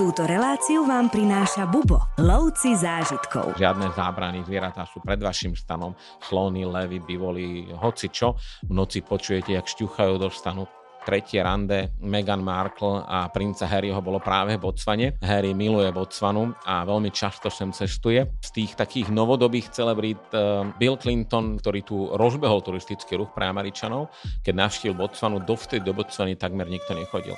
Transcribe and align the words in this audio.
Túto 0.00 0.24
reláciu 0.24 0.88
vám 0.88 1.12
prináša 1.12 1.68
Bubo, 1.68 2.00
lovci 2.16 2.72
zážitkov. 2.72 3.60
Žiadne 3.60 3.92
zábrany, 3.92 4.40
zvieratá 4.48 4.88
sú 4.88 4.96
pred 5.04 5.20
vašim 5.20 5.52
stanom, 5.52 5.92
slony, 6.24 6.64
levy, 6.64 7.04
bivoli, 7.04 7.68
hoci 7.68 8.08
čo. 8.08 8.32
V 8.64 8.72
noci 8.72 9.04
počujete, 9.04 9.52
jak 9.52 9.68
šťuchajú 9.68 10.16
do 10.16 10.32
stanu, 10.32 10.64
tretie 11.04 11.44
rande 11.44 11.92
Meghan 12.00 12.40
Markle 12.40 13.04
a 13.04 13.28
princa 13.28 13.68
Harryho 13.68 14.00
bolo 14.00 14.24
práve 14.24 14.56
v 14.56 14.64
Botsvane. 14.72 15.20
Harry 15.20 15.52
miluje 15.52 15.92
Botsvanu 15.92 16.56
a 16.64 16.80
veľmi 16.88 17.12
často 17.12 17.52
sem 17.52 17.68
cestuje. 17.68 18.24
Z 18.40 18.56
tých 18.56 18.80
takých 18.80 19.12
novodobých 19.12 19.68
celebrít 19.68 20.24
uh, 20.32 20.64
Bill 20.80 20.96
Clinton, 20.96 21.60
ktorý 21.60 21.80
tu 21.84 22.08
rozbehol 22.16 22.64
turistický 22.64 23.20
ruch 23.20 23.36
pre 23.36 23.44
Američanov, 23.52 24.08
keď 24.40 24.64
navštívil 24.64 24.96
Botsvanu, 24.96 25.44
dovtedy 25.44 25.84
do 25.84 25.92
Botsvany 25.92 26.40
takmer 26.40 26.72
nikto 26.72 26.96
nechodil. 26.96 27.36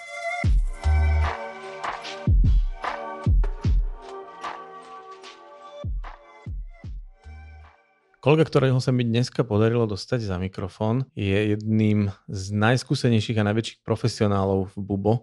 Kolega, 8.22 8.46
ktorého 8.46 8.78
sa 8.78 8.94
mi 8.94 9.02
dneska 9.02 9.42
podarilo 9.42 9.82
dostať 9.90 10.22
za 10.22 10.38
mikrofón, 10.38 11.10
je 11.18 11.58
jedným 11.58 12.14
z 12.30 12.54
najskúsenejších 12.54 13.34
a 13.42 13.50
najväčších 13.50 13.82
profesionálov 13.82 14.70
v 14.70 14.76
Bubo, 14.78 15.14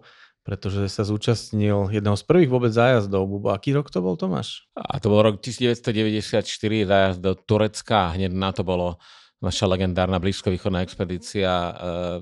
pretože 0.44 0.84
sa 0.92 1.08
zúčastnil 1.08 1.88
jedného 1.88 2.12
z 2.12 2.24
prvých 2.28 2.52
vôbec 2.52 2.68
zájazdov 2.76 3.24
Bubo. 3.24 3.56
Aký 3.56 3.72
rok 3.72 3.88
to 3.88 4.04
bol, 4.04 4.20
Tomáš? 4.20 4.68
A 4.76 5.00
to 5.00 5.08
bol 5.08 5.24
rok 5.24 5.40
1994, 5.40 6.44
zájazd 6.84 7.24
do 7.24 7.32
Turecka. 7.32 8.12
Hneď 8.20 8.36
na 8.36 8.52
to 8.52 8.68
bolo 8.68 9.00
naša 9.40 9.64
legendárna 9.64 10.20
blízkovýchodná 10.20 10.84
expedícia 10.84 11.48
e, 11.48 11.72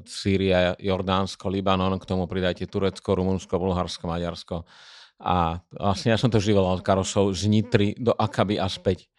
Sýria, 0.06 0.78
Jordánsko, 0.78 1.50
Libanon, 1.50 1.98
k 1.98 2.06
tomu 2.06 2.30
pridajte 2.30 2.70
Turecko, 2.70 3.18
Rumunsko, 3.18 3.58
Bulharsko, 3.58 4.06
Maďarsko. 4.06 4.62
A 5.26 5.58
vlastne 5.74 6.14
ja 6.14 6.18
som 6.22 6.30
to 6.30 6.38
živil 6.38 6.62
od 6.62 6.86
Karosov 6.86 7.34
z 7.34 7.50
Nitry 7.50 7.98
do 7.98 8.14
Akaby 8.14 8.62
a 8.62 8.70
späť. 8.70 9.10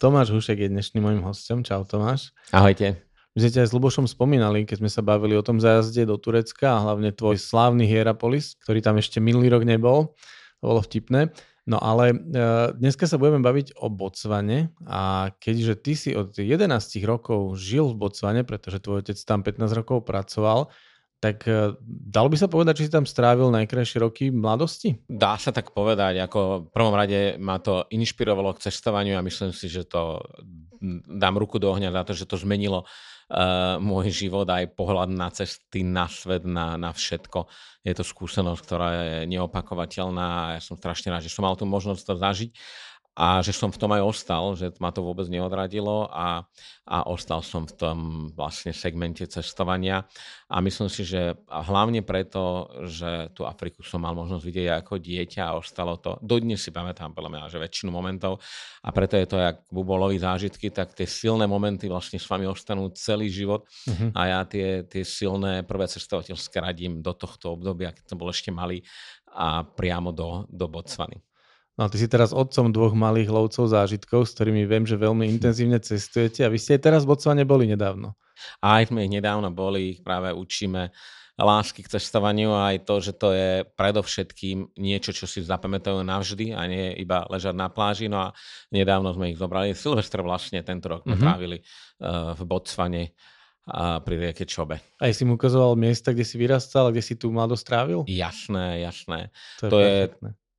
Tomáš 0.00 0.32
Hušek 0.32 0.64
je 0.64 0.72
dnešným 0.72 1.04
mojim 1.04 1.20
hostom. 1.20 1.60
Čau 1.60 1.84
Tomáš. 1.84 2.32
Ahojte. 2.56 3.04
My 3.36 3.44
sme 3.44 3.52
ťa 3.52 3.60
aj 3.60 3.68
s 3.68 3.76
Lubošom 3.76 4.08
spomínali, 4.08 4.64
keď 4.64 4.80
sme 4.80 4.88
sa 4.88 5.04
bavili 5.04 5.36
o 5.36 5.44
tom 5.44 5.60
zájazde 5.60 6.08
do 6.08 6.16
Turecka 6.16 6.72
a 6.72 6.82
hlavne 6.88 7.12
tvoj 7.12 7.36
slávny 7.36 7.84
Hierapolis, 7.84 8.56
ktorý 8.64 8.80
tam 8.80 8.96
ešte 8.96 9.20
minulý 9.20 9.52
rok 9.52 9.68
nebol. 9.68 10.16
To 10.64 10.72
bolo 10.72 10.80
vtipné. 10.80 11.28
No 11.68 11.76
ale 11.76 12.16
e, 12.16 12.18
dneska 12.80 13.04
sa 13.04 13.20
budeme 13.20 13.44
baviť 13.44 13.76
o 13.76 13.92
Botsvane 13.92 14.72
a 14.88 15.36
keďže 15.36 15.74
ty 15.84 15.92
si 15.92 16.10
od 16.16 16.32
11 16.32 16.64
rokov 17.04 17.60
žil 17.60 17.92
v 17.92 18.00
Botsvane, 18.00 18.40
pretože 18.48 18.80
tvoj 18.80 19.04
otec 19.04 19.20
tam 19.20 19.44
15 19.44 19.84
rokov 19.84 20.08
pracoval, 20.08 20.72
tak 21.20 21.44
e, 21.44 21.76
dalo 21.84 22.32
by 22.32 22.36
sa 22.40 22.48
povedať, 22.48 22.80
že 22.80 22.84
si 22.88 22.96
tam 22.96 23.04
strávil 23.04 23.52
najkrajšie 23.52 24.00
roky 24.00 24.24
mladosti? 24.32 24.96
Dá 25.04 25.36
sa 25.36 25.52
tak 25.52 25.76
povedať. 25.76 26.16
Ako 26.24 26.66
v 26.66 26.68
prvom 26.72 26.96
rade 26.96 27.36
ma 27.36 27.60
to 27.60 27.84
inšpirovalo 27.92 28.56
k 28.56 28.72
cestovaniu 28.72 29.20
a 29.20 29.24
myslím 29.24 29.52
si, 29.52 29.68
že 29.68 29.84
to 29.84 30.24
dám 31.04 31.36
ruku 31.36 31.60
do 31.60 31.68
ohňa 31.68 31.92
za 31.92 32.02
to, 32.08 32.12
že 32.16 32.24
to 32.24 32.40
zmenilo 32.40 32.88
uh, 32.88 33.76
môj 33.76 34.08
život 34.08 34.48
aj 34.48 34.72
pohľad 34.72 35.12
na 35.12 35.28
cesty, 35.28 35.84
na 35.84 36.08
svet, 36.08 36.48
na, 36.48 36.80
na 36.80 36.88
všetko. 36.88 37.44
Je 37.84 37.92
to 37.92 38.00
skúsenosť, 38.00 38.60
ktorá 38.64 38.88
je 38.96 39.18
neopakovateľná 39.28 40.24
a 40.24 40.46
ja 40.56 40.60
som 40.64 40.80
strašne 40.80 41.12
rád, 41.12 41.28
že 41.28 41.32
som 41.32 41.44
mal 41.44 41.52
tú 41.52 41.68
možnosť 41.68 42.00
to 42.00 42.14
zažiť 42.16 42.50
a 43.18 43.42
že 43.42 43.50
som 43.50 43.74
v 43.74 43.80
tom 43.80 43.90
aj 43.90 44.02
ostal, 44.06 44.54
že 44.54 44.70
ma 44.78 44.94
to 44.94 45.02
vôbec 45.02 45.26
neodradilo 45.26 46.06
a, 46.14 46.46
a 46.86 46.98
ostal 47.10 47.42
som 47.42 47.66
v 47.66 47.74
tom 47.74 47.98
vlastne 48.38 48.70
segmente 48.70 49.26
cestovania 49.26 50.06
a 50.46 50.62
myslím 50.62 50.86
si, 50.86 51.02
že 51.02 51.34
hlavne 51.50 52.06
preto, 52.06 52.70
že 52.86 53.34
tú 53.34 53.50
Afriku 53.50 53.82
som 53.82 54.06
mal 54.06 54.14
možnosť 54.14 54.44
vidieť 54.46 54.68
ako 54.78 54.94
dieťa 55.02 55.42
a 55.42 55.58
ostalo 55.58 55.98
to, 55.98 56.22
dodnes 56.22 56.62
si 56.62 56.70
pamätám 56.70 57.10
podľa 57.10 57.30
mňa, 57.34 57.50
že 57.50 57.58
väčšinu 57.58 57.90
momentov 57.90 58.38
a 58.86 58.88
preto 58.94 59.18
je 59.18 59.26
to, 59.26 59.42
jak 59.42 59.56
buboloví 59.74 60.16
zážitky, 60.22 60.70
tak 60.70 60.94
tie 60.94 61.04
silné 61.04 61.50
momenty 61.50 61.90
vlastne 61.90 62.22
s 62.22 62.30
vami 62.30 62.46
ostanú 62.46 62.94
celý 62.94 63.26
život 63.26 63.66
uh-huh. 63.90 64.14
a 64.14 64.20
ja 64.38 64.40
tie, 64.46 64.86
tie 64.86 65.02
silné 65.02 65.66
prvé 65.66 65.90
cestovateľské 65.90 66.62
radím 66.62 67.02
do 67.02 67.10
tohto 67.12 67.58
obdobia, 67.58 67.90
keď 67.90 68.04
som 68.06 68.16
bol 68.22 68.30
ešte 68.30 68.54
malý 68.54 68.86
a 69.34 69.66
priamo 69.66 70.14
do, 70.14 70.46
do 70.46 70.70
Botswany. 70.70 71.18
No 71.78 71.86
ty 71.88 71.96
si 71.96 72.10
teraz 72.10 72.34
otcom 72.34 72.72
dvoch 72.74 72.92
malých 72.92 73.30
lovcov 73.30 73.70
zážitkov, 73.70 74.26
s 74.28 74.34
ktorými 74.36 74.66
viem, 74.66 74.84
že 74.84 75.00
veľmi 75.00 75.24
intenzívne 75.30 75.78
cestujete 75.80 76.44
a 76.44 76.52
vy 76.52 76.58
ste 76.60 76.76
aj 76.76 76.82
teraz 76.82 77.00
v 77.06 77.14
Botsvane 77.14 77.44
boli 77.46 77.70
nedávno. 77.70 78.18
Aj 78.60 78.84
sme 78.84 79.06
ich 79.06 79.12
nedávno 79.12 79.48
boli, 79.52 79.96
ich 79.96 80.00
práve 80.04 80.32
učíme 80.34 80.92
lásky 81.40 81.80
k 81.80 81.96
cestovaniu 81.96 82.52
a 82.52 82.76
aj 82.76 82.84
to, 82.84 82.94
že 83.00 83.12
to 83.16 83.28
je 83.32 83.50
predovšetkým 83.64 84.76
niečo, 84.76 85.16
čo 85.16 85.24
si 85.24 85.40
zapamätajú 85.40 86.04
navždy 86.04 86.52
a 86.52 86.68
nie 86.68 86.92
iba 87.00 87.24
ležať 87.32 87.56
na 87.56 87.72
pláži. 87.72 88.12
No 88.12 88.28
a 88.28 88.36
nedávno 88.68 89.16
sme 89.16 89.32
ich 89.32 89.40
zobrali. 89.40 89.72
Silvestr 89.72 90.20
vlastne 90.20 90.60
tento 90.60 90.92
rok 90.92 91.08
mm-hmm. 91.08 91.16
trávili 91.16 91.58
uh, 91.64 92.36
v 92.36 92.42
Botsvane 92.44 93.04
a 93.70 94.02
pri 94.02 94.16
rieke 94.18 94.44
Čobe. 94.48 94.82
A 94.98 95.12
si 95.14 95.22
mu 95.22 95.38
ukazoval 95.38 95.78
miesta, 95.78 96.10
kde 96.10 96.26
si 96.26 96.36
vyrastal 96.40 96.90
a 96.90 96.92
kde 96.92 97.04
si 97.04 97.14
tu 97.14 97.30
mladosť 97.30 97.64
trávil? 97.64 98.00
Jasné, 98.08 98.82
jasné. 98.82 99.30
To 99.62 99.68
je, 99.68 99.70
to 99.70 99.78
je 99.78 99.94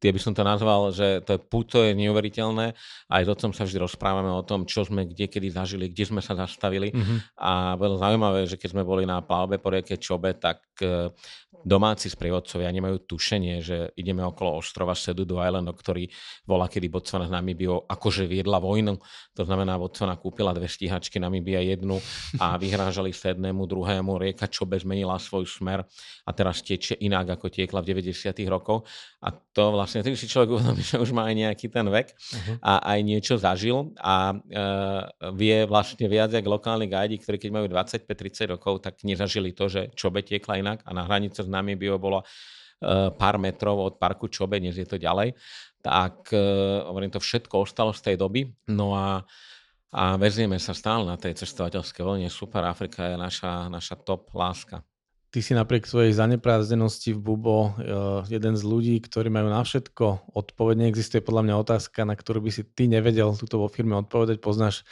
tie 0.02 0.10
by 0.10 0.18
som 0.18 0.34
to 0.34 0.42
nazval, 0.42 0.90
že 0.90 1.22
to 1.22 1.38
je 1.38 1.40
puto 1.40 1.86
je 1.86 1.94
neuveriteľné. 1.94 2.74
Aj 3.06 3.22
o 3.22 3.38
tom 3.38 3.54
sa 3.54 3.70
vždy 3.70 3.86
rozprávame 3.86 4.34
o 4.34 4.42
tom, 4.42 4.66
čo 4.66 4.82
sme 4.82 5.06
kde 5.06 5.30
kedy 5.30 5.54
zažili, 5.54 5.94
kde 5.94 6.10
sme 6.10 6.22
sa 6.26 6.34
zastavili. 6.34 6.90
Mm-hmm. 6.90 7.38
A 7.38 7.78
bolo 7.78 8.02
zaujímavé, 8.02 8.50
že 8.50 8.58
keď 8.58 8.70
sme 8.74 8.84
boli 8.84 9.06
na 9.06 9.22
plavbe 9.22 9.62
po 9.62 9.70
rieke 9.70 10.02
Čobe, 10.02 10.34
tak 10.42 10.66
e, 10.82 11.14
domáci 11.62 12.08
sprievodcovia 12.08 12.72
nemajú 12.72 13.04
tušenie, 13.06 13.62
že 13.62 13.78
ideme 14.00 14.24
okolo 14.24 14.64
ostrova 14.64 14.96
Sedudu 14.96 15.38
Island, 15.38 15.68
ktorý 15.70 16.08
bola, 16.48 16.72
kedy 16.72 16.88
Botswana 16.88 17.28
s 17.28 17.32
Namibiou 17.34 17.84
akože 17.86 18.26
viedla 18.26 18.58
vojnu. 18.58 18.98
To 19.36 19.44
znamená, 19.44 19.76
Botswana 19.76 20.18
kúpila 20.18 20.56
dve 20.56 20.72
stíhačky, 20.72 21.20
Namibia 21.20 21.60
jednu 21.62 22.00
a 22.42 22.56
vyhrážali 22.58 23.12
sa 23.12 23.36
jednému, 23.36 23.68
druhému. 23.68 24.18
Rieka 24.18 24.48
Čobe 24.48 24.80
zmenila 24.80 25.20
svoj 25.20 25.46
smer 25.46 25.84
a 26.24 26.30
teraz 26.32 26.64
tečie 26.64 26.96
inak, 27.04 27.36
ako 27.36 27.52
tiekla 27.52 27.84
v 27.84 28.00
90. 28.00 28.32
rokoch. 28.48 28.88
A 29.22 29.36
to 29.36 29.76
vlastne 29.76 29.91
vlastne 29.92 30.08
tým 30.08 30.16
si 30.16 30.32
človek 30.32 30.56
uvedomí, 30.56 30.80
že 30.96 30.96
už 30.96 31.12
má 31.12 31.28
aj 31.28 31.36
nejaký 31.36 31.68
ten 31.68 31.84
vek 31.84 32.16
uh-huh. 32.16 32.56
a 32.64 32.96
aj 32.96 33.00
niečo 33.04 33.36
zažil 33.36 33.92
a 34.00 34.32
uh, 34.32 35.04
vie 35.36 35.68
vlastne 35.68 36.08
viac 36.08 36.32
jak 36.32 36.48
lokálni 36.48 36.88
gajdi, 36.88 37.20
ktorí 37.20 37.36
keď 37.36 37.52
majú 37.52 37.68
25-30 37.68 38.56
rokov, 38.56 38.80
tak 38.80 39.04
nezažili 39.04 39.52
to, 39.52 39.68
že 39.68 39.92
Čobe 39.92 40.24
tiekla 40.24 40.64
inak 40.64 40.80
a 40.88 40.96
na 40.96 41.04
hranice 41.04 41.44
s 41.44 41.50
nami 41.52 41.76
by 41.76 42.00
bolo 42.00 42.24
uh, 42.24 43.12
pár 43.12 43.36
metrov 43.36 43.76
od 43.84 44.00
parku 44.00 44.32
Čobe, 44.32 44.64
dnes 44.64 44.80
je 44.80 44.88
to 44.88 44.96
ďalej. 44.96 45.36
Tak 45.84 46.32
uh, 46.32 46.88
hovorím, 46.88 47.12
to 47.12 47.20
všetko 47.20 47.68
ostalo 47.68 47.92
z 47.92 48.00
tej 48.00 48.16
doby. 48.16 48.48
No 48.72 48.96
a 48.96 49.28
a 49.92 50.16
vezieme 50.16 50.56
sa 50.56 50.72
stále 50.72 51.04
na 51.04 51.20
tej 51.20 51.36
cestovateľskej 51.36 52.00
vlne. 52.00 52.32
Super, 52.32 52.64
Afrika 52.64 53.12
je 53.12 53.20
naša, 53.20 53.68
naša 53.68 54.00
top 54.00 54.32
láska. 54.32 54.88
Ty 55.32 55.40
si 55.40 55.56
napriek 55.56 55.88
svojej 55.88 56.12
zaneprázdenosti 56.12 57.16
v 57.16 57.24
Bubo 57.24 57.72
eh, 57.72 57.72
jeden 58.28 58.60
z 58.60 58.64
ľudí, 58.68 59.00
ktorí 59.00 59.32
majú 59.32 59.48
na 59.48 59.64
všetko 59.64 60.36
odpoveď. 60.36 60.76
Neexistuje 60.84 61.24
podľa 61.24 61.48
mňa 61.48 61.56
otázka, 61.56 62.04
na 62.04 62.20
ktorú 62.20 62.44
by 62.44 62.52
si 62.52 62.68
ty 62.68 62.92
nevedel 62.92 63.32
túto 63.40 63.56
vo 63.56 63.72
firme 63.72 63.96
odpovedať. 63.96 64.44
Poznáš, 64.44 64.84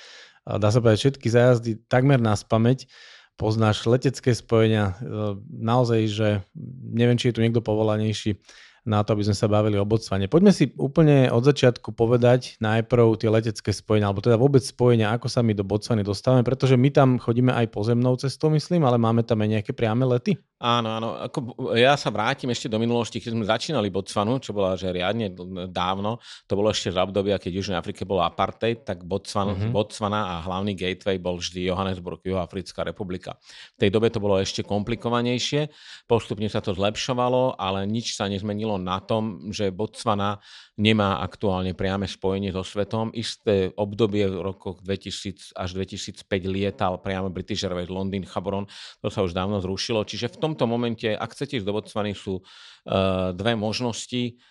eh, 0.48 0.56
dá 0.56 0.72
sa 0.72 0.80
povedať, 0.80 1.00
všetky 1.20 1.28
zájazdy 1.28 1.72
takmer 1.92 2.24
na 2.24 2.40
spameť. 2.40 2.88
Poznáš 3.36 3.84
letecké 3.84 4.32
spojenia. 4.32 4.96
Eh, 5.04 5.36
naozaj, 5.52 6.08
že 6.08 6.28
neviem, 6.96 7.20
či 7.20 7.30
je 7.30 7.36
tu 7.36 7.44
niekto 7.44 7.60
povolanejší 7.60 8.40
na 8.88 9.04
to, 9.04 9.16
aby 9.16 9.28
sme 9.28 9.36
sa 9.36 9.48
bavili 9.52 9.76
o 9.76 9.88
Botsvane. 9.88 10.32
Poďme 10.32 10.52
si 10.54 10.72
úplne 10.78 11.28
od 11.32 11.44
začiatku 11.44 11.92
povedať 11.96 12.60
najprv 12.64 13.20
tie 13.20 13.30
letecké 13.32 13.72
spojenia, 13.74 14.12
alebo 14.12 14.24
teda 14.24 14.40
vôbec 14.40 14.62
spojenia, 14.62 15.12
ako 15.16 15.28
sa 15.28 15.44
my 15.44 15.56
do 15.56 15.66
Botsvany 15.66 16.06
dostávame, 16.06 16.44
pretože 16.46 16.80
my 16.80 16.90
tam 16.94 17.10
chodíme 17.18 17.52
aj 17.52 17.72
pozemnou 17.74 18.16
cestou, 18.16 18.54
myslím, 18.54 18.86
ale 18.86 19.02
máme 19.02 19.26
tam 19.26 19.42
aj 19.42 19.50
nejaké 19.60 19.72
priame 19.74 20.06
lety. 20.06 20.38
Áno, 20.60 20.92
áno. 20.92 21.16
Ako, 21.16 21.72
ja 21.80 21.96
sa 21.96 22.12
vrátim 22.12 22.52
ešte 22.52 22.68
do 22.68 22.76
minulosti, 22.84 23.24
keď 23.24 23.32
sme 23.32 23.48
začínali 23.48 23.88
Botswanu, 23.88 24.44
čo 24.44 24.52
bola 24.52 24.76
že 24.76 24.92
riadne 24.92 25.32
dávno. 25.72 26.20
To 26.52 26.54
bolo 26.60 26.68
ešte 26.68 26.92
v 26.92 27.00
obdobia, 27.00 27.40
keď 27.40 27.52
v 27.56 27.58
Južnej 27.64 27.80
Afrike 27.80 28.04
bol 28.04 28.20
apartheid, 28.20 28.84
tak 28.84 29.08
Botswana, 29.08 29.56
mm-hmm. 29.56 29.72
Botswana 29.72 30.36
a 30.36 30.44
hlavný 30.44 30.76
gateway 30.76 31.16
bol 31.16 31.40
vždy 31.40 31.72
Johannesburg, 31.72 32.20
Juhoafrická 32.28 32.84
republika. 32.84 33.40
V 33.80 33.88
tej 33.88 33.90
dobe 33.96 34.12
to 34.12 34.20
bolo 34.20 34.36
ešte 34.36 34.68
komplikovanejšie, 34.68 35.72
postupne 36.12 36.52
sa 36.52 36.60
to 36.60 36.76
zlepšovalo, 36.76 37.56
ale 37.56 37.88
nič 37.88 38.20
sa 38.20 38.28
nezmenilo 38.28 38.69
na 38.76 39.00
tom, 39.00 39.50
že 39.50 39.72
Botswana 39.72 40.44
nemá 40.76 41.24
aktuálne 41.24 41.72
priame 41.72 42.06
spojenie 42.06 42.52
so 42.52 42.68
svetom. 42.68 43.16
Isté 43.16 43.72
obdobie 43.80 44.28
v 44.28 44.44
rokoch 44.44 44.84
2000 44.84 45.56
až 45.56 45.70
2005 45.80 46.28
lietal 46.44 47.00
priamo 47.00 47.32
British 47.32 47.64
Airways 47.64 47.88
Londýn, 47.88 48.28
Chaboron, 48.28 48.68
to 49.00 49.08
sa 49.08 49.24
už 49.24 49.32
dávno 49.32 49.64
zrušilo. 49.64 50.04
Čiže 50.04 50.36
v 50.36 50.38
tom 50.38 50.50
tomto 50.50 50.66
momente, 50.66 51.06
ak 51.14 51.38
chcete 51.38 51.62
ísť 51.62 51.68
do 51.70 51.78
Botswany, 51.78 52.18
sú 52.18 52.42
uh, 52.42 53.30
dve 53.38 53.54
možnosti. 53.54 54.42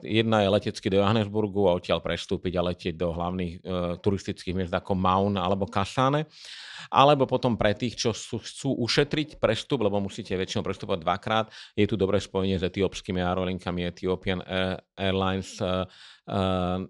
Jedna 0.00 0.42
je 0.42 0.48
letecky 0.48 0.88
do 0.88 1.04
Johannesburgu 1.04 1.68
a 1.68 1.76
odtiaľ 1.76 2.00
prestúpiť 2.00 2.52
a 2.56 2.66
letieť 2.72 2.94
do 2.96 3.12
hlavných 3.12 3.52
e, 3.54 3.60
turistických 4.00 4.56
miest 4.56 4.72
ako 4.72 4.96
Maun 4.96 5.36
alebo 5.36 5.68
Kasane. 5.68 6.24
Alebo 6.88 7.28
potom 7.28 7.58
pre 7.58 7.76
tých, 7.76 7.98
čo 7.98 8.16
sú, 8.16 8.40
chcú 8.40 8.72
ušetriť 8.80 9.36
prestup, 9.36 9.84
lebo 9.84 10.00
musíte 10.00 10.32
väčšinou 10.32 10.64
prestupovať 10.64 10.98
dvakrát, 11.04 11.46
je 11.74 11.84
tu 11.84 11.98
dobré 11.98 12.22
spojenie 12.22 12.56
s 12.56 12.64
etiópskymi 12.64 13.18
aerolinkami 13.18 13.84
Ethiopian 13.84 14.40
Airlines 14.94 15.58
uh, 15.58 15.84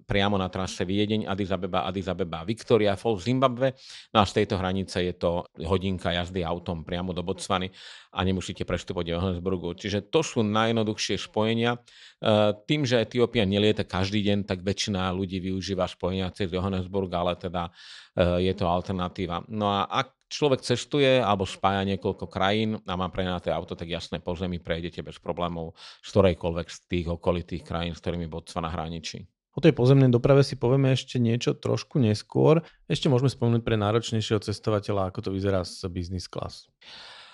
priamo 0.05 0.35
na 0.35 0.50
trase 0.50 0.82
Viedeň, 0.82 1.31
Addis 1.31 1.55
Abeba, 1.55 1.87
Addis 1.87 2.11
Abeba, 2.11 2.43
Victoria 2.43 2.99
Falls, 2.99 3.23
Zimbabwe. 3.23 3.79
No 4.11 4.20
a 4.20 4.26
z 4.26 4.43
tejto 4.43 4.58
hranice 4.58 5.06
je 5.06 5.14
to 5.14 5.46
hodinka 5.62 6.11
jazdy 6.11 6.43
autom 6.43 6.82
priamo 6.82 7.14
do 7.14 7.23
Botswany 7.23 7.70
a 8.11 8.26
nemusíte 8.26 8.67
prestupovať 8.67 9.05
do 9.06 9.14
Johannesburgu. 9.14 9.79
Čiže 9.79 10.11
to 10.11 10.26
sú 10.26 10.43
najjednoduchšie 10.43 11.23
spojenia. 11.23 11.79
Uh, 12.19 12.50
tým, 12.67 12.82
že 12.82 12.99
Etiópia 12.99 13.46
nelieta 13.46 13.87
každý 13.87 14.26
deň, 14.26 14.50
tak 14.50 14.67
väčšina 14.67 15.14
ľudí 15.14 15.38
využíva 15.38 15.87
spojenia 15.87 16.34
cez 16.34 16.50
Johannesburg, 16.50 17.14
ale 17.14 17.38
teda 17.38 17.70
je 18.19 18.50
to 18.50 18.67
alternatíva. 18.67 19.46
No 19.46 19.70
a 19.70 19.87
ak 19.87 20.18
človek 20.28 20.60
cestuje 20.60 21.19
alebo 21.19 21.48
spája 21.48 21.82
niekoľko 21.88 22.28
krajín 22.28 22.76
a 22.84 22.94
má 22.94 23.08
prenaté 23.08 23.48
auto, 23.50 23.72
tak 23.75 23.88
jasné, 23.88 24.20
po 24.20 24.36
zemi 24.36 24.60
prejdete 24.60 25.00
bez 25.00 25.16
problémov 25.19 25.75
z 26.04 26.08
ktorejkoľvek 26.12 26.66
z 26.69 26.78
tých 26.86 27.06
okolitých 27.08 27.62
krajín, 27.64 27.96
s 27.96 28.00
ktorými 28.04 28.28
Botswana 28.28 28.69
hraničí. 28.69 29.25
O 29.58 29.64
tej 29.64 29.75
pozemnej 29.75 30.06
doprave 30.14 30.46
si 30.46 30.54
povieme 30.54 30.94
ešte 30.94 31.19
niečo 31.19 31.50
trošku 31.58 31.98
neskôr. 31.98 32.62
Ešte 32.86 33.10
môžeme 33.10 33.26
spomenúť 33.26 33.66
pre 33.66 33.75
náročnejšieho 33.75 34.38
cestovateľa, 34.38 35.10
ako 35.10 35.19
to 35.19 35.30
vyzerá 35.34 35.66
s 35.66 35.82
business 35.90 36.31
class. 36.31 36.70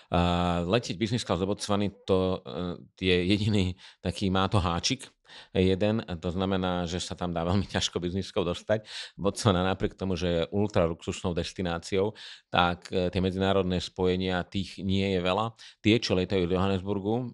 Uh, 0.08 0.64
letieť 0.64 0.96
business 0.96 1.20
class 1.20 1.36
do 1.36 1.44
Botswany 1.44 1.92
to 2.08 2.40
uh, 2.40 2.80
je 2.96 3.12
jediný 3.12 3.76
taký, 4.00 4.32
má 4.32 4.48
to 4.48 4.56
háčik, 4.56 5.10
jeden, 5.52 6.02
to 6.20 6.28
znamená, 6.30 6.86
že 6.86 7.02
sa 7.02 7.14
tam 7.16 7.32
dá 7.34 7.42
veľmi 7.42 7.66
ťažko 7.74 7.98
bizniskov 7.98 8.46
dostať. 8.46 8.86
Botswana 9.18 9.64
napriek 9.64 9.98
tomu, 9.98 10.14
že 10.14 10.28
je 10.28 10.42
ultra 10.54 10.86
luxusnou 10.86 11.32
destináciou, 11.34 12.14
tak 12.50 12.88
e, 12.90 13.08
tie 13.10 13.20
medzinárodné 13.20 13.80
spojenia 13.80 14.44
tých 14.46 14.78
nie 14.80 15.16
je 15.16 15.20
veľa. 15.20 15.54
Tie, 15.80 15.96
čo 15.98 16.14
letajú 16.14 16.46
do 16.46 16.54
Johannesburgu, 16.54 17.14
e, 17.16 17.24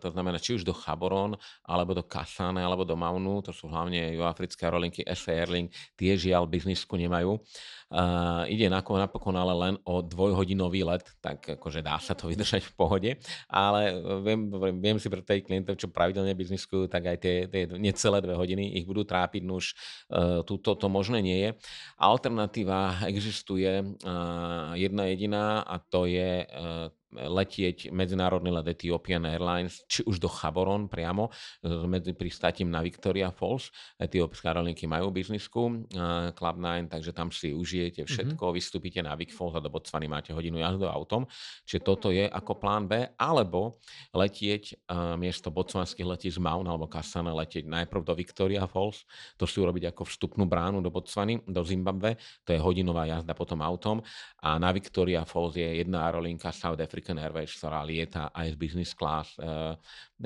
to 0.00 0.08
znamená 0.12 0.40
či 0.40 0.56
už 0.58 0.66
do 0.66 0.74
Chaboron, 0.76 1.36
alebo 1.64 1.96
do 1.96 2.04
Kasane, 2.04 2.60
alebo 2.60 2.84
do 2.84 2.94
Maunu, 2.94 3.40
to 3.40 3.54
sú 3.54 3.68
hlavne 3.70 4.14
juafrické 4.16 4.66
aerolinky 4.66 5.02
SA 5.12 5.32
Airlink, 5.32 5.72
tie 5.94 6.16
žiaľ 6.16 6.48
biznisku 6.50 6.96
nemajú. 6.96 7.38
Uh, 7.86 8.42
ide 8.50 8.66
napokon 8.66 9.38
ale 9.38 9.54
len 9.54 9.74
o 9.86 10.02
dvojhodinový 10.02 10.82
let, 10.82 11.06
tak 11.22 11.54
akože 11.54 11.86
dá 11.86 12.02
sa 12.02 12.18
to 12.18 12.26
vydržať 12.26 12.66
v 12.66 12.74
pohode, 12.74 13.10
ale 13.46 13.94
viem, 14.26 14.50
viem 14.82 14.98
si 14.98 15.06
pre 15.06 15.22
tej 15.22 15.46
klientov, 15.46 15.78
čo 15.78 15.86
pravidelne 15.86 16.34
bizniskujú, 16.34 16.90
tak 16.90 17.14
aj 17.14 17.16
tie, 17.22 17.45
tie 17.46 17.64
necelé 17.78 18.18
dve 18.22 18.34
hodiny 18.34 18.76
ich 18.78 18.86
budú 18.86 19.06
trápiť, 19.06 19.42
no 19.46 19.58
už 19.58 19.72
uh, 19.72 20.40
túto 20.42 20.74
to 20.76 20.86
možné 20.86 21.22
nie 21.24 21.38
je. 21.42 21.50
Alternatíva 21.98 23.06
existuje 23.06 23.82
uh, 23.82 24.72
jedna 24.76 25.08
jediná 25.08 25.62
a 25.62 25.78
to 25.78 26.06
je 26.06 26.44
uh, 26.44 26.90
letieť 27.16 27.90
medzinárodný 27.90 28.52
let 28.52 28.68
Ethiopian 28.68 29.24
Airlines, 29.24 29.82
či 29.88 30.04
už 30.04 30.20
do 30.20 30.28
Chaboron 30.28 30.86
priamo, 30.86 31.32
medzi 31.88 32.12
pristátim 32.12 32.68
na 32.68 32.84
Victoria 32.84 33.32
Falls. 33.32 33.72
Etiópske 33.96 34.46
aerolinky 34.46 34.84
majú 34.84 35.08
biznisku, 35.08 35.88
Club 36.36 36.56
9, 36.60 36.92
takže 36.92 37.10
tam 37.16 37.32
si 37.32 37.56
užijete 37.56 38.04
mhm. 38.04 38.08
všetko, 38.08 38.44
mm-hmm. 38.44 38.58
vystúpite 38.60 39.00
na 39.00 39.16
Vic 39.16 39.32
Falls 39.32 39.56
a 39.56 39.60
do 39.64 39.72
Botswany 39.72 40.06
máte 40.06 40.36
hodinu 40.36 40.60
jazdu 40.60 40.86
autom. 40.86 41.24
Čiže 41.64 41.80
toto 41.80 42.12
je 42.12 42.28
ako 42.28 42.52
plán 42.60 42.84
B, 42.84 43.08
alebo 43.16 43.80
letieť 44.12 44.86
uh, 44.92 45.16
miesto 45.16 45.48
botswanských 45.48 46.06
letí 46.06 46.28
z 46.28 46.38
Maun 46.38 46.68
alebo 46.68 46.86
Kasane, 46.86 47.32
letieť 47.32 47.64
najprv 47.64 48.02
do 48.04 48.12
Victoria 48.12 48.68
Falls, 48.68 49.08
to 49.40 49.48
si 49.48 49.58
urobiť 49.58 49.90
ako 49.96 50.02
vstupnú 50.04 50.44
bránu 50.44 50.84
do 50.84 50.92
Botswany, 50.92 51.40
do 51.46 51.62
Zimbabwe, 51.64 52.20
to 52.44 52.52
je 52.52 52.60
hodinová 52.60 53.08
jazda 53.08 53.32
potom 53.32 53.62
autom 53.62 54.02
a 54.42 54.58
na 54.58 54.70
Victoria 54.72 55.22
Falls 55.24 55.56
je 55.56 55.66
jedna 55.82 56.06
aerolinka 56.06 56.50
South 56.50 56.80
Africa 56.80 57.05
American 57.06 57.22
Airways, 57.22 57.54
ktorá 57.54 57.86
lieta 57.86 58.34
aj 58.34 58.46
z 58.50 58.56
business 58.58 58.90
class 58.90 59.38
e, 59.38 59.46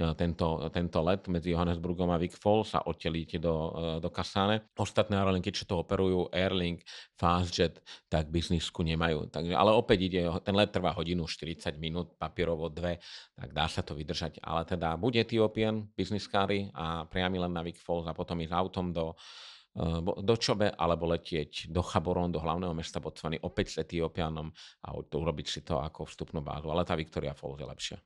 e, 0.00 0.14
tento, 0.16 0.64
tento 0.72 0.98
let 1.04 1.28
medzi 1.28 1.52
Johannesburgom 1.52 2.08
a 2.08 2.16
Vic 2.16 2.32
Falls 2.32 2.72
a 2.72 2.80
odtiaľ 2.88 3.20
do, 3.36 3.54
e, 3.54 3.70
do 4.00 4.08
Kasane. 4.08 4.72
Ostatné 4.80 5.20
aerolinky, 5.20 5.52
čo 5.52 5.68
to 5.68 5.84
operujú, 5.84 6.32
Airlink, 6.32 6.80
Fastjet, 7.20 7.84
tak 8.08 8.32
biznisku 8.32 8.80
nemajú. 8.80 9.28
Takže, 9.28 9.52
ale 9.52 9.76
opäť 9.76 10.08
ide, 10.08 10.24
ten 10.40 10.56
let 10.56 10.72
trvá 10.72 10.96
hodinu 10.96 11.28
40 11.28 11.76
minút, 11.76 12.16
papierovo 12.16 12.72
dve, 12.72 12.96
tak 13.36 13.52
dá 13.52 13.68
sa 13.68 13.84
to 13.84 13.92
vydržať. 13.92 14.40
Ale 14.40 14.64
teda 14.64 14.96
bude 14.96 15.20
Ethiopian, 15.20 15.84
business 15.92 16.24
a 16.72 17.04
priamy 17.04 17.36
len 17.36 17.52
na 17.52 17.60
Vic 17.60 17.76
Falls 17.76 18.08
a 18.08 18.16
potom 18.16 18.40
ísť 18.40 18.56
autom 18.56 18.88
do 18.88 19.12
Eh, 19.12 19.59
do 20.20 20.34
Čobe 20.34 20.74
alebo 20.74 21.06
letieť 21.06 21.70
do 21.70 21.78
Chaboron, 21.80 22.34
do 22.34 22.42
hlavného 22.42 22.74
mesta 22.74 22.98
Botswany 22.98 23.38
opäť 23.46 23.78
s 23.78 23.86
Etiópianom 23.86 24.50
a 24.82 24.88
urobiť 24.98 25.46
si 25.46 25.60
to 25.62 25.78
ako 25.78 26.10
vstupnú 26.10 26.42
bázu. 26.42 26.74
Ale 26.74 26.82
tá 26.82 26.98
Victoria 26.98 27.32
Falls 27.38 27.62
je 27.62 27.66
lepšia. 27.70 27.98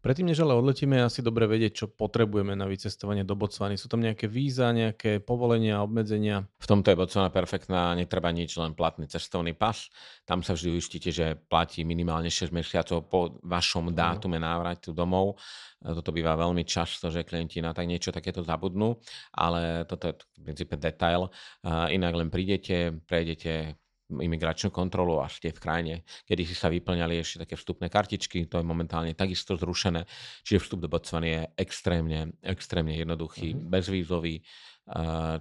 Predtým, 0.00 0.32
než 0.32 0.40
ale 0.40 0.56
odletíme, 0.56 0.96
je 0.96 1.08
asi 1.12 1.20
dobre 1.20 1.44
vedieť, 1.44 1.72
čo 1.84 1.86
potrebujeme 1.92 2.56
na 2.56 2.64
vycestovanie 2.64 3.20
do 3.20 3.36
Botswany. 3.36 3.76
Sú 3.76 3.84
tam 3.84 4.00
nejaké 4.00 4.32
víza, 4.32 4.72
nejaké 4.72 5.20
povolenia, 5.20 5.84
obmedzenia? 5.84 6.48
V 6.56 6.66
tomto 6.68 6.88
je 6.88 6.96
Botswana 6.96 7.28
perfektná, 7.28 7.92
netreba 7.92 8.32
nič, 8.32 8.56
len 8.56 8.72
platný 8.72 9.12
cestovný 9.12 9.52
pas. 9.52 9.76
Tam 10.24 10.40
sa 10.40 10.56
vždy 10.56 10.68
uistíte, 10.72 11.12
že 11.12 11.36
platí 11.36 11.84
minimálne 11.84 12.32
6 12.32 12.48
mesiacov 12.48 12.98
po 13.12 13.40
vašom 13.44 13.92
dátume 13.92 14.40
návratu 14.40 14.96
domov. 14.96 15.36
Toto 15.80 16.12
býva 16.12 16.36
veľmi 16.36 16.60
často, 16.68 17.08
že 17.08 17.24
klienti 17.24 17.64
na 17.64 17.72
tak 17.72 17.88
niečo 17.88 18.12
takéto 18.12 18.44
zabudnú, 18.44 19.00
ale 19.32 19.88
toto 19.88 20.12
je 20.12 20.14
v 20.16 20.44
princípe 20.44 20.76
detail. 20.76 21.32
Inak 21.64 22.12
len 22.20 22.28
prídete, 22.28 23.00
prejdete 23.08 23.79
imigračnú 24.10 24.74
kontrolu 24.74 25.22
a 25.22 25.30
ste 25.30 25.54
v 25.54 25.62
krajine. 25.62 25.94
Kedy 26.26 26.42
si 26.42 26.54
sa 26.58 26.66
vyplňali 26.66 27.14
ešte 27.22 27.46
také 27.46 27.54
vstupné 27.54 27.86
kartičky, 27.86 28.50
to 28.50 28.58
je 28.58 28.66
momentálne 28.66 29.14
takisto 29.14 29.54
zrušené. 29.54 30.02
Čiže 30.42 30.58
vstup 30.58 30.82
do 30.82 30.88
Botswany 30.90 31.28
je 31.30 31.42
extrémne, 31.62 32.34
extrémne 32.42 32.98
jednoduchý, 32.98 33.54
mm-hmm. 33.54 33.70
bezvízový 33.70 34.42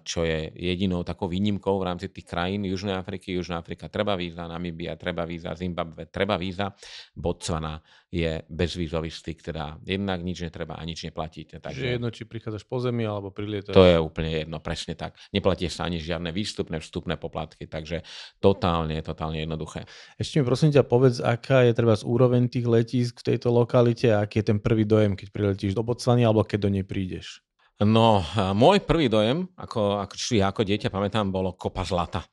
čo 0.06 0.22
je 0.22 0.54
jedinou 0.54 1.02
takou 1.02 1.26
výnimkou 1.26 1.82
v 1.82 1.88
rámci 1.90 2.06
tých 2.14 2.30
krajín 2.30 2.70
Južnej 2.70 2.94
Afriky. 2.94 3.34
Južná 3.34 3.58
Afrika 3.58 3.90
treba 3.90 4.14
víza, 4.14 4.46
Namibia 4.46 4.94
treba 4.94 5.26
víza, 5.26 5.58
Zimbabwe 5.58 6.06
treba 6.06 6.38
víza, 6.38 6.70
Botswana 7.18 7.82
je 8.10 8.42
bezvízový 8.50 9.10
styk, 9.10 9.42
teda 9.54 9.78
jednak 9.86 10.22
nič 10.22 10.42
netreba 10.46 10.78
a 10.78 10.86
nič 10.86 11.06
neplatíte. 11.06 11.62
Takže 11.62 11.78
Čiže 11.78 11.94
jedno, 11.98 12.10
či 12.10 12.26
prichádzaš 12.26 12.66
po 12.66 12.82
zemi 12.82 13.06
alebo 13.06 13.30
prilietaš. 13.30 13.74
To 13.74 13.86
je 13.86 13.98
úplne 14.02 14.34
jedno, 14.34 14.58
presne 14.62 14.94
tak. 14.98 15.18
Neplatí 15.34 15.70
sa 15.70 15.86
ani 15.86 16.02
žiadne 16.02 16.30
výstupné, 16.34 16.82
vstupné 16.82 17.18
poplatky, 17.22 17.70
takže 17.70 18.06
totálne, 18.42 19.02
totálne 19.06 19.42
jednoduché. 19.46 19.86
Ešte 20.18 20.42
mi 20.42 20.46
prosím 20.46 20.74
ťa 20.74 20.86
povedz, 20.86 21.22
aká 21.22 21.66
je 21.66 21.74
treba 21.74 21.94
z 21.98 22.06
úroveň 22.06 22.50
tých 22.50 22.66
letísk 22.66 23.22
v 23.22 23.34
tejto 23.34 23.54
lokalite 23.54 24.10
a 24.10 24.26
aký 24.26 24.42
je 24.42 24.54
ten 24.54 24.60
prvý 24.62 24.86
dojem, 24.86 25.14
keď 25.14 25.28
priletíš 25.30 25.74
do 25.78 25.86
Botswany 25.86 26.26
alebo 26.26 26.46
keď 26.46 26.66
do 26.66 26.70
nej 26.74 26.86
prídeš? 26.86 27.42
No, 27.80 28.20
môj 28.60 28.84
prvý 28.84 29.08
dojem, 29.08 29.48
ako, 29.56 30.04
ako, 30.04 30.14
či 30.20 30.44
ako 30.44 30.68
dieťa 30.68 30.92
pamätám, 30.92 31.32
bolo 31.32 31.56
kopa 31.56 31.88
zlata. 31.88 32.28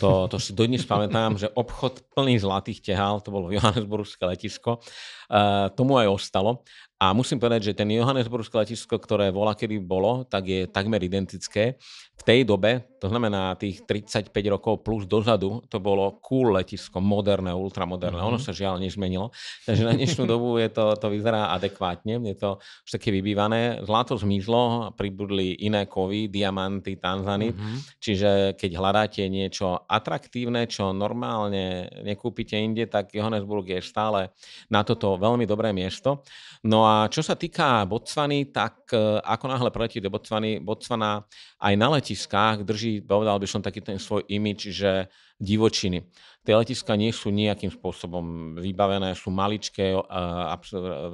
To, 0.00 0.28
to 0.28 0.36
si 0.36 0.52
dodnes 0.56 0.84
pamätám, 0.84 1.36
že 1.36 1.52
obchod 1.52 2.12
plný 2.12 2.40
zlatých 2.40 2.80
tehál, 2.92 3.24
to 3.24 3.32
bolo 3.32 3.48
Johannesburgské 3.56 4.24
letisko, 4.28 4.80
uh, 4.80 5.72
tomu 5.72 5.96
aj 5.96 6.12
ostalo. 6.12 6.60
A 7.02 7.10
musím 7.10 7.42
povedať, 7.42 7.74
že 7.74 7.78
ten 7.82 7.90
Johannesburgské 7.90 8.62
letisko, 8.62 8.94
ktoré 8.94 9.34
vola 9.34 9.58
kedy 9.58 9.82
bolo, 9.82 10.22
tak 10.22 10.46
je 10.46 10.70
takmer 10.70 11.02
identické 11.02 11.74
v 12.14 12.22
tej 12.22 12.46
dobe, 12.46 12.86
to 13.02 13.10
znamená 13.10 13.58
tých 13.58 13.82
35 13.82 14.30
rokov 14.46 14.86
plus 14.86 15.10
dozadu, 15.10 15.58
to 15.66 15.82
bolo 15.82 16.22
cool 16.22 16.54
letisko, 16.54 17.02
moderné, 17.02 17.50
ultramoderné. 17.50 18.22
Mm-hmm. 18.22 18.30
Ono 18.30 18.38
sa 18.38 18.54
žiaľ 18.54 18.78
nezmenilo. 18.78 19.34
Takže 19.66 19.82
na 19.82 19.98
dnešnú 19.98 20.30
dobu 20.30 20.54
je 20.62 20.70
to, 20.70 20.94
to 20.94 21.10
vyzerá 21.10 21.50
adekvátne, 21.58 22.22
je 22.22 22.36
to 22.38 22.62
už 22.62 22.90
také 22.94 23.10
vybývané. 23.10 23.82
Zlato 23.82 24.14
zmizlo, 24.14 24.94
pribudli 24.94 25.66
iné 25.66 25.90
kovy, 25.90 26.30
diamanty, 26.30 27.02
tanzany. 27.02 27.50
Mm-hmm. 27.50 27.76
Čiže 27.98 28.30
keď 28.54 28.70
hľadáte 28.78 29.26
niečo 29.26 29.82
atraktívne, 29.90 30.70
čo 30.70 30.94
normálne 30.94 31.90
nekúpite 32.06 32.54
inde, 32.54 32.86
tak 32.86 33.10
Johannesburg 33.10 33.66
je 33.66 33.82
stále 33.82 34.30
na 34.70 34.86
toto 34.86 35.18
veľmi 35.18 35.42
dobré 35.42 35.74
miesto. 35.74 36.22
No 36.62 36.86
a 36.86 36.91
čo 37.12 37.20
sa 37.20 37.34
týka 37.38 37.84
Botswany, 37.86 38.50
tak 38.50 38.90
e, 38.94 39.20
ako 39.22 39.44
náhle 39.46 39.70
preletí 39.70 40.00
do 40.00 40.10
Botswany, 40.10 40.58
Botswana 40.58 41.22
aj 41.60 41.74
na 41.76 41.88
letiskách 41.94 42.64
drží, 42.66 43.04
povedal 43.04 43.38
by 43.38 43.46
som, 43.46 43.60
taký 43.62 43.84
ten 43.84 43.98
svoj 44.00 44.24
imič, 44.26 44.72
že 44.72 45.06
divočiny. 45.42 46.06
Tie 46.42 46.58
letiska 46.58 46.98
nie 46.98 47.14
sú 47.14 47.30
nejakým 47.30 47.70
spôsobom 47.70 48.58
vybavené, 48.58 49.14
sú 49.14 49.30
maličké, 49.30 49.94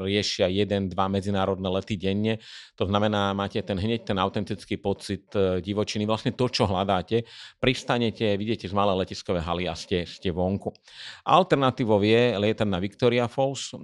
riešia 0.00 0.48
jeden, 0.48 0.88
dva 0.88 1.04
medzinárodné 1.12 1.68
lety 1.68 2.00
denne. 2.00 2.40
To 2.80 2.88
znamená, 2.88 3.36
máte 3.36 3.60
ten 3.60 3.76
hneď 3.76 4.08
ten 4.08 4.16
autentický 4.16 4.80
pocit 4.80 5.28
e, 5.36 5.60
divočiny. 5.60 6.08
Vlastne 6.08 6.32
to, 6.32 6.48
čo 6.48 6.64
hľadáte, 6.64 7.28
pristanete, 7.60 8.40
vidíte 8.40 8.72
z 8.72 8.74
malé 8.76 8.96
letiskové 9.04 9.44
haly 9.44 9.68
a 9.68 9.76
ste, 9.76 10.08
ste 10.08 10.32
vonku. 10.32 10.72
Alternatívou 11.28 12.00
je 12.00 12.40
lietať 12.40 12.64
na 12.64 12.80
Victoria 12.80 13.28
Falls, 13.28 13.76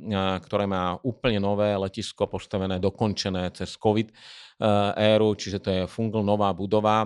ktoré 0.48 0.64
má 0.64 0.96
úplne 1.04 1.44
nové 1.44 1.76
letisko 1.76 2.24
postavené, 2.24 2.80
dokončené 2.80 3.52
cez 3.52 3.76
COVID 3.76 4.08
éru, 4.94 5.34
čiže 5.34 5.58
to 5.58 5.68
je 5.70 5.82
Fungl 5.90 6.22
nová 6.22 6.54
budova. 6.54 7.02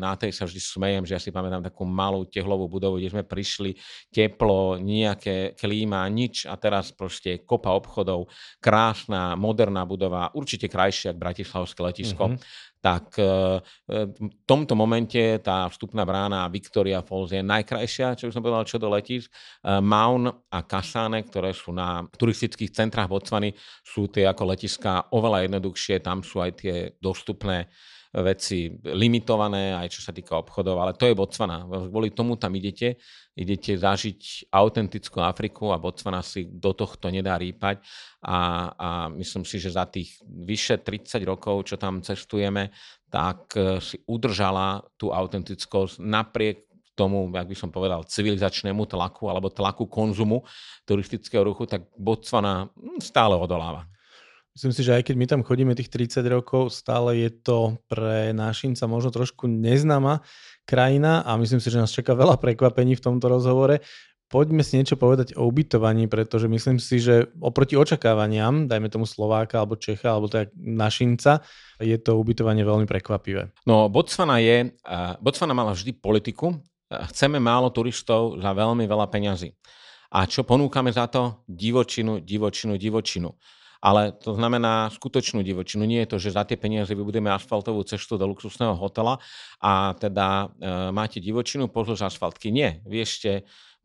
Na 0.00 0.16
tej 0.16 0.32
sa 0.32 0.48
vždy 0.48 0.60
smejem, 0.60 1.04
že 1.04 1.14
ja 1.14 1.20
si 1.20 1.28
pamätám 1.28 1.60
takú 1.60 1.84
malú 1.84 2.24
tehlovú 2.24 2.64
budovu, 2.64 2.96
kde 2.96 3.12
sme 3.12 3.24
prišli, 3.28 3.76
teplo, 4.08 4.80
nejaké 4.80 5.52
klíma, 5.52 6.08
nič 6.08 6.48
a 6.48 6.56
teraz 6.56 6.90
proste 6.96 7.44
kopa 7.44 7.76
obchodov, 7.76 8.32
krásna, 8.56 9.36
moderná 9.36 9.84
budova, 9.84 10.32
určite 10.32 10.66
krajšia 10.72 11.12
ako 11.12 11.20
Bratislavské 11.20 11.80
letisko. 11.84 12.24
Mm-hmm 12.32 12.76
tak 12.78 13.18
e, 13.18 13.58
v 13.90 14.34
tomto 14.46 14.78
momente 14.78 15.18
tá 15.42 15.66
vstupná 15.66 16.06
brána 16.06 16.46
Victoria 16.46 17.02
Falls 17.02 17.34
je 17.34 17.42
najkrajšia, 17.42 18.14
čo 18.14 18.30
by 18.30 18.32
som 18.32 18.42
povedal, 18.42 18.64
čo 18.66 18.78
do 18.78 18.88
letísk. 18.90 19.28
E, 19.28 19.34
Maun 19.82 20.30
a 20.30 20.58
Kasane, 20.62 21.26
ktoré 21.26 21.50
sú 21.50 21.74
na 21.74 22.06
turistických 22.06 22.70
centrách 22.70 23.10
Botswany, 23.10 23.50
sú 23.82 24.06
tie 24.06 24.30
ako 24.30 24.54
letiská 24.54 25.10
oveľa 25.10 25.50
jednoduchšie, 25.50 25.98
tam 25.98 26.22
sú 26.22 26.38
aj 26.38 26.50
tie 26.54 26.76
dostupné 27.02 27.66
veci 28.08 28.72
limitované, 28.88 29.76
aj 29.76 29.88
čo 29.92 30.00
sa 30.00 30.16
týka 30.16 30.40
obchodov, 30.40 30.80
ale 30.80 30.96
to 30.96 31.04
je 31.04 31.12
Botswana. 31.12 31.68
Kvôli 31.68 32.16
tomu 32.16 32.40
tam 32.40 32.56
idete, 32.56 32.96
idete 33.36 33.76
zažiť 33.76 34.48
autentickú 34.48 35.20
Afriku 35.20 35.76
a 35.76 35.80
Botswana 35.80 36.24
si 36.24 36.48
do 36.48 36.72
tohto 36.72 37.12
nedá 37.12 37.36
rýpať 37.36 37.84
a, 38.24 38.38
a 38.72 38.88
myslím 39.12 39.44
si, 39.44 39.60
že 39.60 39.76
za 39.76 39.84
tých 39.84 40.16
vyše 40.24 40.80
30 40.80 41.20
rokov, 41.28 41.68
čo 41.68 41.76
tam 41.76 42.00
cestujeme, 42.00 42.72
tak 43.12 43.52
e, 43.56 43.76
si 43.84 44.00
udržala 44.08 44.80
tú 44.96 45.12
autentickosť 45.12 46.00
napriek 46.00 46.68
tomu, 46.96 47.30
jak 47.30 47.46
by 47.46 47.56
som 47.56 47.70
povedal, 47.70 48.02
civilizačnému 48.02 48.88
tlaku 48.90 49.30
alebo 49.30 49.52
tlaku 49.52 49.86
konzumu 49.86 50.42
turistického 50.82 51.46
ruchu, 51.46 51.68
tak 51.68 51.86
Botswana 51.94 52.72
hm, 52.72 52.98
stále 52.98 53.38
odoláva. 53.38 53.86
Myslím 54.58 54.74
si, 54.74 54.82
že 54.82 54.98
aj 54.98 55.06
keď 55.06 55.14
my 55.14 55.26
tam 55.30 55.46
chodíme 55.46 55.70
tých 55.78 55.86
30 55.86 56.18
rokov, 56.34 56.74
stále 56.74 57.14
je 57.14 57.30
to 57.30 57.78
pre 57.86 58.34
našinca 58.34 58.90
možno 58.90 59.14
trošku 59.14 59.46
neznáma 59.46 60.26
krajina 60.66 61.22
a 61.22 61.38
myslím 61.38 61.62
si, 61.62 61.70
že 61.70 61.78
nás 61.78 61.94
čaká 61.94 62.10
veľa 62.18 62.42
prekvapení 62.42 62.98
v 62.98 63.04
tomto 63.06 63.30
rozhovore. 63.30 63.78
Poďme 64.26 64.66
si 64.66 64.74
niečo 64.74 64.98
povedať 64.98 65.38
o 65.38 65.46
ubytovaní, 65.46 66.10
pretože 66.10 66.50
myslím 66.50 66.82
si, 66.82 66.98
že 66.98 67.30
oproti 67.38 67.78
očakávaniam, 67.78 68.66
dajme 68.66 68.90
tomu 68.90 69.06
Slováka 69.06 69.62
alebo 69.62 69.78
Čecha 69.78 70.10
alebo 70.10 70.26
tak 70.26 70.50
našinca, 70.58 71.46
je 71.78 71.94
to 71.94 72.18
ubytovanie 72.18 72.66
veľmi 72.66 72.90
prekvapivé. 72.90 73.54
No, 73.62 73.86
Botswana 73.86 74.42
je, 74.42 74.74
Botswana 75.22 75.54
mala 75.54 75.70
vždy 75.70 75.94
politiku, 76.02 76.58
chceme 76.90 77.38
málo 77.38 77.70
turistov 77.70 78.42
za 78.42 78.50
veľmi 78.50 78.90
veľa 78.90 79.06
peňazí. 79.06 79.54
A 80.18 80.26
čo 80.26 80.42
ponúkame 80.42 80.90
za 80.90 81.06
to? 81.06 81.46
Divočinu, 81.46 82.18
divočinu, 82.26 82.74
divočinu 82.74 83.30
ale 83.78 84.10
to 84.18 84.34
znamená 84.34 84.90
skutočnú 84.90 85.46
divočinu. 85.46 85.86
Nie 85.86 86.04
je 86.04 86.10
to, 86.14 86.18
že 86.18 86.34
za 86.34 86.42
tie 86.42 86.58
peniaze 86.58 86.90
vybudeme 86.90 87.30
asfaltovú 87.30 87.86
cestu 87.86 88.18
do 88.18 88.26
luxusného 88.26 88.74
hotela 88.74 89.22
a 89.62 89.94
teda 89.94 90.26
e, 90.28 90.46
máte 90.90 91.22
divočinu 91.22 91.70
pozdĺž 91.70 92.10
asfaltky. 92.10 92.50
Nie, 92.50 92.82
vy 92.82 93.06
ešte 93.06 93.30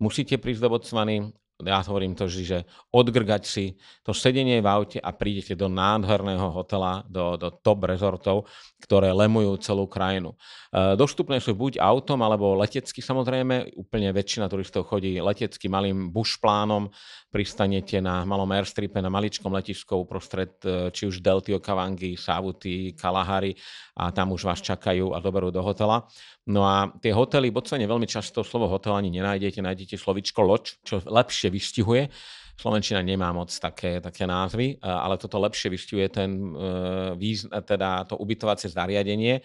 musíte 0.01 0.41
prísť 0.41 0.61
do 0.65 0.69
Botswany, 0.73 1.17
ja 1.65 1.79
hovorím 1.83 2.13
to, 2.13 2.27
že 2.27 2.67
odgrgať 2.91 3.43
si 3.47 3.79
to 4.03 4.11
sedenie 4.11 4.59
v 4.59 4.67
aute 4.67 4.99
a 4.99 5.09
prídete 5.15 5.55
do 5.55 5.71
nádherného 5.71 6.51
hotela, 6.51 7.01
do, 7.07 7.39
do 7.39 7.49
top 7.49 7.87
rezortov, 7.87 8.45
ktoré 8.83 9.15
lemujú 9.15 9.55
celú 9.63 9.87
krajinu. 9.87 10.35
E, 10.69 10.99
dostupné 10.99 11.39
sú 11.39 11.55
buď 11.55 11.79
autom, 11.79 12.19
alebo 12.21 12.59
letecky 12.59 12.99
samozrejme. 12.99 13.79
Úplne 13.79 14.11
väčšina 14.11 14.51
turistov 14.51 14.91
chodí 14.91 15.17
letecky 15.23 15.71
malým 15.71 16.11
bušplánom, 16.11 16.91
pristanete 17.31 18.03
na 18.03 18.27
malom 18.27 18.51
airstripe, 18.51 18.99
na 18.99 19.09
maličkom 19.09 19.49
letisku 19.55 20.03
uprostred 20.03 20.53
e, 20.67 20.91
či 20.91 21.07
už 21.07 21.23
Delty, 21.23 21.55
Okavangy, 21.55 22.19
Savuty, 22.19 22.93
Kalahari 22.93 23.55
a 23.95 24.11
tam 24.11 24.35
už 24.35 24.45
vás 24.45 24.59
čakajú 24.59 25.15
a 25.15 25.23
doberú 25.23 25.49
do 25.49 25.63
hotela. 25.63 26.03
No 26.43 26.67
a 26.67 26.91
tie 26.99 27.15
hotely, 27.15 27.49
v 27.49 27.55
Botswane 27.55 27.87
veľmi 27.87 28.03
často 28.03 28.43
slovo 28.43 28.67
hotel 28.67 28.99
ani 28.99 29.07
nenájdete, 29.13 29.63
nájdete 29.63 29.95
slovičko 29.95 30.43
loď, 30.43 30.75
čo 30.83 30.99
lepšie 30.99 31.47
vystihuje 31.47 32.11
Slovenčina 32.53 33.01
nemá 33.01 33.33
moc 33.33 33.49
také, 33.49 33.97
také 33.97 34.29
názvy, 34.29 34.77
e, 34.77 34.85
ale 34.85 35.17
toto 35.17 35.41
lepšie 35.41 35.73
vystihuje 35.73 36.07
ten, 36.13 36.53
e, 36.53 37.61
teda 37.65 38.05
to 38.05 38.15
ubytovacie 38.21 38.69
zariadenie. 38.69 39.41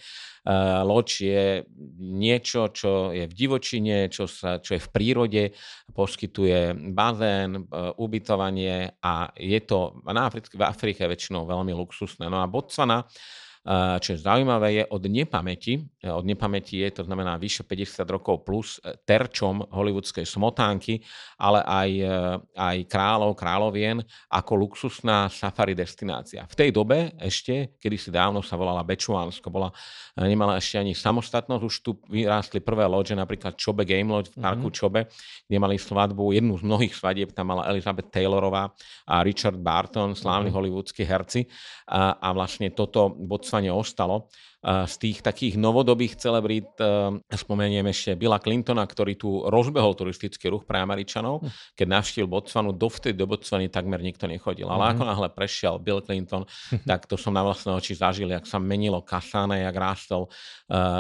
Loď 0.85 1.09
je 1.21 1.45
niečo, 2.01 2.73
čo 2.73 3.13
je 3.13 3.29
v 3.29 3.37
divočine, 3.37 4.09
čo, 4.09 4.25
sa, 4.25 4.57
čo 4.57 4.73
je 4.73 4.81
v 4.81 4.89
prírode, 4.89 5.45
poskytuje 5.93 6.73
bazén, 6.97 7.69
ubytovanie 8.01 8.97
a 9.05 9.29
je 9.37 9.61
to 9.61 10.01
na 10.09 10.25
Afrike, 10.25 10.57
v 10.57 10.65
Afrike 10.65 11.05
väčšinou 11.05 11.45
veľmi 11.45 11.77
luxusné. 11.77 12.33
No 12.33 12.41
a 12.41 12.49
Botswana 12.49 13.05
čo 14.01 14.09
je 14.17 14.19
zaujímavé, 14.25 14.81
je 14.81 14.85
od 14.89 15.03
nepamäti, 15.05 15.85
e, 16.01 16.09
od 16.09 16.25
nepamäti 16.25 16.81
je, 16.81 16.89
to 16.89 17.03
znamená 17.05 17.37
vyše 17.37 17.67
50 17.67 18.09
rokov 18.09 18.47
plus, 18.47 18.81
e, 18.81 18.97
terčom 19.05 19.69
hollywoodskej 19.69 20.25
smotánky, 20.25 21.05
ale 21.37 21.61
aj, 21.67 21.91
e, 22.01 22.17
aj 22.57 22.77
kráľov, 22.89 23.37
kráľovien 23.37 24.01
ako 24.33 24.53
luxusná 24.57 25.29
safari 25.29 25.77
destinácia. 25.77 26.49
V 26.49 26.55
tej 26.57 26.71
dobe 26.73 27.13
ešte, 27.21 27.77
kedy 27.77 27.97
si 28.01 28.09
dávno 28.09 28.41
sa 28.41 28.57
volala 28.57 28.81
Bečuánsko, 28.81 29.53
bola, 29.53 29.69
nemala 30.17 30.57
ešte 30.57 30.81
ani 30.81 30.97
samostatnosť, 30.97 31.63
už 31.63 31.75
tu 31.85 31.91
vyrástli 32.09 32.65
prvé 32.65 32.89
loďe, 32.89 33.13
napríklad 33.13 33.53
Chobe 33.59 33.85
Game 33.85 34.09
Lodge 34.09 34.33
v 34.33 34.41
parku 34.41 34.73
mm-hmm. 34.73 34.81
Chobe, 34.81 35.01
kde 35.45 35.57
mali 35.61 35.77
svadbu, 35.77 36.33
jednu 36.33 36.57
z 36.57 36.65
mnohých 36.65 36.95
svadieb, 36.97 37.37
tam 37.37 37.53
mala 37.53 37.69
Elizabeth 37.69 38.09
Taylorová 38.09 38.73
a 39.05 39.21
Richard 39.21 39.61
Barton, 39.61 40.17
slávni 40.17 40.49
mm-hmm. 40.49 40.57
hollywoodskí 40.57 41.03
herci 41.05 41.45
a, 41.85 42.17
a 42.17 42.29
vlastne 42.33 42.73
toto 42.73 43.13
Botswane 43.59 43.75
ostalo. 43.75 44.31
Z 44.59 44.95
tých 44.99 45.23
takých 45.23 45.55
novodobých 45.55 46.19
celebrít 46.19 46.67
spomeniem 47.31 47.87
ešte 47.95 48.19
Billa 48.19 48.43
Clintona, 48.43 48.83
ktorý 48.83 49.15
tu 49.15 49.47
rozbehol 49.47 49.95
turistický 49.95 50.51
ruch 50.51 50.67
pre 50.67 50.83
Američanov. 50.83 51.47
Hm. 51.47 51.51
Keď 51.79 51.87
navštívil 51.87 52.27
Botswanu, 52.27 52.75
dovtedy 52.75 53.15
do 53.15 53.31
Botswany 53.31 53.71
takmer 53.71 54.03
nikto 54.03 54.27
nechodil. 54.27 54.67
Ale 54.67 54.83
mm-hmm. 54.83 54.95
ako 54.99 55.03
náhle 55.07 55.29
prešiel 55.31 55.79
Bill 55.79 56.03
Clinton, 56.03 56.43
tak 56.91 57.07
to 57.07 57.15
som 57.15 57.39
na 57.39 57.47
vlastné 57.47 57.71
oči 57.71 57.95
zažil, 57.95 58.35
jak 58.35 58.51
sa 58.51 58.59
menilo 58.59 58.99
Kasane, 59.03 59.63
jak 59.63 59.77
rástol, 59.79 60.27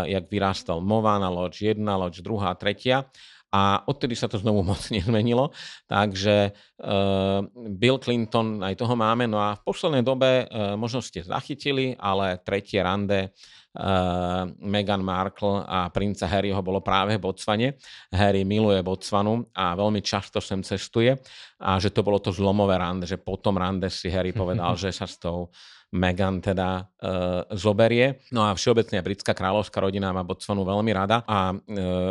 jak 0.06 0.30
vyrástol 0.30 0.78
Movana 0.78 1.26
Lodge, 1.26 1.66
jedna 1.66 1.98
loď, 1.98 2.22
druhá, 2.22 2.54
tretia 2.54 3.10
a 3.48 3.80
odtedy 3.88 4.12
sa 4.12 4.28
to 4.28 4.36
znovu 4.36 4.60
moc 4.70 4.80
nezmenilo. 4.92 5.50
Takže 5.88 6.52
uh, 6.84 7.40
Bill 7.52 7.98
Clinton, 8.00 8.60
aj 8.60 8.76
toho 8.76 8.94
máme. 8.94 9.24
No 9.24 9.40
a 9.40 9.56
v 9.56 9.64
poslednej 9.64 10.04
dobe, 10.04 10.44
uh, 10.48 10.76
možno 10.76 11.00
ste 11.00 11.24
zachytili, 11.24 11.96
ale 11.96 12.40
tretie 12.44 12.80
rande 12.84 13.32
uh, 13.78 14.44
Meghan 14.60 15.00
Markle 15.00 15.64
a 15.64 15.88
princa 15.88 16.28
Harryho 16.28 16.60
bolo 16.60 16.84
práve 16.84 17.16
v 17.16 17.24
Botsvane. 17.24 17.80
Harry 18.12 18.44
miluje 18.44 18.84
Botsvanu 18.84 19.48
a 19.56 19.72
veľmi 19.72 20.04
často 20.04 20.42
sem 20.42 20.60
cestuje 20.60 21.16
a 21.58 21.80
že 21.80 21.90
to 21.90 22.04
bolo 22.04 22.20
to 22.20 22.34
zlomové 22.34 22.76
rande, 22.76 23.08
že 23.08 23.16
potom 23.16 23.56
rande 23.56 23.88
si 23.88 24.12
Harry 24.12 24.36
povedal, 24.42 24.76
že 24.76 24.92
sa 24.92 25.08
s 25.08 25.16
tou 25.16 25.48
Meghan 25.88 26.44
teda 26.44 26.84
e, 26.84 27.12
zoberie. 27.56 28.20
No 28.28 28.44
a 28.44 28.52
všeobecne 28.52 29.00
britská 29.00 29.32
kráľovská 29.32 29.80
rodina 29.80 30.12
má 30.12 30.20
Botswanu 30.20 30.60
veľmi 30.60 30.92
rada 30.92 31.24
a 31.24 31.52
e, 31.52 31.56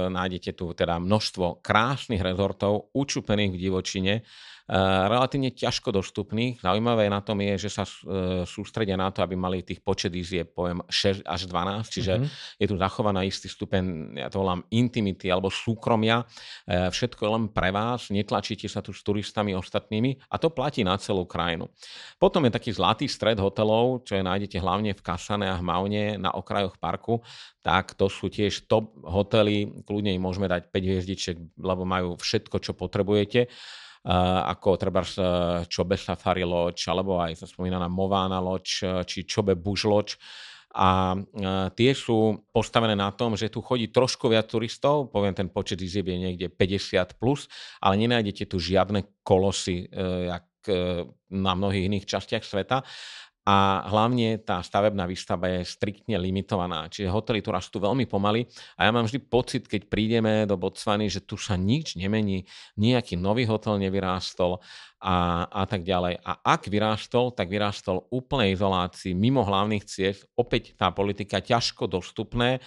nájdete 0.09 0.57
tu 0.57 0.73
teda 0.73 0.97
množstvo 0.97 1.61
krásnych 1.61 2.25
rezortov, 2.25 2.89
učupených 2.97 3.53
v 3.53 3.61
divočine, 3.61 4.13
relatívne 5.07 5.55
ťažko 5.55 5.95
dostupných. 5.95 6.59
Zaujímavé 6.59 7.07
na 7.07 7.23
tom 7.23 7.39
je, 7.39 7.55
že 7.55 7.69
sa 7.71 7.87
eh, 7.87 8.43
sústredia 8.43 8.99
na 8.99 9.07
to, 9.15 9.23
aby 9.23 9.39
mali 9.39 9.63
tých 9.63 9.79
počet 9.79 10.11
izie, 10.11 10.43
poviem, 10.43 10.83
6 10.91 11.23
až 11.23 11.41
12, 11.47 11.87
čiže 11.87 12.13
mm-hmm. 12.19 12.59
je 12.59 12.67
tu 12.67 12.75
zachovaná 12.75 13.23
istý 13.23 13.47
stupeň, 13.47 13.83
ja 14.19 14.27
to 14.27 14.43
volám 14.43 14.67
intimity 14.67 15.31
alebo 15.31 15.47
súkromia. 15.47 16.27
Eh, 16.67 16.91
všetko 16.91 17.21
je 17.23 17.31
len 17.31 17.43
pre 17.47 17.71
vás, 17.71 18.11
netlačíte 18.11 18.67
sa 18.67 18.83
tu 18.83 18.91
s 18.91 18.99
turistami 19.07 19.55
ostatnými 19.55 20.19
a 20.27 20.35
to 20.35 20.51
platí 20.51 20.83
na 20.83 20.99
celú 20.99 21.23
krajinu. 21.23 21.71
Potom 22.19 22.43
je 22.43 22.51
taký 22.51 22.75
zlatý 22.75 23.07
stred 23.07 23.39
hotelov, 23.39 24.03
čo 24.03 24.19
je 24.19 24.23
nájdete 24.27 24.59
hlavne 24.59 24.91
v 24.91 25.01
Kasane 25.01 25.47
a 25.47 25.55
v 25.55 25.63
Maune 25.63 26.19
na 26.19 26.35
okrajoch 26.35 26.75
parku, 26.75 27.23
tak 27.63 27.95
to 27.95 28.11
sú 28.11 28.27
tiež 28.27 28.67
top 28.67 28.91
hotely, 28.99 29.83
kľudne 29.87 30.11
im 30.11 30.23
môžeme 30.23 30.51
dať 30.51 30.71
5 30.75 30.87
hviezdičiek, 30.91 31.37
lebo 31.55 31.87
majú 31.87 32.19
všetko, 32.19 32.59
čo 32.59 32.75
potrebujete 32.75 33.47
ako 34.07 34.79
treba 34.79 35.03
Čobe 35.67 35.99
Safari 35.99 36.47
Lodge, 36.47 36.87
alebo 36.87 37.19
aj 37.19 37.43
sa 37.43 37.47
spomínaná 37.47 37.91
Mována 37.91 38.39
Lodge, 38.39 38.87
či 39.03 39.27
Čobe 39.27 39.59
Bush 39.59 39.83
Lodge. 39.83 40.15
A 40.77 41.17
tie 41.73 41.91
sú 41.97 42.47
postavené 42.53 42.93
na 42.93 43.09
tom, 43.09 43.33
že 43.33 43.49
tu 43.49 43.65
chodí 43.65 43.89
trošku 43.89 44.29
viac 44.29 44.45
turistov, 44.47 45.09
poviem, 45.09 45.33
ten 45.33 45.49
počet 45.49 45.81
izieb 45.81 46.07
je 46.07 46.17
niekde 46.21 46.47
50+, 46.53 47.17
plus, 47.17 47.49
ale 47.81 47.97
nenájdete 47.97 48.45
tu 48.45 48.61
žiadne 48.61 49.25
kolosy, 49.25 49.89
jak 50.29 50.45
na 51.27 51.51
mnohých 51.55 51.87
iných 51.87 52.05
častiach 52.05 52.43
sveta 52.43 52.83
a 53.47 53.87
hlavne 53.87 54.43
tá 54.43 54.59
stavebná 54.59 55.07
výstava 55.07 55.47
je 55.47 55.63
striktne 55.63 56.19
limitovaná. 56.19 56.91
Čiže 56.91 57.07
hotely 57.07 57.39
tu 57.39 57.55
rastú 57.55 57.79
veľmi 57.79 58.03
pomaly 58.03 58.43
a 58.75 58.83
ja 58.83 58.91
mám 58.91 59.07
vždy 59.07 59.23
pocit, 59.23 59.63
keď 59.71 59.87
prídeme 59.87 60.43
do 60.43 60.59
Botswany, 60.59 61.07
že 61.07 61.23
tu 61.23 61.39
sa 61.39 61.55
nič 61.55 61.95
nemení, 61.95 62.43
nejaký 62.75 63.15
nový 63.15 63.47
hotel 63.47 63.79
nevyrástol 63.79 64.59
a, 64.97 65.45
a 65.45 65.63
tak 65.69 65.85
ďalej. 65.85 66.21
A 66.25 66.41
ak 66.41 66.69
vyrástol, 66.69 67.33
tak 67.33 67.53
vyrástol 67.53 68.09
úplnej 68.09 68.57
izolácii, 68.57 69.13
mimo 69.13 69.45
hlavných 69.45 69.85
ciest, 69.85 70.25
opäť 70.33 70.73
tá 70.73 70.89
politika 70.89 71.37
ťažko 71.37 71.85
dostupné, 71.85 72.57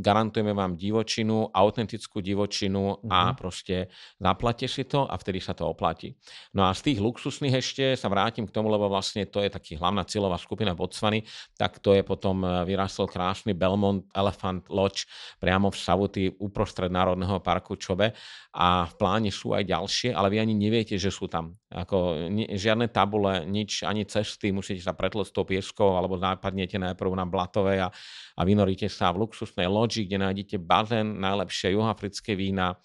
garantujeme 0.00 0.56
vám 0.56 0.80
divočinu, 0.80 1.52
autentickú 1.52 2.24
divočinu 2.24 2.96
mm-hmm. 2.96 3.12
a 3.12 3.20
mhm. 3.30 3.34
proste 3.36 3.76
zaplate 4.16 4.64
si 4.64 4.88
to 4.88 5.04
a 5.04 5.14
vtedy 5.20 5.44
sa 5.44 5.52
to 5.52 5.68
oplatí. 5.68 6.16
No 6.56 6.64
a 6.64 6.72
z 6.72 6.92
tých 6.92 6.98
luxusných 7.04 7.60
ešte 7.60 7.84
sa 8.00 8.08
vrátim 8.08 8.48
k 8.48 8.54
tomu, 8.54 8.72
lebo 8.72 8.88
vlastne 8.88 9.28
to 9.28 9.44
je 9.44 9.52
taký 9.52 9.76
hlavná 9.76 10.08
cieľová 10.08 10.40
skupina 10.40 10.72
Botswany, 10.72 11.20
tak 11.60 11.84
to 11.84 11.92
je 11.92 12.00
potom 12.00 12.40
e, 12.40 12.64
vyrastol 12.64 13.12
krásny 13.12 13.52
Belmont 13.52 14.08
Elephant 14.16 14.64
Lodge 14.72 15.04
priamo 15.36 15.68
v 15.68 15.76
Savuty 15.76 16.24
uprostred 16.40 16.88
Národného 16.88 17.44
parku 17.44 17.76
Čobe 17.76 18.16
a 18.56 18.88
v 18.88 18.94
pláne 18.96 19.28
sú 19.28 19.52
aj 19.52 19.68
ďalšie, 19.68 20.10
ale 20.16 20.32
vy 20.32 20.36
ani 20.40 20.54
neviete, 20.56 20.96
že 21.00 21.08
sú 21.08 21.24
tam. 21.26 21.56
Ako, 21.72 22.28
ni, 22.28 22.44
žiadne 22.52 22.92
tabule, 22.92 23.48
nič, 23.48 23.80
ani 23.88 24.04
cesty, 24.04 24.52
musíte 24.52 24.84
sa 24.84 24.92
pretlesť 24.92 25.32
tou 25.32 25.48
pieskou 25.48 25.96
alebo 25.96 26.20
západnete 26.20 26.76
najprv 26.76 27.16
na 27.16 27.24
Blatovej 27.24 27.78
a, 27.80 27.88
a 28.36 28.40
vynoríte 28.44 28.92
sa 28.92 29.08
v 29.16 29.24
luxusnej 29.24 29.64
loďi, 29.64 30.04
kde 30.04 30.20
nájdete 30.20 30.56
bazén, 30.60 31.16
najlepšie 31.16 31.72
juhoafrické 31.72 32.36
vína, 32.36 32.76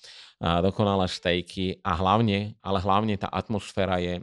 dokonalé 0.44 1.08
stejky 1.08 1.80
a 1.80 1.96
hlavne, 1.96 2.60
ale 2.60 2.80
hlavne 2.84 3.16
tá 3.16 3.32
atmosféra 3.32 4.04
je 4.04 4.20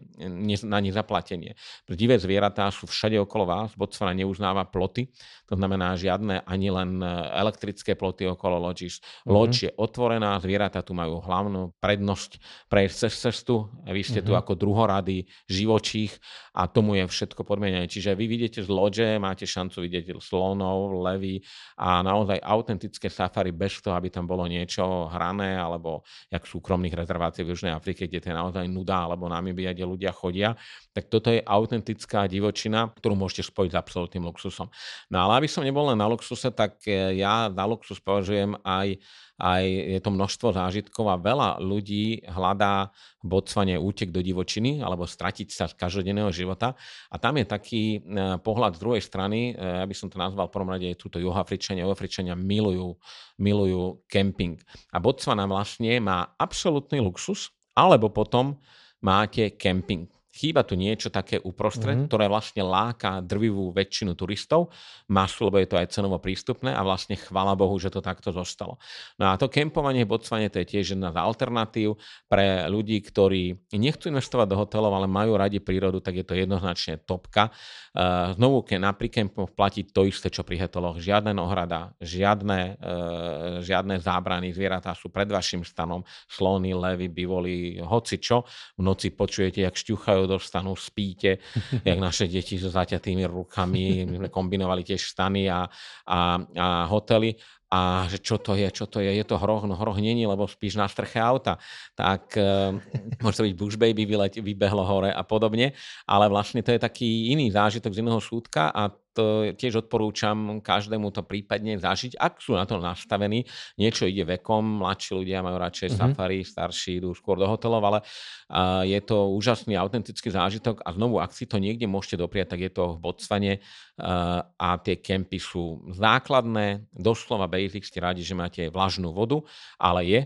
na 0.68 0.78
nezaplatenie. 0.78 1.56
Pre 1.88 1.96
divé 1.96 2.20
zvieratá 2.20 2.68
sú 2.68 2.84
všade 2.84 3.16
okolo 3.16 3.48
vás, 3.48 3.72
Botswana 3.72 4.12
neuznáva 4.12 4.68
ploty, 4.68 5.08
to 5.48 5.56
znamená 5.56 5.96
žiadne 5.96 6.44
ani 6.44 6.68
len 6.68 7.00
e, 7.00 7.08
elektrické 7.32 7.96
ploty 7.96 8.28
okolo 8.28 8.60
loďiš. 8.60 9.00
Mm-hmm. 9.00 9.32
Loď 9.32 9.52
je 9.68 9.70
otvorená, 9.72 10.36
zvieratá 10.36 10.84
tu 10.84 10.92
majú 10.92 11.24
hlavnú 11.24 11.72
prednosť 11.80 12.40
prejsť 12.68 12.96
cez 13.08 13.12
cestu, 13.16 13.72
vy 13.88 14.04
ste 14.04 14.20
mm-hmm. 14.20 14.28
tu 14.28 14.32
mhm. 14.36 14.40
ako 14.44 14.52
druhorady 14.52 15.24
živočích 15.48 16.12
a 16.52 16.68
tomu 16.68 17.00
je 17.00 17.08
všetko 17.08 17.40
podmienené. 17.40 17.88
Čiže 17.88 18.12
vy 18.12 18.28
vidíte 18.28 18.60
z 18.60 18.68
loďe, 18.68 19.16
máte 19.16 19.48
šancu 19.48 19.80
vidieť 19.88 20.12
slonov, 20.20 20.92
levy 21.00 21.40
a 21.80 22.04
naozaj 22.04 22.36
autentické 22.44 23.08
safari 23.08 23.50
bez 23.50 23.80
toho, 23.80 23.96
aby 23.96 24.12
tam 24.12 24.28
bolo 24.28 24.44
niečo 24.44 25.08
hrané 25.08 25.56
alebo 25.56 26.01
jak 26.28 26.42
súkromných 26.44 26.94
rezervácií 26.94 27.42
v 27.46 27.52
Južnej 27.56 27.72
Afrike, 27.72 28.06
kde 28.06 28.20
to 28.22 28.28
je 28.30 28.36
naozaj 28.36 28.64
nuda, 28.68 29.08
alebo 29.08 29.30
Namibia, 29.30 29.72
kde 29.72 29.88
ľudia 29.88 30.12
chodia, 30.12 30.54
tak 30.92 31.08
toto 31.08 31.32
je 31.32 31.40
autentická 31.40 32.28
divočina, 32.28 32.92
ktorú 32.92 33.16
môžete 33.16 33.48
spojiť 33.48 33.70
s 33.72 33.80
absolútnym 33.80 34.24
luxusom. 34.28 34.68
No 35.08 35.16
ale 35.28 35.44
aby 35.44 35.48
som 35.48 35.64
nebol 35.64 35.88
len 35.88 35.98
na 35.98 36.06
luxuse, 36.06 36.52
tak 36.52 36.82
e, 36.84 37.16
ja 37.16 37.48
na 37.48 37.64
luxus 37.64 37.98
považujem 37.98 38.58
aj 38.62 39.00
aj 39.40 39.64
je 39.64 40.00
to 40.02 40.10
množstvo 40.12 40.48
zážitkov 40.52 41.08
a 41.08 41.16
veľa 41.16 41.58
ľudí 41.58 42.22
hľadá 42.28 42.92
v 43.22 43.26
Botsvane 43.26 43.80
útek 43.80 44.12
do 44.12 44.20
divočiny 44.20 44.84
alebo 44.84 45.08
stratiť 45.08 45.48
sa 45.48 45.64
z 45.66 45.74
každodenného 45.78 46.28
života. 46.30 46.76
A 47.08 47.16
tam 47.16 47.40
je 47.40 47.46
taký 47.48 47.84
e, 47.98 48.00
pohľad 48.44 48.76
z 48.76 48.82
druhej 48.82 49.02
strany, 49.02 49.52
e, 49.52 49.52
ja 49.56 49.86
by 49.88 49.94
som 49.96 50.12
to 50.12 50.20
nazval 50.20 50.46
v 50.46 50.54
prvom 50.54 50.70
rade, 50.70 50.88
sú 50.94 51.08
to 51.08 51.18
juhoafričania, 51.18 51.88
juhoafričania 51.88 52.36
milujú, 52.36 52.94
milujú 53.40 54.04
kemping. 54.06 54.60
A 54.92 55.00
Botswana 55.00 55.48
vlastne 55.48 55.96
má 55.98 56.36
absolútny 56.36 57.00
luxus, 57.00 57.50
alebo 57.72 58.12
potom 58.12 58.60
máte 59.00 59.56
kemping. 59.56 60.06
Chýba 60.32 60.64
tu 60.64 60.80
niečo 60.80 61.12
také 61.12 61.36
uprostred, 61.44 61.92
mm-hmm. 61.92 62.08
ktoré 62.08 62.24
vlastne 62.24 62.64
láka 62.64 63.20
drvivú 63.20 63.68
väčšinu 63.76 64.16
turistov, 64.16 64.72
masu, 65.12 65.52
lebo 65.52 65.60
je 65.60 65.68
to 65.68 65.76
aj 65.76 65.92
cenovo 65.92 66.16
prístupné 66.16 66.72
a 66.72 66.80
vlastne 66.80 67.20
chvala 67.20 67.52
Bohu, 67.52 67.76
že 67.76 67.92
to 67.92 68.00
takto 68.00 68.32
zostalo. 68.32 68.80
No 69.20 69.28
a 69.28 69.36
to 69.36 69.52
kempovanie 69.52 70.08
v 70.08 70.16
Botsvane 70.16 70.48
to 70.48 70.64
je 70.64 70.72
tiež 70.72 70.96
jedna 70.96 71.12
z 71.12 71.20
alternatív 71.20 72.00
pre 72.32 72.64
ľudí, 72.64 72.96
ktorí 73.04 73.60
nechcú 73.76 74.08
investovať 74.08 74.46
do 74.48 74.56
hotelov, 74.56 74.96
ale 74.96 75.04
majú 75.04 75.36
radi 75.36 75.60
prírodu, 75.60 76.00
tak 76.00 76.16
je 76.16 76.24
to 76.24 76.32
jednoznačne 76.32 76.96
topka. 77.04 77.52
Uh, 77.92 78.32
znovu, 78.32 78.64
keď 78.64 78.78
na 78.80 78.92
prikempoch 78.96 79.52
platí 79.52 79.84
to 79.84 80.08
isté, 80.08 80.32
čo 80.32 80.48
pri 80.48 80.64
hoteloch. 80.64 80.96
Žiadne 80.96 81.36
ohrada, 81.36 81.92
žiadne, 82.00 82.80
uh, 82.80 83.60
žiadne 83.60 84.00
zábrany, 84.00 84.48
zvieratá 84.48 84.96
sú 84.96 85.12
pred 85.12 85.28
vašim 85.28 85.60
stanom, 85.60 86.00
slony, 86.24 86.72
levy, 86.72 87.12
bivoli, 87.12 87.76
hoci 87.84 88.16
čo. 88.16 88.48
V 88.80 88.82
noci 88.86 89.12
počujete, 89.12 89.60
jak 89.60 89.76
šťuchajú 89.76 90.21
rádio 90.22 90.38
dostanú, 90.38 90.78
spíte, 90.78 91.42
jak 91.88 91.98
naše 91.98 92.30
deti 92.30 92.58
so 92.58 92.70
zaťatými 92.70 93.26
rukami, 93.26 94.06
my 94.06 94.16
sme 94.22 94.28
kombinovali 94.30 94.86
tiež 94.86 95.02
stany 95.02 95.50
a, 95.50 95.66
a, 96.06 96.38
a 96.38 96.66
hotely. 96.86 97.34
A 97.72 98.04
že 98.04 98.20
čo 98.20 98.36
to 98.36 98.52
je, 98.52 98.68
čo 98.68 98.84
to 98.84 99.00
je, 99.00 99.08
je 99.08 99.24
to 99.24 99.40
hroch, 99.40 99.64
no 99.64 99.72
hroch 99.72 99.96
není, 99.96 100.28
lebo 100.28 100.44
spíš 100.44 100.76
na 100.76 100.84
strche 100.84 101.16
auta. 101.16 101.56
Tak 101.96 102.36
e, 102.36 102.76
môže 103.24 103.40
to 103.40 103.48
byť 103.48 103.54
bush 103.56 103.80
baby, 103.80 104.04
vybehlo 104.44 104.84
hore 104.84 105.08
a 105.08 105.24
podobne, 105.24 105.72
ale 106.04 106.28
vlastne 106.28 106.60
to 106.60 106.68
je 106.68 106.76
taký 106.76 107.32
iný 107.32 107.48
zážitok 107.48 107.96
z 107.96 108.04
iného 108.04 108.20
súdka 108.20 108.68
a 108.76 108.92
to 109.12 109.52
tiež 109.52 109.86
odporúčam 109.86 110.60
každému 110.64 111.12
to 111.12 111.22
prípadne 111.24 111.76
zažiť, 111.76 112.16
ak 112.16 112.40
sú 112.40 112.56
na 112.56 112.64
to 112.64 112.80
nastavení. 112.80 113.44
Niečo 113.76 114.08
ide 114.08 114.24
vekom, 114.24 114.80
mladší 114.80 115.10
ľudia 115.20 115.44
majú 115.44 115.60
radšej 115.60 115.88
mm-hmm. 115.92 116.12
safari, 116.12 116.40
starší 116.42 117.04
idú 117.04 117.12
skôr 117.12 117.36
do 117.36 117.44
hotelov, 117.44 117.84
ale 117.84 117.98
uh, 118.02 118.82
je 118.82 119.00
to 119.04 119.32
úžasný, 119.36 119.76
autentický 119.76 120.32
zážitok 120.32 120.80
a 120.82 120.92
znovu, 120.96 121.20
ak 121.20 121.36
si 121.36 121.44
to 121.44 121.60
niekde 121.60 121.84
môžete 121.84 122.20
dopriať, 122.20 122.56
tak 122.56 122.60
je 122.64 122.72
to 122.72 122.96
v 122.96 123.00
Botsvane 123.00 123.52
uh, 123.60 124.40
a 124.56 124.68
tie 124.80 124.98
kempy 124.98 125.36
sú 125.36 125.84
základné, 125.92 126.88
doslova 126.96 127.46
basic, 127.46 127.84
ste 127.84 128.00
rádi, 128.00 128.24
že 128.24 128.32
máte 128.32 128.72
vlažnú 128.72 129.12
vodu, 129.12 129.44
ale 129.76 130.00
je 130.08 130.20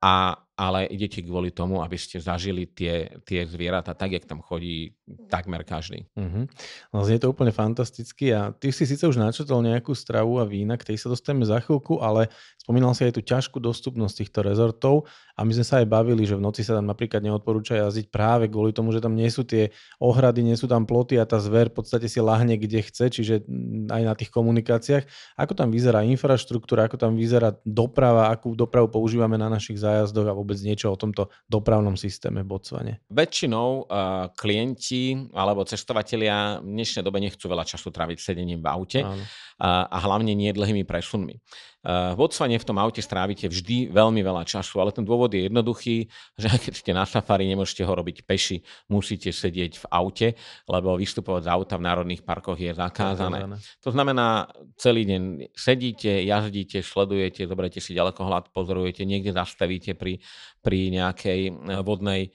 a 0.00 0.32
ale 0.60 0.84
idete 0.92 1.24
kvôli 1.24 1.48
tomu, 1.48 1.80
aby 1.80 1.96
ste 1.96 2.20
zažili 2.20 2.68
tie, 2.68 3.16
tie 3.24 3.48
zvieratá 3.48 3.96
tak, 3.96 4.12
jak 4.12 4.28
tam 4.28 4.44
chodí 4.44 4.92
takmer 5.32 5.64
každý. 5.64 6.04
Uh-huh. 6.12 6.44
No, 6.92 7.00
znie 7.00 7.16
to 7.16 7.32
úplne 7.32 7.48
fantasticky 7.48 8.36
a 8.36 8.52
ty 8.52 8.68
si 8.68 8.84
síce 8.84 9.08
už 9.08 9.16
načetol 9.16 9.64
nejakú 9.64 9.96
stravu 9.96 10.36
a 10.36 10.44
vína, 10.44 10.76
k 10.76 10.92
tej 10.92 11.00
sa 11.00 11.08
dostaneme 11.08 11.48
za 11.48 11.64
chvíľku, 11.64 12.04
ale 12.04 12.28
spomínal 12.60 12.92
si 12.92 13.08
aj 13.08 13.16
tú 13.16 13.22
ťažkú 13.24 13.56
dostupnosť 13.56 14.20
týchto 14.20 14.44
rezortov 14.44 15.08
a 15.32 15.48
my 15.48 15.56
sme 15.56 15.64
sa 15.64 15.80
aj 15.80 15.88
bavili, 15.88 16.28
že 16.28 16.36
v 16.36 16.44
noci 16.44 16.60
sa 16.60 16.76
tam 16.76 16.84
napríklad 16.84 17.24
neodporúča 17.24 17.80
jazdiť 17.80 18.12
práve 18.12 18.52
kvôli 18.52 18.76
tomu, 18.76 18.92
že 18.92 19.00
tam 19.00 19.16
nie 19.16 19.32
sú 19.32 19.48
tie 19.48 19.72
ohrady, 19.96 20.44
nie 20.44 20.60
sú 20.60 20.68
tam 20.68 20.84
ploty 20.84 21.16
a 21.16 21.24
tá 21.24 21.40
zver 21.40 21.72
v 21.72 21.80
podstate 21.80 22.04
si 22.04 22.20
lahne 22.20 22.60
kde 22.60 22.84
chce, 22.84 23.08
čiže 23.08 23.48
aj 23.88 24.02
na 24.04 24.12
tých 24.12 24.28
komunikáciách. 24.28 25.08
Ako 25.40 25.56
tam 25.56 25.72
vyzerá 25.72 26.04
infraštruktúra, 26.04 26.84
ako 26.84 27.00
tam 27.00 27.16
vyzerá 27.16 27.56
doprava, 27.64 28.28
akú 28.28 28.52
dopravu 28.52 28.92
používame 28.92 29.40
na 29.40 29.48
našich 29.48 29.80
zájazdoch 29.80 30.28
a 30.28 30.36
vôbec 30.36 30.49
niečo 30.58 30.90
o 30.90 30.98
tomto 30.98 31.30
dopravnom 31.46 31.94
systéme 31.94 32.42
v 32.42 32.50
Botsvane? 32.50 32.92
Väčšinou 33.06 33.86
uh, 33.86 34.28
klienti 34.34 35.14
alebo 35.30 35.62
cestovatelia 35.62 36.58
v 36.58 36.74
dnešnej 36.74 37.06
dobe 37.06 37.22
nechcú 37.22 37.46
veľa 37.46 37.62
času 37.62 37.94
tráviť 37.94 38.18
sedením 38.18 38.58
v 38.58 38.66
aute 38.66 39.00
uh, 39.06 39.14
a 39.60 39.96
hlavne 40.00 40.32
nie 40.32 40.50
dlhými 40.56 40.88
presunmi. 40.88 41.36
Uh, 41.80 42.12
v 42.12 42.20
Botsvane 42.20 42.60
v 42.60 42.68
tom 42.68 42.76
aute 42.76 43.00
strávite 43.00 43.48
vždy 43.48 43.88
veľmi 43.88 44.20
veľa 44.20 44.44
času, 44.44 44.84
ale 44.84 44.92
ten 44.92 45.00
dôvod 45.00 45.32
je 45.32 45.48
jednoduchý, 45.48 46.12
že 46.36 46.48
keď 46.68 46.74
ste 46.76 46.92
na 46.92 47.08
safari, 47.08 47.48
nemôžete 47.48 47.80
ho 47.88 47.92
robiť 47.96 48.28
peši, 48.28 48.60
musíte 48.92 49.32
sedieť 49.32 49.80
v 49.80 49.84
aute, 49.88 50.28
lebo 50.68 50.92
vystupovať 51.00 51.48
z 51.48 51.48
auta 51.48 51.80
v 51.80 51.86
národných 51.88 52.20
parkoch 52.20 52.60
je 52.60 52.68
zakázané. 52.76 53.48
zakázané. 53.48 53.56
To 53.80 53.90
znamená, 53.96 54.52
celý 54.76 55.08
deň 55.08 55.22
sedíte, 55.56 56.20
jazdíte, 56.20 56.84
sledujete, 56.84 57.48
zoberiete 57.48 57.80
si 57.80 57.96
ďalekohľad, 57.96 58.52
pozorujete, 58.52 59.08
niekde 59.08 59.32
zastavíte 59.32 59.96
pri 59.96 60.20
pri 60.60 60.92
nejakej 60.92 61.40
e, 61.48 61.52
vodnej 61.80 62.22
e, 62.28 62.30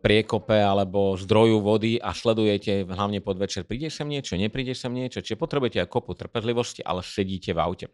priekope 0.00 0.56
alebo 0.56 1.20
zdroju 1.20 1.60
vody 1.60 2.00
a 2.00 2.16
sledujete 2.16 2.88
hlavne 2.88 3.20
pod 3.20 3.36
večer, 3.36 3.68
príde 3.68 3.92
sem 3.92 4.08
niečo, 4.08 4.40
nepríde 4.40 4.72
sem 4.72 4.88
niečo, 4.88 5.20
čiže 5.20 5.36
potrebujete 5.36 5.84
aj 5.84 5.88
kopu 5.92 6.16
trpezlivosti, 6.16 6.80
ale 6.80 7.04
sedíte 7.04 7.52
v 7.52 7.60
aute. 7.60 7.86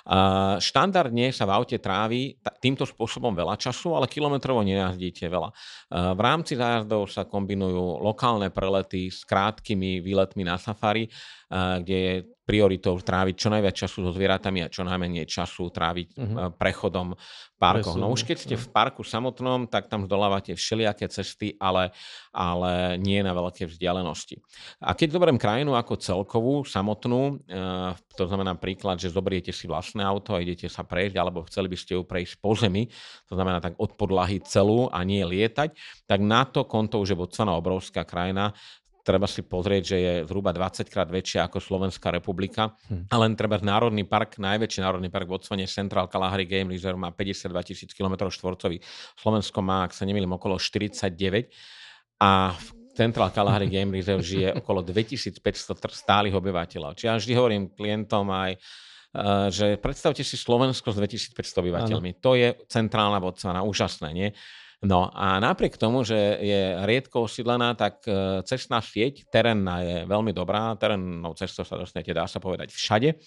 Uh, 0.00 0.56
štandardne 0.56 1.28
sa 1.28 1.44
v 1.44 1.52
aute 1.52 1.76
trávi 1.76 2.40
týmto 2.64 2.88
spôsobom 2.88 3.36
veľa 3.36 3.60
času, 3.60 3.92
ale 3.92 4.08
kilometrovo 4.08 4.64
nejazdíte 4.64 5.28
veľa. 5.28 5.52
Uh, 5.52 6.16
v 6.16 6.20
rámci 6.24 6.56
zájazdov 6.56 7.04
sa 7.12 7.28
kombinujú 7.28 8.00
lokálne 8.00 8.48
prelety 8.48 9.12
s 9.12 9.28
krátkými 9.28 10.00
výletmi 10.00 10.40
na 10.40 10.56
safari, 10.56 11.04
kde 11.50 11.96
je 11.98 12.14
prioritou 12.50 12.98
tráviť 12.98 13.34
čo 13.38 13.48
najviac 13.54 13.74
času 13.78 14.02
so 14.02 14.10
zvieratami 14.10 14.66
a 14.66 14.72
čo 14.72 14.82
najmenej 14.82 15.22
času 15.22 15.70
tráviť 15.70 16.08
uh-huh. 16.18 16.50
prechodom 16.58 17.14
parkoch. 17.62 17.94
No 17.94 18.10
už 18.10 18.26
keď 18.26 18.36
ste 18.42 18.56
v 18.58 18.66
parku 18.74 19.06
samotnom, 19.06 19.70
tak 19.70 19.86
tam 19.86 20.02
zdolávate 20.02 20.58
všelijaké 20.58 21.06
cesty, 21.06 21.54
ale, 21.62 21.94
ale 22.34 22.98
nie 22.98 23.22
na 23.22 23.36
veľké 23.36 23.70
vzdialenosti. 23.70 24.42
A 24.82 24.98
keď 24.98 25.14
zoberiem 25.14 25.38
krajinu 25.38 25.78
ako 25.78 25.94
celkovú, 26.00 26.54
samotnú, 26.66 27.38
e, 27.46 27.62
to 28.18 28.24
znamená 28.26 28.58
príklad, 28.58 28.98
že 28.98 29.14
zoberiete 29.14 29.54
si 29.54 29.70
vlastné 29.70 30.02
auto 30.02 30.34
a 30.34 30.42
idete 30.42 30.66
sa 30.66 30.82
prejsť, 30.82 31.14
alebo 31.20 31.46
chceli 31.46 31.70
by 31.70 31.78
ste 31.78 32.00
ju 32.00 32.02
prejsť 32.02 32.34
po 32.42 32.56
zemi, 32.58 32.90
to 33.30 33.38
znamená 33.38 33.62
tak 33.62 33.78
od 33.78 33.94
podlahy 33.94 34.42
celú 34.42 34.90
a 34.90 35.06
nie 35.06 35.22
lietať, 35.22 35.76
tak 36.08 36.18
na 36.18 36.42
to 36.48 36.66
konto 36.66 36.98
už 36.98 37.14
je 37.14 37.20
Botswana 37.20 37.54
obrovská 37.54 38.02
krajina, 38.02 38.56
treba 39.10 39.26
si 39.26 39.42
pozrieť, 39.42 39.82
že 39.82 39.96
je 39.98 40.12
zhruba 40.30 40.54
20 40.54 40.86
krát 40.86 41.10
väčšia 41.10 41.50
ako 41.50 41.58
Slovenská 41.58 42.14
republika. 42.14 42.78
Hm. 42.86 43.10
A 43.10 43.14
len 43.18 43.34
treba 43.34 43.58
Národný 43.58 44.06
park, 44.06 44.38
najväčší 44.38 44.86
Národný 44.86 45.10
park 45.10 45.26
v 45.26 45.42
odsvane 45.42 45.66
Central 45.66 46.06
Kalahari 46.06 46.46
Game 46.46 46.70
Reserve 46.70 46.94
má 46.94 47.10
52 47.10 47.50
tisíc 47.66 47.90
km 47.90 48.30
štvorcových. 48.30 48.86
Slovensko 49.18 49.58
má, 49.66 49.90
ak 49.90 49.92
sa 49.98 50.06
nemýlim, 50.06 50.30
okolo 50.30 50.62
49 50.62 51.10
a 52.22 52.54
v 52.54 52.66
Central 52.94 53.34
Kalahari 53.34 53.66
Game 53.74 53.90
Reserve 53.90 54.22
žije 54.22 54.54
okolo 54.62 54.86
2500 54.86 55.42
stálych 55.90 56.34
obyvateľov. 56.38 56.94
Čiže 56.94 57.08
ja 57.10 57.18
vždy 57.18 57.32
hovorím 57.34 57.62
klientom 57.74 58.30
aj, 58.30 58.54
eh, 58.54 59.46
že 59.50 59.74
predstavte 59.82 60.22
si 60.22 60.38
Slovensko 60.38 60.94
s 60.94 61.02
2500 61.02 61.58
obyvateľmi. 61.66 62.10
Ano. 62.14 62.22
To 62.22 62.38
je 62.38 62.54
centrálna 62.70 63.18
Botswana, 63.18 63.66
úžasné, 63.66 64.14
nie? 64.14 64.30
No 64.80 65.12
a 65.12 65.36
napriek 65.36 65.76
tomu, 65.76 66.08
že 66.08 66.16
je 66.40 66.80
riedko 66.88 67.28
osídlená, 67.28 67.76
tak 67.76 68.00
e, 68.08 68.40
cestná 68.48 68.80
sieť 68.80 69.28
terénna 69.28 69.84
je 69.84 69.96
veľmi 70.08 70.32
dobrá. 70.32 70.72
Terénnou 70.80 71.36
cestou 71.36 71.68
sa 71.68 71.76
dostanete, 71.76 72.16
dá 72.16 72.24
sa 72.24 72.40
povedať, 72.40 72.72
všade. 72.72 73.20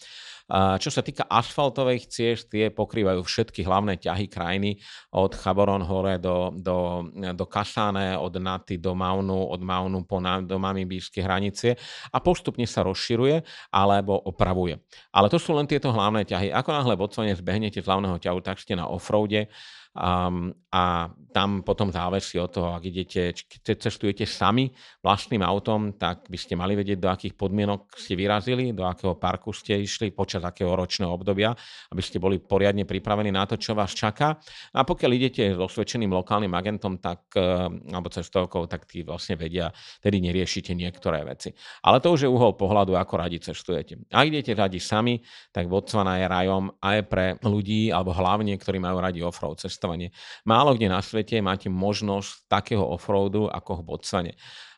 A 0.50 0.76
čo 0.76 0.92
sa 0.92 1.00
týka 1.00 1.24
asfaltových 1.30 2.10
ciest, 2.12 2.52
tie 2.52 2.68
pokrývajú 2.68 3.24
všetky 3.24 3.64
hlavné 3.64 3.96
ťahy 3.96 4.28
krajiny 4.28 4.76
od 5.16 5.32
Chaboron 5.40 5.86
hore 5.86 6.20
do, 6.20 6.52
do, 6.58 7.08
do 7.14 7.46
Kasáne, 7.48 8.20
od 8.20 8.34
Naty 8.36 8.76
do 8.76 8.92
Maunu, 8.92 9.48
od 9.54 9.62
Maunu 9.64 10.04
po 10.04 10.20
na, 10.20 10.44
do 10.44 10.60
Mamibískej 10.60 11.24
hranice 11.24 11.80
a 12.12 12.18
postupne 12.20 12.68
sa 12.68 12.84
rozširuje 12.84 13.70
alebo 13.72 14.20
opravuje. 14.20 14.84
Ale 15.16 15.32
to 15.32 15.40
sú 15.40 15.56
len 15.56 15.70
tieto 15.70 15.96
hlavné 15.96 16.28
ťahy. 16.28 16.52
Ako 16.52 16.76
náhle 16.76 17.00
v 17.00 17.02
Botswane 17.08 17.38
zbehnete 17.40 17.80
z 17.80 17.88
hlavného 17.88 18.20
ťahu, 18.20 18.40
tak 18.44 18.60
ste 18.60 18.76
na 18.76 18.92
offroade 18.92 19.48
Um, 19.94 20.50
a 20.74 21.06
tam 21.30 21.62
potom 21.62 21.94
závisí 21.94 22.42
od 22.42 22.50
toho, 22.50 22.74
ak 22.74 22.82
idete, 22.82 23.30
keď 23.62 23.78
cestujete 23.78 24.26
sami 24.26 24.74
vlastným 25.06 25.46
autom, 25.46 25.94
tak 26.02 26.26
by 26.26 26.34
ste 26.34 26.58
mali 26.58 26.74
vedieť, 26.74 26.98
do 26.98 27.14
akých 27.14 27.38
podmienok 27.38 27.94
ste 27.94 28.18
vyrazili, 28.18 28.74
do 28.74 28.82
akého 28.82 29.14
parku 29.14 29.54
ste 29.54 29.78
išli, 29.78 30.10
počas 30.10 30.42
akého 30.42 30.74
ročného 30.74 31.14
obdobia, 31.14 31.54
aby 31.94 32.02
ste 32.02 32.18
boli 32.18 32.42
poriadne 32.42 32.90
pripravení 32.90 33.30
na 33.30 33.46
to, 33.46 33.54
čo 33.62 33.78
vás 33.78 33.94
čaká. 33.94 34.42
A 34.74 34.82
pokiaľ 34.82 35.12
idete 35.14 35.54
s 35.54 35.60
osvedčeným 35.62 36.10
lokálnym 36.10 36.54
agentom, 36.58 36.98
tak, 36.98 37.30
ehm, 37.38 37.94
alebo 37.94 38.10
cestovkou, 38.10 38.66
tak 38.66 38.90
tí 38.90 39.06
vlastne 39.06 39.38
vedia, 39.38 39.70
tedy 40.02 40.26
neriešite 40.26 40.74
niektoré 40.74 41.22
veci. 41.22 41.54
Ale 41.86 42.02
to 42.02 42.18
už 42.18 42.26
je 42.26 42.30
uhol 42.34 42.58
pohľadu, 42.58 42.98
ako 42.98 43.14
radi 43.22 43.38
cestujete. 43.38 44.10
Ak 44.10 44.26
idete 44.26 44.58
radi 44.58 44.82
sami, 44.82 45.22
tak 45.54 45.70
Botswana 45.70 46.18
je 46.18 46.26
rajom 46.26 46.74
aj 46.82 46.98
pre 47.06 47.26
ľudí, 47.46 47.94
alebo 47.94 48.10
hlavne, 48.10 48.58
ktorí 48.58 48.82
majú 48.82 48.98
radi 48.98 49.22
offroad 49.22 49.62
cestovanie 49.62 49.83
cestovanie. 49.84 50.16
Málo 50.48 50.80
kde 50.80 50.88
na 50.88 51.04
svete 51.04 51.44
máte 51.44 51.68
možnosť 51.68 52.48
takého 52.48 52.88
offroadu 52.88 53.52
ako 53.52 53.84
v 53.84 53.84
Botswane. 53.84 54.34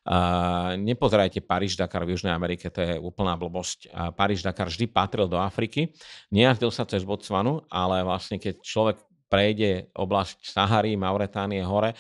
Uh, 0.06 0.78
nepozerajte 0.78 1.42
Paríž-Dakar 1.42 2.06
v 2.06 2.14
Južnej 2.14 2.30
Amerike, 2.30 2.70
to 2.70 2.78
je 2.78 2.94
úplná 3.02 3.34
blbosť. 3.34 3.90
Uh, 3.90 4.14
Paríž-Dakar 4.14 4.70
vždy 4.70 4.86
patril 4.90 5.26
do 5.26 5.38
Afriky, 5.42 5.98
nejazdil 6.30 6.70
sa 6.70 6.86
cez 6.86 7.02
Botswanu, 7.02 7.66
ale 7.74 8.06
vlastne 8.06 8.38
keď 8.38 8.62
človek 8.62 9.02
prejde 9.26 9.90
oblasť 9.98 10.46
Sahary, 10.46 10.94
Mauretánie 10.94 11.66
hore 11.66 11.98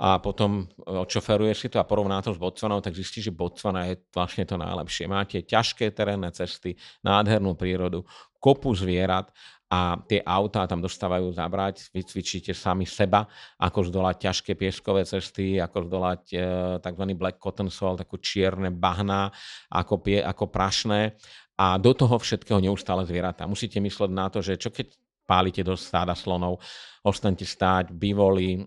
a 0.00 0.16
potom 0.16 0.64
odšoferuje 0.88 1.52
si 1.52 1.68
to 1.68 1.76
a 1.76 1.84
porovná 1.84 2.24
to 2.24 2.32
s 2.32 2.40
Botswanou, 2.40 2.80
tak 2.80 2.96
zistí, 2.96 3.20
že 3.20 3.36
Botswana 3.36 3.92
je 3.92 4.00
vlastne 4.16 4.48
to 4.48 4.56
najlepšie. 4.56 5.04
Máte 5.04 5.44
ťažké 5.44 5.92
terénne 5.92 6.32
cesty, 6.32 6.72
nádhernú 7.04 7.52
prírodu, 7.52 8.00
kopu 8.40 8.72
zvierat 8.72 9.28
a 9.72 9.96
tie 10.04 10.20
autá 10.20 10.68
tam 10.68 10.84
dostávajú 10.84 11.32
zabrať, 11.32 11.88
vycvičíte 11.96 12.52
sami 12.52 12.84
seba, 12.84 13.24
ako 13.56 13.88
zdolať 13.88 14.28
ťažké 14.28 14.52
pieskové 14.52 15.08
cesty, 15.08 15.56
ako 15.56 15.88
zdolať 15.88 16.22
e, 16.28 16.36
tzv. 16.84 17.04
black 17.16 17.40
cotton 17.40 17.72
soil, 17.72 17.96
takú 17.96 18.20
čierne 18.20 18.68
bahna, 18.68 19.32
ako, 19.72 20.04
pie, 20.04 20.20
ako 20.20 20.52
prašné 20.52 21.16
a 21.56 21.80
do 21.80 21.96
toho 21.96 22.20
všetkého 22.20 22.60
neustále 22.60 23.08
zvieratá. 23.08 23.48
Musíte 23.48 23.80
mysleť 23.80 24.10
na 24.12 24.28
to, 24.28 24.44
že 24.44 24.60
čo 24.60 24.68
keď 24.68 24.92
pálite 25.24 25.64
do 25.64 25.72
stáda 25.78 26.12
slonov, 26.12 26.60
ostaňte 27.02 27.42
stáť, 27.42 27.90
bivoli, 27.90 28.62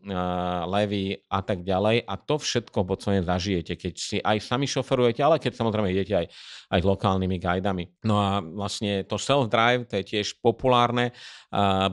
levy 0.67 1.15
a 1.31 1.39
tak 1.39 1.63
ďalej. 1.63 2.03
A 2.03 2.13
to 2.19 2.35
všetko 2.35 2.83
v 2.83 2.87
Botswane 2.91 3.21
zažijete, 3.23 3.79
keď 3.79 3.93
si 3.95 4.19
aj 4.19 4.43
sami 4.43 4.67
šoferujete, 4.67 5.23
ale 5.23 5.39
keď 5.39 5.55
samozrejme 5.55 5.87
idete 5.87 6.13
aj, 6.19 6.27
aj 6.75 6.79
s 6.83 6.85
lokálnymi 6.85 7.37
guidami. 7.39 7.87
No 8.03 8.19
a 8.19 8.43
vlastne 8.43 9.07
to 9.07 9.15
self-drive, 9.15 9.87
to 9.87 10.03
je 10.03 10.19
tiež 10.19 10.43
populárne. 10.43 11.15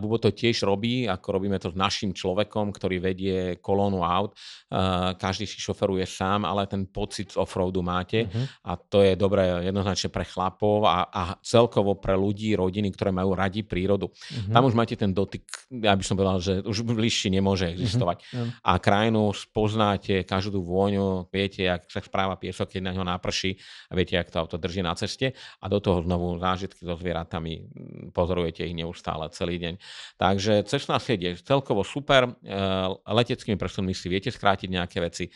Bubo 0.03 0.19
to 0.19 0.35
tiež 0.35 0.67
robí, 0.67 1.07
ako 1.07 1.39
robíme 1.39 1.63
to 1.63 1.71
s 1.71 1.79
našim 1.79 2.11
človekom, 2.11 2.75
ktorý 2.75 2.99
vedie 2.99 3.63
kolónu 3.63 4.03
aut. 4.03 4.35
Každý 5.23 5.47
si 5.47 5.63
šoferuje 5.63 6.03
sám, 6.03 6.43
ale 6.43 6.67
ten 6.67 6.91
pocit 6.91 7.31
z 7.31 7.39
offroadu 7.39 7.87
máte 7.87 8.27
uh-huh. 8.27 8.67
a 8.67 8.75
to 8.75 9.07
je 9.07 9.15
dobré 9.15 9.71
jednoznačne 9.71 10.11
pre 10.11 10.27
chlapov 10.27 10.91
a, 10.91 11.07
a 11.07 11.23
celkovo 11.39 11.95
pre 12.03 12.19
ľudí, 12.19 12.59
rodiny, 12.59 12.91
ktoré 12.91 13.15
majú 13.15 13.39
radi 13.39 13.63
prírodu. 13.63 14.11
Uh-huh. 14.11 14.51
Tam 14.51 14.67
už 14.67 14.75
máte 14.75 14.99
ten 14.99 15.15
dotyk, 15.15 15.47
ja 15.71 15.95
by 15.95 16.03
som 16.03 16.19
povedal, 16.19 16.32
povedal, 16.33 16.41
že 16.41 16.55
už 16.65 16.89
bližšie 16.89 17.29
nemôže 17.29 17.69
mhm, 17.69 17.73
existovať. 17.77 18.19
Mm-hmm. 18.25 18.51
A 18.65 18.73
krajinu 18.81 19.23
spoznáte, 19.37 20.25
každú 20.25 20.65
vôňu, 20.65 21.29
viete, 21.29 21.69
jak 21.69 21.85
sa 21.91 22.01
správa 22.01 22.41
piesok, 22.41 22.73
keď 22.73 22.81
na 22.89 22.93
ňo 22.97 23.05
naprší 23.05 23.61
a 23.91 23.93
viete, 23.93 24.17
jak 24.17 24.33
to 24.33 24.41
auto 24.41 24.57
drží 24.57 24.81
na 24.81 24.97
ceste 24.97 25.37
a 25.37 25.65
do 25.69 25.79
toho 25.81 26.01
znovu 26.01 26.39
zážitky 26.41 26.83
so 26.85 26.97
zvieratami, 26.97 27.69
pozorujete 28.17 28.65
ich 28.65 28.77
neustále 28.77 29.29
celý 29.35 29.61
deň. 29.61 29.75
Takže 30.17 30.65
cestná 30.65 30.97
sieť 30.97 31.21
je 31.21 31.33
celkovo 31.43 31.85
super, 31.85 32.29
e, 32.29 32.53
leteckými 33.05 33.59
presunmi 33.59 33.93
si 33.93 34.09
viete 34.09 34.33
skrátiť 34.33 34.69
nejaké 34.71 34.99
veci 35.03 35.29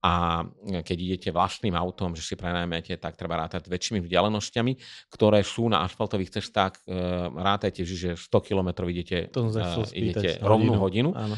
a 0.00 0.44
keď 0.64 0.96
idete 0.96 1.28
vlastným 1.28 1.76
autom, 1.76 2.16
že 2.16 2.24
si 2.24 2.32
prenajmete, 2.32 2.96
tak 2.96 3.20
treba 3.20 3.36
rátať 3.36 3.68
väčšími 3.68 4.00
vzdialenosťami, 4.00 4.72
ktoré 5.12 5.44
sú 5.44 5.68
na 5.68 5.84
asfaltových 5.84 6.40
cestách. 6.40 6.80
E, 6.88 6.96
rátajte, 7.36 7.84
že 7.84 8.16
100 8.16 8.48
km 8.48 8.88
idete, 8.88 9.28
uh, 9.28 9.84
idete 9.92 10.40
rovnú 10.40 10.80
hodinu. 10.80 11.12
hodinu. 11.12 11.36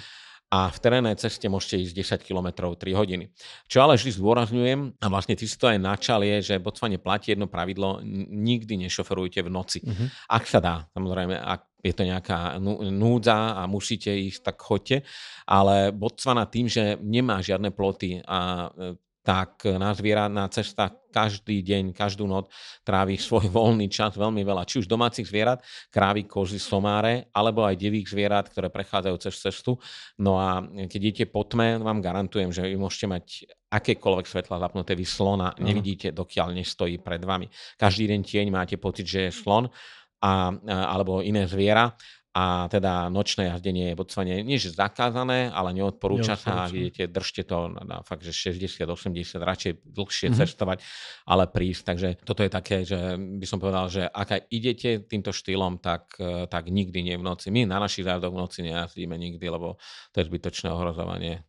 A 0.52 0.68
v 0.68 0.78
terénnej 0.84 1.16
ceste 1.16 1.48
môžete 1.48 1.80
ísť 1.80 2.20
10 2.20 2.28
km 2.28 2.76
3 2.76 2.92
hodiny. 2.92 3.32
Čo 3.72 3.88
ale 3.88 3.96
vždy 3.96 4.20
zdôrazňujem, 4.20 5.00
a 5.00 5.06
vlastne 5.08 5.32
ty 5.32 5.48
si 5.48 5.56
to 5.56 5.64
aj 5.64 5.80
načal, 5.80 6.20
je, 6.20 6.52
že 6.52 6.60
Botswane 6.60 7.00
platí 7.00 7.32
jedno 7.32 7.48
pravidlo, 7.48 8.04
nikdy 8.28 8.76
nešoferujte 8.84 9.40
v 9.40 9.48
noci. 9.48 9.80
Uh-huh. 9.80 10.12
Ak 10.28 10.44
sa 10.44 10.60
dá, 10.60 10.84
samozrejme, 10.92 11.40
ak 11.40 11.71
je 11.82 11.92
to 11.92 12.06
nejaká 12.06 12.62
núdza 12.94 13.58
a 13.58 13.66
musíte 13.66 14.14
ísť, 14.14 14.40
tak 14.46 14.56
choďte. 14.62 15.02
Ale 15.50 15.90
Botswana 15.90 16.46
tým, 16.46 16.70
že 16.70 16.94
nemá 17.02 17.42
žiadne 17.42 17.74
ploty 17.74 18.22
a 18.22 18.70
e, 18.70 18.94
tak 19.22 19.66
na 19.66 19.94
zviera 19.94 20.26
na 20.26 20.50
cestách 20.50 20.98
každý 21.14 21.62
deň, 21.62 21.94
každú 21.94 22.26
noc 22.26 22.50
trávi 22.82 23.14
svoj 23.14 23.46
voľný 23.54 23.86
čas 23.86 24.18
veľmi 24.18 24.42
veľa. 24.42 24.66
Či 24.66 24.82
už 24.82 24.90
domácich 24.90 25.26
zvierat, 25.26 25.62
krávy, 25.94 26.26
kozy, 26.26 26.58
somáre, 26.58 27.30
alebo 27.30 27.62
aj 27.62 27.78
divých 27.78 28.10
zvierat, 28.10 28.50
ktoré 28.50 28.70
prechádzajú 28.70 29.16
cez 29.22 29.34
cestu. 29.38 29.78
No 30.18 30.42
a 30.42 30.62
keď 30.62 31.00
idete 31.02 31.24
po 31.30 31.46
tme, 31.46 31.78
vám 31.78 32.02
garantujem, 32.02 32.50
že 32.50 32.66
vy 32.66 32.76
môžete 32.78 33.06
mať 33.06 33.24
akékoľvek 33.72 34.26
svetla 34.28 34.60
zapnuté, 34.60 34.92
vy 34.92 35.06
slona 35.06 35.54
nevidíte, 35.56 36.12
dokiaľ 36.12 36.52
nestojí 36.52 37.00
pred 37.00 37.22
vami. 37.24 37.48
Každý 37.80 38.10
deň 38.10 38.20
tieň 38.20 38.46
máte 38.52 38.76
pocit, 38.76 39.08
že 39.08 39.30
je 39.30 39.32
slon 39.32 39.70
a, 40.22 40.54
alebo 40.66 41.18
iné 41.20 41.50
zviera 41.50 41.92
a 42.32 42.64
teda 42.72 43.12
nočné 43.12 43.52
jazdenie 43.52 43.92
je 43.92 43.98
Botswane 43.98 44.40
nie 44.40 44.56
že 44.56 44.72
zakázané, 44.72 45.52
ale 45.52 45.76
neodporúča 45.76 46.32
sa, 46.40 46.64
ak 46.64 46.72
idete, 46.72 47.04
držte 47.04 47.44
to 47.44 47.68
na, 47.68 47.84
na 47.84 47.96
fakt, 48.00 48.24
že 48.24 48.32
60-80, 48.32 49.36
radšej 49.36 49.72
dlhšie 49.84 50.32
mm-hmm. 50.32 50.40
cestovať, 50.40 50.78
ale 51.28 51.44
prísť. 51.52 51.82
Takže 51.84 52.08
toto 52.24 52.40
je 52.40 52.48
také, 52.48 52.88
že 52.88 53.20
by 53.20 53.44
som 53.44 53.60
povedal, 53.60 53.92
že 53.92 54.08
ak 54.08 54.28
aj 54.32 54.42
idete 54.48 55.04
týmto 55.04 55.28
štýlom, 55.28 55.76
tak, 55.84 56.16
e, 56.16 56.48
tak 56.48 56.72
nikdy 56.72 57.04
nie 57.04 57.20
v 57.20 57.24
noci. 57.28 57.52
My 57.52 57.68
na 57.68 57.76
našich 57.76 58.08
zájazdoch 58.08 58.32
v 58.32 58.40
noci 58.40 58.58
nejazdíme 58.64 59.12
nikdy, 59.12 59.46
lebo 59.52 59.76
to 60.16 60.24
je 60.24 60.28
zbytočné 60.32 60.72
ohrozovanie 60.72 61.44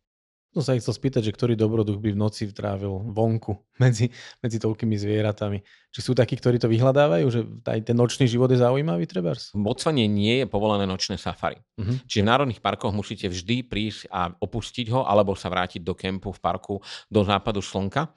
som 0.54 0.62
sa 0.62 0.78
chcel 0.78 0.94
spýtať, 0.94 1.22
že 1.26 1.34
ktorý 1.34 1.58
dobroduch 1.58 1.98
by 1.98 2.14
v 2.14 2.18
noci 2.18 2.46
trávil 2.54 3.10
vonku 3.10 3.58
medzi, 3.82 4.06
medzi 4.38 4.62
toľkými 4.62 4.94
zvieratami. 4.94 5.58
Či 5.90 6.00
sú 6.00 6.12
takí, 6.14 6.38
ktorí 6.38 6.62
to 6.62 6.70
vyhľadávajú, 6.70 7.26
že 7.26 7.40
aj 7.66 7.90
ten 7.90 7.96
nočný 7.98 8.30
život 8.30 8.46
je 8.50 8.62
zaujímavý, 8.62 9.06
trebárs? 9.10 9.50
V 9.50 9.62
Botswane 9.66 10.06
nie 10.06 10.42
je 10.42 10.46
povolené 10.46 10.86
nočné 10.86 11.18
safari. 11.18 11.58
Uh-huh. 11.78 11.98
Čiže 12.06 12.22
v 12.22 12.30
národných 12.30 12.62
parkoch 12.62 12.94
musíte 12.94 13.26
vždy 13.26 13.66
prísť 13.66 14.06
a 14.10 14.30
opustiť 14.30 14.90
ho, 14.94 15.02
alebo 15.02 15.34
sa 15.34 15.50
vrátiť 15.50 15.82
do 15.82 15.94
kempu 15.94 16.30
v 16.30 16.38
parku 16.42 16.78
do 17.10 17.20
západu 17.26 17.62
slnka. 17.62 18.10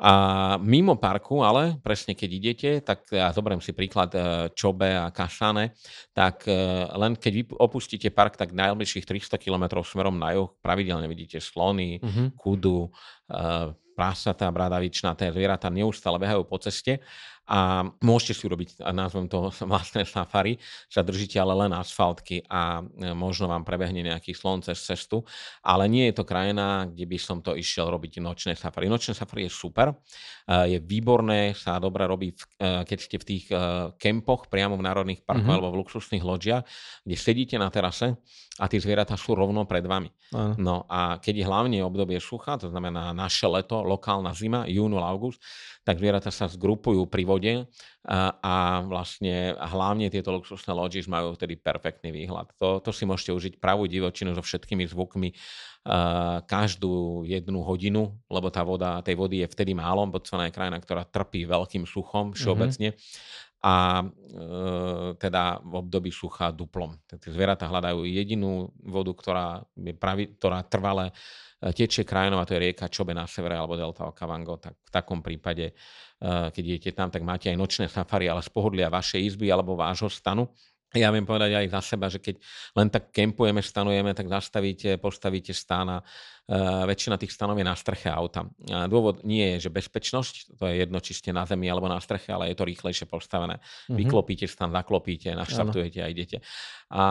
A 0.00 0.12
mimo 0.56 0.96
parku, 0.96 1.44
ale 1.44 1.76
presne 1.84 2.16
keď 2.16 2.30
idete, 2.32 2.70
tak 2.80 3.04
ja 3.12 3.28
zoberiem 3.36 3.60
si 3.60 3.76
príklad 3.76 4.08
e, 4.16 4.48
Čobe 4.56 4.96
a 4.96 5.12
Kašane, 5.12 5.76
tak 6.16 6.48
e, 6.48 6.56
len 6.96 7.20
keď 7.20 7.32
vy 7.36 7.42
opustíte 7.60 8.08
park, 8.08 8.40
tak 8.40 8.56
najbližších 8.56 9.04
300 9.04 9.36
km 9.36 9.84
smerom 9.84 10.16
na 10.16 10.32
juh 10.32 10.48
pravidelne 10.64 11.04
vidíte 11.04 11.36
slony, 11.44 12.00
uh-huh. 12.00 12.32
kudu, 12.32 12.88
e, 13.28 13.76
prasatá, 13.92 14.48
bradavičná, 14.48 15.12
tie 15.12 15.28
zvieratá 15.28 15.68
neustále 15.68 16.16
behajú 16.16 16.48
po 16.48 16.56
ceste 16.56 17.04
a 17.50 17.82
môžete 17.98 18.38
si 18.38 18.42
urobiť, 18.46 18.86
názvem 18.94 19.26
to 19.26 19.50
vlastné 19.72 20.06
safari, 20.06 20.54
sa 20.86 21.02
držíte 21.02 21.42
ale 21.42 21.66
len 21.66 21.74
asfaltky 21.74 22.46
a 22.46 22.78
e, 22.78 23.10
možno 23.10 23.50
vám 23.50 23.66
prebehne 23.66 24.06
nejaký 24.06 24.30
slon 24.30 24.62
cez 24.62 24.78
cestu, 24.78 25.26
ale 25.66 25.90
nie 25.90 26.06
je 26.10 26.22
to 26.22 26.24
krajina, 26.24 26.86
kde 26.86 27.10
by 27.10 27.18
som 27.18 27.42
to 27.42 27.58
išiel 27.58 27.90
robiť 27.90 28.22
nočné 28.22 28.54
safari. 28.54 28.86
Nočné 28.86 29.18
safari 29.18 29.50
je 29.50 29.52
super, 29.52 29.90
je 30.50 30.78
výborné, 30.82 31.54
sa 31.54 31.78
dobre 31.78 32.06
robí, 32.06 32.34
e, 32.34 32.82
keď 32.86 32.98
ste 32.98 33.16
v 33.18 33.24
tých 33.24 33.44
e, 33.50 33.54
kempoch 33.98 34.50
priamo 34.50 34.74
v 34.74 34.86
národných 34.86 35.22
parkoch 35.22 35.46
mm-hmm. 35.46 35.58
alebo 35.58 35.74
v 35.74 35.80
luxusných 35.82 36.24
loďiach, 36.24 36.62
kde 37.06 37.16
sedíte 37.16 37.56
na 37.58 37.70
terase 37.70 38.18
a 38.58 38.66
tie 38.66 38.82
zvieratá 38.82 39.14
sú 39.14 39.38
rovno 39.38 39.64
pred 39.64 39.86
vami. 39.86 40.10
Ano. 40.34 40.54
No 40.58 40.76
a 40.90 41.22
keď 41.22 41.34
je 41.42 41.44
hlavne 41.46 41.78
obdobie 41.86 42.18
sucha, 42.18 42.58
to 42.58 42.68
znamená 42.68 43.14
naše 43.14 43.46
leto, 43.46 43.80
lokálna 43.82 44.34
zima, 44.34 44.66
júnul, 44.66 45.02
august, 45.02 45.38
tak 45.80 45.96
zvieratá 45.96 46.28
sa 46.28 46.46
zgrupujú 46.46 47.08
pri 47.08 47.22
vode 47.24 47.52
a, 48.04 48.36
a 48.40 48.54
vlastne 48.84 49.56
a 49.56 49.66
hlavne 49.68 50.12
tieto 50.12 50.30
luxusné 50.32 50.76
lodges 50.76 51.08
majú 51.08 51.32
vtedy 51.32 51.56
perfektný 51.56 52.12
výhľad. 52.12 52.52
To, 52.60 52.84
to 52.84 52.92
si 52.92 53.08
môžete 53.08 53.32
užiť 53.32 53.54
pravú 53.58 53.88
divočinu 53.88 54.36
so 54.36 54.44
všetkými 54.44 54.84
zvukmi 54.88 55.32
uh, 55.32 56.44
každú 56.44 57.24
jednu 57.24 57.64
hodinu, 57.64 58.12
lebo 58.28 58.52
tá 58.52 58.60
voda, 58.60 59.00
tej 59.00 59.16
vody 59.16 59.40
je 59.40 59.48
vtedy 59.48 59.72
málo. 59.72 60.04
Botswana 60.08 60.48
je 60.48 60.56
krajina, 60.56 60.76
ktorá 60.76 61.08
trpí 61.08 61.48
veľkým 61.48 61.88
suchom 61.88 62.36
všeobecne. 62.36 62.92
Mm-hmm 62.92 63.48
a 63.60 64.00
e, 64.00 64.04
teda 65.20 65.60
v 65.60 65.72
období 65.84 66.08
sucha 66.08 66.48
duplom. 66.48 66.96
Tie 67.04 67.28
zvieratá 67.28 67.68
hľadajú 67.68 68.08
jedinú 68.08 68.72
vodu, 68.80 69.12
ktorá, 69.12 69.46
je 69.76 69.92
pravi, 69.92 70.32
ktorá 70.40 70.64
trvale 70.64 71.12
tečie 71.60 72.08
krajinou 72.08 72.40
a 72.40 72.48
to 72.48 72.56
je 72.56 72.64
rieka 72.64 72.88
Čobe 72.88 73.12
na 73.12 73.28
severe 73.28 73.52
alebo 73.52 73.76
delta 73.76 74.08
Okavango. 74.08 74.56
Tak 74.56 74.80
v 74.80 74.90
takom 74.90 75.20
prípade, 75.20 75.70
e, 75.70 75.74
keď 76.48 76.62
idete 76.64 76.90
tam, 76.96 77.12
tak 77.12 77.20
máte 77.20 77.52
aj 77.52 77.60
nočné 77.60 77.86
safari, 77.92 78.32
ale 78.32 78.40
z 78.40 78.48
pohodlia 78.48 78.88
vašej 78.88 79.20
izby 79.36 79.52
alebo 79.52 79.76
vášho 79.76 80.08
stanu 80.08 80.48
ja 80.90 81.08
viem 81.14 81.22
povedať 81.22 81.54
aj 81.54 81.66
za 81.70 81.80
seba, 81.94 82.10
že 82.10 82.18
keď 82.18 82.42
len 82.74 82.90
tak 82.90 83.14
kempujeme, 83.14 83.62
stanujeme, 83.62 84.10
tak 84.10 84.26
zastavíte, 84.26 84.98
postavíte 84.98 85.54
stán 85.54 85.86
a 85.86 85.98
uh, 86.02 86.82
väčšina 86.82 87.14
tých 87.14 87.30
stanov 87.30 87.54
je 87.54 87.66
na 87.66 87.78
streche 87.78 88.10
auta. 88.10 88.50
A 88.74 88.90
dôvod 88.90 89.22
nie 89.22 89.54
je, 89.54 89.70
že 89.70 89.70
bezpečnosť, 89.70 90.58
to 90.58 90.66
je 90.66 90.82
jedno, 90.82 90.98
či 90.98 91.14
ste 91.14 91.30
na 91.30 91.46
zemi 91.46 91.70
alebo 91.70 91.86
na 91.86 92.02
streche, 92.02 92.34
ale 92.34 92.50
je 92.50 92.58
to 92.58 92.66
rýchlejšie 92.66 93.06
postavené. 93.06 93.62
Mm-hmm. 93.62 93.96
Vyklopíte 94.02 94.46
stan, 94.50 94.74
zaklopíte, 94.74 95.30
naštartujete 95.38 96.02
a 96.02 96.10
idete. 96.10 96.42
A 96.90 97.02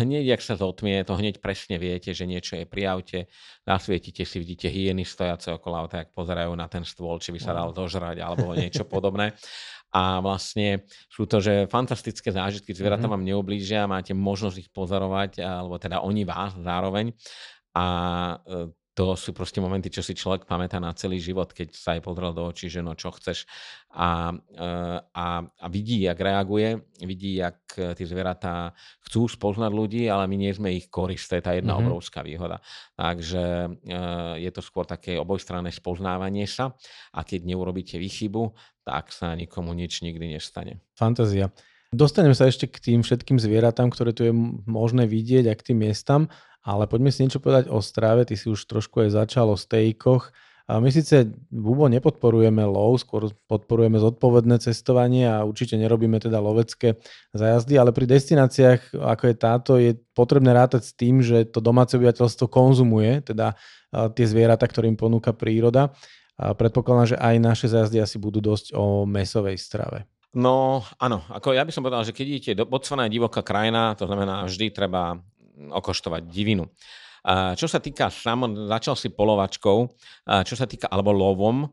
hneď, 0.00 0.40
ak 0.40 0.42
sa 0.42 0.56
zotmie, 0.56 1.04
to 1.04 1.12
hneď 1.12 1.44
presne 1.44 1.76
viete, 1.76 2.16
že 2.16 2.24
niečo 2.24 2.56
je 2.56 2.64
pri 2.64 2.88
aute, 2.88 3.28
nasvietite 3.68 4.24
si, 4.24 4.40
vidíte 4.40 4.72
hyeny 4.72 5.04
stojace 5.04 5.52
okolo 5.52 5.84
auta, 5.84 6.00
ak 6.00 6.16
pozerajú 6.16 6.56
na 6.56 6.64
ten 6.64 6.80
stôl, 6.80 7.20
či 7.20 7.36
by 7.36 7.40
sa 7.44 7.52
dal 7.52 7.76
dožrať 7.76 8.24
alebo 8.24 8.56
niečo 8.56 8.88
podobné 8.88 9.36
a 9.88 10.20
vlastne 10.20 10.84
sú 11.08 11.24
to, 11.24 11.40
že 11.40 11.70
fantastické 11.72 12.28
zážitky, 12.28 12.76
zvieratá 12.76 13.08
mm-hmm. 13.08 13.14
vám 13.14 13.28
neublížia, 13.28 13.88
máte 13.88 14.12
možnosť 14.12 14.68
ich 14.68 14.70
pozorovať, 14.70 15.40
alebo 15.40 15.80
teda 15.80 16.04
oni 16.04 16.28
vás 16.28 16.52
zároveň 16.60 17.16
a 17.72 17.84
e, 18.44 18.68
to 18.98 19.14
sú 19.14 19.30
proste 19.30 19.62
momenty, 19.62 19.94
čo 19.94 20.02
si 20.02 20.10
človek 20.10 20.42
pamätá 20.42 20.82
na 20.82 20.90
celý 20.90 21.22
život, 21.22 21.54
keď 21.54 21.70
sa 21.70 21.94
aj 21.94 22.02
pozrel 22.02 22.34
do 22.34 22.50
očí, 22.50 22.66
že 22.66 22.82
no 22.82 22.98
čo 22.98 23.14
chceš 23.14 23.46
a, 23.94 24.34
e, 24.34 24.66
a, 25.14 25.26
a 25.46 25.66
vidí, 25.70 26.02
jak 26.02 26.18
reaguje, 26.18 26.82
vidí, 27.06 27.38
jak 27.38 27.62
e, 27.78 27.94
tie 27.94 28.02
zvieratá 28.10 28.74
chcú 29.06 29.30
spoznať 29.30 29.70
ľudí, 29.70 30.02
ale 30.10 30.26
my 30.26 30.34
nie 30.42 30.50
sme 30.50 30.74
ich 30.74 30.90
korist, 30.90 31.30
to 31.30 31.38
je 31.38 31.46
tá 31.46 31.54
jedna 31.54 31.78
mm-hmm. 31.78 31.86
obrovská 31.86 32.26
výhoda. 32.26 32.58
Takže 32.98 33.78
je 34.42 34.50
to 34.50 34.58
skôr 34.58 34.82
také 34.82 35.14
obojstranné 35.14 35.70
spoznávanie 35.70 36.50
sa 36.50 36.74
a 37.14 37.22
keď 37.22 37.54
neurobíte 37.54 38.02
výchybu, 38.02 38.50
tak 38.82 39.14
sa 39.14 39.38
nikomu 39.38 39.78
nič 39.78 40.02
nikdy 40.02 40.34
nestane. 40.34 40.82
Fantázia. 40.98 41.54
Dostaneme 41.88 42.36
sa 42.36 42.50
ešte 42.50 42.68
k 42.68 42.82
tým 42.82 43.00
všetkým 43.00 43.38
zvieratám, 43.40 43.88
ktoré 43.94 44.10
tu 44.12 44.26
je 44.26 44.34
možné 44.66 45.08
vidieť 45.08 45.48
a 45.48 45.56
k 45.56 45.72
tým 45.72 45.86
miestam, 45.86 46.28
ale 46.62 46.90
poďme 46.90 47.12
si 47.12 47.26
niečo 47.26 47.42
povedať 47.42 47.70
o 47.70 47.82
stráve. 47.82 48.26
Ty 48.26 48.34
si 48.38 48.50
už 48.50 48.64
trošku 48.66 49.04
aj 49.06 49.18
začal 49.18 49.52
o 49.52 49.56
stejkoch. 49.58 50.30
My 50.68 50.92
síce 50.92 51.32
Bubo 51.48 51.88
nepodporujeme 51.88 52.60
lov, 52.68 53.00
skôr 53.00 53.32
podporujeme 53.48 53.96
zodpovedné 53.96 54.60
cestovanie 54.60 55.24
a 55.24 55.40
určite 55.40 55.80
nerobíme 55.80 56.20
teda 56.20 56.44
lovecké 56.44 57.00
zajazdy, 57.32 57.80
ale 57.80 57.88
pri 57.96 58.04
destináciách 58.04 59.00
ako 59.00 59.24
je 59.24 59.36
táto 59.40 59.72
je 59.80 59.96
potrebné 60.12 60.52
rátať 60.52 60.84
s 60.84 60.92
tým, 60.92 61.24
že 61.24 61.48
to 61.48 61.64
domáce 61.64 61.96
obyvateľstvo 61.96 62.52
konzumuje, 62.52 63.24
teda 63.24 63.56
tie 64.12 64.26
zvieratá, 64.28 64.68
ktorým 64.68 65.00
ponúka 65.00 65.32
príroda. 65.32 65.96
A 66.36 66.52
predpokladám, 66.52 67.16
že 67.16 67.18
aj 67.18 67.34
naše 67.40 67.66
zjazdy 67.72 68.04
asi 68.04 68.20
budú 68.20 68.44
dosť 68.44 68.76
o 68.76 69.08
mesovej 69.08 69.56
strave. 69.56 70.04
No 70.36 70.84
áno, 71.00 71.24
ako 71.32 71.56
ja 71.56 71.64
by 71.64 71.72
som 71.72 71.80
povedal, 71.80 72.04
že 72.04 72.12
keď 72.12 72.26
idete 72.28 72.52
do 72.52 72.68
Botswana 72.68 73.08
je 73.08 73.16
divoká 73.16 73.40
krajina, 73.40 73.96
to 73.96 74.04
znamená 74.04 74.44
vždy 74.44 74.68
treba 74.68 75.16
okoštovať 75.58 76.22
divinu. 76.30 76.70
Čo 77.58 77.66
sa 77.66 77.82
týka, 77.82 78.08
samot, 78.08 78.70
začal 78.70 78.94
si 78.94 79.10
polovačkou, 79.10 79.78
čo 80.46 80.54
sa 80.54 80.64
týka, 80.70 80.86
alebo 80.88 81.10
lovom, 81.12 81.66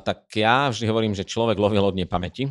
tak 0.00 0.32
ja 0.32 0.72
vždy 0.72 0.88
hovorím, 0.88 1.12
že 1.12 1.28
človek 1.28 1.60
loví 1.60 1.76
od 1.76 1.92
nepamäti. 1.92 2.48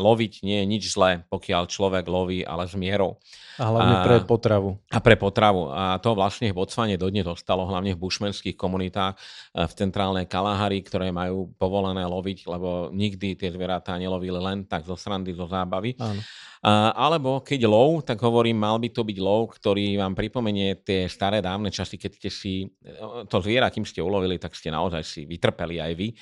Loviť 0.00 0.40
nie 0.40 0.64
je 0.64 0.70
nič 0.72 0.88
zlé, 0.88 1.20
pokiaľ 1.28 1.68
človek 1.68 2.08
loví, 2.08 2.40
ale 2.40 2.64
s 2.64 2.72
mierou. 2.72 3.20
A 3.60 3.68
hlavne 3.68 3.96
pre 4.08 4.16
potravu. 4.24 4.80
A 4.88 5.04
pre 5.04 5.20
potravu. 5.20 5.68
A 5.68 6.00
to 6.00 6.16
vlastne 6.16 6.48
Botsvane 6.56 6.96
dodnes 6.96 7.28
dostalo, 7.28 7.68
hlavne 7.68 7.92
v 7.92 8.00
bušmenských 8.00 8.56
komunitách 8.56 9.20
v 9.52 9.72
centrálnej 9.76 10.24
Kalahari, 10.24 10.80
ktoré 10.80 11.12
majú 11.12 11.52
povolené 11.60 12.08
loviť, 12.08 12.48
lebo 12.48 12.88
nikdy 12.88 13.36
tie 13.36 13.52
zvieratá 13.52 14.00
nelovili 14.00 14.40
len 14.40 14.64
tak 14.64 14.88
zo 14.88 14.96
srandy, 14.96 15.36
zo 15.36 15.44
zábavy. 15.44 15.92
Áno. 16.00 16.24
Alebo 16.66 17.40
keď 17.40 17.64
lov, 17.64 18.04
tak 18.04 18.20
hovorím, 18.20 18.60
mal 18.60 18.76
by 18.76 18.92
to 18.92 19.00
byť 19.00 19.18
lov, 19.18 19.56
ktorý 19.56 19.96
vám 19.96 20.12
pripomenie 20.12 20.84
tie 20.84 21.08
staré 21.08 21.40
dávne 21.40 21.72
časy, 21.72 21.96
keď 21.96 22.10
ste 22.20 22.30
si 22.30 22.54
to 23.32 23.40
zviera, 23.40 23.72
kým 23.72 23.88
ste 23.88 24.04
ulovili, 24.04 24.36
tak 24.36 24.52
ste 24.52 24.68
naozaj 24.68 25.00
si 25.00 25.20
vytrpeli 25.24 25.80
aj 25.80 25.92
vy. 25.96 26.12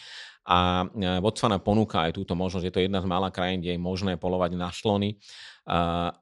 A 0.48 0.86
Botswana 1.20 1.60
ponúka 1.60 2.08
aj 2.08 2.16
túto 2.16 2.32
možnosť. 2.32 2.64
Je 2.64 2.72
to 2.72 2.84
jedna 2.86 3.04
z 3.04 3.10
mála 3.10 3.28
krajín, 3.28 3.60
kde 3.60 3.76
je 3.76 3.80
možné 3.82 4.16
polovať 4.16 4.56
na 4.56 4.70
slony 4.72 5.18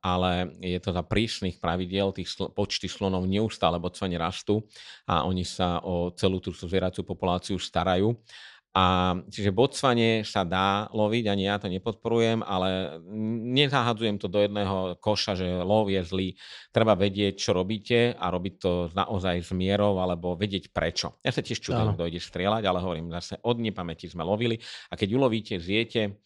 ale 0.02 0.58
je 0.58 0.78
to 0.82 0.90
za 0.90 1.06
prísnych 1.06 1.62
pravidiel, 1.62 2.10
tých 2.10 2.34
sl- 2.34 2.50
počty 2.50 2.90
slonov 2.90 3.30
neustále 3.30 3.78
Botsvane 3.78 4.18
rastú 4.18 4.66
a 5.06 5.22
oni 5.22 5.46
sa 5.46 5.78
o 5.86 6.10
celú 6.18 6.42
tú 6.42 6.50
zvieracú 6.50 7.06
populáciu 7.06 7.54
starajú. 7.54 8.18
A 8.76 9.16
čiže 9.32 9.56
Botsvane 9.56 10.20
sa 10.20 10.44
dá 10.44 10.84
loviť, 10.92 11.32
ani 11.32 11.48
ja 11.48 11.56
to 11.56 11.72
nepodporujem, 11.72 12.44
ale 12.44 13.00
nezahadzujem 13.56 14.20
to 14.20 14.28
do 14.28 14.44
jedného 14.44 15.00
koša, 15.00 15.32
že 15.32 15.48
lov 15.64 15.88
je 15.88 16.04
zlý. 16.04 16.28
Treba 16.76 16.92
vedieť, 16.92 17.40
čo 17.40 17.56
robíte 17.56 18.12
a 18.12 18.28
robiť 18.28 18.54
to 18.60 18.92
naozaj 18.92 19.40
s 19.40 19.50
mierou, 19.56 19.96
alebo 19.96 20.36
vedieť 20.36 20.76
prečo. 20.76 21.16
Ja 21.24 21.32
sa 21.32 21.40
tiež 21.40 21.56
čudujem, 21.56 21.96
kto 21.96 22.04
ide 22.04 22.20
strieľať, 22.20 22.68
ale 22.68 22.84
hovorím 22.84 23.08
zase, 23.16 23.40
od 23.40 23.56
nepamäti 23.64 24.12
sme 24.12 24.28
lovili 24.28 24.60
a 24.92 24.94
keď 25.00 25.08
ulovíte, 25.16 25.56
zjete, 25.56 26.20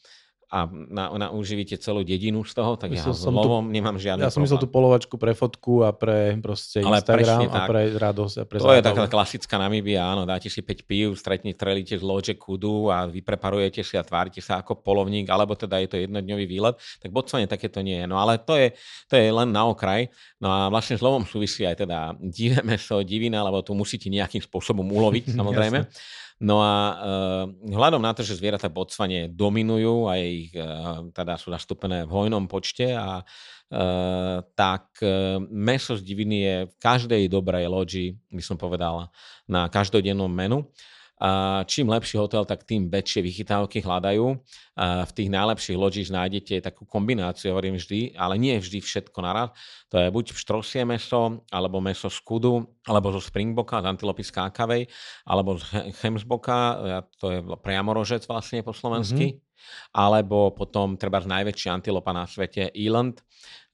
a 0.51 0.67
na, 0.67 1.15
na, 1.15 1.27
uživíte 1.31 1.79
celú 1.79 2.03
dedinu 2.03 2.43
z 2.43 2.59
toho, 2.59 2.75
tak 2.75 2.91
myslel 2.91 3.15
ja 3.15 3.23
s 3.23 3.23
lovom 3.23 3.71
tu, 3.71 3.71
nemám 3.71 3.95
žiadny 4.03 4.27
Ja 4.27 4.35
som 4.35 4.43
myslel 4.43 4.59
tú 4.59 4.67
polovačku 4.67 5.15
pre 5.15 5.31
fotku 5.31 5.87
a 5.87 5.95
pre 5.95 6.35
proste 6.43 6.83
Ale 6.83 6.99
Instagram 6.99 7.47
a 7.55 7.71
pre 7.71 7.95
radosť. 7.95 8.35
A 8.35 8.45
pre 8.51 8.59
to 8.59 8.67
zábavu. 8.67 8.79
je 8.83 8.83
taká 8.83 9.05
klasická 9.07 9.55
Namibia, 9.63 10.11
áno, 10.11 10.27
dáte 10.27 10.51
si 10.51 10.59
5 10.59 10.91
pív, 10.91 11.15
stretne, 11.15 11.55
strelíte 11.55 11.95
z 11.95 12.03
lože 12.03 12.35
kudu 12.35 12.91
a 12.91 13.07
vypreparujete 13.07 13.87
si 13.87 13.95
a 13.95 14.03
tvárite 14.03 14.43
sa 14.43 14.59
ako 14.59 14.83
polovník, 14.83 15.31
alebo 15.31 15.55
teda 15.55 15.79
je 15.87 15.89
to 15.95 15.97
jednodňový 16.03 16.45
výlet, 16.51 16.75
tak 16.99 17.15
Botswane 17.15 17.47
takéto 17.47 17.79
nie 17.79 18.03
je. 18.03 18.07
No 18.11 18.19
ale 18.19 18.43
to 18.43 18.59
je, 18.59 18.75
to 19.07 19.15
je 19.15 19.31
len 19.31 19.55
na 19.55 19.71
okraj. 19.71 20.11
No 20.43 20.51
a 20.51 20.67
vlastne 20.67 20.99
s 20.99 21.03
lovom 21.07 21.23
súvisí 21.23 21.63
aj 21.63 21.87
teda 21.87 22.19
divé 22.19 22.59
meso, 22.67 23.07
divina, 23.07 23.47
lebo 23.47 23.63
tu 23.63 23.71
musíte 23.79 24.11
nejakým 24.11 24.43
spôsobom 24.43 24.83
uloviť, 24.83 25.31
samozrejme. 25.39 25.87
No 26.41 26.65
a 26.65 26.75
uh, 26.97 27.45
hľadom 27.69 28.01
na 28.01 28.17
to, 28.17 28.25
že 28.25 28.41
zvieratá 28.41 28.73
v 28.73 28.81
Botsvane 28.81 29.21
dominujú 29.29 30.09
a 30.09 30.17
ich 30.17 30.57
uh, 30.57 31.05
teda 31.13 31.37
sú 31.37 31.53
zastúpené 31.53 32.09
v 32.09 32.13
hojnom 32.17 32.49
počte 32.49 32.97
a 32.97 33.21
uh, 33.21 34.41
tak 34.57 35.05
meso 35.53 36.01
z 36.01 36.03
diviny 36.03 36.37
je 36.41 36.57
v 36.73 36.75
každej 36.81 37.23
dobrej 37.29 37.69
loďi, 37.69 38.17
by 38.33 38.41
som 38.41 38.57
povedal, 38.57 39.13
na 39.45 39.69
každodennom 39.69 40.33
menu. 40.33 40.65
A 41.21 41.63
čím 41.69 41.93
lepší 41.93 42.17
hotel, 42.17 42.49
tak 42.49 42.65
tým 42.65 42.89
väčšie 42.89 43.21
vychytávky 43.21 43.85
hľadajú. 43.85 44.41
A 44.81 45.05
v 45.05 45.13
tých 45.13 45.29
najlepších 45.29 45.77
loďích 45.77 46.09
nájdete 46.09 46.65
takú 46.65 46.89
kombináciu, 46.89 47.53
hovorím 47.53 47.77
vždy, 47.77 48.17
ale 48.17 48.41
nie 48.41 48.57
vždy 48.57 48.81
všetko 48.81 49.19
naraz. 49.21 49.53
To 49.93 50.01
je 50.01 50.09
buď 50.09 50.33
štrosie 50.33 50.89
meso, 50.89 51.45
alebo 51.53 51.85
meso 51.85 52.09
z 52.09 52.19
kudu, 52.25 52.65
alebo 52.89 53.13
zo 53.13 53.21
springboka, 53.21 53.85
z 53.85 53.93
antilopy 53.93 54.25
skákavej, 54.25 54.89
alebo 55.29 55.61
z 55.61 55.93
chemsboka, 56.01 56.81
to 57.21 57.27
je 57.29 57.39
priamorožec 57.61 58.25
vlastne 58.25 58.65
po 58.65 58.73
slovensky. 58.73 59.37
Mm-hmm 59.37 59.49
alebo 59.93 60.57
potom 60.57 60.97
treba 60.97 61.21
najväčšia 61.21 61.71
antilopa 61.77 62.17
na 62.17 62.25
svete, 62.25 62.73
eland, 62.73 63.21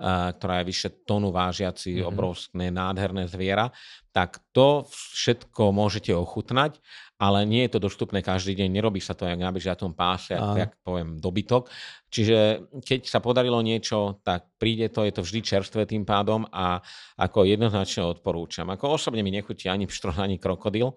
ktorá 0.00 0.60
je 0.60 0.68
vyše 0.68 0.88
tonu 1.08 1.32
vážiaci, 1.32 2.00
mm-hmm. 2.00 2.08
obrovské, 2.08 2.68
nádherné 2.68 3.28
zviera 3.28 3.72
tak 4.16 4.40
to 4.56 4.88
všetko 4.88 5.76
môžete 5.76 6.16
ochutnať 6.16 6.80
ale 7.16 7.48
nie 7.48 7.64
je 7.64 7.76
to 7.76 7.88
dostupné 7.88 8.20
každý 8.20 8.52
deň, 8.52 8.68
nerobí 8.68 9.00
sa 9.00 9.16
to 9.16 9.24
jak 9.24 9.40
na 9.40 9.48
bežiatom 9.48 9.96
páse, 9.96 10.36
ako 10.36 10.56
jak 10.60 10.72
poviem, 10.84 11.16
dobytok. 11.16 11.72
Čiže 12.12 12.68
keď 12.84 13.08
sa 13.08 13.24
podarilo 13.24 13.56
niečo, 13.64 14.20
tak 14.20 14.52
príde 14.60 14.92
to, 14.92 15.00
je 15.08 15.16
to 15.16 15.24
vždy 15.24 15.40
čerstvé 15.40 15.88
tým 15.88 16.04
pádom 16.04 16.44
a 16.52 16.84
ako 17.16 17.48
jednoznačne 17.48 18.04
odporúčam. 18.04 18.68
Ako 18.68 19.00
osobne 19.00 19.24
mi 19.24 19.32
nechutí 19.32 19.64
ani 19.72 19.88
pštron, 19.88 20.20
ani 20.20 20.36
krokodil, 20.36 20.92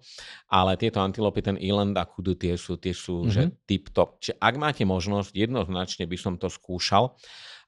ale 0.52 0.76
tieto 0.76 1.00
antilopy, 1.00 1.40
ten 1.40 1.56
eland 1.56 1.96
a 1.96 2.04
kudu, 2.04 2.36
tie 2.36 2.52
sú, 2.60 2.76
tie 2.76 2.92
sú 2.92 3.24
mm-hmm. 3.24 3.32
že 3.32 3.42
mhm. 3.48 3.52
tip-top. 3.64 4.20
Čiže 4.20 4.36
ak 4.36 4.54
máte 4.60 4.84
možnosť, 4.84 5.32
jednoznačne 5.32 6.04
by 6.04 6.16
som 6.20 6.36
to 6.36 6.52
skúšal 6.52 7.16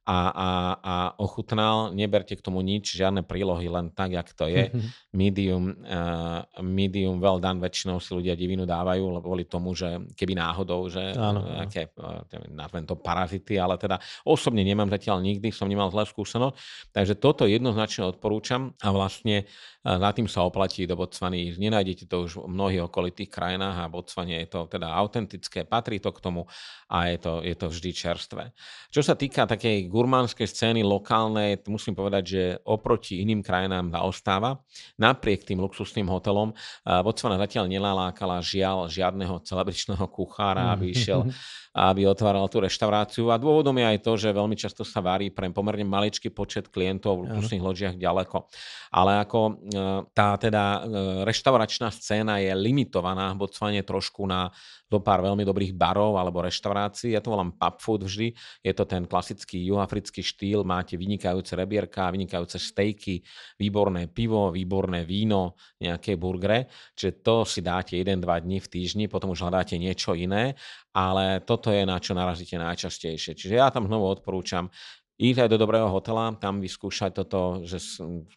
a, 0.06 0.20
a, 0.30 0.48
a 0.78 0.94
ochutnal. 1.18 1.90
Neberte 1.90 2.38
k 2.38 2.44
tomu 2.44 2.62
nič, 2.62 2.94
žiadne 2.94 3.26
prílohy, 3.26 3.66
len 3.66 3.90
tak, 3.90 4.14
jak 4.14 4.28
to 4.32 4.46
je. 4.46 4.70
medium, 5.12 5.74
uh, 5.82 6.46
medium 6.62 7.18
well 7.18 7.42
done 7.42 7.58
väčšinou 7.58 7.98
si 7.98 8.14
ľudia 8.14 8.38
divinu 8.38 8.64
dávajú, 8.64 9.04
lebo 9.18 9.32
kvôli 9.32 9.48
tomu, 9.48 9.72
že 9.72 9.96
keby 10.12 10.36
náhodou, 10.36 10.92
že 10.92 11.16
áno, 11.16 11.40
áno. 11.40 11.64
aké, 11.64 11.88
nazvem 12.52 12.84
to 12.84 13.00
parazity, 13.00 13.56
ale 13.56 13.80
teda 13.80 13.96
osobne 14.28 14.60
nemám 14.60 14.92
zatiaľ 14.92 15.24
nikdy, 15.24 15.48
som 15.48 15.64
nemal 15.64 15.88
zlé 15.88 16.04
skúsenosť, 16.04 16.54
takže 16.92 17.16
toto 17.16 17.48
jednoznačne 17.48 18.04
odporúčam 18.04 18.76
a 18.84 18.92
vlastne 18.92 19.48
na 19.82 20.12
tým 20.12 20.28
sa 20.28 20.44
oplatí 20.44 20.84
do 20.84 20.94
Botswany 20.94 21.48
ísť. 21.50 21.58
Nenájdete 21.58 22.04
to 22.06 22.28
už 22.28 22.44
v 22.44 22.52
mnohých 22.52 22.86
okolitých 22.86 23.32
krajinách 23.32 23.82
a 23.82 23.90
Botswane 23.90 24.38
je 24.44 24.48
to 24.52 24.68
teda 24.68 24.92
autentické, 24.94 25.64
patrí 25.64 25.98
to 25.98 26.14
k 26.14 26.22
tomu 26.22 26.46
a 26.92 27.08
je 27.08 27.18
to, 27.18 27.32
je 27.40 27.54
to 27.56 27.66
vždy 27.72 27.90
čerstvé. 27.90 28.44
Čo 28.92 29.00
sa 29.00 29.16
týka 29.18 29.48
takej 29.48 29.90
gurmánskej 29.92 30.48
scény 30.48 30.80
lokálnej, 30.80 31.60
musím 31.68 31.92
povedať, 31.92 32.22
že 32.24 32.42
oproti 32.64 33.20
iným 33.20 33.44
krajinám 33.44 33.92
zaostáva. 33.92 34.56
Napriek 34.96 35.44
tým 35.44 35.60
luxusným 35.60 36.08
hotelom 36.08 36.56
Botswana 36.82 37.36
zatiaľ 37.36 37.68
nenalákala 37.68 38.40
žiaľ 38.40 38.88
žiadneho 38.88 39.44
celebričného 39.44 40.08
kuchára, 40.08 40.72
aby 40.72 40.96
išiel 40.96 41.28
aby 41.72 42.04
otváral 42.04 42.44
tú 42.52 42.60
reštauráciu. 42.60 43.32
A 43.32 43.40
dôvodom 43.40 43.72
je 43.80 43.86
aj 43.96 43.98
to, 44.04 44.12
že 44.20 44.36
veľmi 44.36 44.56
často 44.56 44.84
sa 44.84 45.00
varí 45.00 45.32
pre 45.32 45.48
pomerne 45.48 45.88
maličký 45.88 46.28
počet 46.28 46.68
klientov 46.68 47.24
v 47.24 47.32
luxusných 47.32 47.64
loďiach 47.64 47.96
ďaleko. 47.96 48.44
Ale 48.92 49.24
ako 49.24 49.40
e, 49.40 49.52
tá 50.12 50.36
teda 50.36 50.64
e, 50.64 50.78
reštauračná 51.24 51.88
scéna 51.88 52.44
je 52.44 52.52
limitovaná 52.52 53.32
v 53.32 53.40
Botswane 53.40 53.80
trošku 53.80 54.28
na 54.28 54.52
do 54.92 55.00
pár 55.00 55.24
veľmi 55.24 55.40
dobrých 55.48 55.72
barov 55.72 56.20
alebo 56.20 56.44
reštaurácií. 56.44 57.16
Ja 57.16 57.24
to 57.24 57.32
volám 57.32 57.56
pub 57.56 57.80
food 57.80 58.04
vždy. 58.04 58.36
Je 58.60 58.72
to 58.76 58.84
ten 58.84 59.08
klasický 59.08 59.64
juhoafrický 59.64 60.20
štýl. 60.20 60.68
Máte 60.68 61.00
vynikajúce 61.00 61.56
rebierka, 61.56 62.12
vynikajúce 62.12 62.60
stejky, 62.60 63.24
výborné 63.56 64.12
pivo, 64.12 64.52
výborné 64.52 65.08
víno, 65.08 65.56
nejaké 65.80 66.20
burgery. 66.20 66.68
Čiže 66.92 67.24
to 67.24 67.48
si 67.48 67.64
dáte 67.64 67.96
1-2 67.96 68.20
dní 68.20 68.60
v 68.60 68.68
týždni, 68.68 69.04
potom 69.08 69.32
už 69.32 69.48
hľadáte 69.48 69.80
niečo 69.80 70.12
iné 70.12 70.52
ale 70.92 71.40
toto 71.62 71.70
je 71.70 71.86
na 71.86 72.02
čo 72.02 72.18
narazíte 72.18 72.58
najčastejšie. 72.58 73.38
Čiže 73.38 73.54
ja 73.54 73.70
tam 73.70 73.86
znovu 73.86 74.10
odporúčam 74.10 74.66
ísť 75.14 75.46
aj 75.46 75.48
do 75.54 75.62
dobrého 75.62 75.86
hotela, 75.86 76.34
tam 76.42 76.58
vyskúšať 76.58 77.22
toto, 77.22 77.62
že 77.62 77.78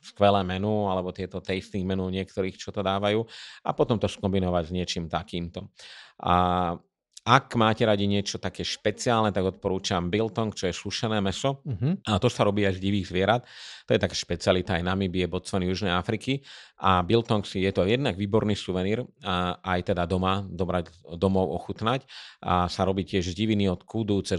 skvelé 0.05 0.45
menu 0.45 0.85
alebo 0.85 1.09
tieto 1.09 1.41
tasting 1.41 1.81
menu 1.89 2.05
niektorých, 2.13 2.53
čo 2.53 2.69
to 2.69 2.85
dávajú 2.85 3.25
a 3.65 3.69
potom 3.73 3.97
to 3.97 4.05
skombinovať 4.05 4.69
s 4.69 4.71
niečím 4.77 5.05
takýmto. 5.09 5.73
A 6.21 6.77
ak 7.25 7.57
máte 7.57 7.81
radi 7.81 8.05
niečo 8.05 8.37
také 8.37 8.61
špeciálne, 8.61 9.33
tak 9.33 9.57
odporúčam 9.57 10.13
biltong, 10.13 10.53
čo 10.53 10.69
je 10.69 10.77
sušené 10.77 11.25
meso. 11.25 11.65
Uh-huh. 11.65 11.97
A 12.05 12.21
to 12.21 12.29
sa 12.29 12.45
robí 12.45 12.61
z 12.69 12.77
divých 12.77 13.09
zvierat. 13.09 13.41
To 13.89 13.97
je 13.97 13.99
taká 14.01 14.13
špecialita 14.13 14.77
aj 14.77 14.85
Namibie, 14.85 15.25
Botswany, 15.25 15.65
Južnej 15.65 15.89
Afriky. 15.89 16.45
A 16.77 17.01
biltong 17.01 17.41
si 17.41 17.65
je 17.65 17.73
to 17.73 17.89
jednak 17.89 18.13
výborný 18.13 18.53
suvenír, 18.53 19.01
a 19.25 19.57
aj 19.57 19.89
teda 19.89 20.05
doma, 20.05 20.45
dobrať 20.45 20.93
domov 21.17 21.49
ochutnať. 21.65 22.05
A 22.45 22.69
sa 22.69 22.85
robí 22.85 23.01
tiež 23.01 23.33
z 23.33 23.33
diviny 23.33 23.73
od 23.73 23.81
kúdu 23.81 24.21
cez 24.21 24.37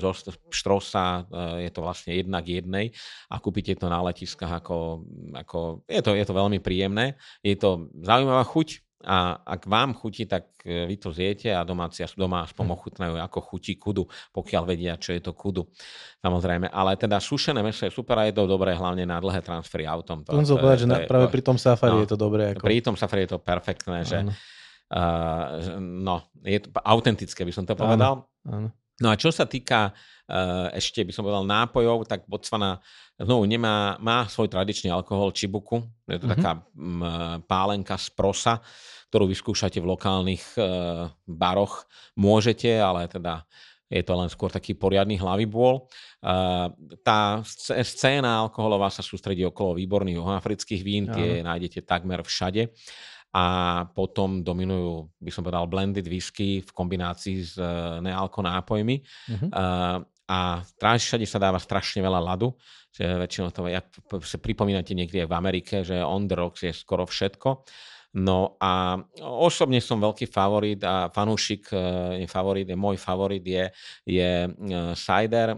štrosa, 0.54 1.26
e, 1.26 1.66
je 1.66 1.70
to 1.74 1.82
vlastne 1.82 2.14
jednak 2.14 2.46
jednej 2.46 2.94
a 3.26 3.42
kúpite 3.42 3.74
to 3.74 3.90
na 3.90 3.98
letiskách 4.06 4.62
ako, 4.62 5.02
ako 5.34 5.82
je, 5.90 6.00
to, 6.06 6.14
je 6.14 6.22
to 6.22 6.34
veľmi 6.38 6.62
príjemné. 6.62 7.18
Je 7.42 7.58
to 7.58 7.90
zaujímavá 7.98 8.46
chuť, 8.46 8.85
a 9.04 9.36
ak 9.44 9.68
vám 9.68 9.92
chutí, 9.92 10.24
tak 10.24 10.56
e, 10.64 10.88
vy 10.88 10.96
to 10.96 11.12
zjete 11.12 11.52
a 11.52 11.60
domáci 11.68 12.00
doma 12.16 12.48
aspoň 12.48 12.64
hm. 12.64 12.72
ochutnajú, 12.72 13.14
ako 13.20 13.38
chutí 13.44 13.76
kudu, 13.76 14.08
pokiaľ 14.32 14.62
vedia, 14.64 14.96
čo 14.96 15.12
je 15.12 15.20
to 15.20 15.36
kudu. 15.36 15.68
Samozrejme. 16.24 16.72
Ale 16.72 16.96
teda 16.96 17.20
sušené 17.20 17.60
meso 17.60 17.84
je 17.84 17.92
super 17.92 18.16
a 18.16 18.24
je 18.24 18.32
to 18.32 18.48
dobré 18.48 18.72
hlavne 18.72 19.04
na 19.04 19.20
dlhé 19.20 19.44
transfery 19.44 19.84
autom. 19.84 20.24
To, 20.24 20.40
to, 20.40 20.42
to 20.42 20.56
povedať, 20.56 20.78
že 20.84 20.86
je, 20.88 21.10
práve 21.10 21.28
pri 21.28 21.42
tom 21.44 21.60
safari 21.60 21.92
no, 21.92 22.02
je 22.02 22.08
to 22.08 22.18
dobré. 22.18 22.56
Ako... 22.56 22.64
Pri 22.64 22.76
tom 22.80 22.96
safari 22.96 23.28
je 23.28 23.36
to 23.36 23.38
perfektné, 23.38 23.98
že 24.08 24.18
uh, 24.24 25.76
no, 25.78 26.32
je 26.40 26.58
to 26.64 26.72
autentické, 26.80 27.44
by 27.44 27.52
som 27.52 27.68
to 27.68 27.76
povedal. 27.76 28.24
Áno, 28.48 28.48
áno. 28.48 28.68
No 28.96 29.12
a 29.12 29.20
čo 29.20 29.28
sa 29.28 29.44
týka 29.44 29.92
uh, 29.92 30.72
ešte, 30.72 31.04
by 31.04 31.12
som 31.12 31.20
povedal, 31.20 31.44
nápojov, 31.44 32.08
tak 32.08 32.24
Botswana 32.24 32.80
znovu 33.20 33.44
nemá, 33.44 34.00
má 34.00 34.24
svoj 34.24 34.48
tradičný 34.48 34.88
alkohol 34.88 35.36
čibuku. 35.36 35.84
Je 36.08 36.16
to 36.16 36.24
mm-hmm. 36.24 36.32
taká 36.40 36.52
m, 36.72 37.04
pálenka 37.44 38.00
z 38.00 38.08
prosa, 38.16 38.60
ktorú 39.12 39.28
vyskúšate 39.28 39.80
v 39.84 39.88
lokálnych 39.92 40.44
uh, 40.56 41.12
baroch. 41.28 41.84
Môžete, 42.16 42.72
ale 42.80 43.04
teda 43.04 43.44
je 43.86 44.00
to 44.00 44.18
len 44.18 44.32
skôr 44.32 44.48
taký 44.48 44.72
poriadny 44.74 45.20
hlavybôl. 45.20 45.86
Uh, 46.24 46.72
tá 47.04 47.44
scéna 47.84 48.48
alkoholová 48.48 48.88
sa 48.88 49.04
sústredí 49.04 49.44
okolo 49.44 49.76
výborných 49.76 50.18
afrických 50.20 50.82
vín, 50.82 51.04
tie 51.12 51.44
nájdete 51.44 51.84
takmer 51.84 52.24
všade 52.24 52.72
a 53.36 53.44
potom 53.92 54.40
dominujú, 54.40 55.12
by 55.20 55.28
som 55.28 55.44
povedal, 55.44 55.68
blended 55.68 56.08
whisky 56.08 56.64
v 56.64 56.70
kombinácii 56.72 57.44
s 57.44 57.60
uh, 57.60 58.00
nealko 58.00 58.40
nápojmi. 58.40 58.96
Uh-huh. 59.04 59.48
Uh, 59.52 60.00
a 60.26 60.64
všade 60.80 61.28
sa 61.28 61.36
dáva 61.36 61.60
strašne 61.60 62.00
veľa 62.00 62.18
ľadu, 62.18 62.56
že 62.90 63.04
väčšinou 63.04 63.52
to, 63.52 63.68
jak 63.68 63.86
sa 64.24 64.40
pripomínate 64.40 64.96
niekde 64.96 65.28
v 65.28 65.36
Amerike, 65.36 65.84
že 65.84 66.00
on 66.00 66.24
the 66.24 66.34
rocks 66.34 66.64
je 66.64 66.72
skoro 66.72 67.04
všetko. 67.04 67.62
No 68.16 68.56
a 68.56 68.96
osobne 69.20 69.78
som 69.84 70.00
veľký 70.00 70.26
favorit 70.32 70.80
a 70.80 71.12
fanúšik, 71.12 71.68
je 72.16 72.26
favorit, 72.26 72.64
je 72.64 72.72
môj 72.72 72.96
favorit 72.96 73.44
je, 73.44 73.68
je 74.08 74.30
cider, 74.96 75.52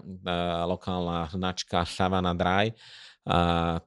lokálna 0.66 1.30
značka 1.30 1.86
Savannah 1.86 2.34
Dry 2.34 2.74
a 3.28 3.38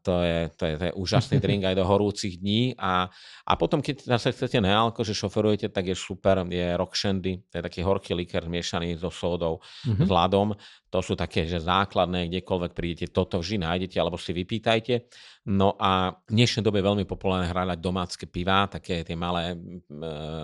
to, 0.06 0.21
je, 0.21 0.54
to, 0.54 0.63
je, 0.69 0.73
to 0.77 0.84
je 0.86 0.93
úžasný 0.93 1.38
drink 1.43 1.65
aj 1.65 1.73
do 1.73 1.82
horúcich 1.82 2.38
dní. 2.38 2.77
A, 2.77 3.10
a 3.41 3.54
potom, 3.58 3.82
keď 3.82 4.06
zase 4.06 4.30
chcete 4.38 4.62
nealko, 4.62 5.01
že 5.01 5.17
šoferujete, 5.17 5.73
tak 5.73 5.89
je 5.89 5.97
super, 5.97 6.45
je 6.45 6.77
rock 6.77 6.93
shandy, 6.93 7.41
to 7.49 7.58
je 7.58 7.63
taký 7.65 7.82
horký 7.82 8.13
liker 8.13 8.45
zmiešaný 8.45 9.01
so 9.01 9.10
sódou, 9.10 9.58
mm-hmm. 9.82 10.06
s 10.06 10.10
ľadom. 10.10 10.54
To 10.91 10.99
sú 10.99 11.15
také, 11.15 11.47
že 11.47 11.63
základné, 11.63 12.27
kdekoľvek 12.27 12.71
prídete, 12.75 13.15
toto 13.15 13.39
vždy 13.39 13.63
nájdete 13.63 13.95
alebo 13.95 14.19
si 14.19 14.36
vypýtajte. 14.36 15.08
No 15.47 15.73
a 15.80 16.13
v 16.27 16.38
dnešnej 16.38 16.62
dobe 16.62 16.84
je 16.84 16.89
veľmi 16.91 17.06
populárne 17.08 17.47
hľadať 17.47 17.80
domácké 17.80 18.27
piva, 18.27 18.67
také 18.67 19.01
tie 19.01 19.15
malé, 19.15 19.56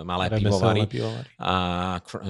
malé 0.02 0.26
pivovary, 0.32 0.88
pivovary. 0.88 1.28
a 1.38 1.54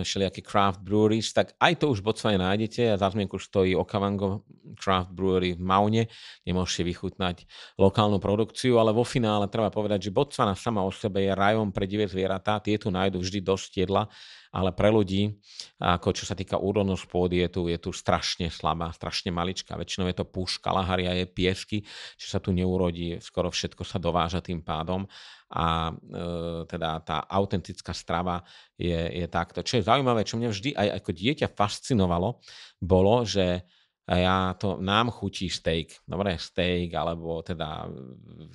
všelijaké 0.03 0.43
craft 0.43 0.83
breweries, 0.83 1.31
tak 1.31 1.55
aj 1.63 1.79
to 1.79 1.95
už 1.95 2.03
v 2.03 2.07
Botswane 2.11 2.37
nájdete 2.37 2.93
a 2.93 3.01
za 3.01 3.09
zmienku 3.09 3.39
stojí 3.39 3.73
Okavango 3.73 4.45
Craft 4.77 5.15
Brewery 5.15 5.57
v 5.57 5.63
Maune, 5.63 6.03
kde 6.45 6.53
môžete 6.53 6.85
vychutnať 6.91 7.49
lokálnu 7.81 8.21
produkciu, 8.21 8.77
ale 8.83 8.93
vo 8.93 9.07
finále 9.07 9.47
treba 9.47 9.71
povedať, 9.71 10.11
že 10.11 10.13
Botswana 10.13 10.59
sama 10.59 10.83
o 10.85 10.91
sebe 10.93 11.23
je 11.25 11.33
rajom 11.33 11.73
pre 11.73 11.87
divé 11.87 12.05
zvieratá, 12.05 12.61
tie 12.61 12.77
tu 12.77 12.91
nájdu 12.91 13.23
vždy 13.23 13.41
dosť 13.47 13.87
jedla 13.87 14.11
ale 14.53 14.73
pre 14.73 14.89
ľudí, 14.89 15.37
ako 15.81 16.15
čo 16.17 16.25
sa 16.25 16.35
týka 16.35 16.57
úrodnosť 16.57 17.05
pôdy, 17.09 17.45
je 17.45 17.49
tu, 17.49 17.63
je 17.69 17.79
tu 17.79 17.91
strašne 17.93 18.49
slabá, 18.49 18.91
strašne 18.93 19.29
maličká. 19.33 19.77
Väčšinou 19.77 20.09
je 20.09 20.17
to 20.17 20.27
púšť, 20.27 20.65
kalaharia, 20.65 21.17
je 21.19 21.27
piesky, 21.29 21.79
že 22.17 22.27
sa 22.33 22.39
tu 22.41 22.51
neurodí, 22.57 23.21
skoro 23.21 23.53
všetko 23.53 23.83
sa 23.85 24.01
dováža 24.01 24.41
tým 24.41 24.65
pádom 24.65 25.05
a 25.49 25.89
e, 25.89 25.93
teda 26.69 27.01
tá 27.01 27.25
autentická 27.25 27.97
strava 27.97 28.45
je, 28.77 29.25
je 29.25 29.27
takto. 29.29 29.65
Čo 29.65 29.81
je 29.81 29.87
zaujímavé, 29.89 30.25
čo 30.29 30.37
mňa 30.37 30.51
vždy 30.53 30.71
aj 30.77 30.89
ako 31.01 31.11
dieťa 31.17 31.49
fascinovalo, 31.57 32.41
bolo, 32.85 33.25
že 33.25 33.65
ja 34.09 34.57
to, 34.57 34.81
nám 34.81 35.13
chutí 35.13 35.53
steak, 35.53 36.01
dobre, 36.09 36.41
steak, 36.41 36.97
alebo 36.97 37.45
teda 37.45 37.85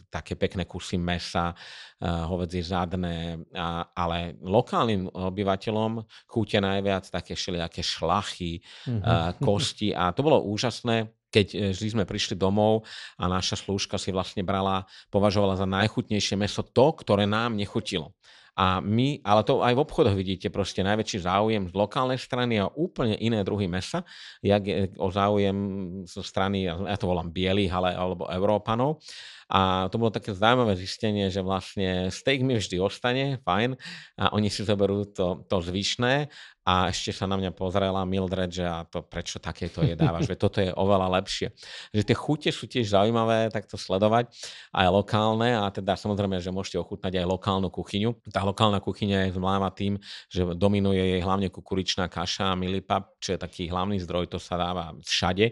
také 0.10 0.34
pekné 0.34 0.66
kusy 0.66 0.98
mesa, 0.98 1.54
uh, 1.54 2.26
hovedzie 2.26 2.66
zadné, 2.66 3.38
uh, 3.38 3.86
ale 3.94 4.34
lokálnym 4.42 5.14
obyvateľom 5.14 6.02
chutia 6.26 6.58
najviac 6.58 7.06
také 7.06 7.38
všelijaké 7.38 7.86
šlachy, 7.86 8.66
mm-hmm. 8.90 9.02
uh, 9.06 9.38
kosti 9.38 9.94
a 9.94 10.10
to 10.10 10.26
bolo 10.26 10.42
úžasné, 10.42 11.14
keď 11.34 11.48
e, 11.50 11.58
vždy 11.74 11.98
sme 11.98 12.06
prišli 12.06 12.38
domov 12.38 12.86
a 13.18 13.26
naša 13.26 13.58
slúžka 13.58 13.98
si 13.98 14.14
vlastne 14.14 14.46
brala, 14.46 14.86
považovala 15.10 15.58
za 15.58 15.66
najchutnejšie 15.66 16.38
meso 16.38 16.62
to, 16.62 16.94
ktoré 16.94 17.26
nám 17.26 17.58
nechutilo. 17.58 18.14
A 18.54 18.78
my, 18.86 19.18
ale 19.26 19.42
to 19.42 19.66
aj 19.66 19.74
v 19.74 19.82
obchodoch 19.82 20.14
vidíte, 20.14 20.54
proste 20.54 20.86
najväčší 20.86 21.26
záujem 21.26 21.64
z 21.70 21.74
lokálnej 21.74 22.22
strany 22.22 22.62
a 22.62 22.70
úplne 22.70 23.18
iné 23.18 23.42
druhy 23.42 23.66
mesa, 23.66 24.06
jak 24.46 24.62
je 24.62 24.94
o 25.02 25.10
záujem 25.10 25.58
zo 26.06 26.22
strany, 26.22 26.70
ja 26.70 26.98
to 27.02 27.10
volám 27.10 27.34
bielých, 27.34 27.74
ale, 27.74 27.90
alebo 27.98 28.30
Európanov. 28.30 29.02
A 29.50 29.88
to 29.92 30.00
bolo 30.00 30.12
také 30.14 30.32
zaujímavé 30.36 30.76
zistenie, 30.78 31.28
že 31.28 31.44
vlastne 31.44 32.12
steak 32.14 32.44
mi 32.44 32.56
vždy 32.60 32.78
ostane, 32.80 33.26
fajn, 33.44 33.76
a 34.20 34.32
oni 34.36 34.48
si 34.48 34.64
zoberú 34.64 35.08
to, 35.10 35.44
to 35.48 35.58
zvyšné 35.64 36.30
a 36.64 36.88
ešte 36.88 37.12
sa 37.12 37.28
na 37.28 37.36
mňa 37.36 37.52
pozrela 37.52 38.08
Mildred, 38.08 38.48
že 38.48 38.64
a 38.64 38.88
to 38.88 39.04
prečo 39.04 39.36
takéto 39.36 39.84
jedávaš, 39.84 40.32
že 40.32 40.40
toto 40.40 40.64
je 40.64 40.72
oveľa 40.72 41.20
lepšie. 41.20 41.52
Že 41.92 42.04
tie 42.08 42.16
chute 42.16 42.50
sú 42.56 42.72
tiež 42.72 42.96
zaujímavé 42.96 43.52
takto 43.52 43.76
sledovať, 43.76 44.32
aj 44.72 44.88
lokálne 44.88 45.60
a 45.60 45.68
teda 45.68 46.00
samozrejme, 46.00 46.40
že 46.40 46.56
môžete 46.56 46.80
ochutnať 46.80 47.20
aj 47.20 47.26
lokálnu 47.28 47.68
kuchyňu. 47.68 48.16
Tá 48.32 48.48
lokálna 48.48 48.80
kuchyňa 48.80 49.28
je 49.28 49.36
známa 49.36 49.76
tým, 49.76 50.00
že 50.32 50.48
dominuje 50.56 51.04
jej 51.04 51.20
hlavne 51.20 51.52
kukuričná 51.52 52.08
kaša 52.08 52.56
a 52.56 52.60
milipap, 52.60 53.12
čo 53.20 53.36
je 53.36 53.44
taký 53.44 53.68
hlavný 53.68 54.00
zdroj, 54.00 54.32
to 54.32 54.40
sa 54.40 54.56
dáva 54.56 54.96
všade 55.04 55.52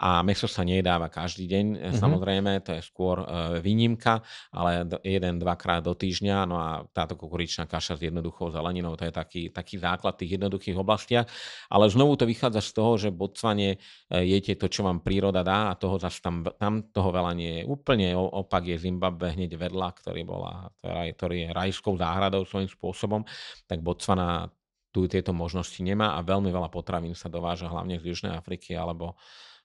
a 0.00 0.24
meso 0.24 0.48
sa 0.48 0.64
nedáva 0.64 1.12
každý 1.12 1.44
deň, 1.44 1.64
mm-hmm. 1.76 2.00
samozrejme, 2.00 2.64
to 2.64 2.72
je 2.72 2.80
skôr 2.80 3.20
e, 3.20 3.26
výnimka, 3.60 4.24
ale 4.48 4.88
jeden, 5.04 5.36
dvakrát 5.36 5.84
do 5.84 5.92
týždňa, 5.92 6.48
no 6.48 6.56
a 6.56 6.88
táto 6.88 7.20
kukuričná 7.20 7.68
kaša 7.68 8.00
s 8.00 8.08
jednoduchou 8.08 8.48
zeleninou, 8.48 8.96
to 8.96 9.04
je 9.04 9.12
taký, 9.12 9.42
taký 9.52 9.76
základ 9.76 10.16
tých 10.16 10.40
jednoduchých 10.40 10.80
oblastiach, 10.80 11.28
ale 11.68 11.92
znovu 11.92 12.16
to 12.16 12.24
vychádza 12.24 12.64
z 12.64 12.70
toho, 12.72 12.92
že 12.96 13.12
Botsvane 13.12 13.76
e, 13.76 13.78
jete 14.24 14.56
to, 14.56 14.72
čo 14.72 14.88
vám 14.88 15.04
príroda 15.04 15.44
dá 15.44 15.68
a 15.68 15.76
toho 15.76 16.00
zase 16.00 16.24
tam, 16.24 16.48
tam 16.56 16.88
toho 16.88 17.12
veľa 17.12 17.36
nie 17.36 17.60
je. 17.60 17.62
Úplne 17.68 18.16
opak 18.16 18.72
je 18.72 18.80
Zimbabwe 18.80 19.36
hneď 19.36 19.60
vedľa, 19.60 19.88
ktorý, 20.00 20.22
bola, 20.24 20.72
ktorý 20.80 21.44
je 21.44 21.48
rajskou 21.52 22.00
záhradou 22.00 22.48
svojím 22.48 22.72
spôsobom, 22.72 23.20
tak 23.68 23.84
Botswana 23.84 24.48
tu 24.90 25.06
tieto 25.06 25.30
možnosti 25.30 25.78
nemá 25.84 26.18
a 26.18 26.24
veľmi 26.24 26.50
veľa 26.50 26.72
potravín 26.72 27.14
sa 27.14 27.30
dováža 27.30 27.70
hlavne 27.70 28.02
z 28.02 28.10
Južnej 28.10 28.34
Afriky 28.34 28.74
alebo 28.74 29.14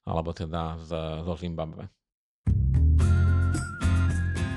alebo 0.06 0.32
teda 0.32 0.78
z, 0.86 0.89
zo 1.26 1.34
Zimbabwe. 1.34 1.89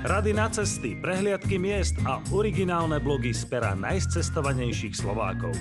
Rady 0.08 0.32
na 0.32 0.46
cesty, 0.48 0.94
prehliadky 0.94 1.58
miest 1.58 1.98
a 2.06 2.22
originálne 2.30 3.02
blogy 3.02 3.34
z 3.34 3.44
pera 3.50 3.74
najcestovanejších 3.74 4.94
Slovákov. 4.94 5.52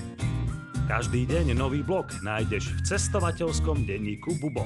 Každý 0.88 1.28
deň 1.28 1.58
nový 1.58 1.84
blog 1.84 2.08
nájdeš 2.24 2.70
v 2.70 2.80
cestovateľskom 2.86 3.84
denníku 3.84 4.38
Bubo. 4.40 4.64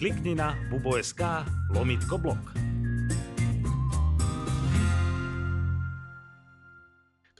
Klikni 0.00 0.34
na 0.34 0.56
bubo.sk 0.72 1.44
lomitko 1.76 2.18
blog. 2.18 2.40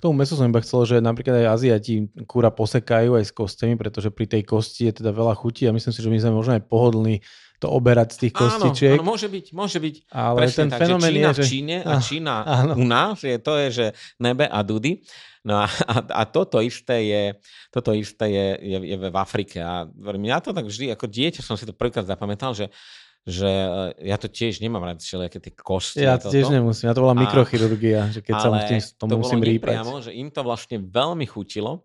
K 0.00 0.08
tomu 0.08 0.16
mesu 0.16 0.32
som 0.32 0.48
iba 0.48 0.64
chcel, 0.64 0.88
že 0.88 0.96
napríklad 0.96 1.44
aj 1.44 1.60
Aziati 1.60 2.08
kúra 2.24 2.48
posekajú 2.48 3.20
aj 3.20 3.24
s 3.28 3.36
kostiami, 3.36 3.76
pretože 3.76 4.08
pri 4.08 4.24
tej 4.24 4.48
kosti 4.48 4.88
je 4.88 5.04
teda 5.04 5.12
veľa 5.12 5.36
chutí 5.36 5.68
a 5.68 5.76
myslím 5.76 5.92
si, 5.92 6.00
že 6.00 6.08
my 6.08 6.16
sme 6.16 6.32
možno 6.32 6.56
aj 6.56 6.64
pohodlní 6.64 7.20
to 7.60 7.68
oberať 7.68 8.16
z 8.16 8.18
tých 8.24 8.34
kostičiek. 8.40 8.96
Áno, 8.96 9.04
áno, 9.04 9.12
môže 9.12 9.28
byť, 9.28 9.46
môže 9.52 9.76
byť. 9.76 9.94
Ale 10.08 10.38
Presne 10.40 10.56
ten 10.56 10.70
tak, 10.72 10.80
fenomén 10.80 11.12
Čína 11.12 11.20
je, 11.20 11.36
že... 11.36 11.44
v 11.44 11.50
Číne 11.52 11.76
a 11.84 11.92
Čína 12.00 12.34
áno. 12.48 12.72
u 12.80 12.84
nás, 12.88 13.20
je, 13.20 13.36
to 13.36 13.52
je, 13.60 13.68
že 13.68 13.86
nebe 14.16 14.48
a 14.48 14.58
dudy. 14.64 15.04
No 15.44 15.60
a, 15.60 15.68
a, 15.68 15.94
a 16.00 16.22
toto 16.24 16.64
isté 16.64 17.04
je, 17.04 17.22
toto 17.68 17.92
isté 17.92 18.32
je, 18.32 18.46
je, 18.64 18.78
je 18.88 18.96
v 18.96 19.16
Afrike. 19.20 19.60
A 19.60 19.84
ja 20.24 20.40
to 20.40 20.56
tak 20.56 20.64
vždy, 20.64 20.96
ako 20.96 21.12
dieťa 21.12 21.44
som 21.44 21.60
si 21.60 21.68
to 21.68 21.76
prvýkrát 21.76 22.08
zapamätal, 22.08 22.56
že 22.56 22.72
že 23.28 23.48
e, 23.48 24.08
ja 24.08 24.16
to 24.16 24.32
tiež 24.32 24.64
nemám 24.64 24.80
rád 24.80 25.04
všelijaké 25.04 25.38
tie 25.40 25.52
kosti. 25.52 26.04
Ja 26.04 26.16
to 26.16 26.32
tiež 26.32 26.48
nemusím, 26.48 26.88
ja 26.88 26.94
to 26.96 27.04
volám 27.04 27.20
mikrochirurgia, 27.20 28.08
že 28.08 28.24
keď 28.24 28.34
sa 28.40 28.48
tým, 28.64 28.80
to, 28.80 29.04
to 29.04 29.16
musím 29.20 29.40
rýpať. 29.44 29.76
Priamo, 29.76 30.00
že 30.00 30.12
im 30.16 30.32
to 30.32 30.40
vlastne 30.40 30.80
veľmi 30.80 31.28
chutilo 31.28 31.84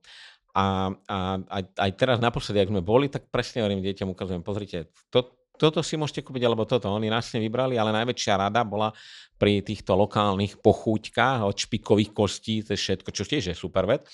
a, 0.56 0.96
a 0.96 1.18
aj, 1.44 1.64
aj 1.76 1.92
teraz 2.00 2.18
naposledy, 2.24 2.64
ak 2.64 2.72
sme 2.72 2.80
boli, 2.80 3.12
tak 3.12 3.28
presne 3.28 3.68
hovorím 3.68 3.84
deťom, 3.84 4.16
ukazujem, 4.16 4.44
pozrite, 4.44 4.88
to, 5.12 5.36
toto 5.58 5.80
si 5.82 5.96
môžete 5.96 6.22
kúpiť, 6.22 6.44
alebo 6.46 6.68
toto. 6.68 6.92
Oni 6.92 7.10
nás 7.10 7.28
vybrali, 7.32 7.80
ale 7.80 7.96
najväčšia 7.96 8.48
rada 8.48 8.62
bola 8.62 8.92
pri 9.36 9.60
týchto 9.60 10.00
lokálnych 10.00 10.64
pochúťkách 10.64 11.44
od 11.44 11.56
špikových 11.56 12.12
kostí, 12.16 12.64
to 12.64 12.72
je 12.72 12.80
všetko, 12.80 13.10
čo 13.12 13.24
tiež 13.28 13.52
je 13.52 13.56
super 13.56 13.84
vec. 13.84 14.08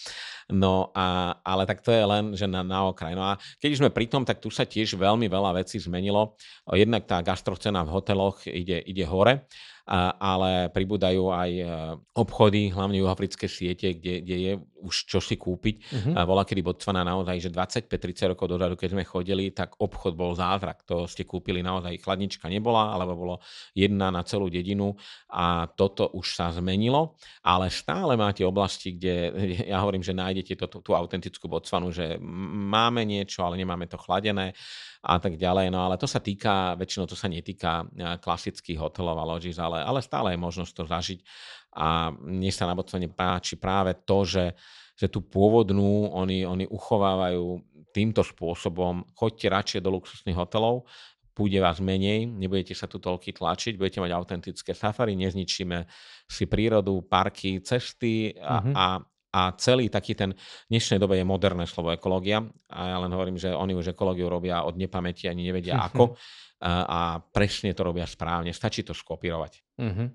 No 0.50 0.90
a, 0.98 1.38
ale 1.46 1.70
tak 1.70 1.86
to 1.86 1.94
je 1.94 2.02
len, 2.02 2.34
že 2.34 2.50
na, 2.50 2.66
na 2.66 2.90
okraj. 2.90 3.14
No 3.14 3.24
a 3.30 3.38
keď 3.62 3.70
sme 3.78 3.90
pri 3.94 4.10
tom, 4.10 4.26
tak 4.26 4.42
tu 4.42 4.50
sa 4.50 4.66
tiež 4.66 4.98
veľmi 4.98 5.30
veľa 5.30 5.62
vecí 5.62 5.78
zmenilo. 5.78 6.34
Jednak 6.74 7.06
tá 7.06 7.22
gastrocena 7.22 7.86
v 7.86 7.94
hoteloch 7.94 8.46
ide, 8.50 8.82
ide 8.82 9.06
hore 9.06 9.46
ale 10.22 10.72
pribúdajú 10.72 11.34
aj 11.34 11.52
e, 11.52 11.66
obchody, 12.16 12.72
hlavne 12.72 13.02
juhoafrické 13.02 13.50
siete, 13.52 13.98
kde, 13.98 14.24
kde 14.24 14.38
je 14.38 14.54
už 14.82 14.96
čo 15.08 15.20
si 15.22 15.38
kúpiť. 15.38 15.76
Uh-huh. 15.78 16.26
Bola 16.26 16.42
kedy 16.42 16.66
Botswana 16.66 17.06
naozaj, 17.06 17.38
že 17.38 17.50
25-30 17.54 18.34
rokov 18.34 18.50
dozadu, 18.50 18.74
keď 18.74 18.98
sme 18.98 19.04
chodili, 19.06 19.54
tak 19.54 19.78
obchod 19.78 20.18
bol 20.18 20.34
zázrak. 20.34 20.84
To 20.90 21.06
ste 21.06 21.24
kúpili 21.24 21.62
naozaj, 21.62 22.02
chladnička 22.02 22.50
nebola, 22.50 22.92
alebo 22.92 23.14
bolo 23.14 23.36
jedna 23.78 24.10
na 24.10 24.26
celú 24.26 24.50
dedinu 24.50 24.98
a 25.30 25.70
toto 25.70 26.10
už 26.18 26.36
sa 26.36 26.50
zmenilo, 26.50 27.16
ale 27.46 27.70
stále 27.70 28.18
máte 28.18 28.42
oblasti, 28.42 28.98
kde 28.98 29.14
ja 29.72 29.78
hovorím, 29.80 30.02
že 30.02 30.18
nájdete 30.18 30.54
to, 30.58 30.82
tú 30.82 30.92
autentickú 30.98 31.46
Botswanu, 31.46 31.94
že 31.94 32.18
máme 32.72 33.06
niečo, 33.06 33.46
ale 33.46 33.62
nemáme 33.62 33.86
to 33.86 34.02
chladené 34.02 34.58
a 35.02 35.18
tak 35.18 35.34
ďalej. 35.38 35.74
No 35.74 35.82
ale 35.82 35.98
to 35.98 36.06
sa 36.06 36.22
týka, 36.22 36.78
väčšinou 36.78 37.10
to 37.10 37.18
sa 37.18 37.26
netýka 37.26 37.86
klasických 38.22 38.78
hotelov 38.78 39.18
a 39.18 39.26
ložíc, 39.26 39.58
ale, 39.58 39.82
ale 39.82 40.00
stále 40.06 40.38
je 40.38 40.40
možnosť 40.40 40.74
to 40.78 40.84
zažiť. 40.86 41.20
A 41.72 42.12
mne 42.12 42.52
sa 42.52 42.68
na 42.68 42.76
Botswane 42.76 43.08
páči 43.08 43.56
práve 43.56 43.96
to, 44.04 44.28
že, 44.28 44.56
že 45.00 45.08
tú 45.08 45.24
pôvodnú 45.24 46.12
oni, 46.12 46.44
oni 46.44 46.68
uchovávajú 46.68 47.64
týmto 47.96 48.24
spôsobom. 48.24 49.04
Choďte 49.16 49.48
radšej 49.52 49.80
do 49.84 49.92
luxusných 49.96 50.40
hotelov, 50.40 50.88
bude 51.32 51.60
vás 51.64 51.80
menej, 51.80 52.28
nebudete 52.28 52.76
sa 52.76 52.92
tu 52.92 53.00
toľky 53.00 53.32
tlačiť, 53.32 53.80
budete 53.80 54.04
mať 54.04 54.12
autentické 54.12 54.76
safari, 54.76 55.16
nezničíme 55.16 55.88
si 56.28 56.44
prírodu, 56.46 57.08
parky, 57.08 57.64
cesty 57.64 58.36
a, 58.36 58.60
mm-hmm. 58.60 58.74
a, 58.76 58.88
a 59.32 59.42
celý 59.56 59.88
taký 59.88 60.12
ten, 60.14 60.36
v 60.36 60.70
dnešnej 60.70 61.00
dobe 61.00 61.16
je 61.16 61.26
moderné 61.26 61.64
slovo 61.64 61.96
ekológia 61.96 62.44
a 62.68 62.80
ja 62.92 62.98
len 63.00 63.12
hovorím, 63.16 63.40
že 63.40 63.56
oni 63.56 63.72
už 63.72 63.96
ekológiu 63.96 64.28
robia 64.28 64.68
od 64.68 64.76
nepamäti, 64.76 65.32
ani 65.32 65.48
nevedia 65.48 65.80
ako 65.88 66.20
a, 66.62 66.72
a 66.84 67.00
presne 67.24 67.72
to 67.72 67.88
robia 67.88 68.06
správne, 68.06 68.52
stačí 68.52 68.84
to 68.84 68.92
skopírovať. 68.92 69.80
Mm-hmm. 69.80 70.08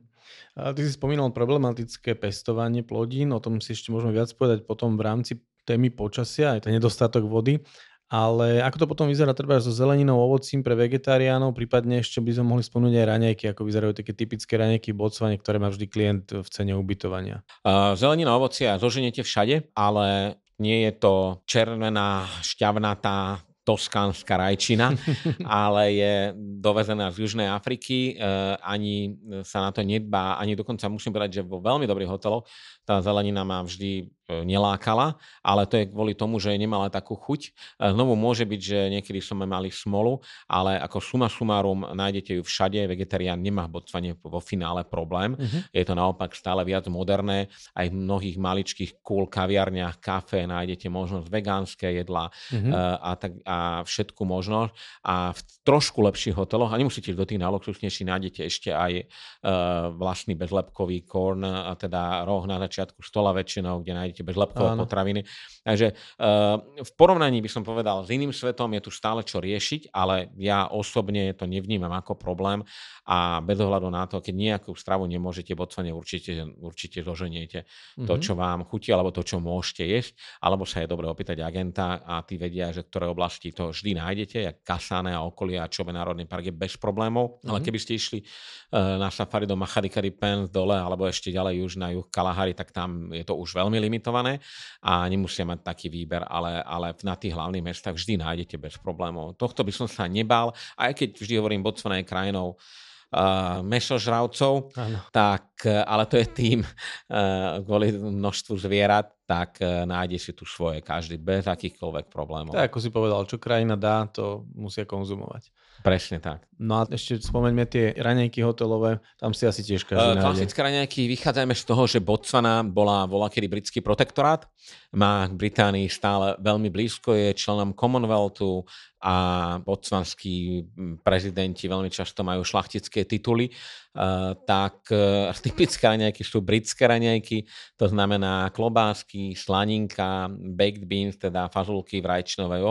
A 0.56 0.72
ty 0.72 0.84
si 0.86 0.96
spomínal 0.96 1.32
problematické 1.32 2.16
pestovanie 2.16 2.86
plodín, 2.86 3.34
o 3.34 3.40
tom 3.42 3.60
si 3.60 3.76
ešte 3.76 3.92
môžeme 3.92 4.16
viac 4.16 4.32
povedať 4.34 4.64
potom 4.64 4.96
v 4.96 5.02
rámci 5.04 5.32
témy 5.66 5.90
počasia, 5.90 6.56
aj 6.56 6.66
ten 6.66 6.72
nedostatok 6.78 7.26
vody. 7.26 7.60
Ale 8.06 8.62
ako 8.62 8.76
to 8.78 8.86
potom 8.86 9.06
vyzerá 9.10 9.34
treba 9.34 9.58
so 9.58 9.74
zeleninou, 9.74 10.14
ovocím 10.14 10.62
pre 10.62 10.78
vegetariánov, 10.78 11.58
prípadne 11.58 11.98
ešte 11.98 12.22
by 12.22 12.38
sme 12.38 12.54
mohli 12.54 12.62
spomenúť 12.62 12.94
aj 13.02 13.06
raňajky, 13.10 13.44
ako 13.50 13.66
vyzerajú 13.66 13.92
také 13.98 14.14
typické 14.14 14.54
raňajky 14.54 14.94
v 14.94 15.10
ktoré 15.42 15.58
má 15.58 15.74
vždy 15.74 15.86
klient 15.90 16.26
v 16.30 16.46
cene 16.46 16.78
ubytovania. 16.78 17.42
Uh, 17.66 17.98
zelenina, 17.98 18.38
ovocia 18.38 18.78
zoženiete 18.78 19.26
všade, 19.26 19.74
ale 19.74 20.38
nie 20.62 20.86
je 20.86 20.92
to 21.02 21.42
červená, 21.50 22.30
šťavnatá, 22.46 23.42
toskánska 23.66 24.38
rajčina, 24.38 24.94
ale 25.42 25.82
je 25.98 26.14
dovezená 26.38 27.10
z 27.10 27.26
Južnej 27.26 27.50
Afriky, 27.50 28.14
e, 28.14 28.22
ani 28.62 29.18
sa 29.42 29.66
na 29.66 29.74
to 29.74 29.82
nedbá, 29.82 30.38
ani 30.38 30.54
dokonca 30.54 30.86
musím 30.86 31.10
povedať, 31.10 31.42
že 31.42 31.46
vo 31.46 31.58
veľmi 31.58 31.82
dobrých 31.82 32.06
hoteloch 32.06 32.46
tá 32.86 33.02
zelenina 33.02 33.42
má 33.42 33.58
vždy 33.66 34.06
nelákala, 34.26 35.14
ale 35.40 35.62
to 35.70 35.78
je 35.78 35.86
kvôli 35.86 36.12
tomu, 36.18 36.42
že 36.42 36.50
nemala 36.58 36.90
takú 36.90 37.14
chuť. 37.14 37.40
E, 37.46 37.50
znovu 37.94 38.18
môže 38.18 38.42
byť, 38.42 38.60
že 38.60 38.78
niekedy 38.90 39.22
sme 39.22 39.46
mali 39.46 39.70
smolu, 39.70 40.18
ale 40.50 40.82
ako 40.82 40.98
suma 40.98 41.30
sumárum 41.30 41.94
nájdete 41.94 42.38
ju 42.38 42.42
všade. 42.42 42.82
Vegetarián 42.90 43.38
nemá 43.38 43.70
v 43.70 43.78
Botsvane 43.78 44.18
vo 44.18 44.42
finále 44.42 44.82
problém. 44.82 45.38
Uh-huh. 45.38 45.62
Je 45.70 45.84
to 45.86 45.94
naopak 45.94 46.34
stále 46.34 46.66
viac 46.66 46.90
moderné. 46.90 47.46
Aj 47.76 47.86
v 47.86 47.94
mnohých 47.94 48.36
maličkých 48.38 48.90
cool 49.06 49.30
kaviarniach, 49.30 50.02
kafe 50.02 50.42
nájdete 50.46 50.90
možnosť 50.90 51.26
vegánske 51.30 51.86
jedla 52.02 52.26
uh-huh. 52.30 52.72
a, 52.98 53.10
tak, 53.14 53.38
a 53.46 53.86
všetku 53.86 54.22
možnosť. 54.26 54.72
A 55.06 55.30
v 55.30 55.40
trošku 55.62 56.02
lepších 56.02 56.34
hoteloch, 56.34 56.74
a 56.74 56.80
nemusíte 56.80 57.14
do 57.14 57.26
tých 57.26 57.42
najluxusnejších, 57.42 58.06
nájdete 58.06 58.40
ešte 58.46 58.70
aj 58.70 58.92
uh, 59.02 59.90
vlastný 59.94 60.38
bezlepkový 60.38 61.02
korn, 61.06 61.42
a 61.46 61.74
teda 61.74 62.22
roh 62.22 62.46
na 62.46 62.62
začiatku 62.62 63.02
stola 63.02 63.34
väčšinou, 63.34 63.82
kde 63.82 63.92
nájdete 63.94 64.15
nájdete 64.16 64.24
bezlepkové 64.24 64.72
potraviny. 64.80 65.20
Takže 65.60 65.92
uh, 65.92 66.56
v 66.80 66.90
porovnaní 66.96 67.44
by 67.44 67.50
som 67.52 67.60
povedal 67.60 68.06
s 68.06 68.08
iným 68.08 68.32
svetom 68.32 68.72
je 68.72 68.80
tu 68.80 68.90
stále 68.94 69.20
čo 69.20 69.44
riešiť, 69.44 69.92
ale 69.92 70.32
ja 70.40 70.72
osobne 70.72 71.36
to 71.36 71.44
nevnímam 71.44 71.92
ako 71.92 72.16
problém 72.16 72.64
a 73.04 73.42
bez 73.44 73.58
ohľadu 73.60 73.92
na 73.92 74.08
to, 74.08 74.24
keď 74.24 74.34
nejakú 74.34 74.72
stravu 74.72 75.04
nemôžete, 75.04 75.52
Botsvane 75.52 75.92
určite, 75.92 76.42
určite 76.62 77.04
doženiete 77.04 77.66
mm-hmm. 77.66 78.06
to, 78.08 78.14
mhm. 78.16 78.22
čo 78.22 78.32
vám 78.38 78.64
chutí, 78.64 78.88
alebo 78.94 79.12
to, 79.12 79.20
čo 79.26 79.42
môžete 79.42 79.84
jesť, 79.84 80.12
alebo 80.40 80.64
sa 80.64 80.80
je 80.80 80.88
dobre 80.88 81.10
opýtať 81.10 81.42
agenta 81.44 82.00
a 82.02 82.22
tí 82.24 82.40
vedia, 82.40 82.72
že 82.72 82.86
ktoré 82.86 83.10
oblasti 83.10 83.52
to 83.52 83.74
vždy 83.74 83.98
nájdete, 83.98 84.38
jak 84.46 84.56
Kasane 84.64 85.12
a 85.12 85.22
okolia 85.26 85.66
a 85.66 85.70
Čobe 85.70 85.92
Národný 85.92 86.24
park 86.24 86.48
je 86.48 86.54
bez 86.54 86.78
problémov, 86.78 87.42
mm-hmm. 87.42 87.50
ale 87.50 87.58
keby 87.60 87.78
ste 87.82 87.92
išli 87.98 88.18
uh, 88.22 88.98
na 89.02 89.10
safari 89.10 89.44
do 89.44 89.58
Machadikari 89.58 90.14
Pens 90.14 90.48
dole, 90.50 90.78
alebo 90.78 91.06
ešte 91.10 91.34
ďalej 91.34 91.62
už 91.66 91.72
na 91.78 91.90
juh 91.90 92.06
Kalahari, 92.10 92.54
tak 92.54 92.70
tam 92.70 93.10
je 93.10 93.26
to 93.26 93.34
už 93.34 93.58
veľmi 93.58 93.78
limitované 94.06 94.38
a 94.82 95.10
nemusia 95.10 95.42
mať 95.42 95.66
taký 95.66 95.90
výber, 95.90 96.22
ale, 96.30 96.62
ale 96.62 96.94
na 97.02 97.18
tých 97.18 97.34
hlavných 97.34 97.66
mestách 97.66 97.98
vždy 97.98 98.22
nájdete 98.22 98.56
bez 98.62 98.78
problémov. 98.78 99.34
Tohto 99.34 99.66
by 99.66 99.72
som 99.74 99.90
sa 99.90 100.06
nebal, 100.06 100.54
aj 100.78 100.94
keď 100.94 101.08
vždy 101.18 101.34
hovorím, 101.42 101.66
Botswana 101.66 101.98
je 101.98 102.06
krajinou 102.06 102.54
uh, 102.54 103.66
mesožravcov, 103.66 104.70
ano. 104.78 104.98
tak, 105.10 105.66
ale 105.66 106.06
to 106.06 106.22
je 106.22 106.26
tým 106.30 106.58
uh, 106.62 107.58
kvôli 107.66 107.90
množstvu 107.90 108.54
zvierat, 108.62 109.10
tak 109.26 109.58
uh, 109.58 109.82
nájde 109.82 110.18
si 110.22 110.30
tu 110.30 110.46
svoje 110.46 110.78
každý 110.86 111.18
bez 111.18 111.50
akýchkoľvek 111.50 112.06
problémov. 112.06 112.54
Tak 112.54 112.70
ako 112.70 112.78
si 112.78 112.90
povedal, 112.94 113.26
čo 113.26 113.42
krajina 113.42 113.74
dá, 113.74 114.06
to 114.06 114.46
musia 114.54 114.86
konzumovať. 114.86 115.50
Presne 115.84 116.18
tak. 116.20 116.46
No 116.56 116.80
a 116.80 116.82
ešte 116.88 117.20
spomeňme 117.20 117.68
tie 117.68 117.92
raňajky 117.92 118.40
hotelové, 118.40 118.96
tam 119.20 119.36
si 119.36 119.44
asi 119.44 119.60
tiež 119.60 119.84
každý 119.84 120.16
uh, 120.16 120.22
Klasické 120.24 120.64
raňajky, 120.64 121.04
vychádzajme 121.04 121.52
z 121.52 121.64
toho, 121.68 121.84
že 121.84 122.00
Botswana 122.00 122.64
bola 122.64 123.04
volá 123.04 123.28
kedy 123.28 123.44
britský 123.44 123.84
protektorát, 123.84 124.48
má 124.96 125.28
k 125.28 125.36
Británii 125.36 125.84
stále 125.92 126.32
veľmi 126.40 126.72
blízko, 126.72 127.12
je 127.12 127.36
členom 127.36 127.76
Commonwealthu 127.76 128.64
a 129.04 129.14
botsvanskí 129.60 130.64
prezidenti 131.04 131.68
veľmi 131.68 131.92
často 131.92 132.24
majú 132.24 132.40
šlachtické 132.40 133.04
tituly, 133.04 133.52
uh, 133.52 134.32
tak 134.48 134.88
uh, 134.88 135.28
typické 135.44 135.92
raňajky 135.92 136.24
sú 136.24 136.40
britské 136.40 136.88
raňajky, 136.88 137.44
to 137.76 137.86
znamená 137.92 138.48
klobásky, 138.56 139.36
slaninka, 139.36 140.32
baked 140.56 140.88
beans, 140.88 141.20
teda 141.20 141.52
fazulky 141.52 142.00
v 142.00 142.16
rajčinovej 142.16 142.64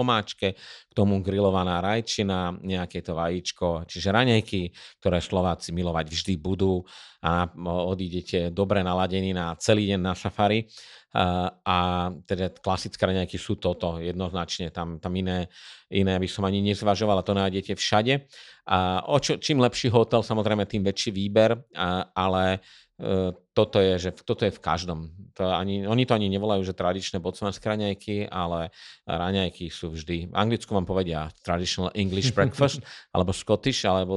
omáčke, 0.00 0.56
k 0.88 0.92
tomu 0.96 1.20
grillovaná 1.20 1.84
rajčina, 1.84 2.45
nejaké 2.52 3.02
to 3.02 3.16
vajíčko, 3.16 3.88
čiže 3.88 4.12
raňajky, 4.12 4.70
ktoré 5.00 5.18
Slováci 5.22 5.72
milovať 5.72 6.06
vždy 6.12 6.34
budú 6.36 6.84
a 7.24 7.50
odídete 7.90 8.54
dobre 8.54 8.86
naladení 8.86 9.34
na 9.34 9.56
celý 9.58 9.90
deň 9.90 10.00
na 10.02 10.14
safari. 10.14 10.68
A 11.64 12.12
teda 12.28 12.52
klasické 12.60 13.08
raňajky 13.08 13.40
sú 13.40 13.56
toto 13.56 13.96
jednoznačne, 13.96 14.68
tam, 14.68 15.00
tam 15.00 15.16
iné, 15.16 15.48
iné 15.88 16.20
by 16.20 16.28
som 16.28 16.44
ani 16.44 16.60
nezvažoval 16.60 17.24
to 17.24 17.32
nájdete 17.32 17.72
všade. 17.72 18.28
A 18.68 19.00
o 19.08 19.16
čo, 19.16 19.40
čím 19.40 19.64
lepší 19.64 19.88
hotel, 19.88 20.20
samozrejme, 20.20 20.68
tým 20.68 20.84
väčší 20.84 21.16
výber, 21.16 21.56
a, 21.72 22.12
ale 22.12 22.60
toto 23.52 23.76
je, 23.76 24.08
že 24.08 24.10
toto 24.24 24.48
je 24.48 24.52
v 24.52 24.60
každom. 24.60 25.12
To 25.36 25.52
ani, 25.52 25.84
oni 25.84 26.08
to 26.08 26.16
ani 26.16 26.32
nevolajú, 26.32 26.64
že 26.64 26.72
tradičné 26.72 27.20
botswanské 27.20 27.68
raňajky, 27.68 28.32
ale 28.32 28.72
raňajky 29.04 29.68
sú 29.68 29.92
vždy. 29.92 30.32
V 30.32 30.34
Anglicku 30.36 30.72
vám 30.72 30.88
povedia 30.88 31.28
traditional 31.44 31.92
English 31.92 32.32
breakfast, 32.36 32.80
alebo 33.12 33.36
Scottish, 33.36 33.84
ale 33.84 34.08
v 34.08 34.16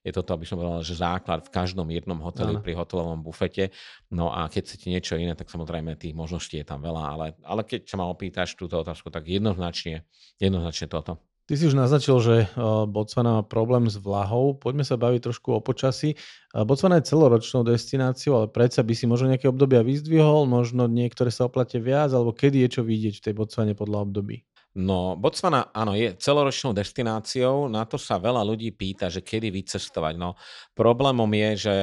je 0.00 0.10
toto, 0.16 0.32
aby 0.32 0.48
som 0.48 0.56
povedal, 0.56 0.80
že 0.80 0.96
základ 0.96 1.44
v 1.44 1.52
každom 1.52 1.92
jednom 1.92 2.16
hoteli 2.24 2.56
ano. 2.56 2.64
pri 2.64 2.72
hotelovom 2.72 3.20
bufete. 3.20 3.68
No 4.08 4.32
a 4.32 4.48
keď 4.48 4.72
chcete 4.72 4.86
niečo 4.88 5.14
iné, 5.20 5.36
tak 5.36 5.52
samozrejme 5.52 6.00
tých 6.00 6.16
možností 6.16 6.56
je 6.56 6.64
tam 6.64 6.80
veľa, 6.80 7.04
ale, 7.04 7.26
ale 7.44 7.68
keď 7.68 7.84
sa 7.84 8.00
ma 8.00 8.08
opýtaš 8.08 8.56
túto 8.56 8.80
otázku, 8.80 9.12
tak 9.12 9.28
jednoznačne, 9.28 10.08
jednoznačne 10.40 10.88
toto. 10.88 11.20
Ty 11.50 11.58
si 11.58 11.66
už 11.66 11.74
naznačil, 11.74 12.14
že 12.22 12.36
eh, 12.46 12.50
Botswana 12.86 13.34
má 13.34 13.42
problém 13.42 13.90
s 13.90 13.98
vlahou. 13.98 14.54
Poďme 14.54 14.86
sa 14.86 14.94
baviť 14.94 15.26
trošku 15.26 15.50
o 15.50 15.58
počasí. 15.58 16.14
Eh, 16.14 16.62
Botswana 16.62 17.02
je 17.02 17.10
celoročnou 17.10 17.66
destináciou, 17.66 18.38
ale 18.38 18.46
predsa 18.54 18.86
by 18.86 18.94
si 18.94 19.10
možno 19.10 19.34
nejaké 19.34 19.50
obdobia 19.50 19.82
vyzdvihol, 19.82 20.46
možno 20.46 20.86
niektoré 20.86 21.34
sa 21.34 21.50
oplate 21.50 21.82
viac, 21.82 22.14
alebo 22.14 22.30
kedy 22.30 22.62
je 22.62 22.78
čo 22.78 22.82
vidieť 22.86 23.18
v 23.18 23.24
tej 23.26 23.34
Botswane 23.34 23.74
podľa 23.74 23.98
období? 24.06 24.46
No, 24.78 25.18
Botswana, 25.18 25.74
áno, 25.74 25.98
je 25.98 26.14
celoročnou 26.22 26.70
destináciou, 26.70 27.66
na 27.66 27.82
to 27.82 27.98
sa 27.98 28.22
veľa 28.22 28.46
ľudí 28.46 28.70
pýta, 28.70 29.10
že 29.10 29.18
kedy 29.18 29.50
vycestovať. 29.50 30.14
No, 30.22 30.38
problémom 30.78 31.26
je, 31.34 31.50
že 31.66 31.74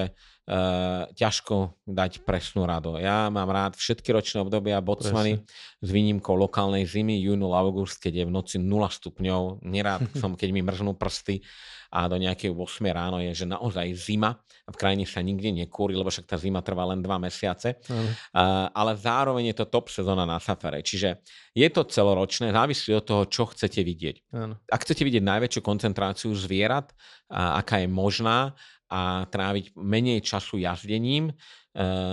uh, 0.48 1.06
ťažko 1.12 1.76
dať 1.84 2.24
presnú 2.24 2.64
radu. 2.64 2.95
Ja 2.98 3.28
mám 3.28 3.52
rád 3.52 3.76
všetky 3.76 4.16
ročné 4.16 4.41
obdobia 4.41 4.80
Botswany 4.80 5.43
s 5.84 5.89
výnimkou 5.91 6.34
lokálnej 6.34 6.88
zimy, 6.88 7.20
júnul, 7.20 7.52
august, 7.54 8.00
keď 8.00 8.24
je 8.24 8.28
v 8.28 8.32
noci 8.32 8.56
0 8.58 8.88
stupňov. 8.88 9.68
Nerád 9.68 10.08
som, 10.22 10.34
keď 10.34 10.50
mi 10.56 10.64
mrznú 10.64 10.95
prsty 10.95 11.43
a 11.91 12.08
do 12.12 12.20
nejakej 12.20 12.52
8 12.52 12.84
ráno 12.91 13.24
je, 13.24 13.32
že 13.32 13.45
naozaj 13.48 13.88
zima 13.95 14.36
v 14.68 14.76
krajine 14.76 15.08
sa 15.08 15.24
nikde 15.24 15.48
nekúri, 15.56 15.95
lebo 15.95 16.12
však 16.12 16.28
tá 16.28 16.36
zima 16.36 16.60
trvá 16.60 16.84
len 16.91 17.00
2 17.00 17.08
mesiace. 17.24 17.80
Uh, 17.88 18.68
ale 18.76 19.00
zároveň 19.00 19.56
je 19.56 19.64
to 19.64 19.72
top 19.72 19.88
sezóna 19.88 20.28
na 20.28 20.43
safari. 20.43 20.84
Čiže 20.84 21.24
je 21.56 21.68
to 21.72 21.88
celoročné, 21.88 22.52
závisí 22.52 22.91
od 22.91 23.08
toho, 23.08 23.24
čo 23.32 23.48
chcete 23.48 23.80
vidieť. 23.80 24.16
Ano. 24.36 24.60
Ak 24.68 24.84
chcete 24.84 25.08
vidieť 25.08 25.24
najväčšiu 25.24 25.62
koncentráciu 25.64 26.36
zvierat, 26.36 26.91
a 27.32 27.60
aká 27.60 27.84
je 27.84 27.88
možná, 27.91 28.56
a 28.90 29.28
tráviť 29.28 29.76
menej 29.76 30.24
času 30.24 30.64
jazdením. 30.64 31.30
E, 31.30 31.34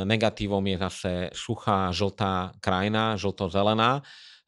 negatívom 0.05 0.62
je 0.66 0.77
zase 0.79 1.12
suchá, 1.33 1.95
žltá 1.95 2.55
krajina, 2.59 3.14
žlto-zelená, 3.14 3.99
e, 3.99 4.03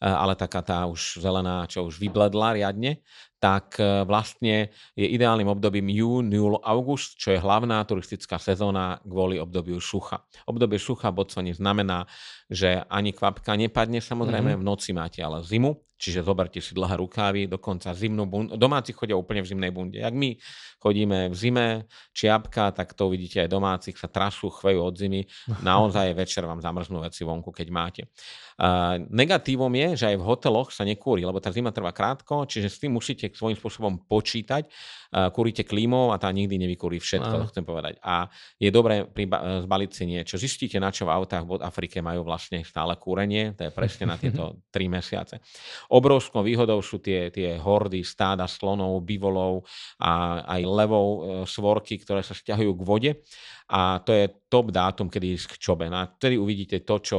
ale 0.07 0.35
taká 0.35 0.61
tá 0.63 0.85
už 0.91 1.23
zelená, 1.23 1.65
čo 1.71 1.87
už 1.87 2.03
vybledla 2.03 2.59
riadne 2.59 3.03
tak 3.37 3.77
e, 3.79 4.03
vlastne 4.09 4.73
je 4.97 5.07
ideálnym 5.07 5.47
obdobím 5.47 5.93
jún, 5.93 6.33
júl, 6.33 6.57
august, 6.65 7.21
čo 7.21 7.37
je 7.37 7.39
hlavná 7.39 7.85
turistická 7.85 8.41
sezóna 8.41 8.99
kvôli 9.05 9.37
obdobiu 9.37 9.79
sucha. 9.79 10.25
Obdobie 10.49 10.81
sucha 10.81 11.13
v 11.13 11.23
Botswane 11.23 11.53
znamená, 11.53 12.09
že 12.49 12.81
ani 12.89 13.13
kvapka 13.13 13.55
nepadne, 13.55 14.01
samozrejme 14.01 14.57
mm-hmm. 14.57 14.65
v 14.65 14.69
noci 14.69 14.91
máte 14.97 15.21
ale 15.21 15.45
zimu, 15.45 15.77
čiže 15.97 16.21
zoberte 16.23 16.61
si 16.61 16.77
dlhé 16.77 17.01
rukávy, 17.01 17.41
dokonca 17.49 17.97
zimnú 17.97 18.29
bundu. 18.29 18.55
Domáci 18.55 18.93
chodia 18.93 19.17
úplne 19.17 19.41
v 19.41 19.49
zimnej 19.51 19.73
bunde. 19.73 19.99
Jak 20.01 20.13
my 20.13 20.37
chodíme 20.81 21.33
v 21.33 21.35
zime, 21.35 21.67
čiapka, 22.13 22.71
tak 22.71 22.93
to 22.93 23.09
uvidíte 23.09 23.43
aj 23.43 23.51
domácich, 23.51 23.97
sa 23.97 24.07
trasú, 24.07 24.53
chvejú 24.53 24.81
od 24.85 24.95
zimy. 24.95 25.25
Naozaj 25.67 26.13
večer 26.15 26.45
vám 26.45 26.61
zamrznú 26.61 27.01
veci 27.03 27.25
vonku, 27.25 27.51
keď 27.51 27.69
máte. 27.73 28.03
Uh, 28.57 29.05
negatívom 29.13 29.69
je, 29.69 29.89
že 30.01 30.07
aj 30.13 30.17
v 30.17 30.25
hoteloch 30.25 30.73
sa 30.73 30.81
nekúri, 30.81 31.21
lebo 31.21 31.37
tá 31.45 31.53
zima 31.53 31.69
trvá 31.77 31.93
krátko, 31.93 32.49
čiže 32.49 32.73
s 32.73 32.81
tým 32.81 32.97
musíte 32.97 33.29
svojím 33.29 33.57
spôsobom 33.57 34.09
počítať. 34.09 34.65
Uh, 35.13 35.29
kúrite 35.29 35.61
klímou 35.61 36.13
a 36.13 36.17
tá 36.17 36.33
nikdy 36.33 36.57
nevykúri 36.57 36.97
všetko, 36.97 37.35
to 37.37 37.51
chcem 37.53 37.65
povedať. 37.69 38.01
A 38.01 38.33
je 38.57 38.73
dobré 38.73 39.05
priba- 39.05 39.61
zbaliť 39.61 39.91
si 39.93 40.05
niečo. 40.09 40.41
Zistíte, 40.41 40.81
na 40.81 40.89
čo 40.89 41.05
v 41.05 41.13
autách 41.13 41.45
v 41.45 41.61
Afrike 41.61 42.01
majú 42.01 42.25
vlastne 42.25 42.65
stále 42.65 42.97
kúrenie, 42.97 43.53
to 43.53 43.69
je 43.69 43.73
presne 43.73 44.09
na 44.09 44.17
tieto 44.17 44.57
tri 44.75 44.89
mesiace. 44.89 45.41
Obrovskou 45.91 46.43
výhodou 46.43 46.83
sú 46.83 46.99
tie, 46.99 47.31
tie 47.31 47.57
hordy, 47.59 48.03
stáda 48.03 48.47
slonov, 48.51 49.05
bivolov 49.07 49.67
a 50.03 50.43
aj 50.47 50.63
levov, 50.67 51.07
e, 51.07 51.21
svorky, 51.47 51.99
ktoré 52.03 52.27
sa 52.27 52.35
stiahujú 52.35 52.73
k 52.75 52.83
vode 52.87 53.11
a 53.67 53.99
to 53.99 54.15
je 54.15 54.31
top 54.47 54.71
dátum, 54.71 55.11
kedy 55.11 55.35
ísť 55.35 55.47
k 55.53 55.57
čobe. 55.59 55.91
A 55.91 56.07
vtedy 56.07 56.39
uvidíte 56.39 56.87
to, 56.87 57.03
čo 57.03 57.19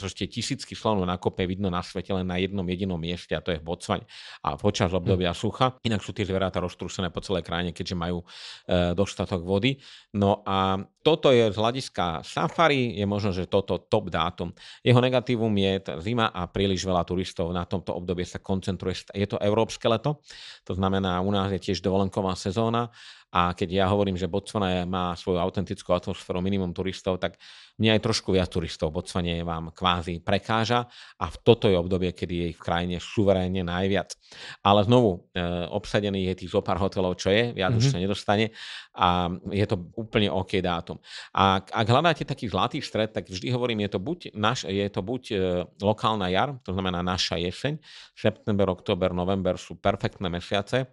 proste 0.00 0.24
tisícky 0.24 0.72
slonov 0.72 1.04
na 1.04 1.20
kope 1.20 1.44
vidno 1.44 1.68
na 1.68 1.84
svete 1.84 2.16
len 2.16 2.24
na 2.24 2.40
jednom 2.40 2.64
jedinom 2.64 2.96
mieste 2.96 3.36
a 3.36 3.44
to 3.44 3.52
je 3.52 3.60
v 3.60 3.66
Botsvane. 3.68 4.08
A 4.40 4.56
počas 4.56 4.88
obdobia 4.96 5.36
hm. 5.36 5.38
sucha. 5.38 5.66
Inak 5.84 6.00
sú 6.00 6.16
tie 6.16 6.24
zvieratá 6.24 6.64
roztrúsené 6.64 7.12
po 7.12 7.20
celej 7.20 7.44
krajine, 7.44 7.76
keďže 7.76 7.92
majú 7.92 8.24
e, 8.24 8.96
dostatok 8.96 9.44
vody. 9.44 9.76
No 10.16 10.40
a 10.48 10.80
toto 11.04 11.28
je 11.28 11.52
z 11.52 11.56
hľadiska 11.60 12.24
safari, 12.24 12.96
je 12.96 13.04
možno, 13.04 13.36
že 13.36 13.52
toto 13.52 13.76
top 13.84 14.08
dátum. 14.08 14.48
Jeho 14.80 15.00
negatívum 15.02 15.52
je 15.60 15.82
zima 16.00 16.32
a 16.32 16.48
príliš 16.48 16.88
veľa 16.88 17.04
turistov 17.04 17.52
na 17.52 17.68
tomto 17.68 17.92
obdobie 17.92 18.24
sa 18.24 18.40
koncentruje. 18.40 19.12
Je 19.12 19.28
to 19.28 19.36
európske 19.44 19.84
leto, 19.92 20.24
to 20.64 20.72
znamená, 20.72 21.20
u 21.20 21.28
nás 21.28 21.52
je 21.52 21.60
tiež 21.60 21.84
dovolenková 21.84 22.32
sezóna 22.32 22.88
a 23.32 23.56
keď 23.56 23.68
ja 23.72 23.86
hovorím, 23.88 24.20
že 24.20 24.28
Botswana 24.28 24.84
má 24.84 25.16
svoju 25.16 25.40
autentickú 25.40 25.96
atmosféru, 25.96 26.44
minimum 26.44 26.76
turistov, 26.76 27.16
tak 27.16 27.40
mne 27.80 27.96
aj 27.96 28.04
trošku 28.04 28.36
viac 28.36 28.52
turistov 28.52 28.92
v 28.92 29.00
Botswane 29.00 29.40
vám 29.40 29.72
kvázi 29.72 30.20
prekáža 30.20 30.84
a 31.16 31.32
v 31.32 31.36
toto 31.40 31.64
je 31.64 31.80
obdobie, 31.80 32.12
kedy 32.12 32.34
je 32.36 32.46
ich 32.52 32.58
v 32.60 32.64
krajine 32.68 32.96
suverénne 33.00 33.64
najviac. 33.64 34.12
Ale 34.60 34.84
znovu, 34.84 35.32
e, 35.32 35.48
obsadený 35.72 36.28
je 36.28 36.44
tých 36.44 36.52
zo 36.52 36.60
pár 36.60 36.76
hotelov, 36.76 37.16
čo 37.16 37.32
je, 37.32 37.56
viac 37.56 37.72
mm-hmm. 37.72 37.80
už 37.80 37.86
mhm. 37.88 37.92
sa 37.96 38.02
nedostane 38.04 38.46
a 38.92 39.32
je 39.48 39.64
to 39.64 39.76
úplne 39.96 40.28
OK 40.28 40.60
dátum. 40.60 41.00
A 41.32 41.64
ak 41.64 41.86
hľadáte 41.88 42.28
taký 42.28 42.52
zlatý 42.52 42.84
stred, 42.84 43.16
tak 43.16 43.32
vždy 43.32 43.48
hovorím, 43.48 43.88
je 43.88 43.96
to 43.96 44.00
buď, 44.04 44.18
naš, 44.36 44.68
je 44.68 44.88
to 44.92 45.00
buď 45.00 45.22
e, 45.32 45.36
lokálna 45.80 46.28
jar, 46.28 46.60
to 46.60 46.76
znamená 46.76 47.00
naša 47.00 47.40
jeseň, 47.40 47.80
september, 48.12 48.68
október, 48.68 49.16
november 49.16 49.56
sú 49.56 49.80
perfektné 49.80 50.28
mesiace, 50.28 50.92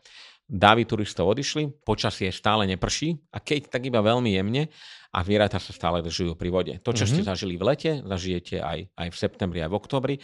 Dávy 0.49 0.89
turistov 0.89 1.29
odišli, 1.29 1.85
počasie 1.85 2.33
stále 2.33 2.65
neprší 2.65 3.21
a 3.29 3.37
keď 3.37 3.69
tak 3.69 3.85
iba 3.85 4.01
veľmi 4.01 4.33
jemne 4.33 4.65
a 5.13 5.21
zvieratá 5.21 5.61
sa 5.61 5.69
stále 5.69 6.01
držujú 6.01 6.33
pri 6.33 6.49
vode. 6.49 6.73
To, 6.81 6.89
čo 6.89 7.05
mm-hmm. 7.05 7.21
ste 7.21 7.29
zažili 7.29 7.53
v 7.53 7.63
lete, 7.69 7.91
zažijete 8.01 8.57
aj, 8.57 8.89
aj 8.97 9.07
v 9.13 9.17
septembri, 9.17 9.61
aj 9.61 9.69
v 9.69 9.77
oktobri. 9.77 10.15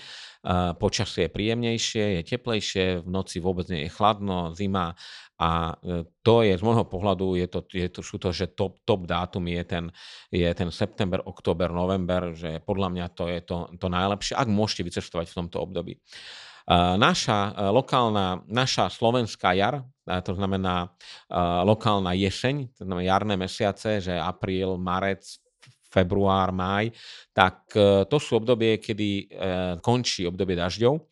Uh, 0.41 0.73
počasie 0.81 1.29
je 1.29 1.33
príjemnejšie, 1.33 2.03
je 2.17 2.21
teplejšie, 2.25 3.05
v 3.05 3.09
noci 3.09 3.37
vôbec 3.37 3.69
nie 3.69 3.85
je 3.85 3.93
chladno, 3.93 4.57
zima 4.57 4.97
a 5.35 5.75
e, 5.83 6.07
to 6.23 6.47
je 6.47 6.55
z 6.55 6.63
môjho 6.63 6.87
pohľadu, 6.87 7.35
je 7.35 7.47
to, 7.51 7.59
je 7.67 7.87
to, 7.91 7.99
sú 7.99 8.15
to, 8.15 8.31
že 8.31 8.55
top, 8.55 8.79
top 8.87 9.03
dátum 9.03 9.43
je 9.51 9.63
ten, 9.67 9.85
je 10.31 10.47
ten 10.55 10.71
september, 10.71 11.19
október, 11.27 11.75
november, 11.75 12.31
že 12.31 12.63
podľa 12.63 12.87
mňa 12.95 13.05
to 13.11 13.27
je 13.27 13.39
to, 13.43 13.57
to 13.75 13.87
najlepšie, 13.91 14.31
ak 14.31 14.47
môžete 14.47 14.87
vycestovať 14.87 15.27
v 15.27 15.37
tomto 15.43 15.57
období. 15.59 15.99
Naša 16.73 17.53
e, 17.53 17.69
lokálna, 17.69 18.41
naša 18.49 18.89
slovenská 18.89 19.53
jar, 19.53 19.85
to 20.25 20.33
znamená 20.33 20.89
e, 21.29 21.37
lokálna 21.61 22.17
jeseň, 22.17 22.73
to 22.73 22.89
znamená 22.89 23.05
jarné 23.05 23.37
mesiace, 23.37 24.01
že 24.01 24.17
apríl, 24.17 24.73
marec, 24.81 25.21
február, 25.93 26.49
máj, 26.49 26.89
tak 27.37 27.69
e, 27.77 28.09
to 28.09 28.17
sú 28.17 28.41
obdobie, 28.41 28.81
kedy 28.81 29.29
končí 29.85 30.25
obdobie 30.25 30.57
dažďov 30.57 31.05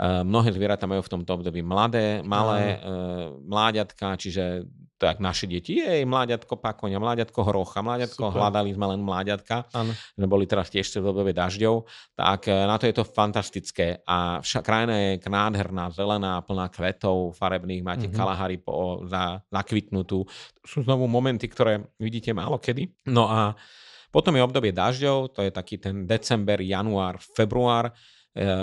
Mnohé 0.00 0.48
zvieratá 0.56 0.88
majú 0.88 1.04
v 1.04 1.12
tomto 1.12 1.36
období 1.36 1.60
mladé, 1.60 2.24
malé, 2.24 2.80
uh, 2.80 3.36
mláďatka, 3.44 4.16
čiže 4.16 4.64
tak 5.00 5.16
naše 5.16 5.48
deti, 5.48 5.80
jej, 5.80 6.04
mláďatko 6.04 6.60
pakoňa, 6.60 7.00
mláďatko 7.00 7.40
hrocha, 7.40 7.80
mláďatko, 7.80 8.20
Super. 8.28 8.36
hľadali 8.36 8.76
sme 8.76 8.86
len 8.92 9.00
mláďatka, 9.00 9.64
ano. 9.72 9.96
boli 10.28 10.44
teraz 10.44 10.68
tiež 10.68 11.00
v 11.00 11.08
období 11.08 11.32
dažďov, 11.32 11.88
tak 12.12 12.52
e, 12.52 12.52
na 12.52 12.76
to 12.76 12.84
je 12.84 12.94
to 13.00 13.08
fantastické 13.08 14.04
a 14.04 14.44
však 14.44 14.60
krajina 14.60 14.94
je 15.00 15.10
nádherná, 15.24 15.88
zelená, 15.88 16.44
plná 16.44 16.68
kvetov 16.68 17.32
farebných, 17.32 17.80
máte 17.80 18.12
mm-hmm. 18.12 18.20
kalahary 18.20 18.60
po, 18.60 19.00
za, 19.08 19.40
zakvitnutú. 19.48 20.28
To 20.28 20.64
sú 20.68 20.84
znovu 20.84 21.08
momenty, 21.08 21.48
ktoré 21.48 21.80
vidíte 21.96 22.36
málo 22.36 22.60
kedy. 22.60 23.08
No 23.08 23.24
a 23.24 23.56
potom 24.12 24.36
je 24.36 24.44
obdobie 24.44 24.76
dažďov, 24.76 25.32
to 25.32 25.40
je 25.48 25.50
taký 25.54 25.80
ten 25.80 26.04
december, 26.04 26.60
január, 26.60 27.16
február, 27.32 27.88
Eh, 27.88 28.19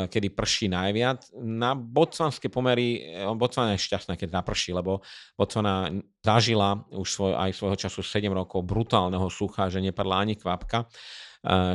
kedy 0.08 0.32
prší 0.32 0.72
najviac. 0.72 1.28
Na 1.44 1.76
botsvanské 1.76 2.48
pomery, 2.48 3.04
eh, 3.04 3.28
Botswana 3.36 3.76
je 3.76 3.84
šťastná, 3.84 4.16
keď 4.16 4.40
naprší, 4.40 4.72
lebo 4.72 5.04
Botswana 5.36 5.92
zažila 6.24 6.88
už 6.96 7.08
svoj, 7.08 7.32
aj 7.36 7.52
svojho 7.52 7.76
času 7.76 8.00
7 8.00 8.32
rokov 8.32 8.64
brutálneho 8.64 9.28
sucha, 9.28 9.68
že 9.68 9.84
nepadla 9.84 10.24
ani 10.24 10.40
kvapka. 10.40 10.88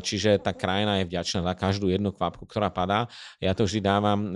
Čiže 0.03 0.43
tá 0.43 0.53
krajina 0.53 1.01
je 1.01 1.09
vďačná 1.09 1.41
za 1.47 1.55
každú 1.55 1.89
jednu 1.89 2.11
kvapku, 2.13 2.45
ktorá 2.45 2.69
padá. 2.69 3.07
Ja 3.39 3.55
to 3.55 3.65
vždy 3.65 3.81
dávam 3.81 4.21
e, 4.21 4.31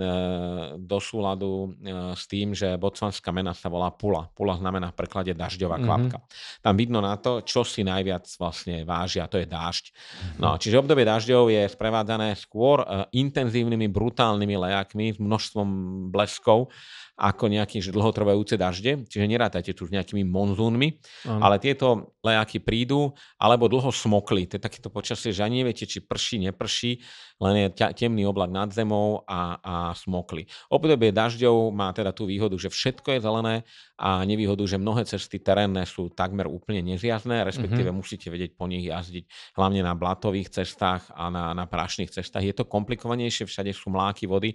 do 0.79 0.97
súladu 0.97 1.77
e, 1.77 2.15
s 2.15 2.25
tým, 2.25 2.55
že 2.55 2.79
botsvanská 2.79 3.29
mena 3.35 3.51
sa 3.51 3.67
volá 3.67 3.91
pula. 3.93 4.31
Pula 4.33 4.57
znamená 4.57 4.95
v 4.95 4.97
preklade 4.97 5.31
dažďová 5.35 5.77
mhm. 5.77 5.83
kvapka. 5.85 6.17
Mm-hmm. 6.23 6.63
Tam 6.63 6.73
vidno 6.79 6.99
na 7.03 7.15
to, 7.19 7.43
čo 7.43 7.61
si 7.67 7.83
najviac 7.83 8.25
vlastne 8.39 8.87
váži 8.87 9.19
a 9.21 9.29
to 9.29 9.37
je 9.37 9.47
dážď. 9.47 9.85
Mm-hmm. 9.91 10.39
No, 10.41 10.55
čiže 10.57 10.79
obdobie 10.79 11.05
dažďov 11.05 11.43
je 11.53 11.63
sprevádzané 11.69 12.33
skôr 12.39 12.81
e, 12.81 12.85
intenzívnymi, 13.13 13.87
brutálnymi 13.91 14.55
lejakmi 14.57 15.13
s 15.13 15.19
množstvom 15.21 15.67
bleskov 16.09 16.71
ako 17.17 17.49
nejaké 17.49 17.81
že 17.81 17.89
dlhotrvajúce 17.89 18.61
dažde, 18.61 19.09
čiže 19.09 19.25
nerátajte 19.25 19.73
tu 19.73 19.89
s 19.89 19.91
nejakými 19.91 20.21
monzúnmi, 20.21 21.01
ano. 21.25 21.41
ale 21.41 21.57
tieto 21.57 22.13
lejaky 22.21 22.61
prídu, 22.61 23.17
alebo 23.41 23.65
dlho 23.65 23.89
smokli. 23.89 24.45
To 24.45 24.61
je 24.61 24.61
takéto 24.61 24.93
počasie, 24.93 25.33
že 25.33 25.41
ani 25.41 25.65
neviete, 25.65 25.89
či 25.89 26.05
prší, 26.05 26.45
neprší, 26.45 27.01
len 27.41 27.67
je 27.67 27.67
temný 27.97 28.25
oblak 28.29 28.53
nad 28.53 28.69
zemou 28.69 29.25
a, 29.25 29.57
a 29.61 29.75
smokli. 29.97 30.45
Obdobie 30.69 31.09
dažďov 31.09 31.73
má 31.73 31.89
teda 31.93 32.13
tú 32.13 32.29
výhodu, 32.29 32.53
že 32.57 32.69
všetko 32.69 33.17
je 33.17 33.19
zelené 33.21 33.55
a 33.97 34.21
nevýhodu, 34.21 34.61
že 34.65 34.77
mnohé 34.77 35.09
cesty 35.09 35.41
terénne 35.41 35.81
sú 35.89 36.13
takmer 36.13 36.45
úplne 36.45 36.85
nezjazné, 36.85 37.41
respektíve 37.45 37.89
mm-hmm. 37.89 37.97
musíte 37.97 38.27
vedieť 38.29 38.53
po 38.53 38.69
nich 38.69 38.85
jazdiť 38.85 39.57
hlavne 39.57 39.81
na 39.81 39.97
blatových 39.97 40.53
cestách 40.53 41.09
a 41.13 41.33
na, 41.33 41.53
na 41.57 41.65
prašných 41.65 42.13
cestách. 42.13 42.45
Je 42.45 42.53
to 42.53 42.69
komplikovanejšie, 42.69 43.49
všade 43.49 43.73
sú 43.73 43.89
mláky 43.89 44.29
vody, 44.29 44.53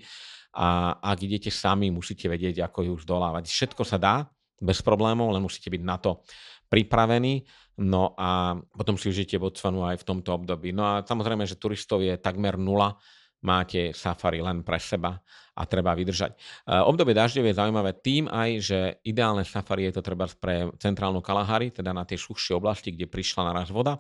a 0.52 1.00
ak 1.00 1.18
idete 1.24 1.48
sami, 1.48 1.88
musíte 1.88 2.28
vedieť, 2.28 2.60
ako 2.64 2.92
ju 2.92 2.94
zdolávať. 3.00 3.48
Všetko 3.48 3.82
sa 3.88 3.96
dá 3.96 4.14
bez 4.60 4.84
problémov, 4.84 5.32
len 5.32 5.42
musíte 5.42 5.72
byť 5.72 5.82
na 5.82 5.96
to 5.96 6.22
pripravení. 6.68 7.44
No 7.80 8.12
a 8.20 8.60
potom 8.76 9.00
si 9.00 9.08
užite 9.08 9.40
Botswanu 9.40 9.88
aj 9.88 10.04
v 10.04 10.06
tomto 10.06 10.36
období. 10.36 10.76
No 10.76 10.84
a 10.84 10.92
samozrejme, 11.02 11.48
že 11.48 11.56
turistov 11.56 12.04
je 12.04 12.20
takmer 12.20 12.60
nula, 12.60 13.00
máte 13.42 13.90
safari 13.96 14.38
len 14.38 14.62
pre 14.62 14.78
seba 14.78 15.18
a 15.52 15.62
treba 15.66 15.96
vydržať. 15.98 16.32
E, 16.32 16.38
obdobie 16.78 17.10
dažďov 17.12 17.44
je 17.50 17.58
zaujímavé 17.58 17.90
tým 17.98 18.30
aj, 18.30 18.50
že 18.62 18.78
ideálne 19.02 19.42
safari 19.42 19.90
je 19.90 19.98
to 19.98 20.02
treba 20.04 20.30
pre 20.30 20.70
centrálnu 20.78 21.18
Kalahari, 21.18 21.74
teda 21.74 21.90
na 21.90 22.06
tie 22.06 22.14
suchšie 22.14 22.54
oblasti, 22.54 22.94
kde 22.94 23.10
prišla 23.10 23.50
naraz 23.50 23.68
voda 23.74 23.98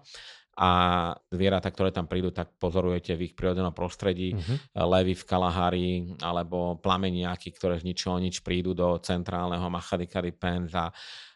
a 0.52 0.70
zvieratá, 1.32 1.72
ktoré 1.72 1.88
tam 1.88 2.04
prídu, 2.04 2.28
tak 2.28 2.52
pozorujete 2.60 3.16
v 3.16 3.32
ich 3.32 3.34
prírodzenom 3.34 3.72
prostredí. 3.72 4.36
Uh-huh. 4.36 4.84
Levy 4.84 5.16
v 5.16 5.24
Kalahari 5.24 5.88
alebo 6.20 6.76
plameniaky, 6.76 7.56
ktoré 7.56 7.80
z 7.80 7.88
ničoho 7.88 8.20
nič 8.20 8.44
prídu 8.44 8.76
do 8.76 9.00
centrálneho 9.00 9.64
Machadikari 9.72 10.36
Penza. 10.36 10.92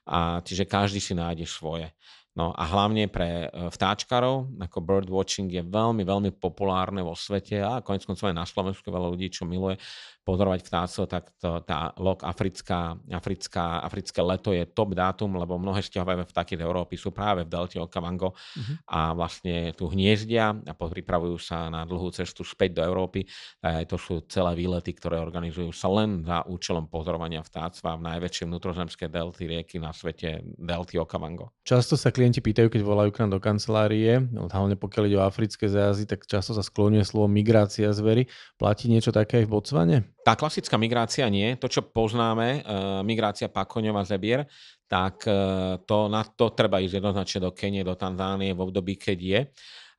A, 0.07 0.45
čiže 0.45 0.69
každý 0.69 1.01
si 1.01 1.17
nájde 1.17 1.49
svoje. 1.49 1.89
No 2.37 2.53
a 2.53 2.69
hlavne 2.69 3.09
pre 3.09 3.49
e, 3.49 3.73
vtáčkarov, 3.73 4.61
ako 4.61 4.79
birdwatching 4.85 5.49
je 5.49 5.65
veľmi, 5.65 6.05
veľmi 6.05 6.31
populárne 6.37 7.01
vo 7.01 7.17
svete 7.17 7.65
a 7.65 7.81
konec 7.81 8.05
koncov 8.05 8.29
aj 8.29 8.37
na 8.37 8.45
Slovensku 8.45 8.93
veľa 8.93 9.09
ľudí, 9.09 9.33
čo 9.33 9.49
miluje 9.49 9.81
pozorovať 10.27 10.61
vtácov, 10.67 11.05
tak 11.07 11.31
to, 11.39 11.63
tá 11.63 11.95
lok 12.03 12.27
africká, 12.27 12.99
africká, 13.15 13.79
africké 13.79 14.19
leto 14.27 14.51
je 14.51 14.67
top 14.67 14.99
dátum, 14.99 15.31
lebo 15.39 15.55
mnohé 15.55 15.87
sťahové 15.87 16.27
vtáky 16.27 16.59
z 16.59 16.67
Európy 16.67 16.99
sú 16.99 17.15
práve 17.15 17.47
v 17.47 17.53
delte 17.55 17.79
Okavango 17.79 18.35
uh-huh. 18.35 18.75
a 18.91 19.15
vlastne 19.15 19.71
tu 19.79 19.87
hniezdia 19.87 20.51
a 20.51 20.73
pripravujú 20.75 21.39
sa 21.39 21.71
na 21.71 21.87
dlhú 21.87 22.11
cestu 22.11 22.43
späť 22.43 22.75
do 22.75 22.83
Európy. 22.83 23.23
A 23.63 23.87
to 23.87 23.95
sú 23.95 24.27
celé 24.27 24.59
výlety, 24.59 24.99
ktoré 24.99 25.23
organizujú 25.23 25.71
sa 25.71 25.87
len 25.95 26.27
za 26.27 26.43
účelom 26.51 26.91
pozorovania 26.91 27.47
vtáctva 27.47 27.95
v 27.95 28.11
najväčšej 28.11 28.45
vnútrozemskej 28.51 29.07
delty 29.07 29.47
rieky 29.47 29.79
na 29.79 29.95
svete, 29.95 30.43
delty 30.59 30.99
Okavango. 30.99 31.55
Často 31.63 31.95
sa 31.95 32.11
klienti 32.27 32.43
pýtajú, 32.43 32.75
keď 32.75 32.83
volajú 32.83 33.15
k 33.15 33.23
nám 33.23 33.39
do 33.39 33.41
kancelárie, 33.41 34.19
hlavne 34.35 34.75
pokiaľ 34.75 35.03
ide 35.07 35.15
o 35.15 35.23
africké 35.23 35.71
zájazdy, 35.71 36.11
tak 36.11 36.27
často 36.27 36.59
sa 36.59 36.67
skloňuje 36.67 37.07
slovo 37.07 37.31
migrácia 37.31 37.87
zvery. 37.95 38.27
Platí 38.59 38.91
niečo 38.91 39.15
také 39.15 39.39
aj 39.39 39.47
v 39.47 39.53
Botsvane? 39.55 39.97
Tá 40.27 40.35
klasická 40.35 40.75
migrácia 40.75 41.23
nie. 41.31 41.55
To, 41.63 41.71
čo 41.71 41.87
poznáme, 41.87 42.67
e, 42.67 42.71
migrácia 43.07 43.47
pakoňová 43.47 44.03
zebier, 44.03 44.51
tak 44.91 45.23
e, 45.23 45.79
to, 45.87 46.11
na 46.11 46.27
to 46.27 46.51
treba 46.51 46.83
ísť 46.83 46.99
jednoznačne 46.99 47.47
do 47.47 47.55
Kenie, 47.55 47.87
do 47.87 47.95
Tanzánie 47.95 48.51
v 48.51 48.67
období, 48.67 48.99
keď 48.99 49.19
je 49.23 49.41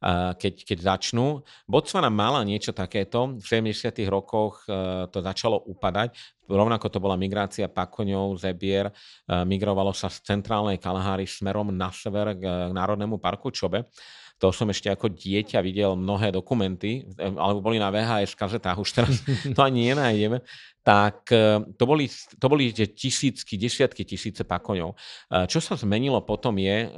keď, 0.01 0.53
keď 0.61 0.77
začnú. 0.93 1.41
Botswana 1.65 2.13
mala 2.13 2.45
niečo 2.45 2.69
takéto. 2.73 3.37
V 3.41 3.45
70. 3.45 3.97
rokoch 4.07 4.61
to 5.09 5.19
začalo 5.19 5.57
upadať. 5.65 6.13
Rovnako 6.47 6.87
to 6.87 7.01
bola 7.01 7.17
migrácia 7.17 7.65
pakoňov, 7.65 8.37
zebier. 8.37 8.93
Migrovalo 9.25 9.91
sa 9.91 10.07
z 10.07 10.21
centrálnej 10.21 10.77
Kalahary 10.77 11.25
smerom 11.25 11.73
na 11.73 11.89
sever 11.89 12.37
k 12.37 12.71
Národnému 12.71 13.17
parku 13.17 13.49
Čobe 13.49 13.89
to 14.37 14.53
som 14.53 14.69
ešte 14.69 14.93
ako 14.93 15.09
dieťa 15.09 15.65
videl 15.65 15.97
mnohé 15.97 16.29
dokumenty, 16.29 17.09
alebo 17.17 17.57
boli 17.57 17.81
na 17.81 17.89
VHS 17.89 18.37
kazetách, 18.37 18.77
už 18.77 18.89
teraz 18.93 19.17
to 19.57 19.59
ani 19.65 19.93
nenájdeme, 19.93 20.37
tak 20.87 21.35
e, 21.35 21.67
to 21.75 21.83
boli, 21.83 22.07
to 22.39 22.47
boli 22.47 22.71
tisícky, 22.71 23.59
desiatky 23.59 24.07
tisíce 24.07 24.47
pakoňov. 24.47 24.95
E, 24.95 24.97
čo 25.51 25.59
sa 25.59 25.75
zmenilo 25.75 26.23
potom 26.23 26.55
je, 26.55 26.87
e, 26.87 26.89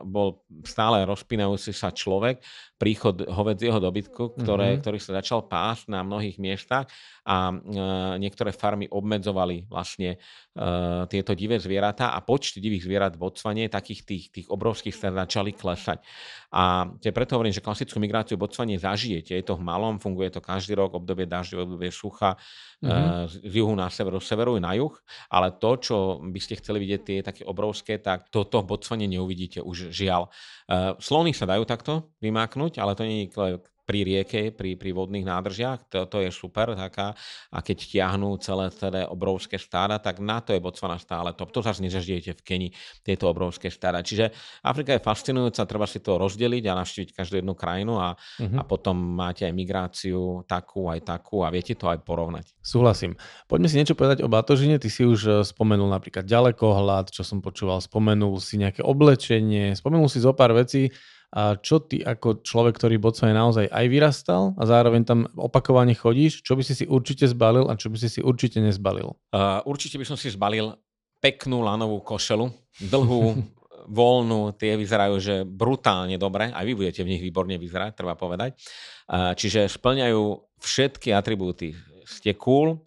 bol 0.00 0.48
stále 0.64 1.04
rozpínajúci 1.04 1.76
sa 1.76 1.92
človek, 1.92 2.40
príchod 2.80 3.20
hovedzieho 3.20 3.76
dobytku, 3.76 4.40
ktoré, 4.40 4.72
mm-hmm. 4.72 4.80
ktorý 4.80 4.96
sa 4.96 5.20
začal 5.20 5.44
pásť 5.44 5.92
na 5.92 6.00
mnohých 6.00 6.40
miestach 6.40 6.88
a 7.24 7.54
niektoré 8.20 8.52
farmy 8.52 8.90
obmedzovali 8.90 9.64
vlastne 9.70 10.20
tieto 11.08 11.32
divé 11.32 11.56
zvieratá 11.56 12.12
a 12.12 12.20
počty 12.20 12.60
divých 12.60 12.84
zvierat 12.84 13.16
v 13.16 13.24
Botsvane, 13.24 13.72
takých 13.72 14.04
tých, 14.04 14.24
tých 14.28 14.46
obrovských 14.52 14.92
sa 14.92 15.08
začali 15.14 15.56
klesať. 15.56 16.04
A 16.52 16.84
preto 17.00 17.40
hovorím, 17.40 17.56
že 17.56 17.64
klasickú 17.64 17.96
migráciu 18.02 18.36
v 18.36 18.44
Botsvane 18.44 18.76
zažijete. 18.76 19.32
Je 19.32 19.46
to 19.46 19.56
v 19.56 19.64
malom, 19.64 19.96
funguje 19.96 20.28
to 20.28 20.44
každý 20.44 20.76
rok, 20.76 20.92
obdobie 20.92 21.24
dažďov, 21.24 21.64
obdobie 21.64 21.88
sucha, 21.94 22.36
mm-hmm 22.84 23.33
z 23.42 23.54
juhu 23.54 23.74
na 23.74 23.90
sever, 23.90 24.14
z 24.20 24.26
severu 24.26 24.54
na 24.62 24.76
juh, 24.78 24.94
ale 25.30 25.50
to, 25.58 25.70
čo 25.80 25.96
by 26.22 26.38
ste 26.38 26.60
chceli 26.60 26.84
vidieť, 26.84 27.00
tie 27.02 27.18
také 27.24 27.42
obrovské, 27.42 27.98
tak 27.98 28.30
toto 28.30 28.62
v 28.62 28.68
Botsvane 28.74 29.10
neuvidíte 29.10 29.64
už 29.64 29.90
žiaľ. 29.90 30.30
Uh, 30.70 30.94
slony 31.02 31.34
sa 31.34 31.48
dajú 31.48 31.66
takto 31.66 32.14
vymáknuť, 32.22 32.78
ale 32.78 32.94
to 32.94 33.02
nie 33.02 33.26
je 33.26 33.58
pri 33.84 34.00
rieke, 34.02 34.50
pri, 34.50 34.80
pri 34.80 34.90
vodných 34.96 35.28
nádržiach, 35.28 35.92
to, 35.92 36.08
to 36.08 36.24
je 36.24 36.32
super 36.32 36.72
taká. 36.72 37.12
A 37.52 37.60
keď 37.60 37.84
tiahnú 37.84 38.40
celé, 38.40 38.72
celé 38.72 39.04
obrovské 39.04 39.60
stáda, 39.60 40.00
tak 40.00 40.24
na 40.24 40.40
to 40.40 40.56
je 40.56 40.64
Botswana 40.64 40.96
stále 40.96 41.36
top. 41.36 41.52
To 41.52 41.60
zase 41.60 41.84
nezažijete 41.84 42.32
v 42.36 42.42
Keni, 42.42 42.68
tieto 43.04 43.28
obrovské 43.28 43.68
stáda. 43.68 44.00
Čiže 44.00 44.32
Afrika 44.64 44.96
je 44.96 45.04
fascinujúca, 45.04 45.68
treba 45.68 45.84
si 45.84 46.00
to 46.00 46.16
rozdeliť 46.16 46.64
a 46.66 46.78
navštíviť 46.80 47.10
každú 47.12 47.44
jednu 47.44 47.52
krajinu 47.52 48.00
a, 48.00 48.16
uh-huh. 48.16 48.58
a 48.58 48.62
potom 48.64 48.96
máte 48.96 49.44
aj 49.44 49.52
migráciu 49.52 50.42
takú, 50.48 50.88
aj 50.88 51.04
takú 51.04 51.44
a 51.44 51.52
viete 51.52 51.76
to 51.76 51.92
aj 51.92 52.00
porovnať. 52.02 52.56
Súhlasím. 52.64 53.20
Poďme 53.44 53.68
si 53.68 53.76
niečo 53.76 53.92
povedať 53.92 54.24
o 54.24 54.32
batožine. 54.32 54.80
Ty 54.80 54.88
si 54.88 55.04
už 55.04 55.20
eh, 55.28 55.34
spomenul 55.44 55.92
napríklad 55.92 56.24
ďalekohľad, 56.24 57.12
čo 57.12 57.20
som 57.20 57.44
počúval, 57.44 57.84
spomenul 57.84 58.40
si 58.40 58.56
nejaké 58.56 58.80
oblečenie, 58.80 59.76
spomenul 59.76 60.08
si 60.08 60.24
zo 60.24 60.32
pár 60.32 60.56
vecí, 60.56 60.88
a 61.34 61.58
čo 61.58 61.82
ty 61.82 61.98
ako 61.98 62.46
človek, 62.46 62.78
ktorý 62.78 62.94
v 63.02 63.10
Botswane 63.10 63.34
naozaj 63.34 63.66
aj 63.66 63.86
vyrastal 63.90 64.54
a 64.54 64.62
zároveň 64.62 65.02
tam 65.02 65.26
opakovane 65.34 65.90
chodíš, 65.90 66.46
čo 66.46 66.54
by 66.54 66.62
si 66.62 66.78
si 66.78 66.86
určite 66.86 67.26
zbalil 67.26 67.66
a 67.66 67.74
čo 67.74 67.90
by 67.90 67.98
si 67.98 68.06
si 68.06 68.20
určite 68.22 68.62
nezbalil? 68.62 69.18
Uh, 69.34 69.58
určite 69.66 69.98
by 69.98 70.06
som 70.06 70.14
si 70.14 70.30
zbalil 70.30 70.78
peknú 71.18 71.66
lanovú 71.66 71.98
košelu, 72.06 72.46
dlhú, 72.86 73.34
voľnú, 73.98 74.54
tie 74.54 74.78
vyzerajú, 74.78 75.14
že 75.18 75.34
brutálne 75.42 76.14
dobre, 76.22 76.54
aj 76.54 76.64
vy 76.64 76.72
budete 76.78 77.02
v 77.02 77.18
nich 77.18 77.22
výborne 77.26 77.58
vyzerať, 77.58 77.98
treba 77.98 78.14
povedať. 78.14 78.54
Uh, 79.10 79.34
čiže 79.34 79.66
splňajú 79.66 80.38
všetky 80.62 81.10
atribúty. 81.10 81.74
Ste 82.06 82.38
cool, 82.38 82.78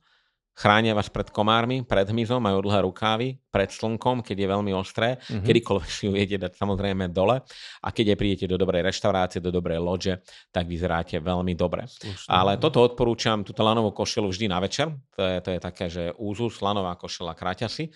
chránia 0.57 0.97
vás 0.97 1.05
pred 1.13 1.29
komármi, 1.29 1.85
pred 1.85 2.09
hmyzom, 2.09 2.41
majú 2.41 2.65
dlhé 2.65 2.81
rukávy, 2.89 3.37
pred 3.53 3.69
slnkom, 3.69 4.25
keď 4.25 4.37
je 4.41 4.47
veľmi 4.49 4.73
ostré, 4.73 5.21
mm-hmm. 5.21 5.45
kedykoľvek 5.45 5.89
si 5.93 6.09
ju 6.09 6.11
viete 6.17 6.41
dať 6.41 6.57
samozrejme 6.57 7.13
dole 7.13 7.37
a 7.85 7.87
keď 7.93 8.13
aj 8.13 8.17
prídete 8.17 8.45
do 8.49 8.57
dobrej 8.57 8.81
reštaurácie, 8.89 9.37
do 9.37 9.53
dobrej 9.53 9.77
lože, 9.77 10.25
tak 10.49 10.65
vyzeráte 10.65 11.21
veľmi 11.21 11.53
dobre. 11.53 11.85
Slušne. 11.85 12.29
Ale 12.33 12.57
toto 12.57 12.81
odporúčam, 12.81 13.45
túto 13.45 13.61
lanovú 13.61 13.93
košelu 13.93 14.25
vždy 14.25 14.45
na 14.49 14.57
večer, 14.57 14.89
to 15.13 15.21
je, 15.21 15.37
to 15.45 15.49
je 15.53 15.59
také, 15.61 15.85
že 15.93 16.09
úzus, 16.17 16.57
lanová 16.65 16.97
košela 16.97 17.37
kráťasy. 17.37 17.93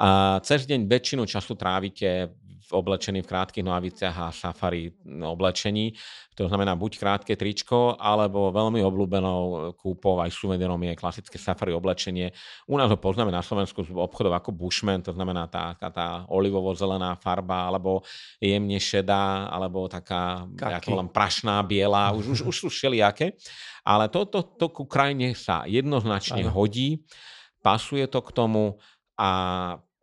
A 0.00 0.40
cez 0.42 0.64
deň 0.64 0.88
väčšinu 0.88 1.28
času 1.28 1.54
trávite 1.54 2.34
oblečený 2.72 3.22
v 3.22 3.30
krátkých 3.30 3.66
nohaviciach 3.66 4.16
a 4.16 4.26
safari 4.32 4.90
oblečení. 5.06 5.92
To 6.38 6.48
znamená 6.48 6.72
buď 6.72 6.96
krátke 6.96 7.36
tričko, 7.36 8.00
alebo 8.00 8.48
veľmi 8.48 8.80
obľúbenou 8.80 9.72
kúpou 9.76 10.16
aj 10.24 10.32
suvenírom 10.32 10.80
je 10.80 10.96
klasické 10.96 11.36
safari 11.36 11.76
oblečenie. 11.76 12.32
U 12.64 12.80
nás 12.80 12.88
ho 12.88 12.96
poznáme 12.96 13.28
na 13.28 13.44
Slovensku 13.44 13.84
z 13.84 13.92
obchodov 13.92 14.40
ako 14.40 14.56
Bushman, 14.56 15.04
to 15.04 15.12
znamená 15.12 15.46
tá, 15.52 15.76
tá, 15.76 15.92
tá 15.92 16.08
olivovo-zelená 16.32 17.20
farba, 17.20 17.68
alebo 17.68 18.00
jemne 18.40 18.80
šedá, 18.80 19.52
alebo 19.52 19.84
taká, 19.84 20.48
ja 20.56 20.80
volám, 20.80 21.12
prašná, 21.12 21.60
biela, 21.60 22.16
už, 22.16 22.32
už, 22.32 22.40
už 22.48 22.56
sú 22.56 22.68
všelijaké. 22.72 23.36
Ale 23.84 24.08
toto 24.08 24.40
to, 24.40 24.56
to 24.56 24.66
ku 24.72 24.84
krajine 24.88 25.36
sa 25.36 25.68
jednoznačne 25.68 26.46
Aha. 26.46 26.52
hodí, 26.52 27.04
pasuje 27.60 28.08
to 28.08 28.24
k 28.24 28.30
tomu 28.32 28.80
a 29.20 29.30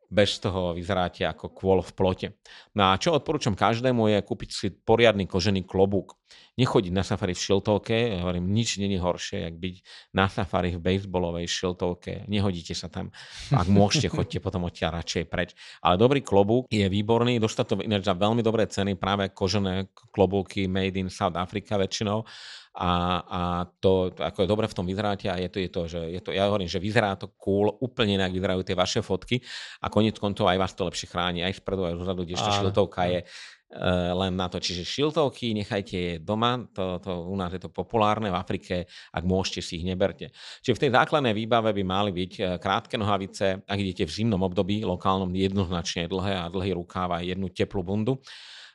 bez 0.08 0.40
toho 0.40 0.72
vyzeráte 0.72 1.28
ako 1.28 1.52
kôl 1.52 1.80
v 1.84 1.92
plote. 1.92 2.28
No 2.72 2.92
a 2.92 3.00
čo 3.00 3.12
odporúčam 3.12 3.60
každému 3.60 4.08
je 4.08 4.20
kúpiť 4.24 4.50
si 4.50 4.68
poriadny 4.72 5.28
kožený 5.28 5.68
klobúk. 5.68 6.16
Nechodiť 6.58 6.90
na 6.90 7.06
safari 7.06 7.38
v 7.38 7.44
šiltovke, 7.44 7.94
ja 7.94 8.26
hovorím, 8.26 8.50
nič 8.50 8.82
není 8.82 8.98
horšie, 8.98 9.46
jak 9.46 9.56
byť 9.62 9.76
na 10.18 10.26
safari 10.26 10.74
v 10.74 10.82
bejsbolovej 10.82 11.46
šiltovke. 11.46 12.26
Nehodíte 12.26 12.74
sa 12.74 12.90
tam. 12.90 13.14
Ak 13.54 13.70
môžete, 13.70 14.10
chodte 14.10 14.42
potom 14.42 14.66
odtiaľ 14.66 15.00
radšej 15.00 15.24
preč. 15.30 15.54
Ale 15.86 16.02
dobrý 16.02 16.26
klobúk 16.26 16.66
je 16.68 16.90
výborný, 16.90 17.38
dostať 17.38 17.66
to 17.70 17.76
ináč 17.86 18.10
za 18.10 18.18
veľmi 18.18 18.42
dobré 18.42 18.66
ceny, 18.66 18.98
práve 18.98 19.30
kožené 19.32 19.94
klobúky 20.10 20.66
made 20.66 20.98
in 20.98 21.14
South 21.14 21.38
Africa 21.38 21.78
väčšinou 21.78 22.26
a, 22.78 22.92
a 23.26 23.42
to, 23.82 24.14
ako 24.14 24.46
je 24.46 24.48
dobre 24.48 24.70
v 24.70 24.78
tom 24.78 24.86
vyzeráte 24.86 25.26
a 25.34 25.42
je 25.42 25.50
to, 25.50 25.58
je 25.58 25.70
to, 25.74 25.82
že 25.90 26.02
je 26.14 26.22
to, 26.22 26.30
ja 26.30 26.46
hovorím, 26.46 26.70
že 26.70 26.78
vyzerá 26.78 27.18
to 27.18 27.34
cool, 27.42 27.74
úplne 27.82 28.22
inak 28.22 28.30
vyzerajú 28.30 28.62
tie 28.62 28.78
vaše 28.78 29.02
fotky 29.02 29.42
a 29.82 29.90
konec 29.90 30.22
koncov 30.22 30.46
aj 30.46 30.62
vás 30.62 30.78
to 30.78 30.86
lepšie 30.86 31.10
chráni, 31.10 31.42
aj 31.42 31.58
spredu, 31.58 31.90
aj 31.90 31.98
zozadu, 31.98 32.22
kdežto 32.22 32.54
šiltovka 32.54 33.10
je 33.10 33.20
uh, 33.26 34.14
len 34.14 34.38
na 34.38 34.46
to. 34.46 34.62
Čiže 34.62 34.86
šiltovky 34.86 35.58
nechajte 35.58 35.98
je 35.98 36.14
doma, 36.22 36.70
to, 36.70 37.02
to, 37.02 37.12
u 37.26 37.34
nás 37.34 37.50
je 37.50 37.62
to 37.66 37.74
populárne, 37.74 38.30
v 38.30 38.38
Afrike, 38.38 38.86
ak 39.10 39.24
môžete 39.26 39.66
si 39.66 39.82
ich 39.82 39.86
neberte. 39.88 40.30
Čiže 40.62 40.78
v 40.78 40.82
tej 40.86 40.92
základnej 40.94 41.34
výbave 41.34 41.74
by 41.74 41.82
mali 41.82 42.14
byť 42.14 42.34
e, 42.38 42.42
krátke 42.62 42.94
nohavice, 42.94 43.66
ak 43.66 43.78
idete 43.82 44.06
v 44.06 44.14
zimnom 44.22 44.46
období, 44.46 44.86
lokálnom 44.86 45.34
jednoznačne 45.34 46.06
dlhé 46.06 46.38
a 46.38 46.46
dlhý 46.46 46.78
rukáv 46.78 47.10
a 47.10 47.26
jednu 47.26 47.50
teplú 47.50 47.82
bundu 47.82 48.22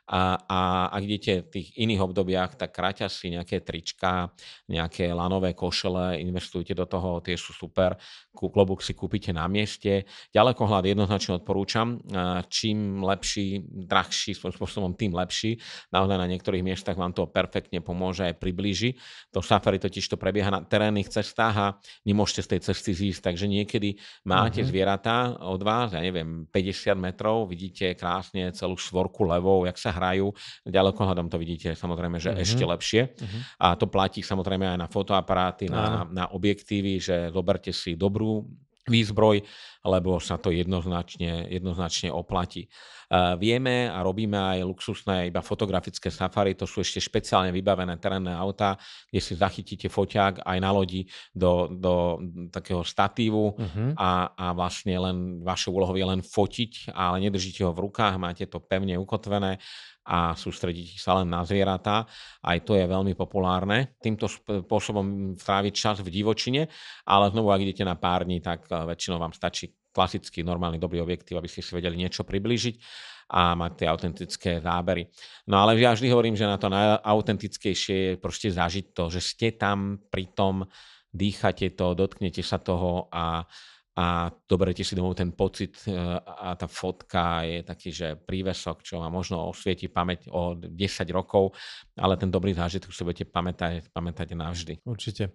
a, 0.03 0.35
a 0.35 0.59
ak 0.91 1.01
idete 1.07 1.33
v 1.47 1.49
tých 1.59 1.67
iných 1.79 2.01
obdobiach, 2.03 2.59
tak 2.59 2.75
si 3.07 3.31
nejaké 3.31 3.63
trička, 3.63 4.35
nejaké 4.67 5.15
lanové 5.15 5.55
košele, 5.55 6.19
investujte 6.19 6.75
do 6.75 6.83
toho, 6.83 7.23
tie 7.23 7.39
sú 7.39 7.55
super. 7.55 7.95
Klobúk 8.35 8.83
si 8.83 8.91
kúpite 8.91 9.31
na 9.31 9.47
mieste. 9.47 10.03
Ďalekohľad 10.35 10.83
jednoznačne 10.91 11.39
odporúčam. 11.39 12.03
Čím 12.51 12.99
lepší, 12.99 13.63
drahší 13.63 14.35
svojím 14.35 14.55
spôsobom, 14.59 14.91
tým 14.99 15.15
lepší. 15.15 15.55
Naozaj 15.95 16.17
na 16.19 16.27
niektorých 16.27 16.65
miestach 16.65 16.99
vám 16.99 17.15
to 17.15 17.29
perfektne 17.31 17.79
pomôže 17.79 18.27
aj 18.27 18.35
priblíži. 18.43 18.99
To 19.31 19.39
safari 19.39 19.79
totiž 19.79 20.03
to 20.11 20.19
prebieha 20.19 20.51
na 20.51 20.65
terénnych 20.65 21.07
cestách 21.07 21.55
a 21.55 21.67
nemôžete 22.03 22.43
z 22.43 22.49
tej 22.51 22.59
cesty 22.67 22.91
zísť, 22.91 23.31
takže 23.31 23.45
niekedy 23.47 23.95
máte 24.27 24.59
uh-huh. 24.59 24.69
zvieratá 24.69 25.37
od 25.39 25.61
vás, 25.63 25.95
ja 25.95 26.01
neviem, 26.03 26.49
50 26.49 26.97
metrov, 26.99 27.47
vidíte 27.47 27.95
krásne 27.95 28.51
celú 28.51 28.75
svorku 28.75 29.23
levou, 29.23 29.63
jak 29.63 29.77
sa 29.77 29.92
hrajú. 29.93 30.33
Ďalekohľadom 30.65 31.29
to 31.29 31.37
vidíte 31.37 31.77
samozrejme, 31.77 32.17
že 32.17 32.33
uh-huh. 32.33 32.43
ešte 32.43 32.63
lepšie. 32.65 33.01
Uh-huh. 33.13 33.39
A 33.61 33.67
to 33.77 33.85
platí 33.85 34.25
samozrejme 34.25 34.65
aj 34.73 34.79
na 34.81 34.87
fotoaparáty, 34.89 35.69
na, 35.69 36.03
na 36.09 36.25
objektívy, 36.33 36.97
že 36.97 37.29
zoberte 37.29 37.69
si 37.69 37.93
dobrú 37.93 38.49
výzbroj, 38.83 39.43
lebo 39.83 40.19
sa 40.19 40.35
to 40.39 40.51
jednoznačne, 40.51 41.47
jednoznačne 41.47 42.11
oplatí. 42.11 42.67
Uh, 43.13 43.37
vieme 43.37 43.91
a 43.91 44.01
robíme 44.01 44.35
aj 44.35 44.59
luxusné 44.65 45.29
iba 45.29 45.43
fotografické 45.43 46.09
safari, 46.09 46.57
to 46.57 46.65
sú 46.65 46.81
ešte 46.81 47.03
špeciálne 47.03 47.53
vybavené 47.53 47.99
terénne 47.99 48.33
autá, 48.33 48.79
kde 49.11 49.21
si 49.21 49.37
zachytíte 49.37 49.87
foťák 49.91 50.41
aj 50.43 50.57
na 50.57 50.71
lodi 50.73 51.05
do, 51.35 51.69
do 51.69 52.17
takého 52.49 52.81
statívu 52.81 53.53
uh-huh. 53.53 53.89
a, 53.99 54.33
a 54.33 54.45
vlastne 54.55 54.97
len 54.97 55.45
vaše 55.45 55.69
úlohou 55.69 55.93
je 55.93 56.07
len 56.07 56.25
fotiť, 56.25 56.95
ale 56.95 57.21
nedržíte 57.21 57.61
ho 57.67 57.75
v 57.75 57.85
rukách, 57.85 58.17
máte 58.17 58.49
to 58.49 58.63
pevne 58.63 58.97
ukotvené 58.97 59.61
a 60.03 60.35
sústrediť 60.35 60.99
sa 60.99 61.19
len 61.19 61.31
na 61.31 61.47
zvieratá. 61.47 62.03
Aj 62.43 62.59
to 62.59 62.75
je 62.75 62.83
veľmi 62.83 63.15
populárne. 63.15 63.95
Týmto 64.03 64.27
spôsobom 64.27 65.35
stráviť 65.39 65.73
čas 65.73 65.97
v 66.03 66.11
divočine, 66.11 66.67
ale 67.07 67.31
znovu, 67.31 67.55
ak 67.55 67.63
idete 67.63 67.87
na 67.87 67.95
pár 67.95 68.27
dní, 68.27 68.43
tak 68.43 68.67
eh, 68.67 68.83
väčšinou 68.83 69.17
vám 69.17 69.31
stačí 69.31 69.71
klasický, 69.93 70.41
normálny, 70.41 70.81
dobrý 70.81 71.05
objektív, 71.05 71.37
aby 71.37 71.47
ste 71.47 71.61
si 71.61 71.71
vedeli 71.77 71.93
niečo 71.93 72.25
priblížiť 72.25 72.75
a 73.29 73.53
mať 73.53 73.71
tie 73.77 73.87
autentické 73.87 74.51
zábery. 74.59 75.07
No 75.47 75.61
ale 75.61 75.77
ja 75.77 75.93
vždy 75.93 76.09
hovorím, 76.09 76.35
že 76.35 76.49
na 76.49 76.57
to 76.57 76.67
najautentickejšie 76.67 77.95
je 77.95 78.13
proste 78.17 78.49
zažiť 78.49 78.91
to, 78.91 79.13
že 79.13 79.21
ste 79.21 79.47
tam, 79.53 80.01
pritom 80.09 80.65
dýchate 81.13 81.77
to, 81.77 81.93
dotknete 81.93 82.41
sa 82.41 82.57
toho 82.57 83.07
a 83.13 83.45
a 83.93 84.33
doberete 84.49 84.81
si 84.81 84.97
domov 84.97 85.13
ten 85.13 85.37
pocit 85.37 85.85
e, 85.85 85.93
a 86.17 86.57
tá 86.57 86.65
fotka 86.65 87.45
je 87.45 87.61
taký, 87.61 87.89
že 87.93 88.17
prívesok, 88.17 88.81
čo 88.81 88.97
vám 88.97 89.13
možno 89.13 89.53
osvieti 89.53 89.85
pamäť 89.85 90.33
o 90.33 90.57
10 90.57 90.73
rokov, 91.13 91.53
ale 91.93 92.17
ten 92.17 92.29
dobrý 92.29 92.57
zážitok 92.57 92.89
si 92.89 93.05
budete 93.05 93.25
pamätať, 93.29 93.93
pamätať 93.93 94.33
navždy. 94.33 94.81
Určite. 94.85 95.33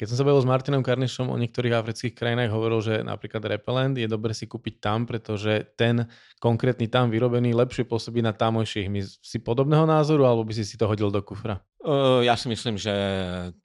Keď 0.00 0.06
som 0.10 0.16
sa 0.16 0.24
bavil 0.24 0.40
s 0.40 0.48
Martinom 0.48 0.80
Karnišom 0.80 1.28
o 1.28 1.36
niektorých 1.36 1.76
afrických 1.76 2.16
krajinách, 2.16 2.50
hovoril, 2.50 2.80
že 2.80 3.04
napríklad 3.04 3.44
Repelent 3.44 4.00
je 4.00 4.08
dobre 4.08 4.32
si 4.32 4.48
kúpiť 4.48 4.80
tam, 4.80 5.04
pretože 5.04 5.76
ten 5.76 6.08
konkrétny 6.40 6.88
tam 6.88 7.12
vyrobený 7.12 7.52
lepšie 7.52 7.84
pôsobí 7.84 8.24
na 8.24 8.32
tamojších. 8.32 8.88
My 8.88 9.04
si 9.04 9.38
podobného 9.44 9.84
názoru, 9.84 10.24
alebo 10.24 10.42
by 10.48 10.56
si 10.56 10.64
si 10.64 10.80
to 10.80 10.88
hodil 10.88 11.12
do 11.12 11.20
kufra? 11.20 11.60
Uh, 11.80 12.20
ja 12.20 12.36
si 12.36 12.44
myslím, 12.52 12.76
že 12.76 12.92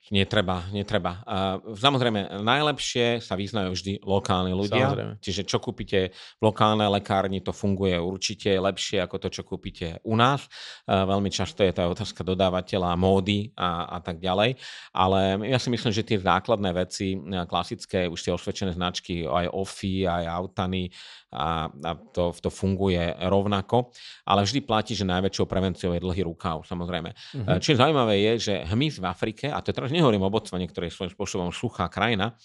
netreba, 0.08 0.64
netreba. 0.72 1.20
Uh, 1.28 1.76
samozrejme, 1.76 2.43
najlepšie 2.48 3.20
sa 3.20 3.36
vyznajú 3.36 3.76
vždy 3.76 3.93
lokálni 4.08 4.56
ľudia. 4.56 4.88
Samozrejme. 4.88 5.14
Čiže 5.20 5.41
čo 5.43 5.60
kúpite 5.60 6.16
v 6.16 6.41
lokálnej 6.43 6.88
lekárni, 6.96 7.43
to 7.43 7.52
funguje 7.52 8.00
určite 8.00 8.56
lepšie 8.56 9.04
ako 9.04 9.20
to, 9.20 9.28
čo 9.36 9.43
kúpite 9.43 10.00
u 10.08 10.16
nás. 10.16 10.48
Uh, 10.88 11.04
veľmi 11.04 11.28
často 11.28 11.60
je 11.64 11.76
to 11.76 11.91
otázka 11.91 12.24
dodávateľa, 12.36 12.99
módy 12.99 13.49
a, 13.55 13.95
a 13.95 13.99
tak 14.03 14.19
ďalej. 14.19 14.59
Ale 14.91 15.39
ja 15.47 15.55
si 15.55 15.71
myslím, 15.71 15.95
že 15.95 16.03
tie 16.03 16.19
základné 16.19 16.75
veci, 16.75 17.15
klasické, 17.47 18.11
už 18.11 18.19
tie 18.19 18.36
osvedčené 18.36 18.75
značky, 18.75 19.23
aj 19.23 19.49
OFI, 19.55 20.03
aj 20.03 20.23
Autany, 20.27 20.91
a, 21.31 21.71
a 21.71 21.91
to, 22.11 22.36
to 22.36 22.51
funguje 22.51 23.15
rovnako. 23.27 23.95
Ale 24.27 24.43
vždy 24.43 24.59
platí, 24.63 24.93
že 24.95 25.07
najväčšou 25.07 25.47
prevenciou 25.47 25.95
je 25.95 26.03
dlhý 26.03 26.27
rukav, 26.27 26.63
samozrejme. 26.67 27.09
Uh-huh. 27.11 27.57
Čiže 27.59 27.79
zaujímavé 27.79 28.19
je, 28.19 28.51
že 28.51 28.53
hmyz 28.67 28.99
v 28.99 29.05
Afrike, 29.07 29.45
a 29.51 29.63
to 29.63 29.71
teraz 29.71 29.91
nehovorím 29.91 30.27
o 30.27 30.31
Botsvane, 30.31 30.67
ktoré 30.67 30.91
je 30.91 30.95
svojím 30.95 31.11
spôsobom 31.15 31.49
suchá 31.55 31.88
krajina, 31.88 32.36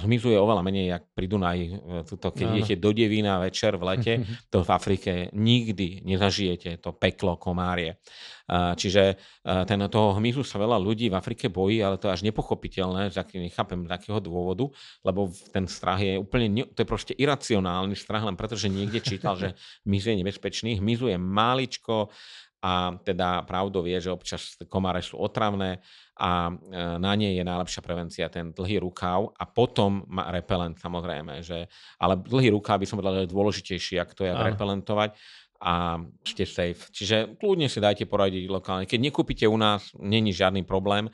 hmyzu 0.00 0.32
je 0.32 0.40
oveľa 0.40 0.62
menej, 0.64 0.86
jak 0.96 1.04
pri 1.12 1.26
Dunaji. 1.28 1.64
Tuto, 2.08 2.32
keď 2.32 2.46
idete 2.56 2.74
do 2.80 2.90
Devína 2.96 3.36
večer 3.38 3.76
v 3.76 3.84
lete, 3.84 4.14
to 4.52 4.64
v 4.64 4.70
Afrike 4.72 5.12
nikdy 5.36 6.02
nezažijete, 6.08 6.80
to 6.80 6.96
peklo 6.96 7.36
komárie. 7.36 8.00
Uh, 8.48 8.72
čiže 8.72 9.20
ten, 9.44 9.76
toho 9.92 10.16
hmyzu 10.16 10.40
sa 10.40 10.56
veľa 10.56 10.80
ľudí 10.80 11.12
v 11.12 11.18
Afrike 11.20 11.52
bojí, 11.52 11.84
ale 11.84 12.00
to 12.00 12.08
je 12.08 12.16
až 12.16 12.24
nepochopiteľné, 12.24 13.12
že 13.12 13.20
nechápem 13.36 13.84
z 13.84 13.92
akého 13.92 14.24
dôvodu, 14.24 14.72
lebo 15.04 15.28
ten 15.52 15.68
strach 15.68 16.00
je 16.00 16.16
úplne, 16.16 16.64
to 16.72 16.80
je 16.80 16.88
proste 16.88 17.12
iracionálny 17.12 17.92
strach, 17.92 18.24
len 18.24 18.40
pretože 18.40 18.72
niekde 18.72 19.04
čítal, 19.04 19.36
že 19.36 19.52
hmyz 19.84 20.04
je 20.08 20.16
nebezpečný. 20.16 20.80
Hmyzu 20.80 21.12
je 21.12 21.20
máličko, 21.20 22.08
a 22.58 22.98
teda 23.06 23.46
pravdou 23.46 23.86
je, 23.86 24.10
že 24.10 24.10
občas 24.10 24.58
komáre 24.66 24.98
sú 24.98 25.14
otravné 25.14 25.78
a 26.18 26.50
e, 26.50 26.52
na 26.98 27.12
nej 27.14 27.38
je 27.38 27.46
najlepšia 27.46 27.80
prevencia 27.80 28.26
ten 28.26 28.50
dlhý 28.50 28.82
rukáv 28.82 29.30
a 29.38 29.46
potom 29.46 30.02
má 30.10 30.34
repelent 30.34 30.74
samozrejme, 30.76 31.46
že, 31.46 31.70
ale 32.02 32.18
dlhý 32.18 32.50
rukáv 32.50 32.82
by 32.82 32.86
som 32.90 32.98
povedal, 32.98 33.22
že 33.22 33.30
je 33.30 33.34
dôležitejší, 33.34 33.94
ako 34.02 34.12
to 34.18 34.22
je 34.26 34.32
repelentovať 34.34 35.14
a 35.58 35.98
ste 36.22 36.46
safe. 36.46 36.86
Čiže 36.94 37.34
kľudne 37.34 37.66
si 37.66 37.82
dajte 37.82 38.06
poradiť 38.06 38.46
lokálne. 38.46 38.86
Keď 38.86 39.10
nekúpite 39.10 39.42
u 39.50 39.58
nás, 39.58 39.90
není 39.98 40.30
žiadny 40.30 40.62
problém. 40.62 41.10
E, 41.10 41.12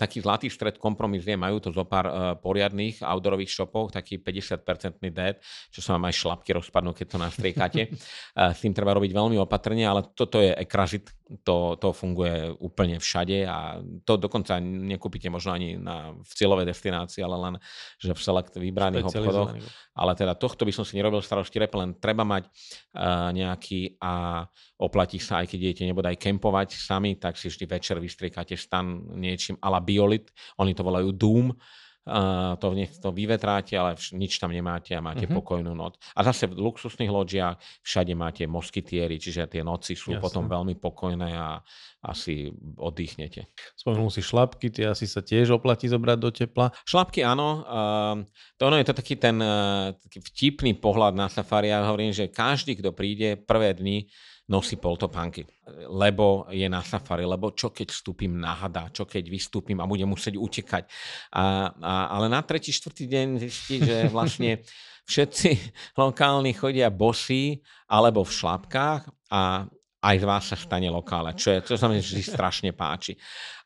taký 0.00 0.24
zlatý 0.24 0.48
stred 0.48 0.80
kompromis 0.80 1.28
je, 1.28 1.36
majú 1.36 1.60
to 1.60 1.68
zo 1.68 1.84
pár 1.84 2.08
e, 2.08 2.12
poriadných 2.40 3.04
outdoorových 3.04 3.52
shopov, 3.52 3.92
taký 3.92 4.24
50-percentný 4.24 5.12
dead, 5.12 5.36
čo 5.68 5.84
sa 5.84 6.00
vám 6.00 6.08
aj 6.08 6.16
šlapky 6.16 6.56
rozpadnú, 6.56 6.96
keď 6.96 7.06
to 7.12 7.18
nastriekate. 7.20 7.82
e, 7.92 7.92
s 8.40 8.58
tým 8.64 8.72
treba 8.72 8.96
robiť 8.96 9.12
veľmi 9.12 9.36
opatrne, 9.36 9.84
ale 9.84 10.00
toto 10.16 10.40
je 10.40 10.56
ekrazit, 10.56 11.12
to, 11.24 11.80
to 11.80 11.88
funguje 11.96 12.52
úplne 12.60 13.00
všade 13.00 13.48
a 13.48 13.80
to 14.04 14.20
dokonca 14.20 14.60
nekúpite 14.60 15.32
možno 15.32 15.56
ani 15.56 15.80
na, 15.80 16.12
v 16.12 16.32
cieľovej 16.36 16.68
destinácii, 16.68 17.24
ale 17.24 17.36
len 17.40 17.54
že 17.96 18.12
v 18.12 18.20
select 18.20 18.52
vybraných 18.52 19.08
obchodoch. 19.08 19.56
Ale 19.96 20.12
teda 20.12 20.36
tohto 20.36 20.68
by 20.68 20.72
som 20.76 20.84
si 20.84 21.00
nerobil 21.00 21.24
starosti, 21.24 21.56
len 21.56 21.96
treba 21.96 22.28
mať 22.28 22.44
uh, 22.44 23.32
nejaký 23.32 23.96
a 24.04 24.44
oplatí 24.76 25.16
sa, 25.16 25.40
aj 25.40 25.48
keď 25.48 25.58
idete 25.64 25.84
nebodaj 25.88 26.20
kempovať 26.20 26.76
sami, 26.76 27.16
tak 27.16 27.40
si 27.40 27.48
vždy 27.48 27.64
večer 27.64 27.96
vystriekate 27.96 28.52
stan 28.60 29.00
niečím 29.16 29.56
ala 29.64 29.80
biolit, 29.80 30.28
oni 30.60 30.76
to 30.76 30.84
volajú 30.84 31.08
Doom, 31.14 31.56
Uh, 32.04 32.52
to, 32.60 32.76
to 33.00 33.16
vyvetráte, 33.16 33.72
ale 33.80 33.96
vš- 33.96 34.12
nič 34.12 34.36
tam 34.36 34.52
nemáte 34.52 34.92
a 34.92 35.00
máte 35.00 35.24
uh-huh. 35.24 35.40
pokojnú 35.40 35.72
noc. 35.72 35.96
A 36.12 36.20
zase 36.20 36.52
v 36.52 36.60
luxusných 36.60 37.08
loďiach 37.08 37.56
všade 37.80 38.12
máte 38.12 38.44
moskytieri, 38.44 39.16
čiže 39.16 39.48
tie 39.48 39.64
noci 39.64 39.96
sú 39.96 40.12
Jasne. 40.12 40.20
potom 40.20 40.44
veľmi 40.44 40.76
pokojné 40.76 41.32
a 41.32 41.64
asi 42.04 42.52
oddychnete. 42.76 43.48
Spomenul 43.72 44.12
si 44.12 44.20
šlapky, 44.20 44.68
tie 44.68 44.92
asi 44.92 45.08
sa 45.08 45.24
tiež 45.24 45.56
oplatí 45.56 45.88
zobrať 45.88 46.18
do 46.20 46.28
tepla. 46.28 46.76
Šlapky 46.84 47.24
áno, 47.24 47.64
uh, 47.64 48.20
to 48.60 48.68
ono 48.68 48.76
je 48.76 48.84
to 48.84 48.94
taký 49.00 49.16
ten 49.16 49.40
uh, 49.40 49.96
taký 49.96 50.20
vtipný 50.20 50.76
pohľad 50.76 51.16
na 51.16 51.32
safari. 51.32 51.72
Ja 51.72 51.88
hovorím, 51.88 52.12
že 52.12 52.28
každý, 52.28 52.76
kto 52.84 52.92
príde 52.92 53.40
prvé 53.40 53.72
dni, 53.72 54.12
nosí 54.44 54.76
poltopánky, 54.76 55.48
lebo 55.88 56.44
je 56.52 56.68
na 56.68 56.84
safari, 56.84 57.24
lebo 57.24 57.56
čo 57.56 57.72
keď 57.72 57.88
vstúpim 57.88 58.36
na 58.36 58.52
hada, 58.52 58.92
čo 58.92 59.08
keď 59.08 59.24
vystúpim 59.32 59.80
a 59.80 59.88
budem 59.88 60.04
musieť 60.04 60.36
utekať. 60.36 60.84
A, 61.32 61.72
a, 61.72 61.92
ale 62.12 62.28
na 62.28 62.44
tretí, 62.44 62.68
štvrtý 62.68 63.08
deň 63.08 63.26
zistí, 63.40 63.80
že 63.80 64.12
vlastne 64.12 64.60
všetci 65.08 65.50
lokálni 66.04 66.52
chodia 66.52 66.92
bosí 66.92 67.64
alebo 67.88 68.20
v 68.20 68.36
šlapkách 68.36 69.02
a 69.32 69.64
aj 70.04 70.16
z 70.20 70.24
vás 70.28 70.44
sa 70.44 70.56
stane 70.60 70.92
lokále, 70.92 71.32
čo, 71.32 71.48
je, 71.48 71.58
čo 71.64 71.80
sa 71.80 71.88
mi 71.88 71.96
vždy 71.96 72.20
strašne 72.20 72.76
páči 72.76 73.16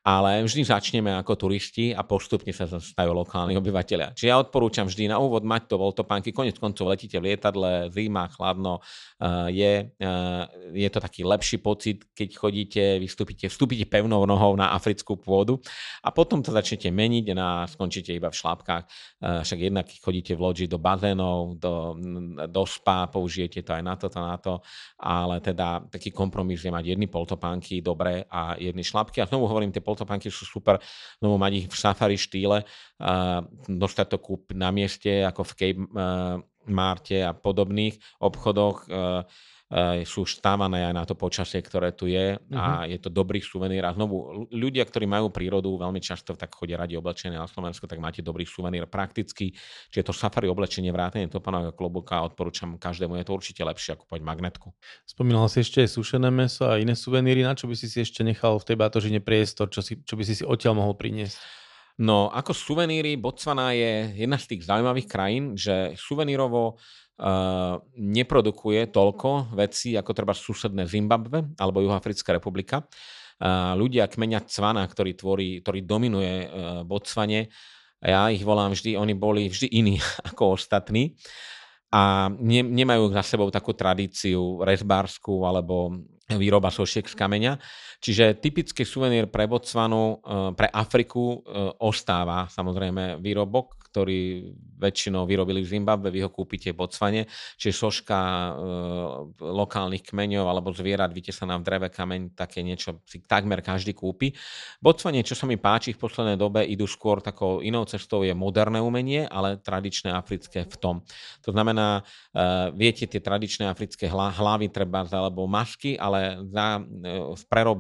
ale 0.07 0.41
vždy 0.47 0.63
začneme 0.65 1.11
ako 1.19 1.49
turisti 1.49 1.91
a 1.93 2.07
postupne 2.07 2.55
sa 2.55 2.65
zastajú 2.65 3.11
lokálni 3.13 3.59
obyvateľia. 3.59 4.15
Čiže 4.15 4.29
ja 4.31 4.41
odporúčam 4.41 4.87
vždy 4.87 5.11
na 5.11 5.19
úvod 5.19 5.43
mať 5.43 5.69
to 5.69 5.77
voltopánky, 5.77 6.31
konec 6.31 6.57
koncov 6.57 6.89
letíte 6.89 7.19
v 7.19 7.35
lietadle, 7.35 7.91
zima, 7.91 8.31
chladno, 8.31 8.79
eh, 9.19 9.49
je, 9.53 9.73
eh, 9.91 10.45
je 10.73 10.89
to 10.89 10.99
taký 11.03 11.27
lepší 11.27 11.59
pocit, 11.59 12.07
keď 12.15 12.29
chodíte, 12.39 12.83
vystúpite, 13.03 13.51
vstúpite 13.51 13.85
pevnou 13.91 14.23
nohou 14.25 14.55
na 14.55 14.71
africkú 14.73 15.19
pôdu 15.19 15.59
a 16.01 16.15
potom 16.15 16.41
to 16.41 16.55
začnete 16.55 16.89
meniť 16.89 17.35
a 17.35 17.67
skončíte 17.67 18.15
iba 18.15 18.31
v 18.31 18.39
šlápkach. 18.39 18.85
Eh, 18.87 19.43
však 19.43 19.59
jednak 19.59 19.87
chodíte 19.99 20.33
v 20.39 20.41
loďi 20.41 20.65
do 20.71 20.79
bazénov, 20.79 21.59
do, 21.59 21.99
do 22.47 22.63
spa, 22.65 23.11
použijete 23.11 23.67
to 23.67 23.75
aj 23.75 23.83
na 23.83 23.95
toto, 23.99 24.19
na 24.23 24.37
to, 24.39 24.63
ale 25.03 25.43
teda 25.43 25.91
taký 25.91 26.15
kompromis 26.15 26.63
je 26.63 26.71
mať 26.71 26.95
jedny 26.95 27.11
poltopánky 27.11 27.83
dobre 27.83 28.25
a 28.31 28.55
jedny 28.57 28.87
šlapky. 28.87 29.21
A 29.21 29.29
znovu 29.29 29.51
hovorím, 29.51 29.75
tie 29.75 29.85
poltopánky 29.89 30.29
sú 30.29 30.45
super, 30.45 30.77
lebo 31.25 31.41
mať 31.41 31.53
ich 31.65 31.67
v 31.73 31.77
safari 31.81 32.21
štýle, 32.21 32.69
dostať 33.65 34.07
to 34.13 34.19
kúp 34.21 34.53
na 34.53 34.69
mieste, 34.69 35.25
ako 35.25 35.49
v 35.49 35.57
Cape 35.57 35.83
Marte 36.69 37.25
a 37.25 37.33
podobných 37.33 37.97
obchodoch, 38.21 38.85
sú 40.09 40.25
štávané 40.25 40.89
aj 40.89 40.95
na 40.97 41.05
to 41.05 41.13
počasie, 41.13 41.61
ktoré 41.61 41.93
tu 41.93 42.09
je 42.09 42.41
a 42.57 42.65
uh-huh. 42.81 42.89
je 42.89 42.99
to 43.05 43.13
dobrý 43.13 43.45
suvenír. 43.45 43.85
A 43.85 43.93
znovu, 43.93 44.49
ľudia, 44.49 44.81
ktorí 44.89 45.05
majú 45.05 45.29
prírodu, 45.29 45.69
veľmi 45.69 46.01
často 46.01 46.33
tak 46.33 46.57
chodia 46.57 46.81
radi 46.81 46.97
oblečené 46.97 47.37
na 47.37 47.45
Slovensku, 47.45 47.85
tak 47.85 48.01
máte 48.01 48.25
dobrý 48.25 48.49
suvenír 48.49 48.89
prakticky. 48.89 49.53
Čiže 49.93 50.09
to 50.09 50.13
safari 50.17 50.49
oblečenie, 50.49 50.89
vrátenie 50.89 51.29
topanového 51.29 51.77
klobuka 51.77 52.25
odporúčam 52.25 52.81
každému. 52.81 53.21
Je 53.21 53.29
to 53.29 53.37
určite 53.37 53.61
lepšie 53.61 54.01
ako 54.01 54.09
poď 54.09 54.25
magnetku. 54.25 54.73
Spomínal 55.05 55.53
si 55.53 55.61
ešte 55.61 55.85
aj 55.85 55.93
sušené 55.93 56.33
meso 56.33 56.65
a 56.65 56.81
iné 56.81 56.97
suveníry. 56.97 57.45
Na 57.45 57.53
čo 57.53 57.69
by 57.69 57.77
si 57.77 57.93
si 57.93 58.01
ešte 58.01 58.25
nechal 58.25 58.57
v 58.57 58.73
tej 58.73 58.77
batožine 58.81 59.21
priestor, 59.21 59.69
čo, 59.69 59.85
si, 59.85 60.01
čo 60.01 60.17
by 60.17 60.25
si 60.25 60.33
si 60.33 60.45
odtiaľ 60.49 60.81
mohol 60.81 60.97
priniesť? 60.97 61.37
No, 61.99 62.31
ako 62.31 62.55
suveníry, 62.55 63.19
Botswana 63.19 63.75
je 63.75 64.15
jedna 64.23 64.39
z 64.39 64.55
tých 64.55 64.71
zaujímavých 64.71 65.11
krajín, 65.11 65.59
že 65.59 65.99
suvenírovo 65.99 66.79
Uh, 67.19 67.83
neprodukuje 67.99 68.95
toľko 68.95 69.51
vecí, 69.59 69.99
ako 69.99 70.15
treba 70.15 70.31
susedné 70.39 70.87
Zimbabve 70.87 71.51
alebo 71.59 71.83
Juhoafrická 71.83 72.31
republika. 72.31 72.87
Uh, 73.43 73.75
ľudia 73.75 74.07
kmeňa 74.07 74.47
Cvana, 74.47 74.87
ktorý, 74.87 75.19
tvorí, 75.19 75.59
ktorý 75.59 75.83
dominuje 75.83 76.47
uh, 76.47 76.49
Botsvane, 76.87 77.51
ja 77.99 78.31
ich 78.31 78.47
volám 78.47 78.71
vždy, 78.71 78.95
oni 78.95 79.15
boli 79.19 79.51
vždy 79.51 79.67
iní 79.67 79.99
ako 80.31 80.55
ostatní 80.55 81.19
a 81.89 82.29
ne, 82.37 82.61
nemajú 82.63 83.09
za 83.17 83.25
sebou 83.25 83.49
takú 83.49 83.73
tradíciu 83.73 84.61
rezbárskú 84.61 85.43
alebo 85.49 85.97
výroba 86.29 86.69
sošiek 86.69 87.09
z 87.09 87.15
kameňa. 87.17 87.53
Čiže 87.99 88.39
typický 88.39 88.87
suvenír 88.87 89.27
pre 89.27 89.51
Botsvanu, 89.51 90.23
pre 90.55 90.71
Afriku 90.71 91.43
ostáva 91.83 92.47
samozrejme 92.47 93.19
výrobok, 93.19 93.79
ktorý 93.89 94.53
väčšinou 94.79 95.27
vyrobili 95.27 95.65
v 95.65 95.81
Zimbabve, 95.81 96.13
vy 96.13 96.23
ho 96.23 96.31
kúpite 96.31 96.71
v 96.71 96.79
Botsvane, 96.79 97.27
čiže 97.59 97.75
soška 97.75 98.15
e, 98.15 98.51
lokálnych 99.43 100.07
kmeňov 100.07 100.47
alebo 100.47 100.71
zvierat 100.71 101.11
vytesaná 101.11 101.59
v 101.59 101.67
dreve 101.67 101.89
kameň, 101.91 102.39
také 102.39 102.63
niečo 102.63 103.03
si 103.09 103.19
takmer 103.27 103.59
každý 103.59 103.97
kúpi. 103.97 104.31
V 104.79 104.83
Botsvane, 104.85 105.27
čo 105.27 105.35
sa 105.35 105.51
mi 105.51 105.59
páči 105.59 105.97
v 105.97 106.03
poslednej 106.05 106.39
dobe, 106.39 106.63
idú 106.63 106.87
skôr 106.87 107.19
takou 107.19 107.59
inou 107.59 107.83
cestou, 107.91 108.23
je 108.23 108.31
moderné 108.37 108.79
umenie, 108.79 109.27
ale 109.27 109.59
tradičné 109.59 110.15
africké 110.15 110.63
v 110.63 110.77
tom. 110.79 110.95
To 111.43 111.51
znamená, 111.51 112.07
e, 112.31 112.71
viete, 112.79 113.09
tie 113.11 113.19
tradičné 113.19 113.67
africké 113.67 114.07
hlavy 114.07 114.71
treba 114.71 115.03
alebo 115.11 115.51
masky, 115.51 115.99
ale 115.99 116.39
za, 116.47 116.79
e, 116.79 117.35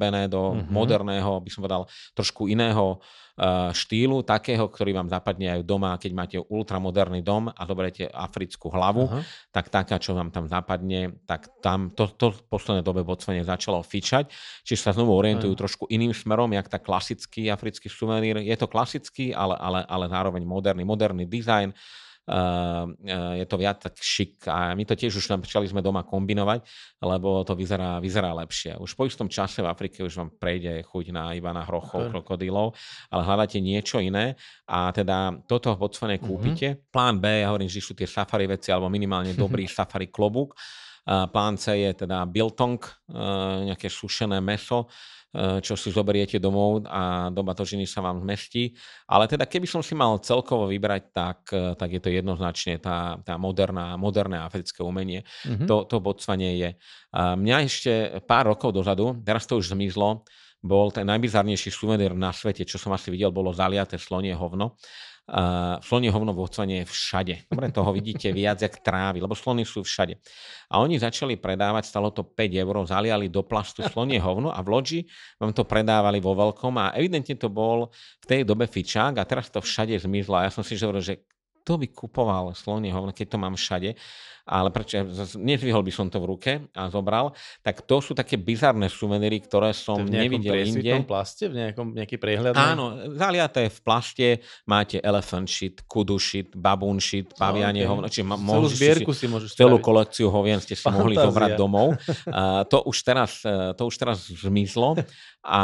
prerobené 0.08 0.32
do 0.32 0.56
mm-hmm. 0.56 0.72
moderného, 0.72 1.32
by 1.44 1.50
som 1.52 1.60
povedal, 1.60 1.84
trošku 2.16 2.48
iného 2.48 2.98
Eh, 3.38 3.70
štýlu, 3.70 4.26
takého, 4.26 4.66
ktorý 4.66 4.98
vám 4.98 5.06
zapadne 5.06 5.54
aj 5.54 5.60
doma, 5.62 5.94
keď 5.94 6.10
máte 6.10 6.36
ultramoderný 6.42 7.22
dom 7.22 7.46
a 7.46 7.62
zoberete 7.70 8.10
africkú 8.10 8.66
hlavu, 8.66 9.06
uh-huh. 9.06 9.22
tak 9.54 9.70
taká, 9.70 10.02
čo 10.02 10.18
vám 10.18 10.34
tam 10.34 10.50
zapadne, 10.50 11.22
tak 11.22 11.46
tam 11.62 11.94
to, 11.94 12.10
to 12.18 12.34
v 12.34 12.40
poslednej 12.50 12.82
dobe 12.82 13.06
v 13.06 13.14
Botswane 13.14 13.46
začalo 13.46 13.78
fičať, 13.86 14.26
čiže 14.66 14.82
sa 14.82 14.90
znovu 14.90 15.14
orientujú 15.14 15.54
uh-huh. 15.54 15.62
trošku 15.70 15.86
iným 15.86 16.10
smerom, 16.10 16.50
jak 16.50 16.66
tak 16.66 16.82
klasický 16.82 17.46
africký 17.46 17.86
suvenír. 17.86 18.42
Je 18.42 18.58
to 18.58 18.66
klasický, 18.66 19.30
ale, 19.30 19.54
ale, 19.54 19.86
ale 19.86 20.10
zároveň 20.10 20.42
moderný, 20.42 20.82
moderný 20.82 21.22
dizajn, 21.30 21.70
je 23.38 23.46
to 23.48 23.56
viac 23.56 23.80
tak 23.80 23.96
šik 23.96 24.44
a 24.52 24.76
my 24.76 24.84
to 24.84 24.92
tiež 24.92 25.16
už 25.16 25.24
začali 25.24 25.64
sme 25.64 25.80
doma 25.80 26.04
kombinovať, 26.04 26.60
lebo 27.00 27.40
to 27.48 27.56
vyzerá, 27.56 27.96
vyzerá 28.04 28.36
lepšie. 28.44 28.76
Už 28.76 28.92
po 28.92 29.08
istom 29.08 29.32
čase 29.32 29.64
v 29.64 29.70
Afrike 29.72 30.04
už 30.04 30.14
vám 30.20 30.30
prejde 30.36 30.84
chuť 30.84 31.08
na 31.08 31.32
iba 31.32 31.56
na 31.56 31.64
hrochov, 31.64 32.08
okay. 32.08 32.12
krokodilov, 32.12 32.76
ale 33.08 33.22
hľadáte 33.24 33.58
niečo 33.64 33.98
iné 34.04 34.36
a 34.68 34.92
teda 34.92 35.40
toto 35.48 35.72
v 35.72 35.88
kúpite. 36.20 36.68
Mm-hmm. 36.76 36.92
Plán 36.92 37.16
B, 37.16 37.24
ja 37.40 37.48
hovorím, 37.48 37.72
že 37.72 37.80
sú 37.80 37.96
tie 37.96 38.04
safari 38.04 38.44
veci 38.44 38.68
alebo 38.68 38.92
minimálne 38.92 39.32
dobrý 39.38 39.64
safari 39.64 40.12
klobúk. 40.12 40.52
Plán 41.08 41.56
C 41.56 41.88
je 41.88 42.04
teda 42.04 42.28
biltong, 42.28 42.76
eh, 42.84 43.72
nejaké 43.72 43.88
sušené 43.88 44.44
meso, 44.44 44.92
čo 45.36 45.76
si 45.76 45.92
zoberiete 45.92 46.40
domov 46.40 46.88
a 46.88 47.28
do 47.28 47.44
batožiny 47.44 47.84
sa 47.84 48.00
vám 48.00 48.24
zmestí. 48.24 48.72
Ale 49.04 49.28
teda 49.28 49.44
keby 49.44 49.68
som 49.68 49.84
si 49.84 49.92
mal 49.92 50.16
celkovo 50.24 50.64
vybrať, 50.72 51.02
tak, 51.12 51.38
eh, 51.52 51.76
tak 51.76 51.88
je 51.92 52.00
to 52.00 52.08
jednoznačne 52.08 52.80
tá, 52.80 53.20
tá 53.20 53.36
moderná, 53.36 54.00
moderné 54.00 54.40
africké 54.40 54.80
umenie. 54.80 55.28
Mm-hmm. 55.44 55.68
To, 55.68 55.84
to 55.84 56.00
Botsvanie 56.00 56.56
je. 56.56 56.70
A 57.12 57.36
mňa 57.36 57.56
ešte 57.68 57.92
pár 58.24 58.48
rokov 58.48 58.72
dozadu, 58.72 59.20
teraz 59.20 59.44
to 59.44 59.60
už 59.60 59.76
zmizlo, 59.76 60.24
bol 60.58 60.90
ten 60.90 61.06
najbizarnejší 61.06 61.70
suvenír 61.70 62.18
na 62.18 62.34
svete, 62.34 62.66
čo 62.66 62.82
som 62.82 62.90
asi 62.90 63.14
videl, 63.14 63.30
bolo 63.30 63.54
zaliaté 63.54 63.94
slonie 63.94 64.34
hovno. 64.34 64.74
Uh, 65.28 65.76
slonie 65.84 66.08
hovno 66.08 66.32
v 66.32 66.40
je 66.80 66.88
všade. 66.88 67.52
Dobre, 67.52 67.68
toho 67.68 67.92
vidíte 67.92 68.32
viac 68.32 68.64
jak 68.64 68.80
trávy, 68.80 69.20
lebo 69.20 69.36
slony 69.36 69.68
sú 69.68 69.84
všade. 69.84 70.16
A 70.72 70.80
oni 70.80 70.96
začali 70.96 71.36
predávať, 71.36 71.84
stalo 71.84 72.08
to 72.08 72.24
5 72.24 72.48
eur, 72.48 72.76
zaliali 72.88 73.28
do 73.28 73.44
plastu 73.44 73.84
slonie 73.84 74.16
hovno 74.24 74.48
a 74.48 74.64
v 74.64 74.68
loďi 74.72 75.00
vám 75.36 75.52
to 75.52 75.68
predávali 75.68 76.16
vo 76.24 76.32
veľkom 76.32 76.80
a 76.80 76.96
evidentne 76.96 77.36
to 77.36 77.52
bol 77.52 77.92
v 77.92 78.24
tej 78.24 78.40
dobe 78.48 78.64
fičák 78.64 79.20
a 79.20 79.28
teraz 79.28 79.52
to 79.52 79.60
všade 79.60 80.00
zmizlo. 80.00 80.40
A 80.40 80.48
ja 80.48 80.50
som 80.50 80.64
si 80.64 80.80
hovoril, 80.80 81.04
že 81.04 81.28
kto 81.60 81.76
by 81.76 81.92
kupoval 81.92 82.56
slonie 82.56 82.88
hovno, 82.88 83.12
keď 83.12 83.36
to 83.36 83.36
mám 83.36 83.52
všade 83.52 84.00
ale 84.48 84.72
prečo, 84.72 85.04
nezvihol 85.36 85.84
by 85.84 85.92
som 85.92 86.08
to 86.08 86.16
v 86.16 86.26
ruke 86.26 86.52
a 86.72 86.88
zobral, 86.88 87.36
tak 87.60 87.84
to 87.84 88.00
sú 88.00 88.16
také 88.16 88.40
bizarné 88.40 88.88
suveníry, 88.88 89.44
ktoré 89.44 89.76
som 89.76 90.00
v 90.00 90.08
nevidel 90.08 90.64
inde. 90.64 91.04
V 91.04 91.04
plaste, 91.04 91.52
v 91.52 91.60
nejakom, 91.60 91.92
nejaký 91.92 92.16
prehľad? 92.16 92.56
Áno, 92.56 93.12
zaliaté 93.12 93.68
v 93.68 93.78
plaste 93.84 94.28
máte 94.64 94.96
elephant 95.04 95.44
shit, 95.44 95.84
kudu 95.84 96.16
shit, 96.16 96.56
baboon 96.56 96.96
shit, 96.96 97.36
pavianie 97.36 97.84
no, 97.84 98.00
okay. 98.00 98.24
čiže 98.24 98.24
celú 98.24 98.68
zbierku 98.72 99.12
si, 99.12 99.24
si 99.24 99.26
môžeš 99.28 99.48
Celú 99.52 99.76
spraviť. 99.76 99.84
kolekciu 99.84 100.26
hovien 100.32 100.58
ste 100.64 100.72
si 100.72 100.80
Fantázia. 100.80 100.98
mohli 101.04 101.14
zobrať 101.20 101.50
domov. 101.54 101.88
Uh, 102.28 102.60
to, 102.68 102.84
už 102.84 102.98
teraz, 103.08 103.40
e, 103.40 103.72
to 103.72 103.88
už 103.88 103.94
teraz 103.96 104.28
zmizlo 104.28 104.94
a 105.40 105.60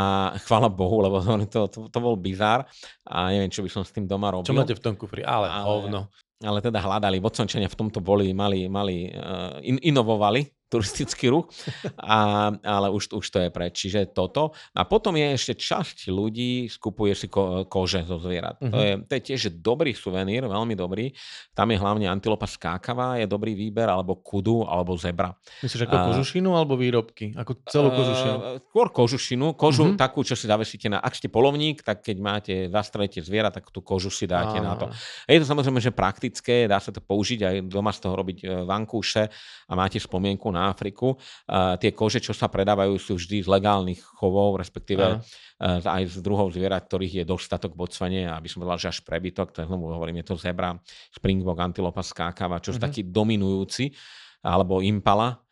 chvála 0.48 0.72
Bohu, 0.72 1.04
lebo 1.04 1.20
to, 1.54 1.68
to, 1.68 1.78
to 1.92 1.98
bol 2.00 2.16
bizár 2.16 2.64
a 3.04 3.28
neviem, 3.30 3.52
čo 3.52 3.60
by 3.60 3.70
som 3.70 3.82
s 3.84 3.92
tým 3.92 4.08
doma 4.08 4.32
robil. 4.32 4.48
Čo 4.48 4.56
máte 4.56 4.72
v 4.72 4.80
tom 4.80 4.94
kufri? 4.96 5.20
Ale, 5.20 5.50
ale 5.50 5.64
hovno 5.68 6.08
ale 6.42 6.58
teda 6.58 6.82
hľadali, 6.82 7.22
vodcončania 7.22 7.70
v 7.70 7.78
tomto 7.78 8.02
boli, 8.02 8.34
mali, 8.34 8.66
mali 8.66 9.06
uh, 9.12 9.62
in, 9.62 9.78
inovovali 9.78 10.63
turistický 10.74 11.30
ruch, 11.30 11.46
a, 11.94 12.50
ale 12.58 12.90
už, 12.90 13.14
už 13.14 13.26
to 13.30 13.38
je 13.38 13.48
preč. 13.54 13.86
Čiže 13.86 14.10
toto. 14.10 14.50
A 14.74 14.82
potom 14.82 15.14
je 15.14 15.38
ešte 15.38 15.54
časť 15.54 16.10
ľudí, 16.10 16.66
skupuje 16.66 17.14
si 17.14 17.30
ko, 17.30 17.62
kože 17.70 18.02
zo 18.02 18.18
zvierat. 18.18 18.58
Uh-huh. 18.58 18.74
To, 18.74 18.78
je, 18.82 18.92
to 19.06 19.12
je 19.14 19.22
tiež 19.30 19.40
dobrý 19.62 19.94
suvenír, 19.94 20.50
veľmi 20.50 20.74
dobrý. 20.74 21.14
Tam 21.54 21.70
je 21.70 21.78
hlavne 21.78 22.10
antilopa 22.10 22.50
skákavá, 22.50 23.22
je 23.22 23.30
dobrý 23.30 23.54
výber, 23.54 23.86
alebo 23.86 24.18
kudu, 24.18 24.66
alebo 24.66 24.98
zebra. 24.98 25.30
Myslíš 25.62 25.86
ako 25.86 25.94
uh, 25.94 26.04
kožušinu, 26.10 26.50
alebo 26.50 26.74
výrobky? 26.74 27.30
Ako 27.38 27.62
celú 27.70 27.94
kožušinu? 27.94 28.34
Uh, 28.34 28.58
skôr 28.58 28.88
kožušinu. 28.90 29.46
Kožu 29.54 29.94
uh-huh. 29.94 30.00
takú, 30.00 30.26
čo 30.26 30.34
si 30.34 30.50
zavesíte 30.50 30.90
na... 30.90 30.98
Ak 30.98 31.14
ste 31.14 31.30
polovník, 31.30 31.86
tak 31.86 32.02
keď 32.02 32.16
máte, 32.18 32.54
zastrelíte 32.66 33.22
zviera, 33.22 33.54
tak 33.54 33.70
tú 33.70 33.78
kožu 33.78 34.10
si 34.10 34.26
dáte 34.26 34.58
uh-huh. 34.58 34.66
na 34.66 34.74
to. 34.74 34.86
Je 35.28 35.38
to 35.38 35.46
samozrejme, 35.46 35.78
že 35.78 35.92
praktické, 35.94 36.66
dá 36.66 36.80
sa 36.80 36.90
to 36.90 37.04
použiť 37.04 37.40
aj 37.44 37.54
doma 37.68 37.92
z 37.92 38.00
toho 38.00 38.14
robiť 38.16 38.38
e, 38.40 38.44
vankúše 38.64 39.28
a 39.68 39.72
máte 39.76 40.00
spomienku 40.00 40.48
na 40.48 40.63
Afriku. 40.64 41.20
Uh, 41.44 41.76
tie 41.76 41.92
kože, 41.92 42.24
čo 42.24 42.32
sa 42.32 42.48
predávajú, 42.48 42.96
sú 42.96 43.20
vždy 43.20 43.44
z 43.44 43.48
legálnych 43.48 44.00
chovov, 44.00 44.56
respektíve 44.56 45.04
uh, 45.04 45.20
aj 45.80 46.02
z 46.08 46.16
druhov 46.24 46.52
zvierat, 46.52 46.88
ktorých 46.88 47.20
je 47.20 47.24
dostatok 47.24 47.76
v 47.76 47.84
Botsvane, 47.84 48.22
aby 48.28 48.48
som 48.48 48.64
povedal, 48.64 48.80
že 48.80 48.90
až 48.96 48.98
prebytok, 49.04 49.52
to 49.52 49.62
je 49.62 49.68
znovu 49.68 49.92
hovorím, 49.92 50.24
je 50.24 50.32
to 50.32 50.40
zebra, 50.40 50.72
springbok, 51.12 51.60
antilopa, 51.60 52.00
skákava, 52.00 52.58
čo 52.64 52.72
sú 52.72 52.80
uh-huh. 52.80 52.88
takí 52.88 53.04
dominujúci, 53.04 53.92
alebo 54.44 54.84
impala, 54.84 55.44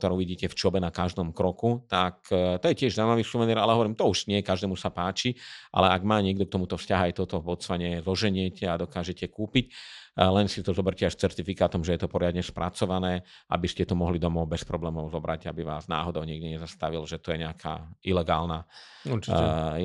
ktorú 0.00 0.18
vidíte 0.18 0.50
v 0.50 0.58
čobe 0.58 0.78
na 0.82 0.90
každom 0.90 1.30
kroku, 1.30 1.86
tak 1.86 2.24
e, 2.32 2.58
to 2.58 2.66
je 2.72 2.74
tiež 2.74 2.98
zaujímavý 2.98 3.22
suvenír, 3.22 3.60
ale 3.60 3.76
hovorím, 3.76 3.94
to 3.94 4.08
už 4.08 4.26
nie, 4.26 4.42
každému 4.42 4.74
sa 4.74 4.90
páči, 4.90 5.38
ale 5.70 5.92
ak 5.92 6.02
má 6.02 6.18
niekto 6.18 6.48
k 6.48 6.52
tomuto 6.56 6.74
vzťah 6.74 7.00
aj 7.10 7.12
toto 7.20 7.38
v 7.38 7.54
Botsvane, 7.54 8.02
zoženiete 8.02 8.66
a 8.66 8.80
dokážete 8.80 9.28
kúpiť, 9.30 9.70
len 10.16 10.48
si 10.48 10.64
to 10.64 10.72
zoberte 10.72 11.04
až 11.04 11.20
certifikátom, 11.20 11.84
že 11.84 11.96
je 11.96 12.00
to 12.00 12.08
poriadne 12.08 12.40
spracované, 12.40 13.20
aby 13.52 13.68
ste 13.68 13.84
to 13.84 13.92
mohli 13.92 14.16
domov 14.16 14.48
bez 14.48 14.64
problémov 14.64 15.12
zobrať, 15.12 15.52
aby 15.52 15.60
vás 15.60 15.92
náhodou 15.92 16.24
niekde 16.24 16.56
nezastavil, 16.56 17.04
že 17.04 17.20
to 17.20 17.36
je 17.36 17.44
nejaká 17.44 17.84
ilegálna, 18.00 18.64
uh, 19.04 19.76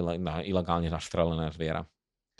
ilegálne 0.48 0.88
zastrelené 0.88 1.52
zviera. 1.52 1.84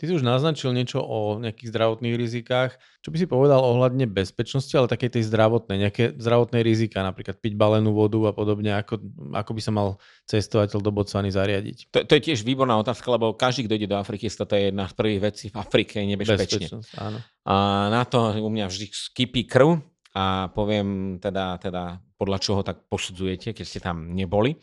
Ty 0.02 0.10
si 0.10 0.18
už 0.18 0.26
naznačil 0.26 0.74
niečo 0.74 0.98
o 0.98 1.38
nejakých 1.38 1.70
zdravotných 1.70 2.18
rizikách. 2.18 2.74
Čo 3.06 3.14
by 3.14 3.22
si 3.22 3.30
povedal 3.30 3.62
ohľadne 3.62 4.10
bezpečnosti, 4.10 4.74
ale 4.74 4.90
takej 4.90 5.14
tej 5.14 5.30
zdravotnej, 5.30 5.78
nejaké 5.78 6.18
zdravotné 6.18 6.58
rizika, 6.66 7.06
napríklad 7.06 7.38
piť 7.38 7.54
balenú 7.54 7.94
vodu 7.94 8.18
a 8.26 8.34
podobne, 8.34 8.74
ako, 8.74 8.98
ako 9.30 9.50
by 9.54 9.60
sa 9.62 9.70
mal 9.70 10.02
cestovateľ 10.26 10.82
do 10.82 10.90
Botswany 10.90 11.30
zariadiť? 11.30 11.94
To, 11.94 12.02
to 12.02 12.18
je 12.18 12.34
tiež 12.34 12.42
výborná 12.42 12.74
otázka, 12.82 13.14
lebo 13.14 13.38
každý, 13.38 13.70
kto 13.70 13.78
ide 13.78 13.86
do 13.86 13.94
Afriky, 13.94 14.26
to 14.26 14.42
je 14.42 14.74
jedna 14.74 14.90
z 14.90 14.94
prvých 14.98 15.20
vecí 15.22 15.46
v 15.54 15.56
Afrike, 15.62 16.02
je 16.02 16.10
nebezpečne. 16.10 16.82
áno. 16.98 17.22
A 17.46 17.54
na 17.94 18.02
to 18.02 18.34
u 18.42 18.50
mňa 18.50 18.66
vždy 18.66 18.90
skipí 18.90 19.46
krv 19.46 19.78
a 20.18 20.50
poviem 20.50 21.22
teda, 21.22 21.62
teda 21.62 22.02
podľa 22.18 22.38
čoho 22.42 22.66
tak 22.66 22.90
posudzujete, 22.90 23.54
keď 23.54 23.64
ste 23.70 23.78
tam 23.78 24.18
neboli. 24.18 24.58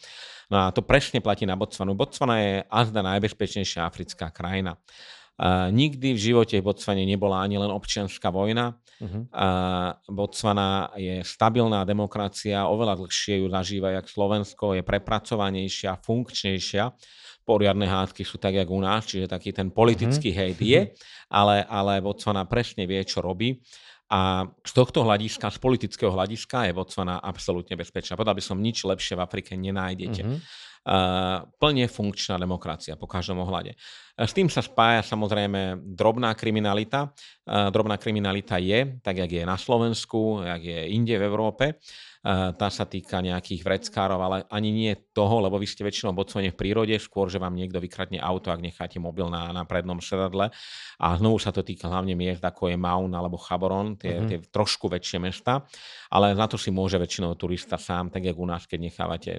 No 0.52 0.68
a 0.68 0.76
to 0.76 0.84
presne 0.84 1.24
platí 1.24 1.48
na 1.48 1.56
Botswanu. 1.56 1.96
Botswana 1.96 2.44
je 2.44 2.54
azda 2.68 3.00
najbezpečnejšia 3.08 3.88
africká 3.88 4.36
krajina. 4.36 4.76
Uh, 5.40 5.72
nikdy 5.72 6.12
v 6.12 6.20
živote 6.20 6.60
v 6.60 6.68
Botsvane 6.68 7.08
nebola 7.08 7.40
ani 7.40 7.56
len 7.56 7.72
občianská 7.72 8.28
vojna. 8.28 8.76
Uh-huh. 9.00 9.24
Uh, 9.32 9.96
Botswana 10.12 10.92
je 11.00 11.24
stabilná 11.24 11.88
demokracia, 11.88 12.68
oveľa 12.68 13.00
dlhšie 13.00 13.40
ju 13.40 13.48
zažíva 13.48 13.96
jak 13.96 14.12
Slovensko, 14.12 14.76
je 14.76 14.84
prepracovanejšia, 14.84 16.04
funkčnejšia. 16.04 16.92
Poriadne 17.48 17.88
hádky 17.88 18.28
sú 18.28 18.36
tak, 18.36 18.60
jak 18.60 18.68
u 18.68 18.84
nás, 18.84 19.08
čiže 19.08 19.32
taký 19.32 19.56
ten 19.56 19.72
politický 19.72 20.36
uh-huh. 20.36 20.52
hejt 20.52 20.60
je, 20.60 20.82
ale, 21.32 21.64
ale 21.64 22.04
Botswana 22.04 22.44
presne 22.44 22.84
vie, 22.84 23.00
čo 23.08 23.24
robí. 23.24 23.64
A 24.12 24.44
z 24.44 24.72
tohto 24.76 25.08
hľadiska, 25.08 25.56
z 25.56 25.60
politického 25.64 26.12
hľadiska 26.12 26.68
je 26.68 26.76
Botswana 26.76 27.24
absolútne 27.24 27.80
bezpečná. 27.80 28.20
Povedal 28.20 28.36
by 28.36 28.44
som, 28.44 28.60
nič 28.60 28.84
lepšie 28.84 29.16
v 29.16 29.24
Afrike 29.24 29.56
nenájdete. 29.56 30.22
Uh-huh 30.28 30.68
plne 31.60 31.86
funkčná 31.92 32.40
demokracia 32.40 32.96
po 32.96 33.06
každom 33.06 33.44
ohľade. 33.44 33.76
S 34.20 34.32
tým 34.36 34.52
sa 34.52 34.60
spája 34.60 35.04
samozrejme 35.06 35.80
drobná 35.96 36.36
kriminalita. 36.36 37.14
Drobná 37.48 37.96
kriminalita 37.96 38.60
je, 38.60 39.00
tak 39.00 39.24
jak 39.24 39.32
je 39.32 39.44
na 39.48 39.56
Slovensku, 39.56 40.44
jak 40.44 40.64
je 40.64 40.80
inde 40.92 41.16
v 41.16 41.24
Európe. 41.24 41.66
Tá 42.20 42.67
sa 42.67 42.84
týka 42.84 43.24
nejakých 43.24 43.63
vreckárov, 43.63 44.20
ale 44.20 44.38
ani 44.51 44.76
nie 44.76 44.91
toho, 45.15 45.39
lebo 45.39 45.55
vy 45.55 45.63
ste 45.63 45.88
väčšinou 45.88 46.11
bocvene 46.11 46.51
v 46.51 46.59
prírode, 46.59 46.91
skôr, 46.99 47.32
že 47.32 47.39
vám 47.39 47.55
niekto 47.55 47.80
vykradne 47.80 48.20
auto, 48.20 48.51
ak 48.51 48.59
necháte 48.59 48.99
mobil 48.99 49.32
na, 49.32 49.55
na 49.55 49.63
prednom 49.63 50.03
sedadle. 50.03 50.51
A 50.99 51.05
znovu 51.15 51.39
sa 51.39 51.55
to 51.55 51.63
týka 51.63 51.88
hlavne 51.88 52.20
miest, 52.20 52.43
ako 52.43 52.67
je 52.67 52.76
Maun 52.76 53.15
alebo 53.15 53.39
Chaboron, 53.39 53.95
tie, 53.95 54.20
mm-hmm. 54.20 54.28
tie 54.28 54.38
trošku 54.51 54.91
väčšie 54.91 55.24
mesta. 55.24 55.63
Ale 56.11 56.36
na 56.36 56.43
to 56.51 56.59
si 56.59 56.76
môže 56.76 56.99
väčšinou 56.99 57.39
turista 57.39 57.80
sám, 57.80 58.11
tak 58.11 58.28
jak 58.28 58.36
u 58.36 58.43
nás, 58.43 58.67
keď 58.67 58.80
nechávate 58.84 59.32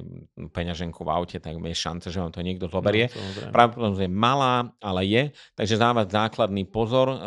peňaženku 0.49 1.05
v 1.05 1.11
aute, 1.13 1.37
tak 1.37 1.61
je 1.61 1.77
šance, 1.77 2.09
že 2.09 2.17
vám 2.17 2.33
to 2.33 2.41
niekto 2.41 2.65
zoberie. 2.73 3.13
No, 3.13 3.53
Pravdepodobne 3.53 4.09
je 4.09 4.13
malá, 4.13 4.73
ale 4.81 5.05
je. 5.05 5.23
Takže 5.53 5.77
dávať 5.77 6.17
základný 6.17 6.65
pozor, 6.65 7.13
e, 7.13 7.19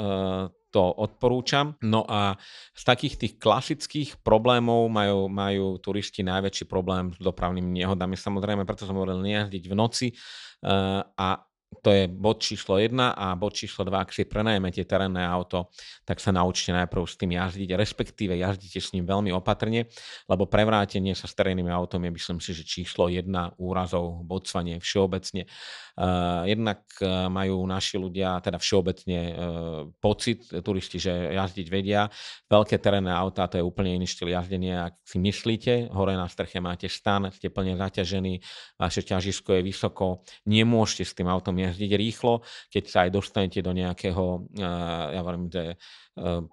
to 0.73 0.81
odporúčam. 0.81 1.77
No 1.85 2.01
a 2.09 2.41
z 2.73 2.83
takých 2.83 3.15
tých 3.21 3.33
klasických 3.37 4.09
problémov 4.25 4.89
majú, 4.89 5.29
majú 5.29 5.77
turisti 5.77 6.25
najväčší 6.25 6.65
problém 6.65 7.13
s 7.13 7.21
dopravnými 7.21 7.85
nehodami. 7.85 8.17
Samozrejme, 8.17 8.65
preto 8.65 8.89
som 8.89 8.97
hovoril 8.97 9.21
nejazdiť 9.21 9.63
v 9.69 9.75
noci 9.77 10.07
uh, 10.09 11.05
a 11.05 11.45
to 11.81 11.89
je 11.89 12.03
bod 12.11 12.43
číslo 12.43 12.77
1 12.77 12.93
a 13.13 13.33
bod 13.39 13.55
číslo 13.55 13.87
2, 13.87 13.95
ak 13.95 14.13
si 14.13 14.27
prenajmete 14.27 14.83
terénne 14.85 15.23
auto, 15.23 15.71
tak 16.03 16.19
sa 16.19 16.29
naučte 16.29 16.75
najprv 16.75 17.01
s 17.07 17.15
tým 17.15 17.31
jazdiť, 17.33 17.69
respektíve 17.73 18.37
jazdite 18.37 18.79
s 18.83 18.91
ním 18.93 19.07
veľmi 19.07 19.31
opatrne, 19.33 19.89
lebo 20.29 20.45
prevrátenie 20.45 21.15
sa 21.17 21.25
s 21.25 21.33
terénnymi 21.33 21.71
autom 21.71 22.03
je, 22.05 22.11
myslím 22.11 22.37
si, 22.43 22.51
že 22.53 22.67
číslo 22.67 23.09
1 23.09 23.25
úrazov 23.57 24.21
v 24.21 24.27
Botsvane 24.27 24.77
všeobecne. 24.77 25.47
Uh, 25.93 26.41
jednak 26.49 26.81
uh, 27.05 27.29
majú 27.29 27.61
naši 27.69 28.01
ľudia, 28.01 28.41
teda 28.41 28.57
všeobecne 28.57 29.19
uh, 29.29 29.33
pocit, 30.01 30.49
turisti, 30.65 30.97
že 30.97 31.37
jazdiť 31.37 31.67
vedia. 31.69 32.09
Veľké 32.49 32.81
terénne 32.81 33.13
auta, 33.13 33.45
to 33.45 33.61
je 33.61 33.63
úplne 33.63 34.01
iný 34.01 34.09
štýl 34.09 34.33
jazdenia. 34.33 34.89
Ak 34.89 34.97
si 35.05 35.21
myslíte, 35.21 35.93
hore 35.93 36.17
na 36.17 36.25
streche 36.25 36.57
máte 36.57 36.89
stan, 36.89 37.29
ste 37.29 37.53
plne 37.53 37.77
zaťažení, 37.77 38.41
vaše 38.81 39.05
ťažisko 39.05 39.53
je 39.53 39.61
vysoko, 39.61 40.25
nemôžete 40.49 41.03
s 41.05 41.13
tým 41.13 41.29
autom 41.29 41.53
jazdiť 41.69 41.91
rýchlo, 41.95 42.43
keď 42.69 42.83
sa 42.89 42.97
aj 43.07 43.09
dostanete 43.15 43.59
do 43.63 43.71
nejakého, 43.71 44.49
ja 44.59 45.19
hovorím, 45.23 45.47
že 45.47 45.79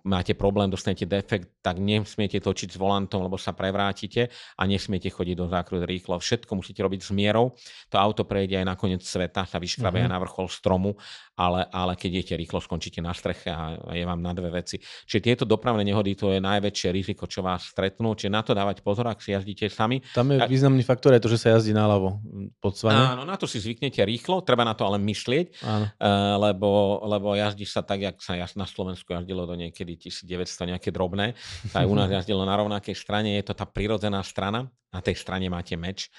máte 0.04 0.32
problém, 0.32 0.72
dostanete 0.72 1.04
defekt, 1.04 1.60
tak 1.60 1.76
nesmiete 1.76 2.40
točiť 2.40 2.72
s 2.72 2.80
volantom, 2.80 3.20
lebo 3.20 3.36
sa 3.36 3.52
prevrátite 3.52 4.32
a 4.56 4.62
nesmiete 4.64 5.12
chodiť 5.12 5.36
do 5.36 5.46
zákrut 5.52 5.84
rýchlo. 5.84 6.16
Všetko 6.16 6.56
musíte 6.56 6.80
robiť 6.80 7.00
s 7.04 7.10
mierou. 7.12 7.52
To 7.92 8.00
auto 8.00 8.24
prejde 8.24 8.56
aj 8.56 8.64
na 8.64 8.74
koniec 8.80 9.04
sveta, 9.04 9.44
sa 9.44 9.60
vyškrabe 9.60 10.00
uh-huh. 10.00 10.08
na 10.08 10.16
vrchol 10.16 10.48
stromu, 10.48 10.96
ale, 11.36 11.68
ale 11.68 11.92
keď 11.92 12.08
idete 12.08 12.34
rýchlo, 12.40 12.64
skončíte 12.64 13.04
na 13.04 13.12
streche 13.12 13.52
a 13.52 13.76
je 13.92 14.04
vám 14.08 14.24
na 14.24 14.32
dve 14.32 14.48
veci. 14.48 14.80
Čiže 14.80 15.20
tieto 15.20 15.44
dopravné 15.44 15.84
nehody, 15.84 16.16
to 16.16 16.32
je 16.32 16.40
najväčšie 16.40 16.88
riziko, 16.88 17.28
čo 17.28 17.44
vás 17.44 17.68
stretnú. 17.68 18.16
Čiže 18.16 18.32
na 18.32 18.40
to 18.40 18.56
dávať 18.56 18.80
pozor, 18.80 19.12
ak 19.12 19.20
si 19.20 19.36
jazdíte 19.36 19.68
sami. 19.68 20.00
Tam 20.16 20.24
je 20.32 20.40
významný 20.40 20.80
faktor 20.80 21.12
aj 21.12 21.20
to, 21.20 21.28
že 21.28 21.36
sa 21.36 21.60
jazdí 21.60 21.76
náľavo 21.76 22.16
pod 22.64 22.80
svane. 22.80 22.96
Áno, 23.12 23.28
na 23.28 23.36
to 23.36 23.44
si 23.44 23.60
zvyknete 23.60 24.00
rýchlo, 24.00 24.40
treba 24.40 24.64
na 24.64 24.72
to 24.72 24.88
ale 24.88 24.96
myslieť, 24.96 25.60
uh, 25.60 25.92
lebo, 26.48 27.04
lebo 27.04 27.36
jazdí 27.36 27.68
sa 27.68 27.84
tak, 27.84 28.00
jak 28.00 28.16
sa 28.24 28.40
na 28.56 28.64
Slovensku 28.64 29.12
jazdilo 29.12 29.49
do 29.50 29.58
niekedy 29.58 29.98
1900 29.98 30.70
nejaké 30.70 30.94
drobné. 30.94 31.34
Aj 31.74 31.82
u 31.82 31.94
nás 31.98 32.06
jazdilo 32.14 32.46
na 32.46 32.54
rovnakej 32.54 32.94
strane, 32.94 33.34
je 33.34 33.44
to 33.50 33.58
tá 33.58 33.66
prirodzená 33.66 34.22
strana 34.22 34.70
na 34.90 34.98
tej 34.98 35.22
strane 35.22 35.46
máte 35.46 35.78
meč, 35.78 36.10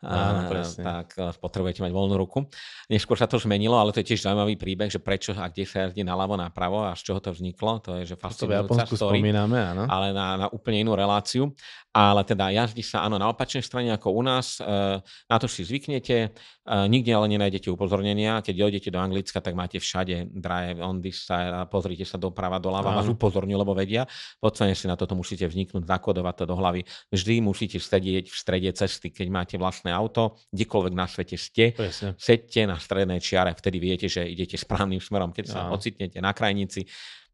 Áno, 0.00 0.48
tak 0.80 1.12
eh, 1.20 1.28
potrebujete 1.36 1.84
mať 1.84 1.92
voľnú 1.92 2.16
ruku. 2.16 2.48
Neskôr 2.88 3.20
sa 3.20 3.28
to 3.28 3.36
zmenilo, 3.36 3.76
ale 3.76 3.92
to 3.92 4.00
je 4.00 4.16
tiež 4.16 4.24
zaujímavý 4.24 4.56
príbeh, 4.56 4.88
že 4.88 4.96
prečo 4.96 5.36
a 5.36 5.52
kde 5.52 5.68
sa 5.68 5.84
jazdí 5.84 6.00
naľavo, 6.00 6.40
napravo 6.40 6.88
a 6.88 6.96
z 6.96 7.04
čoho 7.04 7.20
to 7.20 7.36
vzniklo. 7.36 7.84
To 7.84 8.00
je, 8.00 8.08
že 8.08 8.16
fascinujúca 8.16 8.88
story, 8.88 9.20
spomíname, 9.20 9.60
áno. 9.60 9.84
ale 9.84 10.16
na, 10.16 10.26
na 10.40 10.46
úplne 10.48 10.88
inú 10.88 10.96
reláciu. 10.96 11.52
Ale 11.92 12.24
teda 12.24 12.48
jazdí 12.48 12.80
sa 12.80 13.04
áno 13.04 13.20
na 13.20 13.28
opačnej 13.28 13.60
strane 13.60 13.92
ako 13.92 14.08
u 14.16 14.22
nás, 14.24 14.56
eh, 14.56 15.04
na 15.28 15.36
to 15.36 15.44
si 15.44 15.68
zvyknete, 15.68 16.32
eh, 16.32 16.86
nikde 16.88 17.12
ale 17.12 17.28
nenájdete 17.36 17.68
upozornenia. 17.68 18.40
Keď 18.40 18.56
dojdete 18.56 18.88
do 18.88 19.04
Anglicka, 19.04 19.44
tak 19.44 19.52
máte 19.52 19.76
všade 19.76 20.32
drive 20.32 20.80
on 20.80 21.04
this 21.04 21.28
side 21.28 21.52
a 21.52 21.68
pozrite 21.68 22.08
sa 22.08 22.16
doprava, 22.16 22.56
doľava, 22.56 22.79
vás 22.82 23.06
upozorňujú, 23.08 23.58
lebo 23.60 23.76
vedia. 23.76 24.08
Podstate 24.40 24.72
si 24.72 24.88
na 24.88 24.96
toto 24.96 25.12
musíte 25.12 25.44
vzniknúť, 25.44 25.84
zakodovať 25.84 26.34
to 26.40 26.44
do 26.48 26.56
hlavy. 26.56 26.80
Vždy 27.12 27.44
musíte 27.44 27.76
sedieť 27.76 28.32
v 28.32 28.36
strede 28.36 28.70
cesty, 28.72 29.12
keď 29.12 29.26
máte 29.28 29.54
vlastné 29.60 29.92
auto, 29.92 30.40
kdekoľvek 30.50 30.94
na 30.96 31.06
svete 31.06 31.36
ste, 31.36 31.76
Presne. 31.76 32.16
sedte 32.16 32.64
na 32.64 32.80
strednej 32.80 33.20
čiare, 33.20 33.52
vtedy 33.52 33.78
viete, 33.78 34.06
že 34.08 34.24
idete 34.26 34.56
správnym 34.56 34.98
smerom. 34.98 35.30
Keď 35.30 35.44
sa 35.46 35.68
no. 35.68 35.76
ocitnete 35.76 36.18
na 36.18 36.32
krajnici, 36.32 36.88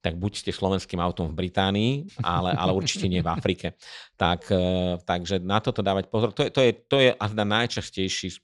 tak 0.06 0.22
buď 0.22 0.32
ste 0.38 0.50
slovenským 0.54 1.02
autom 1.02 1.34
v 1.34 1.38
Británii, 1.42 2.22
ale, 2.22 2.54
ale 2.54 2.70
určite 2.70 3.10
nie 3.10 3.26
v 3.26 3.26
Afrike. 3.26 3.74
Tak, 4.14 4.46
e, 4.54 4.62
takže 5.02 5.42
na 5.42 5.58
toto 5.58 5.82
dávať 5.82 6.06
pozor. 6.06 6.30
To 6.30 6.46
je, 6.46 6.50
to 6.54 6.60
je, 6.62 6.70
to 6.86 6.96
je 7.02 7.10
azda 7.10 7.42
najčastejší 7.42 8.28
e, 8.30 8.36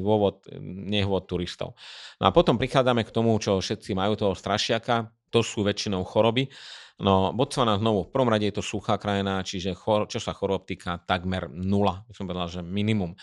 dôvod 0.00 0.48
nehôd 0.64 1.28
turistov. 1.28 1.76
No 2.16 2.24
a 2.24 2.30
potom 2.32 2.56
prichádzame 2.56 3.04
k 3.04 3.12
tomu, 3.12 3.36
čo 3.36 3.60
všetci 3.60 3.92
majú 3.92 4.16
toho 4.16 4.32
strašiaka, 4.32 5.12
to 5.34 5.42
sú 5.42 5.66
väčšinou 5.66 6.06
choroby. 6.06 6.46
No, 6.94 7.34
Botswana 7.34 7.74
znovu, 7.74 8.06
v 8.06 8.12
prvom 8.14 8.30
rade 8.30 8.46
je 8.46 8.54
to 8.54 8.62
suchá 8.62 8.94
krajina, 9.02 9.42
čiže 9.42 9.74
chor, 9.74 10.06
čo 10.06 10.22
sa 10.22 10.30
chorob 10.30 10.62
týka, 10.62 11.02
takmer 11.02 11.50
nula, 11.50 12.06
som 12.14 12.22
povedal, 12.22 12.46
že 12.46 12.62
minimum. 12.62 13.10
E, 13.10 13.18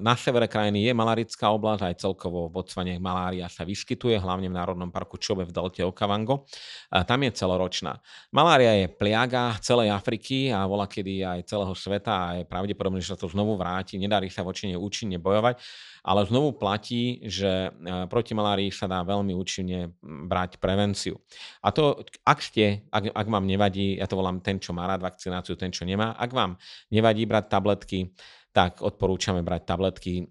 na 0.00 0.16
severe 0.16 0.48
krajiny 0.48 0.88
je 0.88 0.96
malarická 0.96 1.52
oblasť, 1.52 1.84
aj 1.84 2.00
celkovo 2.00 2.48
v 2.48 2.56
Botswane 2.56 2.96
malária 2.96 3.44
sa 3.52 3.68
vyskytuje, 3.68 4.16
hlavne 4.16 4.48
v 4.48 4.56
Národnom 4.56 4.88
parku 4.88 5.20
Čobe 5.20 5.44
v 5.44 5.52
delte 5.52 5.84
Okavango. 5.84 6.48
E, 6.88 7.04
tam 7.04 7.28
je 7.28 7.30
celoročná. 7.36 8.00
Malária 8.32 8.72
je 8.80 8.86
pliaga 8.88 9.60
celej 9.60 9.92
Afriky 9.92 10.48
a 10.48 10.64
vola 10.64 10.88
kedy 10.88 11.28
aj 11.28 11.44
celého 11.44 11.76
sveta 11.76 12.12
a 12.16 12.28
je 12.40 12.44
pravdepodobné, 12.48 13.04
že 13.04 13.12
sa 13.12 13.20
to 13.20 13.28
znovu 13.28 13.60
vráti. 13.60 14.00
Nedarí 14.00 14.32
sa 14.32 14.40
voči 14.40 14.64
nej 14.64 14.80
účinne 14.80 15.20
bojovať 15.20 15.60
ale 16.08 16.24
znovu 16.24 16.56
platí, 16.56 17.20
že 17.26 17.68
e, 17.68 17.70
proti 18.08 18.32
malárii 18.32 18.72
sa 18.72 18.88
dá 18.88 19.04
veľmi 19.04 19.36
účinne 19.36 19.92
brať 20.02 20.56
prevenciu. 20.56 21.20
A 21.60 21.68
to, 21.68 22.00
ak 22.24 22.40
ste, 22.40 22.77
ak, 22.88 23.10
ak 23.14 23.26
vám 23.26 23.44
nevadí, 23.48 23.98
ja 23.98 24.06
to 24.06 24.14
volám 24.14 24.38
ten, 24.38 24.62
čo 24.62 24.70
má 24.70 24.86
rád 24.86 25.02
vakcináciu, 25.02 25.58
ten, 25.58 25.74
čo 25.74 25.82
nemá, 25.82 26.14
ak 26.14 26.30
vám 26.30 26.54
nevadí 26.92 27.26
brať 27.26 27.44
tabletky, 27.50 28.14
tak 28.58 28.82
odporúčame 28.82 29.44
brať 29.44 29.62
tabletky. 29.70 30.12
E, 30.18 30.22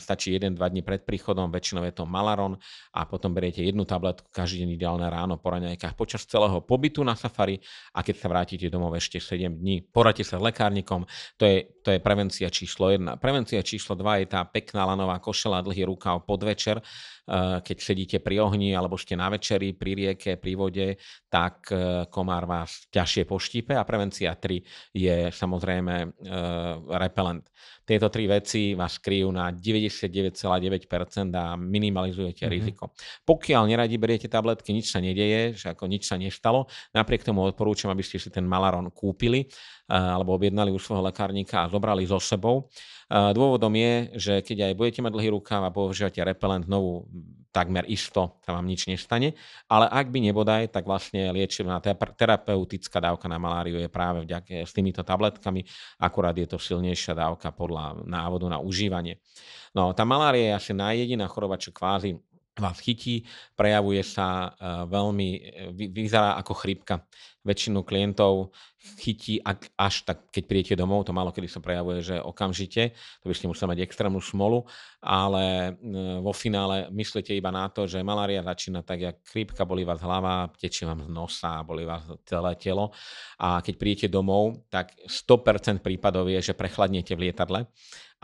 stačí 0.00 0.32
1-2 0.32 0.56
dní 0.56 0.80
pred 0.80 1.04
príchodom, 1.04 1.52
väčšinou 1.52 1.84
je 1.84 1.92
to 1.92 2.08
Malaron 2.08 2.56
a 2.96 3.04
potom 3.04 3.34
beriete 3.34 3.60
jednu 3.60 3.84
tabletku 3.84 4.30
každý 4.32 4.64
deň 4.64 4.70
ideálne 4.78 5.06
ráno 5.10 5.36
po 5.36 5.52
raňajkách 5.52 5.92
počas 5.92 6.24
celého 6.24 6.62
pobytu 6.64 7.04
na 7.04 7.12
safari 7.12 7.60
a 7.92 8.00
keď 8.00 8.14
sa 8.16 8.26
vrátite 8.32 8.72
domov 8.72 8.96
ešte 8.96 9.20
7 9.20 9.60
dní. 9.60 9.84
Poradte 9.84 10.24
sa 10.24 10.40
s 10.40 10.42
lekárnikom, 10.42 11.04
to 11.36 11.44
je, 11.44 11.68
to 11.84 11.92
je 11.92 11.98
prevencia 12.00 12.48
číslo 12.48 12.88
1. 12.88 13.20
Prevencia 13.20 13.60
číslo 13.60 13.98
2 13.98 14.22
je 14.24 14.26
tá 14.32 14.46
pekná 14.48 14.88
lanová 14.88 15.20
košela, 15.20 15.60
dlhý 15.60 15.84
rukav 15.84 16.24
podvečer, 16.24 16.80
keď 17.64 17.76
sedíte 17.80 18.18
pri 18.20 18.36
ohni 18.44 18.76
alebo 18.76 19.00
ste 19.00 19.16
na 19.16 19.32
večeri, 19.32 19.72
pri 19.72 19.92
rieke, 19.96 20.36
pri 20.36 20.52
vode, 20.54 20.88
tak 21.32 21.72
eh, 21.72 22.04
komár 22.12 22.44
vás 22.44 22.84
ťažšie 22.92 23.24
poštípe 23.24 23.72
a 23.72 23.82
prevencia 23.88 24.36
3 24.36 24.60
je 24.92 25.16
samozrejme 25.32 25.94
eh, 26.04 26.08
repelent. 27.00 27.48
Tieto 27.84 28.08
tri 28.08 28.24
veci 28.24 28.72
vás 28.72 28.96
kryjú 28.96 29.28
na 29.28 29.52
99,9% 29.52 30.40
a 31.36 31.52
minimalizujete 31.52 32.48
mm-hmm. 32.48 32.56
riziko. 32.56 32.96
Pokiaľ 33.28 33.62
neradi 33.68 34.00
beriete 34.00 34.24
tabletky, 34.32 34.72
nič 34.72 34.88
sa 34.88 35.04
nedeje, 35.04 35.52
že 35.52 35.76
ako 35.76 35.84
nič 35.84 36.08
sa 36.08 36.16
nestalo, 36.16 36.64
napriek 36.96 37.28
tomu 37.28 37.44
odporúčam, 37.44 37.92
aby 37.92 38.00
ste 38.00 38.16
si 38.16 38.32
ten 38.32 38.48
Malaron 38.48 38.88
kúpili 38.88 39.44
alebo 39.84 40.32
objednali 40.32 40.72
u 40.72 40.80
svojho 40.80 41.04
lekárnika 41.04 41.64
a 41.64 41.68
zobrali 41.68 42.08
so 42.08 42.16
sebou. 42.16 42.72
Dôvodom 43.12 43.76
je, 43.76 44.16
že 44.16 44.34
keď 44.40 44.72
aj 44.72 44.80
budete 44.80 45.00
mať 45.04 45.12
dlhý 45.12 45.36
rukáv 45.36 45.60
a 45.60 45.68
používate 45.68 46.24
repelent, 46.24 46.64
znovu 46.64 47.04
takmer 47.54 47.86
isto 47.86 48.42
sa 48.42 48.50
vám 48.58 48.66
nič 48.66 48.90
nestane, 48.90 49.38
ale 49.70 49.86
ak 49.86 50.10
by 50.10 50.18
nebodaj, 50.26 50.74
tak 50.74 50.82
vlastne 50.82 51.30
liečebná 51.30 51.78
terapeutická 52.18 52.98
dávka 52.98 53.30
na 53.30 53.38
maláriu 53.38 53.78
je 53.78 53.86
práve 53.86 54.26
vďaka 54.26 54.66
s 54.66 54.74
týmito 54.74 55.06
tabletkami, 55.06 55.62
akurát 56.02 56.34
je 56.34 56.50
to 56.50 56.58
silnejšia 56.58 57.14
dávka 57.14 57.54
podľa 57.54 58.02
návodu 58.02 58.50
na 58.50 58.58
užívanie. 58.58 59.22
No, 59.70 59.94
tá 59.94 60.02
malária 60.02 60.50
je 60.50 60.58
asi 60.58 60.72
najjediná 60.74 61.30
choroba, 61.30 61.54
čo 61.54 61.70
kvázi 61.70 62.18
vás 62.60 62.78
chytí, 62.78 63.26
prejavuje 63.58 64.02
sa 64.06 64.54
e, 64.54 64.86
veľmi, 64.86 65.28
e, 65.34 65.40
vyzerá 65.90 66.38
ako 66.38 66.54
chrípka. 66.54 67.02
Väčšinu 67.44 67.84
klientov 67.84 68.56
chytí 68.96 69.36
ak, 69.42 69.74
až 69.76 70.06
tak, 70.06 70.32
keď 70.32 70.44
príjete 70.48 70.74
domov, 70.78 71.04
to 71.04 71.12
málo 71.12 71.28
kedy 71.34 71.50
sa 71.50 71.60
prejavuje, 71.60 72.00
že 72.00 72.16
okamžite, 72.16 72.94
to 72.94 73.26
by 73.28 73.34
ste 73.36 73.50
museli 73.50 73.74
mať 73.74 73.80
extrémnu 73.84 74.22
smolu, 74.22 74.62
ale 75.02 75.74
e, 75.74 76.22
vo 76.22 76.30
finále 76.30 76.88
myslíte 76.94 77.34
iba 77.34 77.50
na 77.50 77.66
to, 77.68 77.90
že 77.90 78.06
malária 78.06 78.38
začína 78.40 78.86
tak, 78.86 79.02
jak 79.02 79.16
chrípka, 79.26 79.66
bolí 79.66 79.82
vás 79.82 79.98
hlava, 79.98 80.46
tečie 80.54 80.86
vám 80.86 81.02
z 81.04 81.10
nosa, 81.10 81.66
bolí 81.66 81.82
vás 81.82 82.06
celé 82.22 82.54
telo 82.54 82.94
a 83.42 83.58
keď 83.58 83.74
príjete 83.76 84.06
domov, 84.06 84.62
tak 84.70 84.94
100% 85.04 85.82
prípadov 85.82 86.30
je, 86.30 86.38
že 86.38 86.54
prechladnete 86.54 87.18
v 87.18 87.28
lietadle 87.28 87.66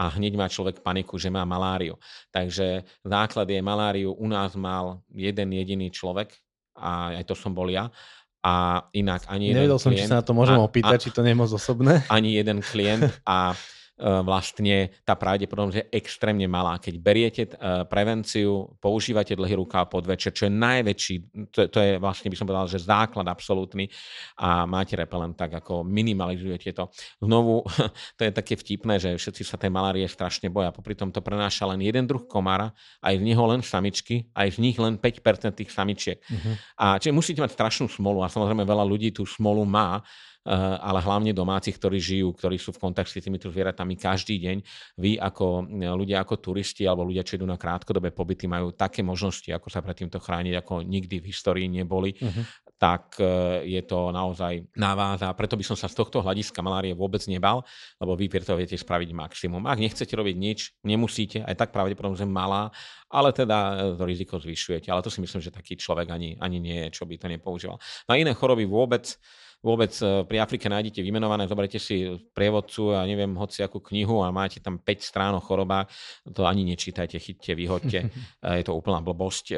a 0.01 0.09
hneď 0.17 0.33
má 0.33 0.49
človek 0.49 0.81
paniku, 0.81 1.21
že 1.21 1.29
má 1.29 1.45
maláriu. 1.45 2.01
Takže 2.33 2.89
základ 3.05 3.45
je 3.53 3.61
maláriu 3.61 4.17
u 4.17 4.25
nás 4.25 4.57
mal 4.57 5.05
jeden 5.13 5.53
jediný 5.53 5.93
človek 5.93 6.33
a 6.73 7.21
aj 7.21 7.29
to 7.29 7.37
som 7.37 7.53
bol 7.53 7.69
ja 7.69 7.93
a 8.41 8.81
inak 8.97 9.29
ani 9.29 9.53
Nevedel 9.53 9.77
jeden 9.77 9.85
som, 9.85 9.93
klient, 9.93 10.09
či 10.09 10.09
sa 10.09 10.19
na 10.21 10.25
to 10.25 10.33
môžem 10.33 10.57
a, 10.57 10.65
opýtať, 10.65 10.97
a, 10.97 11.03
či 11.05 11.11
to 11.13 11.21
moc 11.37 11.53
osobné. 11.53 12.01
Ani 12.09 12.41
jeden 12.41 12.65
klient 12.65 13.13
a 13.29 13.53
vlastne 14.01 14.89
tá 15.05 15.13
pravdepodobnosť 15.13 15.77
je 15.77 15.91
extrémne 15.93 16.49
malá. 16.49 16.81
Keď 16.81 16.95
beriete 16.97 17.43
e, 17.45 17.51
prevenciu, 17.85 18.73
používate 18.81 19.37
dlhý 19.37 19.61
rukáv 19.61 19.93
pod 19.93 20.09
večer, 20.09 20.33
čo 20.33 20.49
je 20.49 20.53
najväčší, 20.53 21.15
to, 21.53 21.69
to 21.69 21.79
je 21.79 21.93
vlastne 22.01 22.33
by 22.33 22.37
som 22.37 22.49
povedal, 22.49 22.67
že 22.67 22.81
základ 22.81 23.29
absolútny 23.29 23.93
a 24.41 24.65
máte 24.65 24.97
repelent, 24.97 25.37
tak 25.37 25.61
ako 25.61 25.85
minimalizujete 25.85 26.73
to. 26.73 26.89
Znovu, 27.21 27.63
to 28.19 28.23
je 28.25 28.33
také 28.33 28.57
vtipné, 28.57 28.97
že 28.97 29.15
všetci 29.15 29.43
sa 29.45 29.61
tej 29.61 29.69
malárie 29.69 30.09
strašne 30.09 30.49
boja. 30.49 30.73
Popri 30.73 30.97
tom 30.97 31.13
to 31.13 31.21
prenáša 31.21 31.69
len 31.69 31.85
jeden 31.85 32.09
druh 32.09 32.25
komára, 32.25 32.73
aj 33.05 33.21
z 33.21 33.23
neho 33.23 33.45
len 33.45 33.61
samičky, 33.61 34.33
aj 34.33 34.57
z 34.57 34.65
nich 34.65 34.77
len 34.81 34.97
5% 34.97 35.53
tých 35.53 35.71
samičiek. 35.71 36.19
Uh-huh. 36.25 36.55
A 36.81 36.97
čiže 36.97 37.13
musíte 37.13 37.45
mať 37.45 37.53
strašnú 37.53 37.87
smolu 37.93 38.25
a 38.25 38.33
samozrejme 38.33 38.65
veľa 38.65 38.85
ľudí 38.89 39.13
tú 39.13 39.29
smolu 39.29 39.69
má, 39.69 40.01
ale 40.49 41.05
hlavne 41.05 41.37
domácich, 41.37 41.77
ktorí 41.77 42.01
žijú, 42.01 42.33
ktorí 42.33 42.57
sú 42.57 42.73
v 42.73 42.81
kontakte 42.89 43.21
s 43.21 43.25
týmito 43.25 43.53
zvieratami 43.53 43.93
každý 43.93 44.41
deň. 44.41 44.57
Vy 44.97 45.21
ako 45.21 45.69
eh, 45.69 45.93
ľudia, 45.93 46.25
ako 46.25 46.41
turisti 46.41 46.89
alebo 46.89 47.05
ľudia, 47.05 47.27
čo 47.27 47.37
idú 47.37 47.45
na 47.45 47.61
krátkodobé 47.61 48.11
pobyty, 48.17 48.49
majú 48.49 48.73
také 48.73 49.05
možnosti, 49.05 49.53
ako 49.53 49.69
sa 49.69 49.85
pred 49.85 50.01
týmto 50.01 50.17
chrániť, 50.17 50.55
ako 50.65 50.81
nikdy 50.81 51.21
v 51.21 51.29
histórii 51.29 51.69
neboli. 51.69 52.17
Uh-huh 52.17 52.45
tak 52.81 53.21
eh, 53.21 53.69
je 53.77 53.83
to 53.85 54.09
naozaj 54.09 54.65
na 54.81 54.97
vás 54.97 55.21
a 55.21 55.37
preto 55.37 55.53
by 55.53 55.61
som 55.61 55.77
sa 55.77 55.85
z 55.85 56.01
tohto 56.01 56.25
hľadiska 56.25 56.65
malárie 56.65 56.97
vôbec 56.97 57.21
nebal, 57.29 57.61
lebo 58.01 58.17
vy 58.17 58.33
preto 58.33 58.57
viete 58.57 58.73
spraviť 58.73 59.13
maximum. 59.13 59.69
Ak 59.69 59.77
nechcete 59.77 60.17
robiť 60.17 60.37
nič, 60.41 60.81
nemusíte, 60.81 61.45
aj 61.45 61.61
tak 61.61 61.77
pravdepodobne 61.77 62.25
malá, 62.25 62.73
ale 63.13 63.37
teda 63.37 63.93
to 64.01 64.05
riziko 64.09 64.41
zvyšujete. 64.41 64.89
Ale 64.89 65.05
to 65.05 65.13
si 65.13 65.21
myslím, 65.21 65.45
že 65.45 65.53
taký 65.53 65.77
človek 65.77 66.09
ani, 66.09 66.41
ani 66.41 66.57
nie 66.57 66.89
je, 66.89 66.97
čo 66.97 67.05
by 67.05 67.21
to 67.21 67.29
nepoužíval. 67.29 67.77
Na 68.09 68.17
iné 68.17 68.33
choroby 68.33 68.65
vôbec 68.65 69.13
vôbec 69.61 69.93
e, 70.01 70.25
pri 70.25 70.37
Afrike 70.41 70.67
nájdete 70.73 71.05
vymenované, 71.05 71.45
zoberte 71.45 71.77
si 71.77 72.09
prievodcu 72.33 72.97
a 72.97 73.05
neviem, 73.05 73.29
hoci 73.37 73.61
akú 73.61 73.85
knihu 73.93 74.25
a 74.25 74.33
máte 74.33 74.57
tam 74.59 74.81
5 74.81 74.89
strán 75.05 75.37
o 75.37 75.41
chorobách, 75.41 75.93
to 76.33 76.49
ani 76.49 76.65
nečítajte, 76.65 77.21
chyťte, 77.21 77.53
vyhoďte, 77.53 78.01
e, 78.09 78.49
je 78.61 78.65
to 78.65 78.73
úplná 78.73 79.05
blbosť. 79.05 79.45
E, 79.53 79.57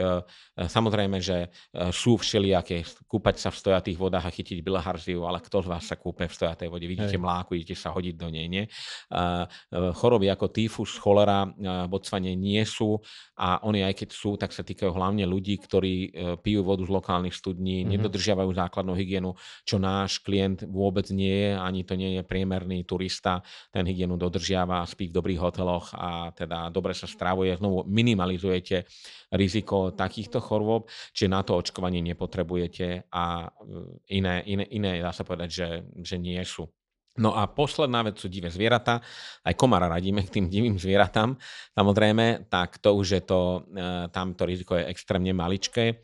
samozrejme, 0.67 1.23
že 1.23 1.49
sú 1.95 2.19
všelijaké, 2.19 2.85
kúpať 3.07 3.39
sa 3.39 3.49
v 3.49 3.57
stojatých 3.57 3.97
vodách 3.97 4.27
a 4.27 4.35
chytiť 4.35 4.59
bilharziu, 4.61 5.25
ale 5.25 5.39
kto 5.41 5.65
z 5.65 5.69
vás 5.71 5.85
sa 5.87 5.97
kúpe 5.97 6.27
v 6.27 6.35
stojatej 6.35 6.69
vode? 6.69 6.85
Vidíte 6.85 7.17
Hej. 7.17 7.23
mláku, 7.23 7.57
idete 7.57 7.79
sa 7.79 7.95
hodiť 7.95 8.15
do 8.19 8.29
nej, 8.29 8.47
nie? 8.51 8.65
Choroby 9.73 10.29
ako 10.29 10.53
tyfus, 10.53 11.01
cholera 11.01 11.49
v 11.49 11.89
Botsvane 11.89 12.37
nie 12.37 12.61
sú 12.69 13.01
a 13.39 13.65
oni 13.65 13.87
aj 13.87 14.05
keď 14.05 14.09
sú, 14.13 14.37
tak 14.37 14.53
sa 14.53 14.61
týkajú 14.61 14.93
hlavne 14.93 15.25
ľudí, 15.25 15.57
ktorí 15.57 15.95
pijú 16.45 16.61
vodu 16.63 16.85
z 16.85 16.93
lokálnych 16.93 17.35
studní, 17.35 17.83
mm-hmm. 17.83 17.93
nedodržiavajú 17.97 18.51
základnú 18.53 18.93
hygienu, 18.93 19.33
čo 19.65 19.81
náš 19.93 20.25
klient 20.25 20.65
vôbec 20.65 21.05
nie 21.13 21.29
je, 21.29 21.51
ani 21.53 21.85
to 21.85 21.93
nie 21.93 22.17
je 22.17 22.23
priemerný 22.25 22.89
turista, 22.89 23.45
ten 23.69 23.85
hygienu 23.85 24.17
dodržiava, 24.17 24.89
spí 24.89 25.13
v 25.13 25.17
dobrých 25.21 25.41
hoteloch 25.45 25.93
a 25.93 26.33
teda 26.33 26.73
dobre 26.73 26.97
sa 26.97 27.05
stravuje. 27.05 27.53
Znovu 27.61 27.85
minimalizujete 27.85 28.89
riziko 29.37 29.93
takýchto 29.93 30.41
chorôb, 30.41 30.89
čiže 31.13 31.29
na 31.29 31.45
to 31.45 31.61
očkovanie 31.61 32.01
nepotrebujete 32.01 33.13
a 33.13 33.53
iné, 34.09 34.41
iné, 34.49 34.65
iné 34.73 35.05
dá 35.05 35.13
sa 35.13 35.29
povedať, 35.29 35.49
že, 35.53 35.69
že 36.01 36.17
nie 36.17 36.41
sú. 36.41 36.65
No 37.13 37.37
a 37.37 37.45
posledná 37.45 38.01
vec 38.01 38.17
sú 38.17 38.33
divé 38.33 38.49
zvieratá. 38.49 39.05
Aj 39.45 39.53
komára 39.53 39.85
radíme 39.85 40.25
k 40.25 40.33
tým 40.33 40.49
divým 40.49 40.81
zvieratám. 40.81 41.37
Samozrejme, 41.77 42.49
tak 42.49 42.81
to 42.81 42.97
už 42.97 43.21
je 43.21 43.23
to, 43.29 43.69
e, 43.69 44.09
tam 44.09 44.33
to 44.33 44.49
riziko 44.49 44.81
je 44.81 44.89
extrémne 44.89 45.29
maličké 45.37 46.01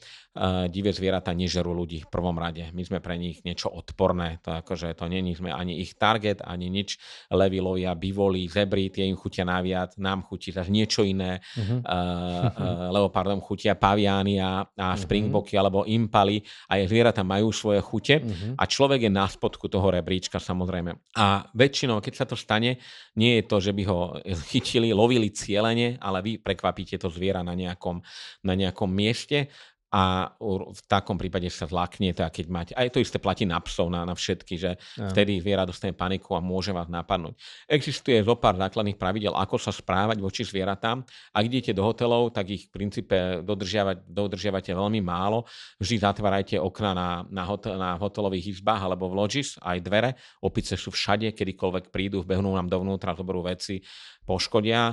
divé 0.70 0.94
zvieratá 0.94 1.34
nežerú 1.34 1.74
ľudí 1.74 2.06
v 2.06 2.10
prvom 2.10 2.38
rade. 2.38 2.70
My 2.70 2.86
sme 2.86 3.02
pre 3.02 3.18
nich 3.18 3.42
niečo 3.42 3.66
odporné. 3.74 4.38
To 4.46 4.54
akože 4.54 4.94
to 4.94 5.10
není 5.10 5.34
sme 5.34 5.50
ani 5.50 5.82
ich 5.82 5.98
target, 5.98 6.46
ani 6.46 6.70
nič. 6.70 6.94
Levy 7.34 7.58
lovia, 7.58 7.98
bivoli, 7.98 8.46
zebry, 8.46 8.88
tie 8.94 9.10
im 9.10 9.18
chutia 9.18 9.42
naviac, 9.42 9.98
nám 9.98 10.22
chutí 10.22 10.54
zase 10.54 10.70
niečo 10.70 11.02
iné. 11.02 11.42
Uh-huh. 11.58 11.82
Uh, 11.82 12.46
uh, 12.54 12.88
leopardom 12.94 13.42
chutia 13.42 13.74
paviány 13.74 14.38
a, 14.38 14.62
uh-huh. 14.62 14.94
springboky 14.94 15.58
alebo 15.58 15.82
impaly. 15.82 16.38
A 16.70 16.78
je 16.78 16.86
zvieratá 16.86 17.26
majú 17.26 17.50
svoje 17.50 17.82
chute 17.82 18.22
uh-huh. 18.22 18.54
a 18.54 18.62
človek 18.62 19.06
je 19.06 19.12
na 19.12 19.26
spodku 19.26 19.66
toho 19.66 19.90
rebríčka 19.90 20.38
samozrejme. 20.38 20.94
A 21.18 21.50
väčšinou, 21.50 21.98
keď 21.98 22.14
sa 22.14 22.26
to 22.30 22.38
stane, 22.38 22.78
nie 23.18 23.42
je 23.42 23.44
to, 23.50 23.56
že 23.58 23.72
by 23.74 23.82
ho 23.90 23.98
chytili, 24.46 24.94
lovili 24.94 25.34
cieľene, 25.34 25.98
ale 25.98 26.18
vy 26.22 26.32
prekvapíte 26.38 26.94
to 27.02 27.10
zviera 27.10 27.42
na 27.42 27.58
nejakom, 27.58 27.98
na 28.46 28.54
nejakom 28.54 28.86
mieste 28.86 29.50
a 29.88 30.36
v 30.52 30.80
takom 30.84 31.16
prípade 31.16 31.48
sa 31.48 31.64
zlaknete 31.64 32.20
a 32.20 32.28
keď 32.28 32.46
máte, 32.52 32.72
aj 32.76 32.92
to 32.92 33.00
isté 33.00 33.16
platí 33.16 33.48
na 33.48 33.56
psov, 33.64 33.88
na, 33.88 34.04
na 34.04 34.12
všetky, 34.12 34.54
že 34.60 34.76
ja. 34.76 35.08
vtedy 35.08 35.40
zviera 35.40 35.64
dostane 35.64 35.96
paniku 35.96 36.36
a 36.36 36.44
môže 36.44 36.76
vás 36.76 36.92
napadnúť. 36.92 37.40
Existuje 37.64 38.20
zo 38.20 38.36
pár 38.36 38.60
základných 38.60 39.00
pravidel, 39.00 39.32
ako 39.32 39.56
sa 39.56 39.72
správať 39.72 40.20
voči 40.20 40.44
zvieratám. 40.44 41.00
Ak 41.32 41.42
idete 41.48 41.72
do 41.72 41.88
hotelov, 41.88 42.36
tak 42.36 42.52
ich 42.52 42.68
v 42.68 42.84
princípe 42.84 43.40
dodržiavať, 43.40 44.04
dodržiavate 44.12 44.76
veľmi 44.76 45.00
málo. 45.00 45.48
Vždy 45.80 46.04
zatvárajte 46.04 46.60
okna 46.60 46.92
na, 46.92 47.08
na, 47.32 47.44
hotel, 47.48 47.80
na 47.80 47.96
hotelových 47.96 48.60
izbách 48.60 48.84
alebo 48.84 49.08
v 49.08 49.24
lodžis, 49.24 49.56
aj 49.64 49.80
dvere. 49.80 50.10
Opice 50.44 50.76
sú 50.76 50.92
všade, 50.92 51.32
kedykoľvek 51.32 51.88
prídu, 51.88 52.20
behnú 52.28 52.52
nám 52.52 52.68
dovnútra, 52.68 53.16
zoberú 53.16 53.40
veci, 53.40 53.80
poškodia. 54.28 54.92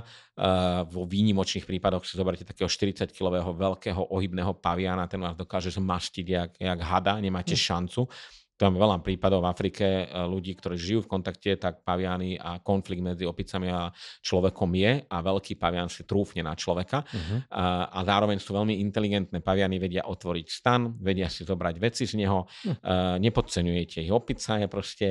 Vo 0.92 1.08
výnimočných 1.08 1.64
prípadoch 1.64 2.04
si 2.04 2.20
zoberte 2.20 2.44
takého 2.44 2.68
40-kilového 2.68 3.56
veľkého 3.56 4.12
ohybného 4.12 4.52
paviana, 4.60 5.08
ten 5.08 5.24
vás 5.24 5.32
dokáže 5.32 5.72
zmaštiť 5.72 6.26
jak, 6.28 6.52
jak 6.60 6.80
hada, 6.84 7.24
nemáte 7.24 7.56
hm. 7.56 7.64
šancu. 7.64 8.02
Máme 8.56 8.80
veľa 8.80 9.04
prípadov 9.04 9.44
v 9.44 9.52
Afrike 9.52 9.84
e, 9.84 10.04
ľudí, 10.32 10.56
ktorí 10.56 10.80
žijú 10.80 11.04
v 11.04 11.12
kontakte, 11.12 11.60
tak 11.60 11.84
paviany 11.84 12.40
a 12.40 12.64
konflikt 12.64 13.04
medzi 13.04 13.28
opicami 13.28 13.68
a 13.68 13.92
človekom 14.24 14.72
je 14.80 15.04
a 15.12 15.18
veľký 15.20 15.60
pavian 15.60 15.92
si 15.92 16.08
trúfne 16.08 16.40
na 16.40 16.56
človeka. 16.56 17.04
Uh-huh. 17.04 17.44
A, 17.52 17.92
a 17.92 18.00
zároveň 18.08 18.40
sú 18.40 18.56
veľmi 18.56 18.80
inteligentné. 18.80 19.44
Paviany 19.44 19.76
vedia 19.76 20.08
otvoriť 20.08 20.48
stan, 20.48 20.88
vedia 21.04 21.28
si 21.28 21.44
zobrať 21.44 21.76
veci 21.84 22.08
z 22.08 22.16
neho. 22.16 22.48
Uh-huh. 22.48 22.80
Uh, 22.80 23.20
nepodceňujete 23.20 24.08
ich. 24.08 24.12
Opica 24.16 24.56
je 24.56 24.68
proste 24.72 25.08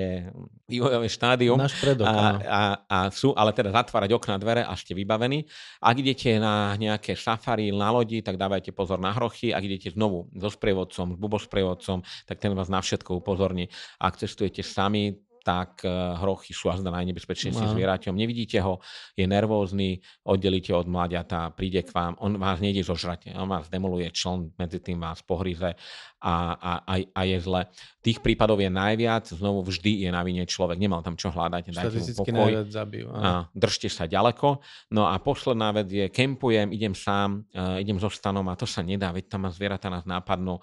vývojové 0.65 1.13
štádium. 1.13 1.61
Náš 1.61 1.77
predok, 1.85 2.09
a, 2.09 2.41
a, 2.41 2.61
a 2.89 2.99
sú, 3.13 3.37
ale 3.37 3.53
teda 3.53 3.77
zatvárať 3.77 4.09
okna, 4.17 4.41
dvere 4.41 4.65
a 4.65 4.73
ste 4.73 4.97
vybavení. 4.97 5.45
Ak 5.85 6.01
idete 6.01 6.41
na 6.41 6.73
nejaké 6.81 7.13
safari 7.13 7.69
na 7.77 7.93
lodi, 7.93 8.25
tak 8.25 8.41
dávajte 8.41 8.73
pozor 8.73 8.97
na 8.97 9.13
hrochy. 9.13 9.53
Ak 9.53 9.61
idete 9.61 9.93
znovu 9.93 10.33
so 10.33 10.49
sprievodcom, 10.49 11.13
s 11.13 11.19
bubosprievodcom, 11.21 12.01
tak 12.25 12.41
ten 12.41 12.57
vás 12.57 12.73
na 12.73 12.81
všetko 12.81 13.21
upozorní 13.21 13.34
upozorní. 13.35 13.67
Ak 13.99 14.17
cestujete 14.17 14.63
sami, 14.63 15.19
tak 15.45 15.85
eh, 15.85 15.93
hrochy 16.25 16.57
sú 16.57 16.73
azda 16.73 16.89
najnebezpečnejším 16.89 17.69
no. 17.69 17.73
zvieraťom. 17.77 18.17
Nevidíte 18.17 18.65
ho, 18.65 18.81
je 19.13 19.29
nervózny, 19.29 20.01
oddelíte 20.25 20.73
od 20.73 20.89
mladiata, 20.89 21.53
príde 21.53 21.85
k 21.85 21.93
vám, 21.93 22.17
on 22.17 22.41
vás 22.41 22.65
nejde 22.65 22.81
zožrať, 22.81 23.37
on 23.37 23.45
vás 23.45 23.69
demoluje 23.69 24.09
čln, 24.09 24.57
medzi 24.57 24.81
tým 24.81 24.97
vás 25.05 25.21
pohryze 25.21 25.77
a, 26.25 26.35
a, 26.57 26.73
a, 26.89 26.95
a 26.97 27.21
je 27.29 27.39
zle. 27.45 27.69
Tých 28.01 28.25
prípadov 28.25 28.57
je 28.65 28.73
najviac, 28.73 29.29
znovu 29.29 29.69
vždy 29.69 30.09
je 30.09 30.11
na 30.11 30.25
vine 30.25 30.49
človek, 30.49 30.81
nemal 30.81 31.05
tam 31.05 31.21
čo 31.21 31.29
hľadať, 31.29 31.77
mu 31.77 32.25
pokoj. 32.25 32.51
Zabijú, 32.73 33.13
a 33.13 33.45
držte 33.53 33.93
sa 33.93 34.09
ďaleko. 34.09 34.65
No 34.97 35.05
a 35.05 35.21
posledná 35.21 35.77
vec 35.77 35.93
je, 35.93 36.09
kempujem, 36.09 36.73
idem 36.73 36.97
sám, 36.97 37.45
uh, 37.53 37.77
idem 37.77 38.01
so 38.01 38.09
stanom 38.09 38.49
a 38.49 38.57
to 38.57 38.65
sa 38.65 38.81
nedá, 38.81 39.13
veď 39.13 39.29
tam 39.29 39.45
zvieratá 39.53 39.93
nás 39.93 40.09
nápadnú. 40.09 40.57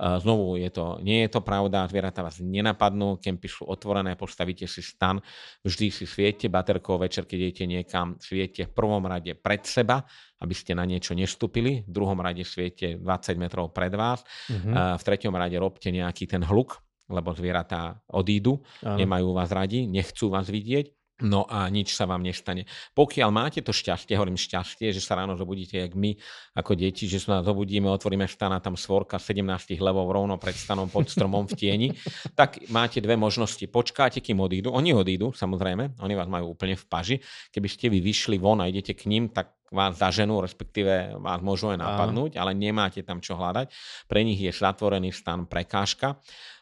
Znovu 0.00 0.56
je 0.56 0.72
to, 0.72 0.98
nie 1.04 1.22
je 1.22 1.30
to 1.30 1.44
pravda, 1.44 1.86
zvieratá 1.86 2.24
vás 2.24 2.40
nenapadnú, 2.40 3.20
kempy 3.20 3.46
sú 3.46 3.68
otvorené, 3.68 4.16
postavíte 4.16 4.64
si 4.66 4.80
stan, 4.80 5.20
vždy 5.62 5.86
si 5.92 6.04
sviete 6.08 6.48
baterkou 6.48 6.96
večer, 6.96 7.28
keď 7.28 7.38
idete 7.38 7.64
niekam, 7.68 8.16
sviete 8.18 8.66
v 8.66 8.72
prvom 8.72 9.04
rade 9.04 9.36
pred 9.36 9.62
seba, 9.62 10.02
aby 10.40 10.54
ste 10.56 10.74
na 10.74 10.88
niečo 10.88 11.12
nestúpili, 11.14 11.84
v 11.86 11.92
druhom 11.92 12.18
rade 12.18 12.42
sviete 12.42 12.98
20 12.98 13.36
metrov 13.36 13.70
pred 13.70 13.92
vás, 13.92 14.24
mm-hmm. 14.50 14.98
v 14.98 15.02
treťom 15.06 15.34
rade 15.36 15.54
robte 15.60 15.92
nejaký 15.92 16.24
ten 16.24 16.42
hluk, 16.42 16.82
lebo 17.12 17.30
zvieratá 17.36 18.00
odídu, 18.08 18.64
Áno. 18.82 18.96
nemajú 18.96 19.36
vás 19.36 19.52
radi, 19.52 19.84
nechcú 19.86 20.32
vás 20.32 20.48
vidieť 20.48 21.01
No 21.22 21.46
a 21.46 21.70
nič 21.70 21.94
sa 21.94 22.04
vám 22.04 22.26
nestane. 22.26 22.66
Pokiaľ 22.98 23.30
máte 23.30 23.62
to 23.62 23.70
šťastie, 23.70 24.18
hovorím 24.18 24.34
šťastie, 24.34 24.90
že 24.90 24.98
sa 24.98 25.14
ráno 25.14 25.38
zobudíte, 25.38 25.78
jak 25.78 25.94
my 25.94 26.18
ako 26.58 26.74
deti, 26.74 27.06
že 27.06 27.22
sa 27.22 27.46
zobudíme, 27.46 27.86
otvoríme 27.86 28.26
štana, 28.26 28.58
tam 28.58 28.74
svorka 28.74 29.22
17 29.22 29.78
levov 29.78 30.10
rovno 30.10 30.34
pred 30.36 30.58
stanom 30.58 30.90
pod 30.90 31.06
stromom 31.06 31.46
v 31.46 31.54
tieni, 31.54 31.88
tak 32.38 32.58
máte 32.74 32.98
dve 32.98 33.14
možnosti. 33.14 33.62
Počkáte, 33.70 34.18
kým 34.18 34.42
odídu. 34.42 34.74
Oni 34.74 34.90
odídu, 34.90 35.30
samozrejme, 35.30 36.02
oni 36.02 36.14
vás 36.18 36.26
majú 36.26 36.58
úplne 36.58 36.74
v 36.74 36.84
paži. 36.90 37.16
Keby 37.54 37.68
ste 37.70 37.86
vy 37.86 38.02
vyšli 38.02 38.36
von 38.42 38.58
a 38.58 38.66
idete 38.66 38.98
k 38.98 39.06
ním, 39.06 39.30
tak 39.30 39.61
vás 39.72 39.96
zaženú, 39.96 40.44
respektíve 40.44 41.16
vás 41.18 41.40
môžu 41.40 41.72
aj 41.72 41.80
napadnúť, 41.80 42.36
ale 42.36 42.52
nemáte 42.52 43.00
tam 43.02 43.18
čo 43.18 43.34
hľadať. 43.34 43.72
Pre 44.06 44.20
nich 44.20 44.38
je 44.38 44.52
zatvorený 44.52 45.10
stan 45.10 45.48
prekážka. 45.48 46.20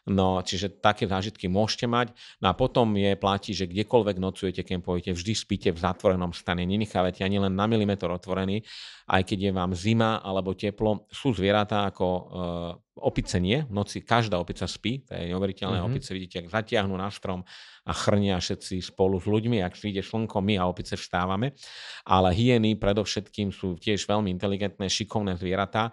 No, 0.09 0.41
čiže 0.41 0.81
také 0.81 1.05
zážitky 1.05 1.45
môžete 1.45 1.85
mať. 1.85 2.09
No 2.41 2.49
a 2.49 2.57
potom 2.57 2.97
je 2.97 3.13
platí, 3.13 3.53
že 3.53 3.69
kdekoľvek 3.69 4.17
nocujete, 4.17 4.65
kempujete, 4.65 5.13
vždy 5.13 5.33
spíte 5.37 5.69
v 5.69 5.77
zatvorenom 5.77 6.33
stane. 6.33 6.65
Nenechávate 6.65 7.21
ani 7.21 7.37
len 7.37 7.53
na 7.53 7.69
milimeter 7.69 8.09
otvorený, 8.09 8.65
aj 9.05 9.21
keď 9.29 9.37
je 9.37 9.51
vám 9.53 9.71
zima 9.77 10.17
alebo 10.25 10.57
teplo. 10.57 11.05
Sú 11.13 11.37
zvieratá 11.37 11.85
ako 11.85 12.07
e, 12.09 12.23
opice 12.97 13.37
nie. 13.37 13.61
V 13.61 13.73
noci 13.77 14.01
každá 14.01 14.41
opica 14.41 14.65
spí. 14.65 15.05
To 15.05 15.13
je 15.13 15.29
neuveriteľné. 15.37 15.77
Mm-hmm. 15.77 15.93
Opice 15.93 16.09
vidíte, 16.17 16.41
ak 16.41 16.49
zatiahnu 16.49 16.97
na 16.97 17.13
strom 17.13 17.45
a 17.81 17.97
chrnia 17.97 18.37
všetci 18.37 18.93
spolu 18.93 19.17
s 19.17 19.25
ľuďmi, 19.25 19.57
ak 19.65 19.73
vyjde 19.73 20.05
slnko, 20.05 20.37
my 20.37 20.61
a 20.61 20.69
opice 20.69 20.93
vstávame. 20.93 21.57
Ale 22.05 22.29
hyeny 22.29 22.77
predovšetkým 22.77 23.49
sú 23.49 23.73
tiež 23.81 24.05
veľmi 24.05 24.29
inteligentné, 24.29 24.85
šikovné 24.85 25.33
zvieratá. 25.33 25.89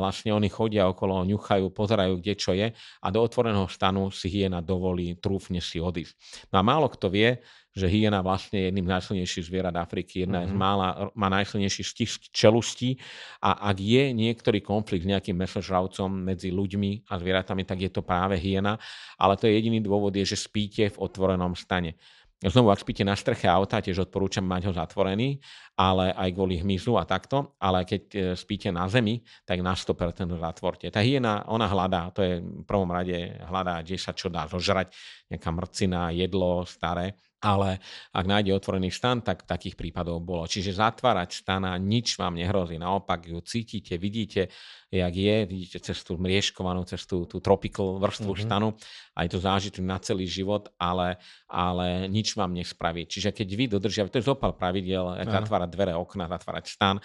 Vlastne 0.00 0.32
oni 0.32 0.48
chodia 0.48 0.88
okolo, 0.88 1.20
ňuchajú, 1.28 1.68
pozerajú, 1.68 2.16
kde 2.16 2.34
čo 2.34 2.56
je 2.56 2.72
a 2.72 3.06
do 3.12 3.20
otvoreného 3.20 3.68
stanu 3.68 4.08
si 4.08 4.32
hyena 4.32 4.64
dovolí 4.64 5.14
trúfne 5.20 5.60
si 5.60 5.76
odísť. 5.78 6.16
No 6.48 6.60
a 6.60 6.62
málo 6.64 6.88
kto 6.88 7.12
vie, 7.12 7.44
že 7.72 7.88
hyena 7.88 8.20
vlastne 8.20 8.60
je 8.60 8.64
jedným 8.68 8.84
z 8.84 8.92
najsilnejších 8.92 9.48
zvierat 9.48 9.74
Afriky, 9.80 10.28
jedna 10.28 10.44
mm-hmm. 10.44 10.52
z 10.52 10.60
mála, 10.60 10.88
má 11.16 11.28
najsilnejší 11.32 11.82
stisk 11.82 12.28
čelustí 12.28 13.00
a 13.40 13.72
ak 13.72 13.76
je 13.80 14.12
niektorý 14.12 14.60
konflikt 14.60 15.08
s 15.08 15.10
nejakým 15.12 15.36
mesožravcom 15.36 16.12
medzi 16.12 16.52
ľuďmi 16.52 17.08
a 17.08 17.16
zvieratami, 17.16 17.64
tak 17.64 17.80
je 17.80 17.90
to 17.90 18.04
práve 18.04 18.36
hyena, 18.36 18.76
ale 19.16 19.40
to 19.40 19.48
je 19.48 19.56
jediný 19.56 19.80
dôvod, 19.80 20.12
je, 20.12 20.28
že 20.28 20.36
spíte 20.36 20.92
v 20.92 21.00
otvorenom 21.00 21.56
stane. 21.56 21.96
Znovu, 22.42 22.74
ak 22.74 22.82
spíte 22.82 23.06
na 23.06 23.14
streche 23.14 23.46
auta, 23.46 23.78
tiež 23.78 24.02
odporúčam 24.02 24.42
mať 24.42 24.66
ho 24.66 24.72
zatvorený, 24.74 25.38
ale 25.78 26.10
aj 26.10 26.34
kvôli 26.34 26.58
hmyzu 26.58 26.98
a 26.98 27.06
takto, 27.06 27.54
ale 27.62 27.86
keď 27.86 28.02
e, 28.10 28.18
spíte 28.34 28.66
na 28.74 28.90
zemi, 28.90 29.22
tak 29.46 29.62
na 29.62 29.78
100% 29.78 30.26
ho 30.26 30.38
zatvorte. 30.42 30.90
Tá 30.90 30.98
hyena, 31.06 31.46
ona 31.46 31.70
hľadá, 31.70 32.10
to 32.10 32.26
je 32.26 32.42
v 32.42 32.66
prvom 32.66 32.90
rade 32.90 33.14
hľadá, 33.46 33.78
kde 33.86 33.94
sa 33.94 34.10
čo 34.10 34.26
dá 34.26 34.50
zožrať, 34.50 34.90
nejaká 35.30 35.50
mrcina, 35.54 36.10
jedlo 36.10 36.66
staré, 36.66 37.14
ale 37.42 37.82
ak 38.14 38.22
nájde 38.22 38.54
otvorený 38.54 38.94
stan, 38.94 39.18
tak 39.18 39.42
takých 39.42 39.74
prípadov 39.74 40.22
bolo. 40.22 40.46
Čiže 40.46 40.78
zatvárať 40.78 41.42
stana, 41.42 41.74
nič 41.74 42.14
vám 42.14 42.38
nehrozí. 42.38 42.78
Naopak 42.78 43.26
ju 43.26 43.42
cítite, 43.42 43.98
vidíte, 43.98 44.46
jak 44.92 45.14
je, 45.16 45.36
vidíte 45.48 45.78
cez 45.82 45.98
tú 46.06 46.14
mriežkovanú, 46.20 46.86
cez 46.86 47.02
tú, 47.02 47.26
tú 47.26 47.42
tropical 47.42 47.98
vrstvu 47.98 48.30
mm-hmm. 48.30 48.46
stanu 48.46 48.68
a 49.16 49.24
je 49.26 49.30
to 49.32 49.40
zážitý 49.40 49.80
na 49.80 49.96
celý 49.98 50.28
život, 50.28 50.70
ale, 50.76 51.18
ale 51.48 52.06
nič 52.06 52.36
vám 52.38 52.54
nespraví. 52.54 53.08
Čiže 53.08 53.34
keď 53.34 53.48
vy 53.56 53.64
dodržiavate, 53.72 54.12
to 54.14 54.20
je 54.22 54.28
zopal 54.28 54.52
pravidel, 54.54 55.18
ja. 55.18 55.24
zatvárať 55.24 55.68
dvere, 55.72 55.92
okna, 55.96 56.28
zatvárať 56.28 56.64
stan 56.68 56.96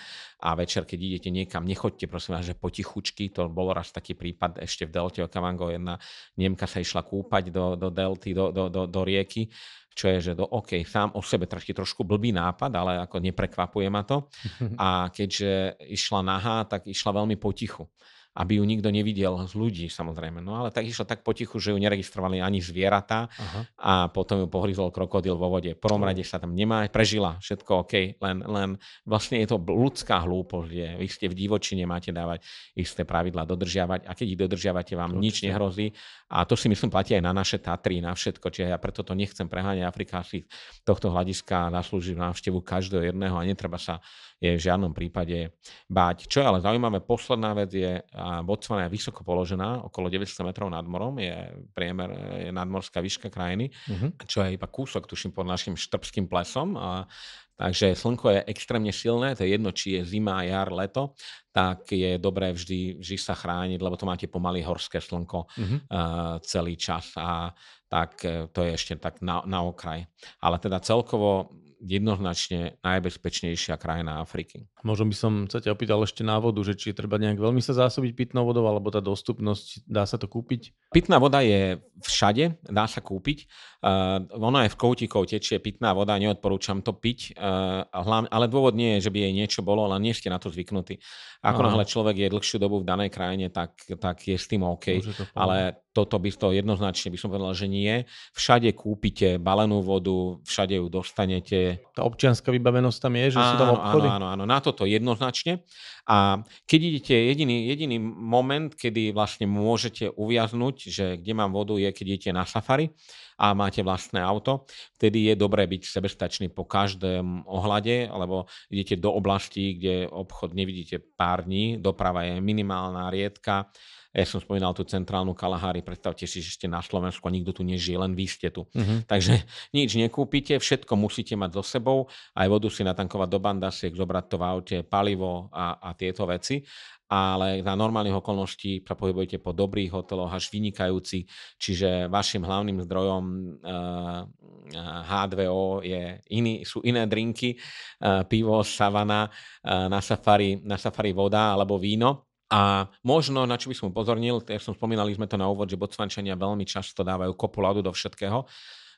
a 0.43 0.53
večer, 0.53 0.83
keď 0.83 0.99
idete 0.99 1.29
niekam, 1.31 1.63
nechoďte 1.63 2.05
prosím 2.11 2.37
vás, 2.37 2.45
že 2.45 2.59
potichučky, 2.59 3.31
to 3.31 3.47
bol 3.49 3.71
raz 3.71 3.89
taký 3.89 4.13
prípad 4.13 4.61
ešte 4.61 4.85
v 4.85 4.91
Delte 4.91 5.19
Okavango, 5.23 5.71
jedna 5.71 5.97
Nemka 6.35 6.67
sa 6.67 6.83
išla 6.83 7.01
kúpať 7.07 7.49
do, 7.49 7.79
do 7.79 7.89
Delty, 7.89 8.35
do, 8.35 8.51
do, 8.51 8.67
do, 8.67 8.83
do 8.85 9.01
rieky 9.01 9.49
čo 9.97 10.13
je, 10.13 10.29
že 10.29 10.37
do, 10.37 10.45
OK, 10.45 10.85
sám 10.85 11.17
o 11.17 11.25
sebe 11.25 11.49
trošku, 11.49 11.73
trošku 11.73 12.01
blbý 12.05 12.29
nápad, 12.29 12.69
ale 12.77 13.01
ako 13.01 13.17
neprekvapuje 13.17 13.89
ma 13.89 14.05
to. 14.05 14.29
A 14.77 15.09
keďže 15.09 15.81
išla 15.89 16.21
nahá, 16.21 16.69
tak 16.69 16.85
išla 16.85 17.17
veľmi 17.17 17.33
potichu. 17.41 17.89
Aby 18.37 18.61
ju 18.61 18.63
nikto 18.69 18.93
nevidel 18.93 19.33
z 19.49 19.53
ľudí 19.57 19.85
samozrejme. 19.89 20.45
No 20.45 20.61
ale 20.61 20.69
tak 20.69 20.85
išlo 20.85 21.09
tak 21.09 21.25
potichu, 21.25 21.57
že 21.57 21.73
ju 21.73 21.77
neregistrovali 21.81 22.37
ani 22.37 22.61
zvieratá 22.61 23.25
Aha. 23.33 23.61
a 23.81 23.93
potom 24.13 24.45
ju 24.45 24.47
pohryzol 24.47 24.93
krokodil 24.93 25.33
vo 25.33 25.49
vode. 25.49 25.73
V 25.73 25.81
prvom 25.81 26.05
rade 26.05 26.21
sa 26.21 26.37
tam 26.37 26.53
nemá, 26.53 26.85
prežila, 26.93 27.41
všetko 27.41 27.71
OK, 27.81 28.21
len, 28.21 28.37
len 28.45 28.69
vlastne 29.09 29.41
je 29.41 29.49
to 29.49 29.57
ľudská 29.57 30.21
hlúposť, 30.21 30.69
že 30.69 30.87
vy 31.01 31.07
ste 31.09 31.25
v 31.33 31.35
divočine, 31.35 31.89
máte 31.89 32.13
dávať 32.13 32.45
isté 32.77 33.01
pravidlá 33.01 33.49
dodržiavať 33.49 34.05
a 34.05 34.13
keď 34.13 34.25
ich 34.29 34.39
dodržiavate, 34.39 34.93
vám 34.93 35.17
Určite. 35.17 35.25
nič 35.25 35.35
nehrozí. 35.49 35.87
A 36.29 36.43
to 36.43 36.59
si 36.59 36.69
myslím 36.69 36.91
platí 36.91 37.15
aj 37.17 37.23
na 37.23 37.33
naše 37.33 37.57
Tatry, 37.57 38.03
na 38.03 38.13
všetko, 38.13 38.51
čiže 38.51 38.69
ja 38.69 38.77
preto 38.77 39.01
to 39.01 39.17
nechcem 39.17 39.47
preháňať. 39.49 39.87
Afrika 39.87 40.21
si 40.21 40.45
tohto 40.83 41.09
hľadiska 41.09 41.71
naslúži 41.71 42.13
návštevu 42.13 42.59
každého 42.61 43.09
jedného 43.09 43.33
a 43.33 43.47
netreba 43.47 43.79
sa 43.79 44.03
je 44.37 44.53
v 44.53 44.61
žiadnom 44.61 44.93
prípade 44.93 45.57
báť. 45.89 46.29
Čo 46.29 46.41
je 46.41 46.45
ale 46.45 46.61
zaujímavé, 46.61 47.01
posledná 47.01 47.57
vec 47.57 47.73
je, 47.73 47.97
Botswana 48.45 48.85
je 48.85 48.93
vysoko 48.93 49.25
položená, 49.25 49.81
okolo 49.89 50.13
900 50.13 50.45
metrov 50.45 50.69
nad 50.69 50.85
morom, 50.85 51.17
je 51.17 51.33
priemer, 51.73 52.09
je 52.45 52.51
nadmorská 52.53 53.01
výška 53.01 53.33
krajiny, 53.33 53.73
uh-huh. 53.73 54.13
čo 54.29 54.45
je 54.45 54.53
iba 54.53 54.69
kúsok, 54.69 55.09
tuším, 55.09 55.33
pod 55.33 55.49
našim 55.49 55.73
štrbským 55.73 56.29
plesom. 56.29 56.77
A, 56.77 57.09
takže 57.57 57.97
slnko 57.97 58.37
je 58.37 58.45
extrémne 58.53 58.93
silné, 58.93 59.33
to 59.33 59.41
je 59.41 59.57
jedno, 59.57 59.73
či 59.73 59.97
je 59.97 60.01
zima, 60.05 60.45
jar, 60.45 60.69
leto, 60.69 61.17
tak 61.49 61.89
je 61.89 62.21
dobré 62.21 62.53
vždy, 62.53 63.01
vždy 63.01 63.17
sa 63.17 63.33
chrániť, 63.33 63.81
lebo 63.81 63.97
to 63.97 64.05
máte 64.05 64.29
pomaly 64.29 64.61
horské 64.61 65.01
slnko 65.01 65.49
uh-huh. 65.49 65.77
uh, 65.89 66.37
celý 66.45 66.77
čas. 66.77 67.17
A 67.17 67.49
tak 67.87 68.19
e, 68.27 68.51
to 68.51 68.67
je 68.67 68.75
ešte 68.75 68.99
tak 68.99 69.23
na, 69.23 69.41
na 69.47 69.63
okraj. 69.63 70.03
Ale 70.43 70.59
teda 70.59 70.83
celkovo 70.83 71.55
jednoznačne 71.79 72.81
najbezpečnejšia 72.83 73.77
krajina 73.77 74.21
Afriky. 74.21 74.65
Možno 74.87 75.11
by 75.11 75.15
som 75.19 75.33
sa 75.51 75.59
ťa 75.59 75.75
opýtal 75.75 75.99
ešte 75.99 76.23
na 76.23 76.39
vodu, 76.39 76.63
že 76.63 76.79
či 76.79 76.95
je 76.95 76.99
treba 77.03 77.19
nejak 77.19 77.35
veľmi 77.35 77.59
sa 77.59 77.75
zásobiť 77.75 78.15
pitnou 78.15 78.47
vodou, 78.47 78.63
alebo 78.63 78.87
tá 78.87 79.03
dostupnosť, 79.03 79.83
dá 79.83 80.07
sa 80.07 80.15
to 80.15 80.31
kúpiť? 80.31 80.71
Pitná 80.95 81.19
voda 81.19 81.43
je 81.43 81.83
všade, 81.99 82.63
dá 82.63 82.87
sa 82.87 83.03
kúpiť. 83.03 83.51
Uh, 83.83 84.23
ono 84.39 84.63
aj 84.63 84.71
v 84.71 84.79
koutikov 84.79 85.27
tečie 85.27 85.59
pitná 85.59 85.91
voda, 85.91 86.15
neodporúčam 86.15 86.79
to 86.79 86.95
piť, 86.95 87.35
uh, 87.35 87.83
hlavne, 87.91 88.31
ale 88.31 88.47
dôvod 88.47 88.79
nie 88.79 88.95
je, 88.97 89.11
že 89.11 89.11
by 89.11 89.27
jej 89.27 89.33
niečo 89.35 89.59
bolo, 89.59 89.83
ale 89.83 89.99
nie 89.99 90.15
ste 90.15 90.31
na 90.31 90.39
to 90.39 90.47
zvyknutí. 90.47 91.03
Ako 91.43 91.61
náhle 91.61 91.85
človek 91.85 92.15
je 92.17 92.33
dlhšiu 92.33 92.57
dobu 92.57 92.81
v 92.81 92.87
danej 92.87 93.13
krajine, 93.13 93.51
tak, 93.53 93.77
tak 93.99 94.23
je 94.25 94.39
s 94.39 94.49
tým 94.49 94.65
OK. 94.65 95.03
Ale 95.37 95.85
toto 95.93 96.21
by 96.21 96.29
to 96.29 96.53
jednoznačne 96.53 97.09
by 97.09 97.17
som 97.17 97.33
povedal, 97.33 97.57
že 97.57 97.65
nie. 97.65 98.05
Všade 98.37 98.69
kúpite 98.77 99.41
balenú 99.41 99.81
vodu, 99.81 100.37
všade 100.45 100.77
ju 100.77 100.85
dostanete. 100.93 101.81
Tá 101.97 102.05
občianská 102.05 102.53
vybavenosť 102.53 102.97
tam 103.01 103.13
je, 103.17 103.25
že 103.33 103.39
áno, 103.41 103.49
sú 103.49 103.55
tam 103.57 103.69
obchody? 103.77 104.07
Áno, 104.09 104.13
áno, 104.13 104.27
áno, 104.33 104.43
na 104.45 104.57
toto 104.77 104.85
jednoznačne. 104.85 105.65
A 106.05 106.45
keď 106.69 106.79
idete, 106.93 107.15
jediný, 107.17 107.65
jediný 107.65 107.97
moment, 108.05 108.69
kedy 108.69 109.09
vlastne 109.09 109.49
môžete 109.49 110.13
uviaznúť, 110.13 110.75
že 110.93 111.05
kde 111.17 111.33
mám 111.33 111.49
vodu, 111.49 111.73
je, 111.81 111.89
keď 111.89 112.05
idete 112.05 112.29
na 112.29 112.45
safari 112.45 112.93
a 113.41 113.57
máte 113.57 113.81
vlastné 113.81 114.21
auto, 114.21 114.69
vtedy 115.01 115.33
je 115.33 115.33
dobré 115.33 115.65
byť 115.65 115.89
sebestačný 115.89 116.53
po 116.53 116.69
každém 116.69 117.41
ohľade, 117.49 118.05
alebo 118.05 118.45
idete 118.69 119.01
do 119.01 119.09
oblasti, 119.17 119.81
kde 119.81 120.05
obchod 120.13 120.53
nevidíte 120.53 121.01
pár 121.17 121.49
dní, 121.49 121.81
doprava 121.81 122.29
je 122.29 122.37
minimálna, 122.37 123.09
riedka, 123.09 123.73
ja 124.17 124.25
som 124.25 124.41
spomínal 124.41 124.73
tú 124.73 124.81
centrálnu 124.81 125.37
Kalahari, 125.37 125.85
predstavte 125.85 126.25
si, 126.25 126.41
že 126.41 126.57
ste 126.57 126.65
na 126.65 126.81
Slovensku 126.81 127.21
a 127.29 127.31
nikto 127.31 127.53
tu 127.53 127.61
nežije, 127.61 128.01
len 128.01 128.17
vy 128.17 128.25
ste 128.25 128.49
tu. 128.49 128.65
Uh-huh. 128.65 129.05
Takže 129.05 129.45
nič 129.77 129.93
nekúpite, 129.93 130.57
všetko 130.57 130.97
musíte 130.97 131.37
mať 131.37 131.61
so 131.61 131.63
sebou, 131.63 132.09
aj 132.33 132.47
vodu 132.49 132.67
si 132.73 132.81
natankovať 132.81 133.29
do 133.29 133.39
bandasiek, 133.39 133.93
zobrať 133.93 134.25
to 134.25 134.35
v 134.41 134.43
aute, 134.43 134.77
palivo 134.81 135.53
a, 135.53 135.77
a 135.77 135.93
tieto 135.93 136.25
veci 136.25 136.65
ale 137.07 137.63
za 137.63 137.71
normálnych 137.71 138.19
okolností 138.19 138.83
sa 138.83 138.99
pohybujete 138.99 139.39
po 139.39 139.55
dobrých 139.55 139.95
hoteloch 139.95 140.27
až 140.27 140.51
vynikajúci, 140.51 141.23
čiže 141.55 142.11
vašim 142.11 142.43
hlavným 142.43 142.83
zdrojom 142.83 143.23
uh, 143.63 144.27
eh, 144.67 145.03
H2O 145.07 145.87
je 145.87 146.19
iný, 146.35 146.67
sú 146.67 146.83
iné 146.83 147.07
drinky, 147.07 147.55
uh, 147.55 148.27
pivo, 148.27 148.59
savana, 148.59 149.31
na, 149.63 149.99
safari, 150.03 150.59
na 150.63 150.75
safari 150.75 151.15
voda 151.15 151.55
alebo 151.55 151.79
víno. 151.79 152.27
A 152.47 152.87
možno, 153.03 153.43
na 153.43 153.59
čo 153.59 153.67
by 153.67 153.75
som 153.75 153.91
upozornil, 153.91 154.39
ja 154.47 154.59
som 154.63 154.71
spomínali 154.71 155.11
sme 155.11 155.27
to 155.27 155.35
na 155.35 155.51
úvod, 155.51 155.67
že 155.67 155.75
Botsvančania 155.75 156.39
veľmi 156.39 156.63
často 156.63 157.03
dávajú 157.03 157.35
kopu 157.35 157.59
ľadu 157.59 157.83
do 157.83 157.91
všetkého. 157.91 158.47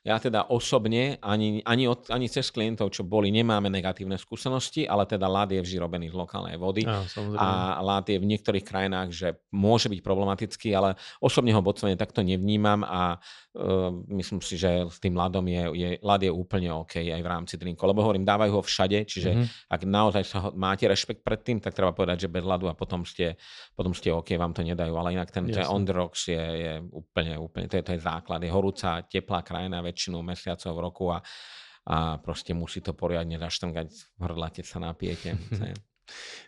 Ja 0.00 0.16
teda 0.16 0.48
osobne 0.48 1.20
ani, 1.20 1.60
ani, 1.60 1.84
od, 1.84 2.08
ani 2.08 2.24
cez 2.32 2.48
klientov, 2.48 2.88
čo 2.88 3.04
boli, 3.04 3.28
nemáme 3.28 3.68
negatívne 3.68 4.16
skúsenosti, 4.16 4.88
ale 4.88 5.04
teda 5.04 5.28
lád 5.28 5.52
je 5.52 5.60
vždy 5.60 5.76
robený 5.76 6.08
z 6.08 6.16
lokálnej 6.16 6.56
vody 6.56 6.88
ja, 6.88 7.04
a 7.36 7.76
lád 7.84 8.08
je 8.08 8.16
v 8.16 8.24
niektorých 8.24 8.64
krajinách, 8.64 9.12
že 9.12 9.28
môže 9.52 9.92
byť 9.92 10.00
problematický, 10.00 10.72
ale 10.72 10.96
osobne 11.20 11.52
ho 11.52 11.60
Botsvane 11.60 12.00
takto 12.00 12.24
nevnímam 12.24 12.80
a 12.80 13.20
uh, 13.20 13.92
myslím 14.16 14.40
si, 14.40 14.56
že 14.56 14.88
s 14.88 14.96
tým 15.04 15.12
ľadom 15.12 15.44
je, 15.44 15.62
je, 15.76 15.88
ľad 16.00 16.24
je 16.24 16.32
úplne 16.32 16.72
OK 16.72 17.04
aj 17.04 17.20
v 17.20 17.28
rámci 17.28 17.60
drinku. 17.60 17.84
Lebo 17.84 18.00
hovorím, 18.00 18.24
dávajú 18.24 18.56
ho 18.56 18.62
všade, 18.64 19.04
čiže 19.04 19.30
mm-hmm. 19.36 19.68
ak 19.68 19.80
naozaj 19.84 20.24
sa 20.24 20.38
ho, 20.46 20.48
máte 20.56 20.88
rešpekt 20.88 21.20
pred 21.20 21.44
tým, 21.44 21.60
tak 21.60 21.76
treba 21.76 21.92
povedať, 21.92 22.24
že 22.24 22.32
bez 22.32 22.40
ľadu 22.40 22.72
a 22.72 22.74
potom 22.74 23.04
ste, 23.04 23.36
potom 23.76 23.92
ste 23.92 24.16
OK, 24.16 24.32
vám 24.40 24.56
to 24.56 24.64
nedajú. 24.64 24.96
Ale 24.96 25.12
inak 25.12 25.28
ten, 25.28 25.44
ten 25.44 25.68
on 25.68 25.84
the 25.84 25.92
rocks 25.92 26.24
je, 26.24 26.40
je 26.40 26.72
úplne, 26.88 27.36
úplne, 27.36 27.68
to 27.68 27.76
je, 27.76 27.84
to 27.84 27.92
je 27.92 28.00
základ. 28.00 28.40
Je 28.40 28.48
horúca, 28.48 29.04
teplá 29.04 29.44
krajina, 29.44 29.84
väčšinu 29.90 30.22
mesiacov 30.22 30.70
v 30.70 30.80
roku 30.80 31.04
a, 31.10 31.18
a 31.90 32.22
proste 32.22 32.54
musí 32.54 32.78
to 32.78 32.94
poriadne 32.94 33.36
zaštrngať 33.36 34.18
hrdlate 34.22 34.62
sa 34.62 34.78
napiete. 34.78 35.34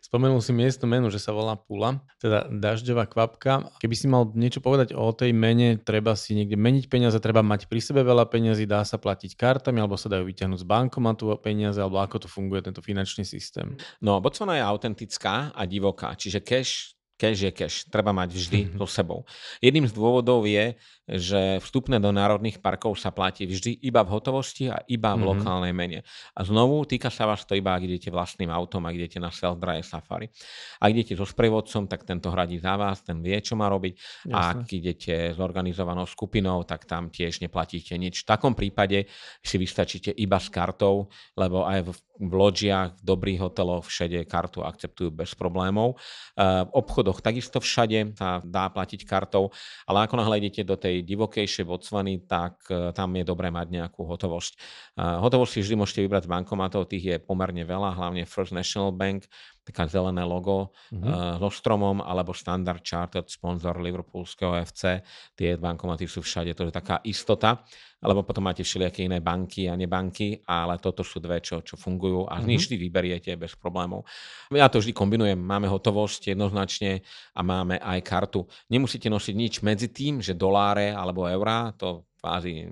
Spomenul 0.02 0.42
si 0.42 0.52
miesto 0.52 0.84
menu, 0.84 1.08
že 1.08 1.22
sa 1.22 1.32
volá 1.32 1.54
Pula, 1.54 2.02
teda 2.18 2.50
dažďová 2.50 3.06
kvapka. 3.08 3.70
Keby 3.78 3.94
si 3.94 4.06
mal 4.10 4.28
niečo 4.34 4.60
povedať 4.60 4.92
o 4.92 5.08
tej 5.14 5.32
mene, 5.32 5.78
treba 5.78 6.18
si 6.18 6.36
niekde 6.36 6.58
meniť 6.58 6.90
peniaze, 6.90 7.16
treba 7.22 7.40
mať 7.40 7.70
pri 7.70 7.80
sebe 7.80 8.02
veľa 8.02 8.28
peniazy, 8.28 8.66
dá 8.66 8.82
sa 8.82 8.98
platiť 8.98 9.38
kartami, 9.38 9.80
alebo 9.80 9.96
sa 9.96 10.10
dajú 10.10 10.26
vyťahnuť 10.26 10.60
z 10.60 10.66
bankomatu 10.66 11.32
peniaze, 11.40 11.78
alebo 11.80 12.02
ako 12.02 12.26
to 12.26 12.28
funguje 12.28 12.60
tento 12.60 12.82
finančný 12.84 13.24
systém? 13.24 13.78
No, 14.02 14.18
Botswana 14.20 14.58
je 14.58 14.66
autentická 14.66 15.54
a 15.54 15.62
divoká, 15.64 16.12
čiže 16.18 16.42
cash 16.42 16.98
cash 17.18 17.42
je 17.42 17.52
cash. 17.54 17.76
Treba 17.86 18.10
mať 18.10 18.34
vždy 18.34 18.60
mm-hmm. 18.62 18.78
so 18.82 18.86
sebou. 18.86 19.20
Jedným 19.62 19.86
z 19.86 19.92
dôvodov 19.94 20.44
je, 20.48 20.74
že 21.12 21.58
vstupné 21.60 21.98
do 21.98 22.14
národných 22.14 22.62
parkov 22.62 22.94
sa 22.96 23.10
platí 23.10 23.44
vždy 23.44 23.84
iba 23.84 24.00
v 24.06 24.12
hotovosti 24.14 24.70
a 24.70 24.80
iba 24.86 25.12
v 25.12 25.22
mm-hmm. 25.22 25.28
lokálnej 25.28 25.72
mene. 25.74 25.98
A 26.32 26.40
znovu 26.46 26.86
týka 26.86 27.10
sa 27.10 27.26
vás 27.26 27.42
to 27.42 27.58
iba, 27.58 27.74
ak 27.74 27.84
idete 27.84 28.08
vlastným 28.08 28.48
autom, 28.48 28.86
ak 28.86 28.94
idete 28.96 29.18
na 29.18 29.28
self-drive 29.28 29.82
safari. 29.82 30.30
Ak 30.78 30.88
idete 30.94 31.18
so 31.18 31.26
sprievodcom, 31.26 31.90
tak 31.90 32.06
tento 32.06 32.30
hradí 32.30 32.62
za 32.62 32.78
vás, 32.78 33.02
ten 33.02 33.18
vie, 33.18 33.34
čo 33.42 33.58
má 33.58 33.66
robiť. 33.68 33.94
Jasne. 33.98 34.34
A 34.34 34.40
ak 34.56 34.70
idete 34.72 35.14
s 35.34 35.38
organizovanou 35.42 36.06
skupinou, 36.06 36.62
tak 36.62 36.86
tam 36.86 37.10
tiež 37.10 37.42
neplatíte 37.42 37.98
nič. 37.98 38.22
V 38.22 38.30
takom 38.30 38.54
prípade 38.54 39.10
si 39.42 39.56
vystačíte 39.58 40.14
iba 40.14 40.38
s 40.38 40.48
kartou, 40.48 41.10
lebo 41.34 41.66
aj 41.66 41.80
v, 41.82 41.90
v 42.24 42.32
loďiach, 42.32 42.88
v 42.98 43.02
dobrých 43.02 43.42
hoteloch 43.42 43.90
všade 43.90 44.22
kartu 44.30 44.62
akceptujú 44.62 45.10
bez 45.10 45.34
problémov. 45.34 45.98
V 46.38 46.70
obchodoch 47.02 47.18
takisto 47.18 47.58
všade 47.58 48.14
sa 48.14 48.38
dá 48.46 48.70
platiť 48.70 49.02
kartou, 49.02 49.50
ale 49.90 50.06
ako 50.06 50.22
náhle 50.22 50.38
idete 50.38 50.62
do 50.62 50.78
tej 50.78 51.02
divokejšej 51.02 51.66
Botswany, 51.66 52.22
tak 52.22 52.62
e, 52.70 52.94
tam 52.94 53.10
je 53.18 53.26
dobré 53.26 53.50
mať 53.50 53.66
nejakú 53.74 54.06
hotovosť. 54.06 54.54
Hotovosť 54.94 55.58
si 55.58 55.60
vždy 55.66 55.74
môžete 55.74 56.00
vybrať 56.06 56.28
z 56.28 56.32
bankomatov, 56.32 56.86
tých 56.86 57.04
je 57.04 57.16
pomerne 57.18 57.66
veľa, 57.66 57.98
hlavne 57.98 58.22
First 58.22 58.54
National 58.54 58.94
Bank, 58.94 59.26
taká 59.62 59.86
zelené 59.86 60.26
logo 60.26 60.74
mm-hmm. 60.90 61.06
uh, 61.06 61.38
so 61.38 61.50
stromom, 61.50 62.02
alebo 62.02 62.34
Standard 62.34 62.82
Chartered, 62.82 63.30
sponzor 63.30 63.78
Liverpoolského 63.78 64.58
FC. 64.66 64.98
Tie 65.38 65.54
bankomaty 65.54 66.10
sú 66.10 66.22
všade, 66.22 66.54
to 66.58 66.66
je 66.66 66.74
taká 66.74 66.98
istota, 67.06 67.62
alebo 68.02 68.26
potom 68.26 68.42
máte 68.42 68.66
všelijaké 68.66 69.06
iné 69.06 69.22
banky 69.22 69.70
a 69.70 69.78
nebanky, 69.78 70.42
ale 70.42 70.82
toto 70.82 71.06
sú 71.06 71.22
dve, 71.22 71.38
čo, 71.38 71.62
čo 71.62 71.78
fungujú 71.78 72.26
a 72.26 72.42
mm-hmm. 72.42 72.58
vždy 72.58 72.74
vyberiete 72.74 73.30
bez 73.38 73.54
problémov. 73.54 74.02
Ja 74.50 74.66
to 74.66 74.82
vždy 74.82 74.90
kombinujem, 74.90 75.38
máme 75.38 75.70
hotovosť 75.70 76.34
jednoznačne 76.34 77.06
a 77.38 77.40
máme 77.46 77.78
aj 77.78 77.98
kartu. 78.02 78.42
Nemusíte 78.66 79.06
nosiť 79.06 79.34
nič 79.38 79.54
medzi 79.62 79.94
tým, 79.94 80.18
že 80.18 80.34
doláre 80.34 80.90
alebo 80.90 81.30
eurá, 81.30 81.70
to 81.78 82.02
kvázi 82.22 82.70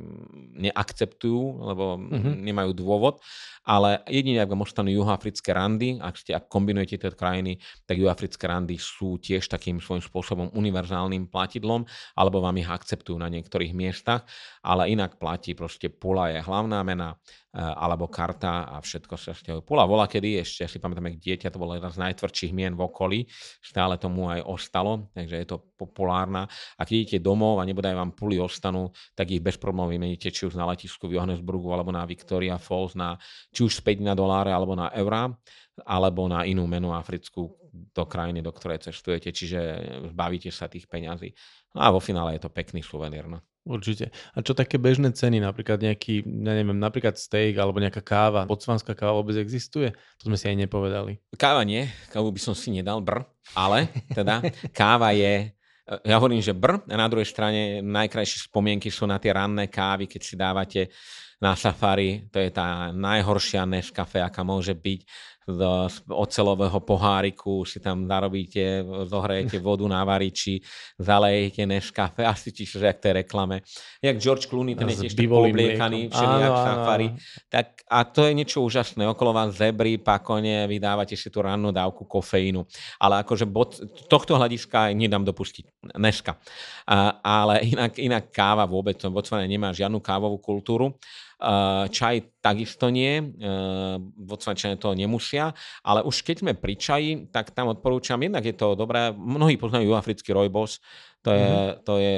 neakceptujú, 0.55 1.43
lebo 1.67 1.99
mm-hmm. 1.99 2.35
nemajú 2.39 2.71
dôvod, 2.71 3.19
ale 3.67 3.99
jedine, 4.07 4.39
ak 4.39 4.55
vám 4.55 4.63
ostanú 4.63 4.95
juhoafrické 4.95 5.51
randy, 5.51 5.99
ak, 5.99 6.15
ste, 6.23 6.39
ak 6.39 6.47
kombinujete 6.47 7.03
tie 7.03 7.11
krajiny, 7.11 7.59
tak 7.83 7.99
juhoafrické 7.99 8.47
randy 8.47 8.79
sú 8.79 9.19
tiež 9.19 9.51
takým 9.51 9.83
svojím 9.83 10.07
spôsobom 10.07 10.55
univerzálnym 10.55 11.27
platidlom, 11.27 11.83
alebo 12.15 12.39
vám 12.39 12.63
ich 12.63 12.71
akceptujú 12.71 13.19
na 13.19 13.27
niektorých 13.27 13.75
miestach, 13.75 14.23
ale 14.63 14.95
inak 14.95 15.19
platí 15.19 15.59
proste 15.59 15.91
pula 15.91 16.31
je 16.31 16.39
hlavná 16.39 16.87
mena, 16.87 17.19
alebo 17.51 18.07
karta 18.07 18.71
a 18.71 18.79
všetko 18.79 19.15
sa 19.19 19.35
stiahuje. 19.35 19.67
Pula 19.67 19.83
bola 19.83 20.07
kedy 20.07 20.39
ešte, 20.39 20.71
si 20.71 20.79
pamätám, 20.79 21.11
ak 21.11 21.19
dieťa, 21.19 21.51
to 21.51 21.59
bolo 21.59 21.75
jedna 21.75 21.91
z 21.91 21.99
najtvrdších 21.99 22.53
mien 22.55 22.79
v 22.79 22.87
okolí, 22.87 23.19
stále 23.59 23.99
tomu 23.99 24.31
aj 24.31 24.47
ostalo, 24.47 25.11
takže 25.11 25.35
je 25.35 25.47
to 25.51 25.59
populárna. 25.75 26.47
A 26.79 26.87
keď 26.87 26.95
idete 26.95 27.19
domov 27.27 27.59
a 27.59 27.67
nebodaj 27.67 27.99
vám 27.99 28.15
puly 28.15 28.39
ostanú, 28.39 28.95
tak 29.19 29.35
ich 29.35 29.43
bez 29.43 29.59
problémov 29.59 29.91
vymeníte 29.91 30.31
či 30.31 30.47
už 30.47 30.55
na 30.55 30.67
letisku 30.71 31.11
v 31.11 31.19
Johannesburgu 31.19 31.75
alebo 31.75 31.91
na 31.91 32.07
Victoria 32.07 32.55
Falls, 32.55 32.95
na, 32.95 33.19
či 33.51 33.67
už 33.67 33.83
späť 33.83 33.99
na 34.07 34.15
doláre 34.15 34.55
alebo 34.55 34.79
na 34.79 34.95
eurá 34.95 35.27
alebo 35.83 36.31
na 36.31 36.47
inú 36.47 36.71
menu 36.71 36.95
africkú, 36.95 37.61
do 37.71 38.05
krajiny, 38.07 38.43
do 38.43 38.51
ktorej 38.51 38.91
cestujete, 38.91 39.31
čiže 39.31 39.61
zbavíte 40.11 40.51
sa 40.51 40.67
tých 40.67 40.91
peňazí. 40.91 41.31
No 41.75 41.87
a 41.87 41.89
vo 41.95 42.03
finále 42.03 42.35
je 42.37 42.43
to 42.43 42.51
pekný 42.51 42.83
suvenír. 42.83 43.31
No. 43.31 43.47
Určite. 43.61 44.09
A 44.33 44.41
čo 44.41 44.57
také 44.57 44.81
bežné 44.81 45.13
ceny, 45.13 45.37
napríklad 45.37 45.85
nejaký, 45.85 46.25
ja 46.25 46.53
neviem, 46.57 46.81
napríklad 46.81 47.21
steak 47.21 47.61
alebo 47.61 47.77
nejaká 47.77 48.01
káva, 48.01 48.49
botsvanská 48.49 48.97
káva 48.97 49.21
vôbec 49.21 49.37
existuje? 49.37 49.93
To 50.21 50.33
sme 50.33 50.41
si 50.41 50.49
aj 50.49 50.65
nepovedali. 50.65 51.21
Káva 51.37 51.61
nie, 51.69 51.85
kávu 52.09 52.33
by 52.33 52.41
som 52.41 52.57
si 52.57 52.73
nedal, 52.73 53.05
br, 53.05 53.21
ale 53.53 53.93
teda 54.17 54.41
káva 54.73 55.13
je 55.13 55.53
ja 56.07 56.23
hovorím, 56.23 56.39
že 56.39 56.55
br, 56.55 56.87
a 56.87 56.95
na 56.95 57.11
druhej 57.11 57.27
strane 57.27 57.83
najkrajšie 57.83 58.47
spomienky 58.47 58.95
sú 58.95 59.11
na 59.11 59.19
tie 59.19 59.35
ranné 59.35 59.67
kávy, 59.67 60.07
keď 60.07 60.21
si 60.23 60.35
dávate 60.39 60.81
na 61.43 61.59
safari, 61.59 62.31
to 62.31 62.39
je 62.39 62.53
tá 62.55 62.95
najhoršia 62.95 63.67
Nescafe, 63.67 64.23
aká 64.23 64.47
môže 64.47 64.77
byť 64.77 65.01
do 65.57 65.89
ocelového 66.11 66.81
poháriku, 66.81 67.65
si 67.65 67.81
tam 67.81 68.07
zarobíte, 68.07 68.85
zohrajete 69.07 69.59
vodu 69.59 69.87
na 69.89 70.05
variči, 70.05 70.61
zalejete 70.99 71.67
Nescafe, 71.67 72.23
asi 72.33 72.53
či 72.55 72.67
že 72.67 72.87
jak 72.87 72.99
tej 72.99 73.13
reklame. 73.25 73.63
Jak 74.03 74.17
George 74.17 74.47
Clooney, 74.47 74.75
ten 74.75 74.89
je 74.91 75.07
tiež 75.07 75.15
obliekaný, 75.17 76.09
všelijak 76.09 76.55
safari. 76.57 77.09
Tak, 77.51 77.67
a 77.91 77.99
to 78.07 78.27
je 78.27 78.33
niečo 78.35 78.63
úžasné. 78.63 79.03
Okolo 79.09 79.35
vás 79.35 79.57
zebry, 79.57 79.99
pakone, 79.99 80.69
vydávate 80.71 81.19
si 81.19 81.29
tú 81.29 81.43
rannú 81.43 81.75
dávku 81.75 82.07
kofeínu. 82.07 82.65
Ale 83.03 83.21
akože 83.27 83.45
bod, 83.45 83.77
tohto 84.07 84.39
hľadiska 84.39 84.95
nedám 84.95 85.27
dopustiť. 85.27 85.95
Neska. 85.99 86.39
A, 86.87 87.21
ale 87.21 87.67
inak, 87.67 87.99
inak 87.99 88.25
káva 88.31 88.65
vôbec, 88.65 88.97
Botswana 89.11 89.45
nemá 89.45 89.75
žiadnu 89.75 89.99
kávovú 89.99 90.39
kultúru. 90.39 90.97
Čaj 91.89 92.37
takisto 92.45 92.93
nie, 92.93 93.17
Botswančania 94.17 94.77
to 94.77 94.93
nemusia, 94.93 95.57
ale 95.81 96.05
už 96.05 96.21
keď 96.21 96.37
sme 96.45 96.53
pri 96.53 96.77
čaji, 96.77 97.11
tak 97.33 97.57
tam 97.57 97.73
odporúčam, 97.73 98.21
jednak 98.21 98.45
je 98.45 98.53
to 98.53 98.77
dobré, 98.77 99.09
mnohí 99.17 99.57
poznajú 99.57 99.89
juhoafrický 99.89 100.37
rojbos, 100.37 100.85
to 101.21 101.37
je, 101.37 101.45
mm-hmm. 101.45 101.85
to 101.85 101.95
je 102.01 102.15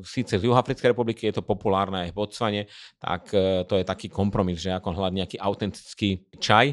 síce 0.00 0.32
z 0.40 0.42
Juhoafrickej 0.48 0.96
republiky, 0.96 1.28
je 1.28 1.36
to 1.36 1.44
populárne 1.44 2.08
aj 2.08 2.10
v 2.12 2.16
Botsvane, 2.16 2.62
tak 2.96 3.28
eh, 3.36 3.68
to 3.68 3.76
je 3.76 3.84
taký 3.84 4.08
kompromis, 4.08 4.64
že 4.64 4.72
ako 4.72 4.96
hľadať 4.96 5.14
nejaký 5.16 5.36
autentický 5.36 6.24
čaj. 6.40 6.72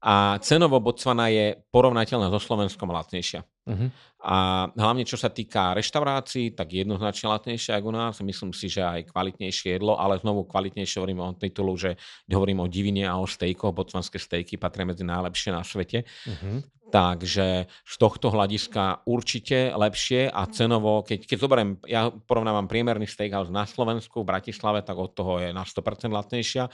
A 0.00 0.40
cenovo 0.40 0.80
Botswana 0.80 1.28
je 1.28 1.60
porovnateľná 1.68 2.32
so 2.32 2.40
Slovenskom 2.40 2.88
lacnejšia. 2.88 3.44
Uh-huh. 3.68 3.92
A 4.20 4.68
hlavne 4.72 5.04
čo 5.04 5.16
sa 5.16 5.32
týka 5.32 5.72
reštaurácií, 5.76 6.52
tak 6.52 6.72
jednoznačne 6.72 7.32
lacnejšie 7.32 7.72
ako 7.76 7.88
nás. 7.92 8.20
Myslím 8.20 8.52
si, 8.52 8.68
že 8.68 8.84
aj 8.84 9.12
kvalitnejšie 9.12 9.80
jedlo, 9.80 9.96
ale 9.96 10.20
znovu 10.20 10.44
kvalitnejšie 10.48 11.00
hovorím 11.00 11.20
o 11.24 11.36
titulu, 11.36 11.76
že 11.76 11.96
hovorím 12.28 12.64
o 12.64 12.70
divine 12.70 13.08
a 13.08 13.16
o 13.20 13.28
stejkoch. 13.28 13.72
Botswanské 13.72 14.20
stejky 14.20 14.56
patria 14.60 14.88
medzi 14.88 15.04
najlepšie 15.04 15.50
na 15.52 15.64
svete. 15.64 16.04
Uh-huh. 16.28 16.60
Takže 16.90 17.70
z 17.70 17.94
tohto 17.96 18.34
hľadiska 18.34 19.06
určite 19.06 19.70
lepšie 19.70 20.26
a 20.26 20.42
cenovo, 20.50 21.06
keď, 21.06 21.22
keď 21.22 21.38
zoberiem, 21.38 21.70
ja 21.86 22.10
porovnávam 22.10 22.66
priemerný 22.66 23.06
steakhouse 23.06 23.54
na 23.54 23.62
Slovensku, 23.62 24.26
v 24.26 24.30
Bratislave, 24.34 24.82
tak 24.82 24.98
od 24.98 25.14
toho 25.14 25.38
je 25.38 25.54
na 25.54 25.62
100% 25.62 26.10
lacnejšia 26.10 26.66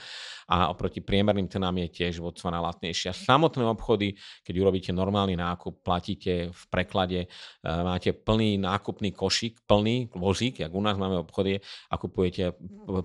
a 0.49 0.73
oproti 0.73 1.05
priemerným 1.05 1.45
cenám 1.45 1.77
je 1.85 2.01
tiež 2.01 2.17
Botswana 2.17 2.57
lacnejšia. 2.65 3.13
Samotné 3.13 3.61
obchody, 3.69 4.17
keď 4.41 4.55
urobíte 4.57 4.91
normálny 4.91 5.37
nákup, 5.37 5.85
platíte 5.85 6.49
v 6.49 6.61
preklade, 6.77 7.25
e, 7.25 7.27
máte 7.65 8.13
plný 8.13 8.61
nákupný 8.61 9.09
košík, 9.17 9.65
plný 9.65 10.13
vozík, 10.13 10.61
jak 10.61 10.69
u 10.69 10.77
nás 10.77 10.93
máme 10.93 11.17
obchody 11.17 11.57
a 11.89 11.97
kupujete 11.97 12.53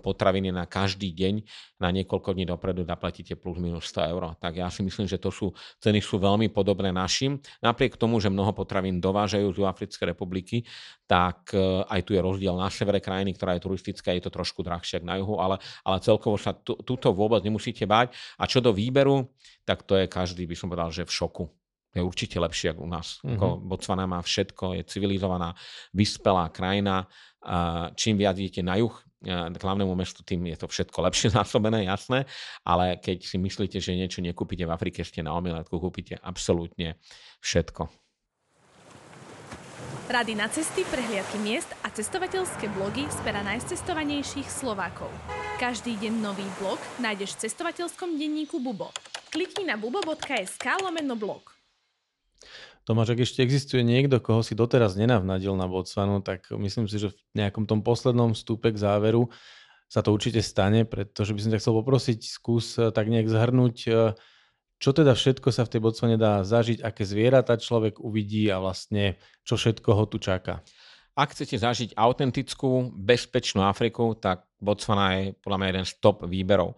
potraviny 0.04 0.52
na 0.52 0.68
každý 0.68 1.08
deň, 1.16 1.34
na 1.80 1.88
niekoľko 1.88 2.36
dní 2.36 2.44
dopredu 2.44 2.84
zaplatíte 2.84 3.32
plus 3.40 3.56
minus 3.56 3.88
100 3.88 4.12
eur. 4.12 4.36
Tak 4.36 4.52
ja 4.60 4.68
si 4.68 4.84
myslím, 4.84 5.08
že 5.08 5.16
to 5.16 5.32
sú, 5.32 5.56
ceny 5.80 6.04
sú 6.04 6.20
veľmi 6.20 6.52
podobné 6.52 6.92
našim. 6.92 7.40
Napriek 7.64 7.96
tomu, 7.96 8.20
že 8.20 8.28
mnoho 8.28 8.52
potravín 8.52 9.00
dovážajú 9.00 9.48
z 9.56 9.64
Africkej 9.64 10.12
republiky, 10.12 10.68
tak 11.08 11.56
e, 11.56 11.88
aj 11.88 12.00
tu 12.04 12.12
je 12.12 12.20
rozdiel 12.20 12.52
na 12.52 12.68
severe 12.68 13.00
krajiny, 13.00 13.32
ktorá 13.32 13.56
je 13.56 13.64
turistická, 13.64 14.12
je 14.12 14.28
to 14.28 14.30
trošku 14.30 14.60
drahšie 14.60 15.00
na 15.00 15.16
juhu, 15.16 15.40
ale, 15.40 15.56
ale 15.80 15.96
celkovo 16.04 16.36
sa 16.36 16.52
túto 16.60 17.08
vôbec 17.16 17.40
nemusíte 17.40 17.88
báť. 17.88 18.12
A 18.36 18.44
čo 18.44 18.60
do 18.60 18.76
výberu, 18.76 19.32
tak 19.64 19.88
to 19.88 19.96
je 19.96 20.04
každý, 20.10 20.44
by 20.44 20.56
som 20.58 20.68
povedal, 20.68 20.92
že 20.92 21.08
v 21.08 21.12
šoku 21.16 21.44
je 21.92 22.00
určite 22.00 22.40
lepšie 22.40 22.72
ako 22.72 22.80
u 22.84 22.90
nás. 22.90 23.20
Mm-hmm. 23.20 23.36
Ako 23.36 23.46
Botswana 23.60 24.08
má 24.08 24.18
všetko, 24.24 24.80
je 24.80 24.82
civilizovaná, 24.88 25.52
vyspelá 25.92 26.48
krajina. 26.48 27.04
Čím 27.94 28.16
viac 28.16 28.40
idete 28.40 28.64
na 28.64 28.80
juh, 28.80 28.92
k 29.22 29.62
hlavnému 29.62 29.94
mestu, 29.94 30.26
tým 30.26 30.50
je 30.50 30.58
to 30.58 30.66
všetko 30.66 30.98
lepšie 31.06 31.30
zásobené, 31.38 31.86
jasné, 31.86 32.26
ale 32.66 32.98
keď 32.98 33.22
si 33.22 33.38
myslíte, 33.38 33.78
že 33.78 33.94
niečo 33.94 34.18
nekúpite 34.18 34.66
v 34.66 34.74
Afrike, 34.74 35.06
ste 35.06 35.22
na 35.22 35.32
omiletku, 35.38 35.78
kúpite 35.78 36.18
absolútne 36.18 36.98
všetko. 37.38 37.86
Rady 40.12 40.34
na 40.36 40.50
cesty, 40.50 40.84
prehliadky 40.92 41.40
miest 41.40 41.72
a 41.86 41.88
cestovateľské 41.88 42.68
blogy 42.74 43.06
z 43.08 43.18
pera 43.24 43.40
najcestovanejších 43.46 44.44
Slovákov. 44.44 45.08
Každý 45.56 45.94
deň 45.96 46.12
nový 46.20 46.44
blog 46.60 46.76
nájdeš 47.00 47.38
v 47.38 47.48
cestovateľskom 47.48 48.18
denníku 48.18 48.60
Bubo. 48.60 48.92
Klikni 49.32 49.64
na 49.64 49.80
bubo.sk 49.80 50.66
lomeno 50.84 51.16
blog. 51.16 51.51
Tomáš, 52.82 53.14
ak 53.14 53.22
ešte 53.22 53.46
existuje 53.46 53.86
niekto, 53.86 54.18
koho 54.18 54.42
si 54.42 54.58
doteraz 54.58 54.98
nenavnadil 54.98 55.54
na 55.54 55.70
Botswanu, 55.70 56.18
tak 56.18 56.50
myslím 56.50 56.90
si, 56.90 56.98
že 56.98 57.14
v 57.14 57.38
nejakom 57.38 57.62
tom 57.70 57.86
poslednom 57.86 58.34
vstupe 58.34 58.74
k 58.74 58.80
záveru 58.82 59.30
sa 59.86 60.00
to 60.00 60.10
určite 60.10 60.40
stane, 60.40 60.88
pretože 60.88 61.36
by 61.36 61.40
som 61.44 61.50
ťa 61.52 61.60
chcel 61.60 61.74
poprosiť, 61.78 62.18
skús 62.24 62.80
eh, 62.80 62.88
tak 62.90 63.12
nejak 63.12 63.28
zhrnúť, 63.28 63.76
eh, 63.92 64.16
čo 64.82 64.90
teda 64.90 65.14
všetko 65.14 65.54
sa 65.54 65.62
v 65.62 65.78
tej 65.78 65.80
Botswane 65.84 66.16
dá 66.18 66.42
zažiť, 66.42 66.82
aké 66.82 67.06
zvieratá 67.06 67.54
človek 67.54 68.02
uvidí 68.02 68.50
a 68.50 68.58
vlastne 68.58 69.20
čo 69.46 69.54
všetko 69.54 69.90
ho 69.94 70.04
tu 70.10 70.18
čaká. 70.18 70.64
Ak 71.12 71.36
chcete 71.36 71.60
zažiť 71.60 71.90
autentickú, 71.94 72.90
bezpečnú 72.96 73.62
Afriku, 73.62 74.16
tak 74.16 74.48
Botswana 74.58 75.20
je 75.20 75.24
podľa 75.38 75.58
mňa 75.60 75.68
jeden 75.70 75.86
z 75.86 75.92
top 76.00 76.24
výberov. 76.24 76.74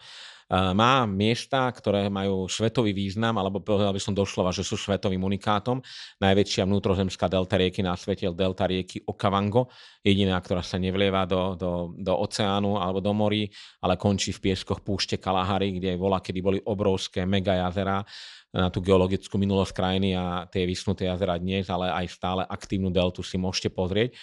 Má 0.52 1.08
miesta, 1.08 1.64
ktoré 1.72 2.12
majú 2.12 2.44
svetový 2.52 2.92
význam, 2.92 3.40
alebo 3.40 3.64
povedal 3.64 3.96
by 3.96 4.02
som 4.02 4.12
doslova, 4.12 4.52
že 4.52 4.60
sú 4.60 4.76
svetovým 4.76 5.24
unikátom. 5.24 5.80
Najväčšia 6.20 6.68
vnútrozemská 6.68 7.32
delta 7.32 7.56
rieky 7.56 7.80
na 7.80 7.96
svete 7.96 8.28
je 8.28 8.36
delta 8.36 8.68
rieky 8.68 9.00
Okavango, 9.08 9.72
jediná, 10.04 10.36
ktorá 10.36 10.60
sa 10.60 10.76
nevlieva 10.76 11.24
do, 11.24 11.56
do, 11.56 11.72
do 11.96 12.12
oceánu 12.20 12.76
alebo 12.76 13.00
do 13.00 13.12
morí, 13.16 13.48
ale 13.80 13.96
končí 13.96 14.36
v 14.36 14.52
pieskoch 14.52 14.84
púšte 14.84 15.16
Kalahary, 15.16 15.80
kde 15.80 15.96
bola, 15.96 16.20
kedy 16.20 16.40
boli 16.44 16.58
obrovské 16.60 17.24
mega 17.24 17.56
jazera 17.64 18.04
na 18.54 18.70
tú 18.70 18.78
geologickú 18.78 19.34
minulosť 19.34 19.72
krajiny 19.74 20.14
a 20.14 20.46
tie 20.46 20.62
vysnuté 20.62 21.10
jazera 21.10 21.34
dnes, 21.40 21.66
ale 21.66 21.90
aj 21.90 22.06
stále 22.06 22.42
aktívnu 22.46 22.92
deltu 22.92 23.24
si 23.26 23.34
môžete 23.34 23.74
pozrieť. 23.74 24.14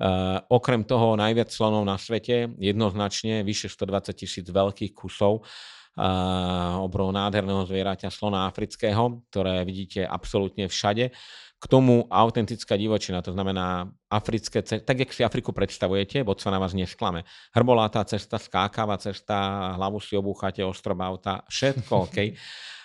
Uh, 0.00 0.40
okrem 0.48 0.80
toho 0.80 1.12
najviac 1.12 1.52
slonov 1.52 1.84
na 1.84 2.00
svete, 2.00 2.48
jednoznačne 2.56 3.44
vyše 3.44 3.68
120 3.68 4.16
tisíc 4.16 4.48
veľkých 4.48 4.96
kusov 4.96 5.44
uh, 5.44 6.80
obrov 6.80 7.12
nádherného 7.12 7.68
zvieraťa 7.68 8.08
slona 8.08 8.48
afrického, 8.48 9.20
ktoré 9.28 9.60
vidíte 9.68 10.08
absolútne 10.08 10.72
všade. 10.72 11.12
K 11.60 11.64
tomu 11.68 12.08
autentická 12.08 12.80
divočina, 12.80 13.20
to 13.20 13.36
znamená 13.36 13.92
africké 14.08 14.64
cesty, 14.64 14.80
tak 14.80 15.04
jak 15.04 15.12
si 15.12 15.20
Afriku 15.20 15.52
predstavujete, 15.52 16.24
Botswana 16.24 16.56
vás 16.56 16.72
nesklame. 16.72 17.28
Hrbolátá 17.52 18.00
cesta, 18.08 18.40
skákavá 18.40 18.96
cesta, 18.96 19.76
hlavu 19.76 20.00
si 20.00 20.16
obúchate, 20.16 20.64
ostrobauta, 20.64 21.44
všetko 21.52 21.92
OK. 22.08 22.18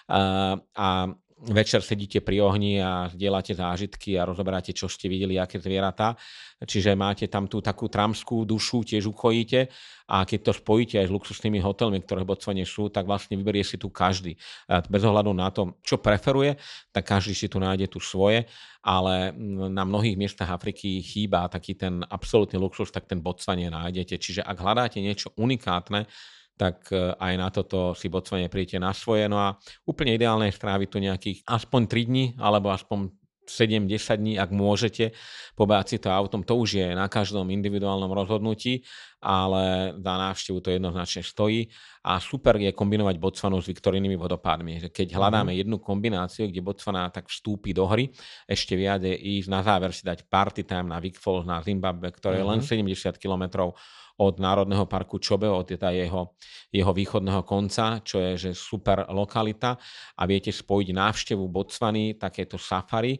Uh, 0.06 0.62
a 0.78 1.10
večer 1.36 1.84
sedíte 1.84 2.24
pri 2.24 2.40
ohni 2.40 2.80
a 2.80 3.12
zdieľate 3.12 3.52
zážitky 3.52 4.16
a 4.16 4.24
rozoberáte, 4.24 4.72
čo 4.72 4.88
ste 4.88 5.12
videli, 5.12 5.36
aké 5.36 5.60
zvieratá. 5.60 6.16
Čiže 6.64 6.96
máte 6.96 7.28
tam 7.28 7.52
tú 7.52 7.60
takú 7.60 7.92
tramskú 7.92 8.48
dušu, 8.48 8.88
tiež 8.88 9.12
uchojíte 9.12 9.68
a 10.08 10.24
keď 10.24 10.40
to 10.48 10.52
spojíte 10.56 10.96
aj 10.96 11.12
s 11.12 11.14
luxusnými 11.14 11.60
hotelmi, 11.60 12.00
ktoré 12.00 12.24
v 12.24 12.32
Botswane 12.32 12.64
sú, 12.64 12.88
tak 12.88 13.04
vlastne 13.04 13.36
vyberie 13.36 13.68
si 13.68 13.76
tu 13.76 13.92
každý. 13.92 14.40
Bez 14.88 15.04
ohľadu 15.04 15.36
na 15.36 15.52
to, 15.52 15.76
čo 15.84 16.00
preferuje, 16.00 16.56
tak 16.96 17.04
každý 17.04 17.36
si 17.36 17.52
tu 17.52 17.60
nájde 17.60 17.92
tu 17.92 18.00
svoje, 18.00 18.48
ale 18.80 19.36
na 19.70 19.84
mnohých 19.84 20.16
miestach 20.16 20.48
Afriky 20.56 21.04
chýba 21.04 21.52
taký 21.52 21.76
ten 21.76 22.00
absolútny 22.08 22.56
luxus, 22.56 22.96
tak 22.96 23.12
ten 23.12 23.20
Botswane 23.20 23.68
nájdete. 23.68 24.16
Čiže 24.16 24.40
ak 24.40 24.56
hľadáte 24.56 25.04
niečo 25.04 25.36
unikátne, 25.36 26.08
tak 26.56 26.88
e, 26.92 27.16
aj 27.16 27.34
na 27.36 27.48
toto 27.52 27.92
si 27.94 28.08
Botswane 28.08 28.48
príjete 28.48 28.80
na 28.80 28.96
svoje. 28.96 29.28
No 29.28 29.40
a 29.40 29.60
úplne 29.84 30.16
ideálne 30.16 30.48
je 30.48 30.58
stráviť 30.58 30.88
tu 30.88 30.98
nejakých 31.04 31.38
aspoň 31.44 31.82
3 31.88 32.10
dní, 32.10 32.26
alebo 32.40 32.72
aspoň 32.72 33.12
7-10 33.46 34.18
dní, 34.18 34.34
ak 34.42 34.50
môžete, 34.50 35.14
pobáť 35.54 35.86
si 35.96 35.98
to 36.02 36.10
autom, 36.10 36.42
to 36.42 36.58
už 36.58 36.82
je 36.82 36.88
na 36.98 37.06
každom 37.06 37.46
individuálnom 37.54 38.10
rozhodnutí, 38.10 38.82
ale 39.22 39.94
za 39.98 40.14
návštevu 40.18 40.60
to 40.62 40.70
jednoznačne 40.74 41.22
stojí 41.22 41.70
a 42.06 42.18
super 42.22 42.58
je 42.58 42.70
kombinovať 42.74 43.16
Botswanu 43.18 43.62
s 43.62 43.70
Viktorinými 43.70 44.18
vodopádmi. 44.18 44.90
Keď 44.90 45.08
mhm. 45.14 45.16
hľadáme 45.16 45.54
mm-hmm. 45.54 45.62
jednu 45.66 45.78
kombináciu, 45.82 46.50
kde 46.50 46.62
Botswana 46.66 47.10
tak 47.14 47.30
vstúpi 47.30 47.72
do 47.74 47.86
hry, 47.86 48.10
ešte 48.50 48.74
viac 48.74 49.06
je 49.06 49.14
ísť 49.14 49.48
na 49.50 49.62
záver 49.62 49.94
si 49.94 50.04
dať 50.06 50.26
party 50.26 50.66
time 50.66 50.90
na 50.90 50.98
Vic 50.98 51.18
Falls 51.22 51.46
na 51.46 51.62
Zimbabwe, 51.62 52.10
ktoré 52.10 52.42
je 52.42 52.46
len 52.50 52.60
70 52.62 52.82
mhm. 52.82 53.74
Od 54.16 54.40
Národného 54.40 54.88
parku 54.88 55.20
Čobe, 55.20 55.52
od 55.52 55.68
teda 55.68 55.92
jeho, 55.92 56.40
jeho 56.72 56.92
východného 56.96 57.44
konca, 57.44 58.00
čo 58.00 58.24
je 58.24 58.32
že 58.40 58.52
super 58.56 59.04
lokalita. 59.12 59.76
A 60.16 60.24
viete 60.24 60.56
spojiť 60.56 60.88
návštevu 60.96 61.44
Botswany, 61.52 62.16
takéto 62.16 62.56
safari 62.56 63.20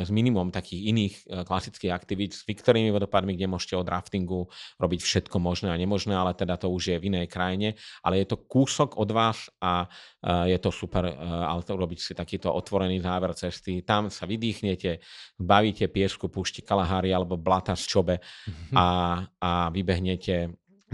s 0.00 0.08
minimum 0.08 0.48
takých 0.48 0.80
iných 0.88 1.14
e, 1.14 1.22
klasických 1.44 1.92
aktivít 1.92 2.32
s 2.32 2.48
Viktorými 2.48 2.88
vodopadmi, 2.88 3.36
kde 3.36 3.52
môžete 3.52 3.76
od 3.76 3.84
raftingu 3.84 4.48
robiť 4.80 5.00
všetko 5.04 5.36
možné 5.36 5.68
a 5.68 5.76
nemožné, 5.76 6.16
ale 6.16 6.32
teda 6.32 6.56
to 6.56 6.72
už 6.72 6.96
je 6.96 6.96
v 6.96 7.12
inej 7.12 7.28
krajine, 7.28 7.76
ale 8.00 8.24
je 8.24 8.26
to 8.32 8.40
kúsok 8.48 8.96
od 8.96 9.10
vás 9.12 9.52
a 9.60 9.84
e, 10.24 10.56
je 10.56 10.58
to 10.58 10.72
super, 10.72 11.04
e, 11.04 11.14
ale 11.20 11.60
to 11.60 11.76
urobiť 11.76 12.00
si 12.00 12.12
takýto 12.16 12.48
otvorený 12.48 13.04
záver 13.04 13.36
cesty. 13.36 13.84
Tam 13.84 14.08
sa 14.08 14.24
vydýchnete, 14.24 15.04
bavíte 15.36 15.92
piesku, 15.92 16.32
púšti 16.32 16.64
Kalahari 16.64 17.12
alebo 17.12 17.36
blata 17.36 17.76
z 17.76 17.84
Čobe 17.84 18.16
a, 18.72 19.20
a 19.20 19.50
vybehnete 19.68 20.13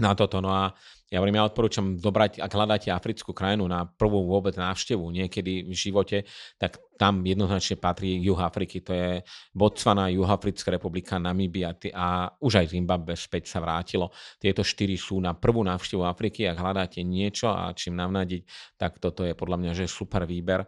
na 0.01 0.11
toto. 0.17 0.41
No 0.41 0.49
a 0.49 0.73
ja 1.11 1.19
hovorím, 1.19 1.43
ja 1.43 1.49
odporúčam 1.51 1.99
dobrať, 1.99 2.39
ak 2.39 2.55
hľadáte 2.55 2.87
africkú 2.87 3.35
krajinu 3.35 3.67
na 3.67 3.83
prvú 3.83 4.23
vôbec 4.23 4.55
návštevu 4.55 5.11
niekedy 5.11 5.67
v 5.67 5.73
živote, 5.75 6.23
tak 6.55 6.79
tam 7.01 7.25
jednoznačne 7.25 7.81
patrí 7.81 8.21
Juh 8.21 8.37
Afriky. 8.37 8.85
To 8.85 8.93
je 8.93 9.25
Botswana, 9.57 10.13
Juhoafrická 10.13 10.69
republika, 10.77 11.17
Namíbia 11.17 11.73
a 11.97 12.29
už 12.37 12.61
aj 12.61 12.77
Zimbabwe 12.77 13.17
späť 13.17 13.49
sa 13.49 13.57
vrátilo. 13.57 14.13
Tieto 14.37 14.61
štyri 14.61 15.01
sú 15.01 15.17
na 15.17 15.33
prvú 15.33 15.65
návštevu 15.65 16.05
Afriky. 16.05 16.45
Ak 16.45 16.61
hľadáte 16.61 17.01
niečo 17.01 17.49
a 17.49 17.73
čím 17.73 17.97
navnadiť, 17.97 18.45
tak 18.77 19.01
toto 19.01 19.25
je 19.25 19.33
podľa 19.33 19.57
mňa 19.57 19.71
že 19.73 19.89
super 19.89 20.29
výber, 20.29 20.61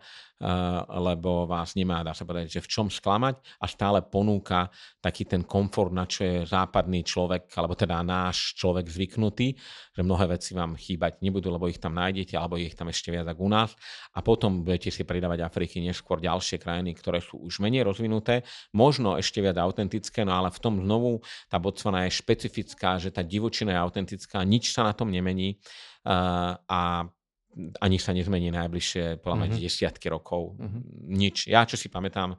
lebo 0.90 1.46
vás 1.48 1.78
nemá, 1.78 2.04
dá 2.04 2.12
sa 2.12 2.26
povedať, 2.28 2.60
že 2.60 2.66
v 2.66 2.68
čom 2.68 2.88
sklamať 2.90 3.40
a 3.62 3.66
stále 3.70 4.04
ponúka 4.04 4.68
taký 5.00 5.30
ten 5.30 5.46
komfort, 5.46 5.94
na 5.94 6.04
čo 6.04 6.26
je 6.26 6.44
západný 6.50 7.06
človek, 7.06 7.48
alebo 7.56 7.78
teda 7.78 8.02
náš 8.04 8.58
človek 8.58 8.90
zvyknutý, 8.90 9.56
že 9.94 10.02
mnohé 10.02 10.36
veci 10.36 10.52
vám 10.52 10.76
chýbať 10.76 11.24
nebudú, 11.24 11.48
lebo 11.48 11.70
ich 11.72 11.80
tam 11.80 11.96
nájdete, 11.96 12.36
alebo 12.36 12.60
ich 12.60 12.76
tam 12.76 12.92
ešte 12.92 13.14
viac 13.14 13.30
ako 13.30 13.40
u 13.46 13.52
nás. 13.54 13.72
A 14.18 14.20
potom 14.20 14.68
budete 14.68 14.92
si 14.92 15.08
pridávať 15.08 15.48
Afriky 15.48 15.80
neskôr 15.80 16.20
ďalšie 16.24 16.58
krajiny, 16.64 16.96
ktoré 16.96 17.20
sú 17.20 17.44
už 17.44 17.60
menej 17.60 17.84
rozvinuté, 17.84 18.48
možno 18.72 19.20
ešte 19.20 19.44
viac 19.44 19.60
autentické, 19.60 20.24
no 20.24 20.34
ale 20.40 20.50
v 20.50 20.60
tom 20.64 20.80
znovu 20.80 21.20
tá 21.52 21.60
Botswana 21.60 22.08
je 22.08 22.16
špecifická, 22.16 22.96
že 22.98 23.12
tá 23.12 23.20
divočina 23.20 23.76
je 23.76 23.84
autentická, 23.84 24.48
nič 24.48 24.72
sa 24.72 24.88
na 24.88 24.96
tom 24.96 25.12
nemení 25.12 25.60
uh, 26.08 26.56
a 26.64 27.06
ani 27.54 27.98
sa 28.02 28.18
nezmení 28.18 28.50
najbližšie, 28.50 29.22
podľa 29.22 29.38
mňa, 29.38 29.48
mm-hmm. 29.54 29.66
desiatky 29.70 30.08
rokov. 30.10 30.58
Mm-hmm. 30.58 30.82
Nič. 31.06 31.38
Ja, 31.46 31.70
čo 31.70 31.78
si 31.78 31.86
pamätám, 31.86 32.34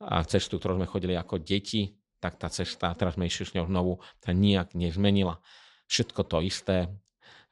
a 0.00 0.24
cestu, 0.28 0.60
ktorú 0.60 0.80
sme 0.80 0.88
chodili 0.88 1.16
ako 1.16 1.40
deti, 1.40 1.96
tak 2.20 2.40
tá 2.40 2.48
cesta, 2.48 2.92
teraz 2.96 3.16
sme 3.16 3.28
išli 3.28 3.44
s 3.48 3.54
ňou 3.56 3.68
znovu, 3.68 3.92
sa 4.20 4.32
nijak 4.32 4.72
nezmenila. 4.76 5.40
Všetko 5.88 6.20
to 6.26 6.40
isté, 6.44 6.88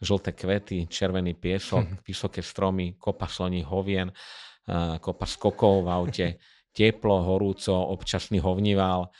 žlté 0.00 0.36
kvety, 0.36 0.88
červený 0.88 1.36
piesok, 1.36 1.84
vysoké 2.08 2.44
stromy, 2.44 2.96
kopa 3.00 3.28
sloní 3.28 3.64
hovien, 3.64 4.12
kopa 5.00 5.26
skokov 5.28 5.84
v 5.84 5.88
aute, 5.88 6.26
teplo, 6.76 7.22
horúco, 7.22 7.72
občasný 7.72 8.42
hovnival 8.42 9.12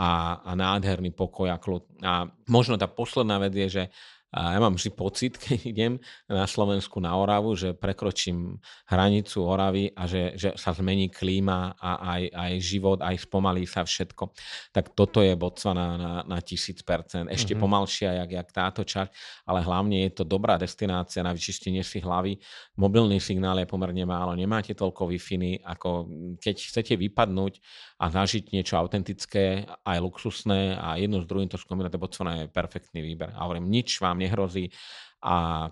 a, 0.00 0.40
a 0.40 0.50
nádherný 0.56 1.12
pokoj 1.12 1.52
a 1.52 1.60
kľud. 1.60 2.00
A 2.00 2.26
možno 2.48 2.80
tá 2.80 2.88
posledná 2.88 3.36
vec 3.36 3.52
je, 3.52 3.68
že 3.68 3.84
a 4.32 4.56
ja 4.56 4.58
mám 4.64 4.80
vždy 4.80 4.90
pocit, 4.96 5.36
keď 5.44 5.58
idem 5.68 5.92
na 6.24 6.48
Slovensku 6.48 6.96
na 7.04 7.12
Oravu, 7.12 7.52
že 7.52 7.76
prekročím 7.76 8.56
hranicu 8.88 9.44
Oravy 9.44 9.92
a 9.92 10.08
že, 10.08 10.32
že 10.40 10.56
sa 10.56 10.72
zmení 10.72 11.12
klíma 11.12 11.76
a 11.76 12.16
aj, 12.16 12.22
aj 12.32 12.52
život, 12.64 12.98
aj 13.04 13.28
spomalí 13.28 13.68
sa 13.68 13.84
všetko. 13.84 14.32
Tak 14.72 14.96
toto 14.96 15.20
je 15.20 15.36
Botswana 15.36 16.00
na, 16.00 16.12
na 16.24 16.38
tisíc 16.40 16.80
percent. 16.80 17.28
Ešte 17.28 17.52
mm-hmm. 17.52 17.62
pomalšia, 17.62 18.24
jak, 18.24 18.30
jak 18.32 18.48
táto 18.56 18.82
časť, 18.88 19.10
ale 19.44 19.60
hlavne 19.60 20.08
je 20.08 20.16
to 20.16 20.24
dobrá 20.24 20.56
destinácia 20.56 21.20
na 21.20 21.36
vyčistenie 21.36 21.84
si 21.84 22.00
hlavy. 22.00 22.40
Mobilný 22.80 23.20
signál 23.20 23.60
je 23.60 23.68
pomerne 23.68 24.08
málo, 24.08 24.32
nemáte 24.32 24.72
toľko 24.72 25.12
wi 25.12 25.20
ako 25.62 26.08
keď 26.40 26.56
chcete 26.58 26.94
vypadnúť 26.98 27.60
a 28.02 28.10
zažiť 28.10 28.50
niečo 28.50 28.74
autentické, 28.76 29.66
aj 29.86 29.98
luxusné 30.02 30.74
a 30.74 30.98
jedno 30.98 31.22
s 31.22 31.28
druhým 31.28 31.46
to 31.46 31.60
skombinovať, 31.60 32.00
Botswana 32.00 32.32
je 32.42 32.50
perfektný 32.50 33.00
výber. 33.00 33.30
A 33.36 33.46
hovorím, 33.46 33.70
nič 33.70 34.02
vám 34.02 34.21
nehrozí 34.22 34.70
a 35.22 35.68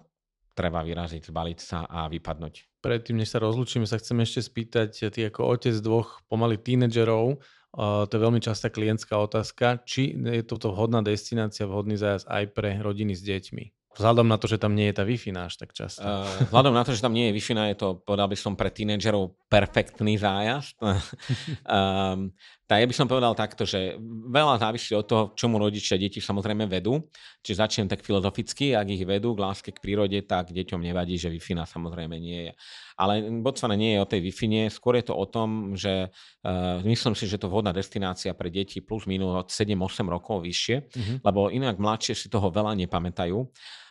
treba 0.54 0.84
vyraziť, 0.84 1.30
zbaliť 1.30 1.58
sa 1.58 1.88
a 1.88 2.10
vypadnúť. 2.10 2.84
Predtým, 2.84 3.20
než 3.20 3.32
sa 3.32 3.40
rozlučíme, 3.40 3.88
sa 3.88 3.96
chcem 3.96 4.20
ešte 4.20 4.40
spýtať, 4.44 5.12
ty 5.12 5.20
ako 5.28 5.56
otec 5.56 5.76
dvoch 5.80 6.20
pomaly 6.28 6.60
tínedžerov, 6.60 7.40
uh, 7.40 8.04
to 8.04 8.12
je 8.12 8.20
veľmi 8.20 8.40
častá 8.40 8.68
klientská 8.68 9.16
otázka, 9.16 9.80
či 9.88 10.16
je 10.16 10.44
toto 10.44 10.72
vhodná 10.72 11.00
destinácia, 11.00 11.68
vhodný 11.68 11.96
zájazd 11.96 12.28
aj 12.28 12.44
pre 12.52 12.76
rodiny 12.80 13.16
s 13.16 13.22
deťmi? 13.24 13.64
Vzhľadom 13.90 14.30
na 14.30 14.38
to, 14.38 14.46
že 14.46 14.62
tam 14.62 14.78
nie 14.78 14.86
je 14.86 14.94
tá 14.96 15.02
Wi-Fi 15.02 15.34
až 15.34 15.58
tak 15.58 15.74
často. 15.74 16.06
Uh, 16.06 16.22
vzhľadom 16.46 16.72
na 16.72 16.86
to, 16.86 16.94
že 16.94 17.02
tam 17.02 17.12
nie 17.12 17.30
je 17.30 17.36
Wi-Fi, 17.36 17.74
je 17.74 17.78
to, 17.78 17.88
povedal 18.00 18.28
by 18.30 18.36
som, 18.38 18.54
pre 18.54 18.70
tínedžerov 18.70 19.34
perfektný 19.50 20.14
zájazd. 20.16 20.76
um, 20.80 22.30
tak 22.70 22.78
ja 22.78 22.86
by 22.86 22.94
som 22.94 23.10
povedal 23.10 23.34
takto, 23.34 23.66
že 23.66 23.98
veľa 24.30 24.62
závisí 24.62 24.94
od 24.94 25.02
toho, 25.02 25.34
čomu 25.34 25.58
rodičia 25.58 25.98
deti 25.98 26.22
samozrejme 26.22 26.70
vedú. 26.70 27.02
Čiže 27.42 27.66
začnem 27.66 27.90
tak 27.90 28.06
filozoficky, 28.06 28.78
ak 28.78 28.86
ich 28.94 29.02
vedú 29.02 29.34
k 29.34 29.42
láske 29.42 29.74
k 29.74 29.82
prírode, 29.82 30.14
tak 30.22 30.54
deťom 30.54 30.78
nevadí, 30.78 31.18
že 31.18 31.34
wi 31.34 31.42
samozrejme 31.42 32.14
nie 32.22 32.46
je. 32.46 32.52
Ale 32.94 33.26
Botswana 33.42 33.74
nie 33.74 33.98
je 33.98 33.98
o 33.98 34.06
tej 34.06 34.20
wi 34.22 34.30
skôr 34.70 35.02
je 35.02 35.10
to 35.10 35.18
o 35.18 35.26
tom, 35.26 35.74
že 35.74 36.14
uh, 36.14 36.78
myslím 36.86 37.18
si, 37.18 37.26
že 37.26 37.42
to 37.42 37.50
vhodná 37.50 37.74
destinácia 37.74 38.30
pre 38.38 38.54
deti 38.54 38.78
plus 38.78 39.02
minus 39.10 39.34
od 39.34 39.48
7-8 39.50 40.06
rokov 40.06 40.46
vyššie, 40.46 40.76
mm-hmm. 40.78 41.16
lebo 41.26 41.50
inak 41.50 41.74
mladšie 41.74 42.14
si 42.14 42.30
toho 42.30 42.54
veľa 42.54 42.78
nepamätajú. 42.86 43.50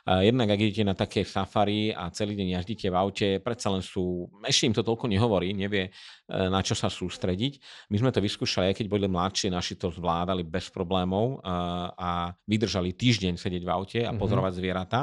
Jednak, 0.09 0.49
ak 0.49 0.59
idete 0.65 0.81
na 0.81 0.97
také 0.97 1.21
safari 1.21 1.93
a 1.93 2.09
celý 2.09 2.33
deň 2.33 2.57
jazdíte 2.57 2.89
v 2.89 2.97
aute, 2.97 3.27
predsa 3.45 3.69
len 3.69 3.85
sú, 3.85 4.25
ešte 4.41 4.65
im 4.65 4.73
to 4.73 4.81
toľko 4.81 5.05
nehovorí, 5.05 5.53
nevie, 5.53 5.93
E, 6.29 6.45
na 6.45 6.61
čo 6.61 6.77
sa 6.77 6.93
sústrediť. 6.93 7.57
My 7.89 7.97
sme 7.97 8.13
to 8.13 8.21
vyskúšali, 8.21 8.69
aj 8.69 8.75
keď 8.77 8.85
boli 8.85 9.09
mladší, 9.09 9.49
naši 9.49 9.73
to 9.73 9.89
zvládali 9.89 10.45
bez 10.45 10.69
problémov 10.69 11.41
a, 11.41 11.49
e, 11.49 11.55
a 11.97 12.09
vydržali 12.45 12.93
týždeň 12.93 13.33
sedieť 13.33 13.63
v 13.65 13.71
aute 13.73 13.99
a 14.05 14.13
mhm. 14.13 14.21
pozorovať 14.21 14.53
mm-hmm. 14.53 14.61
zvieratá, 14.61 15.01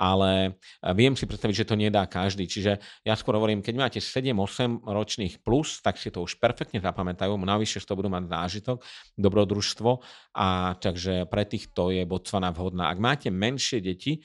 ale 0.00 0.56
e, 0.80 0.90
viem 0.96 1.12
si 1.12 1.28
predstaviť, 1.28 1.54
že 1.60 1.68
to 1.68 1.76
nedá 1.76 2.08
každý. 2.08 2.48
Čiže 2.48 2.80
ja 3.04 3.14
skôr 3.20 3.36
hovorím, 3.36 3.60
keď 3.60 3.74
máte 3.76 4.00
7-8 4.00 4.88
ročných 4.88 5.44
plus, 5.44 5.84
tak 5.84 6.00
si 6.00 6.08
to 6.08 6.24
už 6.24 6.40
perfektne 6.40 6.80
zapamätajú, 6.80 7.36
navyše 7.36 7.84
z 7.84 7.84
toho 7.84 8.00
budú 8.00 8.08
mať 8.08 8.32
zážitok, 8.32 8.80
dobrodružstvo 9.20 10.00
a 10.40 10.72
takže 10.80 11.28
pre 11.28 11.44
týchto 11.44 11.92
je 11.92 12.08
Botswana 12.08 12.48
vhodná. 12.48 12.88
Ak 12.88 12.96
máte 12.96 13.28
menšie 13.28 13.84
deti, 13.84 14.24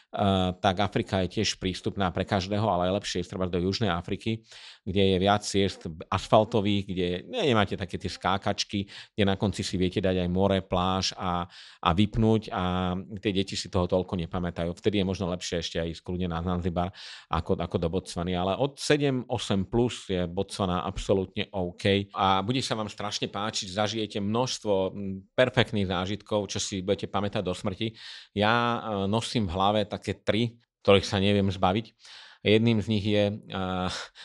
tak 0.59 0.75
Afrika 0.83 1.23
je 1.23 1.39
tiež 1.39 1.55
prístupná 1.55 2.11
pre 2.11 2.27
každého, 2.27 2.67
ale 2.67 2.91
lepšie 2.91 3.23
ísť 3.23 3.47
do 3.47 3.63
Južnej 3.63 3.87
Afriky, 3.87 4.43
kde 4.83 5.15
je 5.15 5.17
viac 5.21 5.41
ciest 5.47 5.87
asfaltových, 6.11 6.83
kde 6.83 7.07
nemáte 7.31 7.79
také 7.79 7.95
tie 7.95 8.11
skákačky, 8.11 8.91
kde 9.15 9.23
na 9.23 9.39
konci 9.39 9.63
si 9.63 9.79
viete 9.79 10.03
dať 10.03 10.27
aj 10.27 10.29
more, 10.29 10.59
pláž 10.59 11.15
a, 11.15 11.47
a 11.79 11.89
vypnúť 11.95 12.51
a 12.51 12.93
tie 13.23 13.31
deti 13.31 13.55
si 13.55 13.71
toho 13.71 13.87
toľko 13.87 14.19
nepamätajú. 14.27 14.75
Vtedy 14.75 14.99
je 14.99 15.05
možno 15.07 15.31
lepšie 15.31 15.63
ešte 15.63 15.77
aj 15.79 16.03
skľudne 16.03 16.27
na 16.27 16.43
Zanzibar 16.43 16.91
ako, 17.31 17.55
ako 17.55 17.75
do 17.79 17.87
Botswany, 17.87 18.35
ale 18.35 18.59
od 18.59 18.75
7-8 18.75 19.71
plus 19.71 20.11
je 20.11 20.27
Botswana 20.27 20.83
absolútne 20.83 21.47
OK 21.55 22.11
a 22.11 22.43
bude 22.43 22.59
sa 22.59 22.75
vám 22.75 22.91
strašne 22.91 23.31
páčiť, 23.31 23.71
zažijete 23.71 24.19
množstvo 24.19 24.91
perfektných 25.31 25.87
zážitkov, 25.87 26.51
čo 26.51 26.59
si 26.59 26.83
budete 26.83 27.07
pamätať 27.07 27.43
do 27.45 27.55
smrti. 27.55 27.93
Ja 28.35 28.51
e, 28.51 28.77
nosím 29.07 29.47
v 29.47 29.55
hlave 29.55 29.81
také 30.01 30.17
tri, 30.25 30.57
ktorých 30.81 31.05
sa 31.05 31.21
neviem 31.21 31.45
zbaviť. 31.45 31.93
Jedným 32.41 32.81
z 32.81 32.87
nich 32.89 33.05
je, 33.05 33.37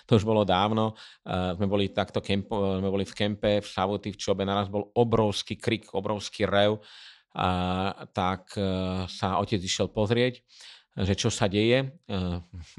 to 0.08 0.16
už 0.16 0.24
bolo 0.24 0.40
dávno, 0.40 0.96
sme 1.20 1.68
boli 1.68 1.92
takto 1.92 2.24
kempo, 2.24 2.80
sme 2.80 2.88
boli 2.88 3.04
v 3.04 3.12
kempe 3.12 3.60
v 3.60 3.68
Savoty 3.68 4.08
v 4.08 4.16
Čobe, 4.16 4.48
naraz 4.48 4.72
bol 4.72 4.88
obrovský 4.96 5.60
krik, 5.60 5.92
obrovský 5.92 6.48
rev, 6.48 6.80
tak 8.16 8.56
e, 8.56 8.64
sa 9.12 9.36
otec 9.36 9.60
išiel 9.60 9.92
pozrieť, 9.92 10.40
že 10.96 11.12
čo 11.12 11.28
sa 11.28 11.52
deje, 11.52 11.84
e, 11.84 12.16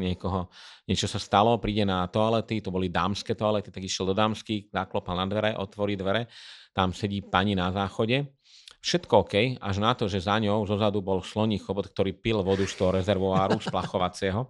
niekoho, 0.02 0.50
niečo 0.90 1.06
sa 1.06 1.22
stalo, 1.22 1.62
príde 1.62 1.86
na 1.86 2.10
toalety, 2.10 2.58
to 2.66 2.74
boli 2.74 2.90
dámske 2.90 3.38
toalety, 3.38 3.70
tak 3.70 3.86
išiel 3.86 4.10
do 4.10 4.16
dámskych, 4.18 4.74
zaklopal 4.74 5.22
na 5.22 5.30
dvere, 5.30 5.54
otvorí 5.54 5.94
dvere, 5.94 6.26
tam 6.74 6.90
sedí 6.90 7.22
pani 7.22 7.54
na 7.54 7.70
záchode, 7.70 8.34
Všetko 8.82 9.14
OK, 9.28 9.34
až 9.58 9.76
na 9.82 9.92
to, 9.98 10.06
že 10.06 10.24
za 10.24 10.38
ňou 10.38 10.64
zozadu 10.70 11.02
bol 11.02 11.26
sloní 11.26 11.58
chobot, 11.58 11.90
ktorý 11.90 12.14
pil 12.14 12.40
vodu 12.46 12.64
z 12.64 12.74
toho 12.78 12.94
rezervoáru 12.94 13.58
splachovacieho. 13.68 14.50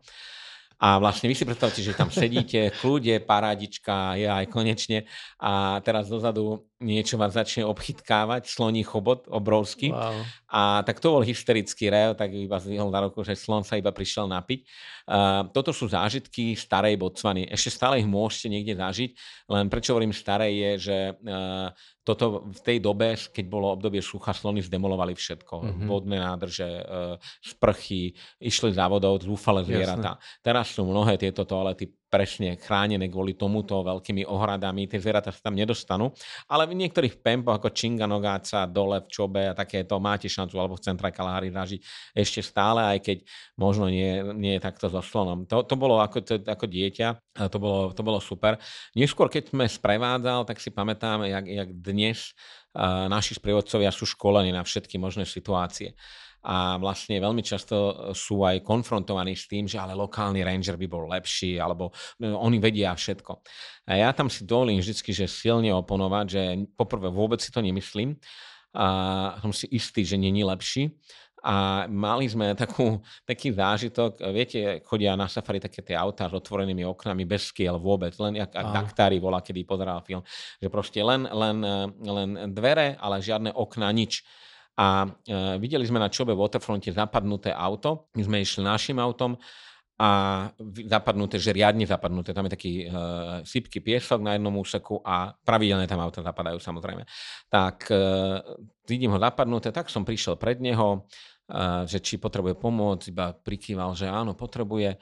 A 0.78 1.02
vlastne 1.02 1.26
vy 1.26 1.34
si 1.34 1.42
predstavte, 1.42 1.82
že 1.82 1.98
tam 1.98 2.14
sedíte, 2.14 2.70
kľude, 2.70 3.18
parádička, 3.26 4.14
je 4.14 4.30
aj 4.30 4.46
konečne 4.46 5.10
a 5.42 5.82
teraz 5.82 6.06
dozadu 6.06 6.70
niečo 6.78 7.18
vás 7.18 7.34
začne 7.34 7.66
obchytkávať, 7.66 8.46
sloní 8.46 8.86
chobot 8.86 9.26
obrovský. 9.26 9.90
Wow. 9.90 10.22
A 10.54 10.86
tak 10.86 11.02
to 11.02 11.18
bol 11.18 11.26
hysterický 11.26 11.90
rev, 11.90 12.14
tak 12.14 12.30
iba 12.30 12.62
zvihol 12.62 12.94
na 12.94 13.10
roku, 13.10 13.26
že 13.26 13.34
slon 13.34 13.66
sa 13.66 13.82
iba 13.82 13.90
prišiel 13.90 14.30
napiť. 14.30 14.70
Uh, 15.10 15.50
toto 15.50 15.74
sú 15.74 15.90
zážitky 15.90 16.54
starej 16.54 16.94
Botswany. 17.02 17.50
Ešte 17.50 17.74
stále 17.74 17.98
ich 17.98 18.06
môžete 18.06 18.54
niekde 18.54 18.78
zažiť, 18.78 19.18
len 19.50 19.74
prečo 19.74 19.98
hovorím 19.98 20.14
starej 20.14 20.54
je, 20.54 20.72
že 20.78 20.98
uh, 21.26 21.74
toto 22.08 22.48
v 22.48 22.60
tej 22.64 22.78
dobe, 22.80 23.20
keď 23.20 23.46
bolo 23.52 23.76
obdobie 23.76 24.00
sucha, 24.00 24.32
slony 24.32 24.64
zdemolovali 24.64 25.12
všetko. 25.12 25.56
Mm-hmm. 25.60 25.88
Vodné 25.92 26.18
nádrže, 26.24 26.64
e, 26.64 26.84
sprchy, 27.44 28.16
išli 28.40 28.72
za 28.72 28.88
vodou, 28.88 29.20
zúfale 29.20 29.68
zvieratá. 29.68 30.16
Teraz 30.40 30.72
sú 30.72 30.88
mnohé 30.88 31.20
tieto 31.20 31.44
toalety 31.44 31.92
presne 32.08 32.56
chránené 32.56 33.12
kvôli 33.12 33.36
tomuto 33.36 33.84
veľkými 33.84 34.24
ohradami. 34.28 34.88
Tie 34.88 35.00
zvieratá 35.00 35.32
sa 35.32 35.52
tam 35.52 35.60
nedostanú. 35.60 36.16
Ale 36.48 36.68
v 36.68 36.80
niektorých 36.80 37.20
pempoch 37.20 37.60
ako 37.60 37.76
Činganogáca, 37.76 38.64
dole 38.68 39.04
v 39.04 39.08
Čobe 39.12 39.52
a 39.52 39.54
takéto 39.54 40.00
máte 40.00 40.32
šancu 40.32 40.56
alebo 40.56 40.80
v 40.80 40.86
centre 40.88 41.12
Kalahari 41.12 41.52
zažiť 41.52 41.80
ešte 42.16 42.40
stále, 42.40 42.98
aj 42.98 43.00
keď 43.04 43.18
možno 43.60 43.92
nie, 43.92 44.24
nie 44.40 44.56
je 44.58 44.64
takto 44.64 44.88
so 44.88 45.04
slonom. 45.04 45.44
To, 45.52 45.68
to 45.68 45.76
bolo 45.76 46.00
ako, 46.00 46.24
to, 46.24 46.36
ako 46.48 46.66
dieťa, 46.66 47.08
to 47.52 47.58
bolo, 47.60 47.92
to 47.92 48.02
bolo 48.02 48.20
super. 48.24 48.56
Neskôr, 48.96 49.28
keď 49.28 49.52
sme 49.52 49.68
sprevádzal, 49.68 50.48
tak 50.48 50.64
si 50.64 50.72
pamätám, 50.72 51.28
jak, 51.28 51.46
jak 51.46 51.70
dnes 51.76 52.32
uh, 52.74 53.12
naši 53.12 53.36
sprievodcovia 53.36 53.92
sú 53.92 54.08
školení 54.08 54.56
na 54.56 54.64
všetky 54.64 54.96
možné 54.96 55.28
situácie 55.28 55.92
a 56.48 56.80
vlastne 56.80 57.20
veľmi 57.20 57.44
často 57.44 58.08
sú 58.16 58.48
aj 58.48 58.64
konfrontovaní 58.64 59.36
s 59.36 59.52
tým, 59.52 59.68
že 59.68 59.76
ale 59.76 59.92
lokálny 60.00 60.48
ranger 60.48 60.80
by 60.80 60.88
bol 60.88 61.04
lepší, 61.12 61.60
alebo 61.60 61.92
no, 62.24 62.40
oni 62.40 62.64
vedia 62.64 62.96
všetko. 62.96 63.44
A 63.92 64.00
ja 64.00 64.16
tam 64.16 64.32
si 64.32 64.48
dovolím 64.48 64.80
vždy, 64.80 64.96
že 65.12 65.28
silne 65.28 65.76
oponovať, 65.76 66.26
že 66.32 66.42
poprvé 66.80 67.12
vôbec 67.12 67.44
si 67.44 67.52
to 67.52 67.60
nemyslím, 67.60 68.16
a 68.78 69.42
som 69.44 69.52
si 69.52 69.68
istý, 69.74 70.08
že 70.08 70.16
není 70.16 70.46
lepší. 70.46 70.96
A 71.44 71.86
mali 71.88 72.28
sme 72.28 72.58
takú, 72.58 73.00
taký 73.24 73.54
zážitok, 73.54 74.20
viete, 74.34 74.82
chodia 74.84 75.16
na 75.16 75.30
safari 75.30 75.62
také 75.62 75.86
tie 75.86 75.96
autá 75.96 76.28
s 76.28 76.36
otvorenými 76.36 76.84
oknami, 76.84 77.24
bez 77.24 77.54
skiel 77.54 77.78
vôbec, 77.78 78.12
len 78.20 78.42
jak 78.42 78.52
Daktári 78.52 79.22
volá, 79.22 79.40
kedy 79.40 79.64
pozeral 79.64 80.02
film, 80.04 80.24
že 80.60 80.68
proste 80.68 81.00
len, 81.04 81.28
len, 81.30 81.58
len 82.04 82.30
dvere, 82.52 82.98
ale 83.00 83.24
žiadne 83.24 83.54
okna, 83.54 83.92
nič 83.94 84.24
a 84.78 85.10
e, 85.10 85.58
videli 85.58 85.84
sme 85.90 85.98
na 85.98 86.14
Čobe 86.14 86.38
Waterfronte 86.38 86.94
zapadnuté 86.94 87.50
auto. 87.50 88.14
My 88.14 88.22
sme 88.22 88.38
išli 88.46 88.62
našim 88.62 89.02
autom 89.02 89.34
a 89.98 90.10
zapadnuté, 90.86 91.42
že 91.42 91.58
riadne 91.58 91.90
zapadnuté. 91.90 92.30
Tam 92.30 92.46
je 92.46 92.54
taký 92.54 92.74
e, 92.86 92.88
sypký 93.42 93.82
piesok 93.82 94.22
na 94.22 94.38
jednom 94.38 94.54
úseku 94.54 95.02
a 95.02 95.34
pravidelne 95.34 95.90
tam 95.90 95.98
auta 95.98 96.22
zapadajú 96.22 96.62
samozrejme. 96.62 97.02
Tak 97.50 97.90
e, 97.90 97.98
vidím 98.86 99.18
ho 99.18 99.20
zapadnuté, 99.20 99.74
tak 99.74 99.90
som 99.90 100.06
prišiel 100.06 100.38
pred 100.38 100.62
neho, 100.62 101.10
e, 101.50 101.90
že 101.90 101.98
či 101.98 102.22
potrebuje 102.22 102.62
pomôcť, 102.62 103.10
iba 103.10 103.34
prikýval, 103.34 103.98
že 103.98 104.06
áno, 104.06 104.38
potrebuje. 104.38 105.02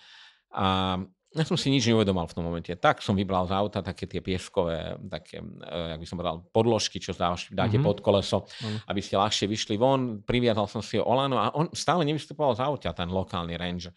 A 0.55 0.95
ja 1.35 1.43
som 1.43 1.59
si 1.59 1.67
nič 1.67 1.83
neuvedomal 1.91 2.31
v 2.31 2.35
tom 2.39 2.47
momente. 2.47 2.71
Tak 2.79 3.03
som 3.03 3.11
vybral 3.11 3.43
z 3.43 3.53
auta 3.53 3.83
také 3.83 4.07
tie 4.07 4.23
pieskové, 4.23 4.95
také, 5.11 5.43
uh, 5.43 5.91
jak 5.91 5.99
by 5.99 6.07
som 6.07 6.15
povedal, 6.15 6.37
podložky, 6.55 6.97
čo 7.03 7.11
dáš, 7.11 7.51
dáte 7.51 7.75
mm-hmm. 7.75 7.87
pod 7.91 7.97
koleso, 7.99 8.47
mm. 8.47 8.87
aby 8.87 8.99
ste 9.03 9.19
ľahšie 9.19 9.51
vyšli 9.51 9.75
von. 9.75 10.23
Priviazal 10.23 10.71
som 10.71 10.79
si 10.79 10.95
ho 10.95 11.03
Olano 11.03 11.35
a 11.35 11.51
on 11.51 11.67
stále 11.75 12.07
nevystupoval 12.07 12.55
z 12.55 12.61
auta, 12.63 12.95
ten 12.95 13.11
lokálny 13.11 13.59
ranger. 13.59 13.91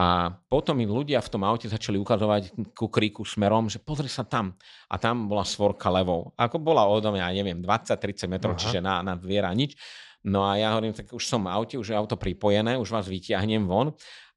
A 0.00 0.32
potom 0.32 0.80
mi 0.80 0.88
ľudia 0.88 1.20
v 1.20 1.28
tom 1.28 1.42
aute 1.44 1.68
začali 1.68 2.00
ukazovať 2.00 2.72
ku 2.72 2.88
kríku 2.88 3.20
smerom, 3.26 3.68
že 3.68 3.82
pozri 3.82 4.08
sa 4.08 4.24
tam. 4.24 4.56
A 4.88 4.96
tam 4.96 5.28
bola 5.28 5.44
svorka 5.44 5.92
levou. 5.92 6.32
Ako 6.40 6.56
bola 6.56 6.88
odo 6.88 7.12
mňa, 7.12 7.36
neviem, 7.36 7.60
20-30 7.60 8.30
metrov, 8.30 8.56
Aha. 8.56 8.60
čiže 8.64 8.78
na, 8.80 9.04
na 9.04 9.12
dviera 9.18 9.52
nič. 9.52 9.76
No 10.24 10.44
a 10.48 10.56
ja 10.56 10.72
hovorím, 10.72 10.96
tak 10.96 11.12
už 11.12 11.24
som 11.24 11.44
v 11.44 11.52
aute, 11.52 11.76
už 11.76 11.92
je 11.92 11.96
auto 11.96 12.16
pripojené, 12.16 12.76
už 12.76 12.92
vás 12.92 13.08
vyťahnem 13.08 13.64
von 13.64 13.92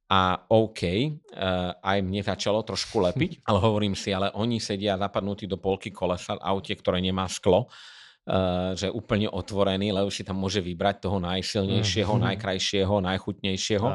a 0.09 0.45
OK, 0.51 0.81
uh, 0.83 1.73
aj 1.79 1.97
mne 2.03 2.21
začalo 2.21 2.61
trošku 2.61 2.99
lepiť, 2.99 3.31
ale 3.49 3.57
hovorím 3.63 3.95
si, 3.95 4.11
ale 4.11 4.31
oni 4.35 4.59
sedia 4.59 4.99
zapadnutí 4.99 5.47
do 5.47 5.57
polky 5.57 5.89
kolesa 5.89 6.37
v 6.37 6.43
aute, 6.43 6.73
ktoré 6.75 6.99
nemá 6.99 7.25
sklo, 7.31 7.67
uh, 7.67 8.75
že 8.75 8.91
úplne 8.91 9.31
otvorený, 9.31 9.95
lebo 9.95 10.11
si 10.11 10.27
tam 10.27 10.43
môže 10.43 10.59
vybrať 10.59 11.07
toho 11.07 11.17
najsilnejšieho, 11.23 12.13
mm. 12.13 12.21
najkrajšieho, 12.29 12.95
najchutnejšieho 12.99 13.87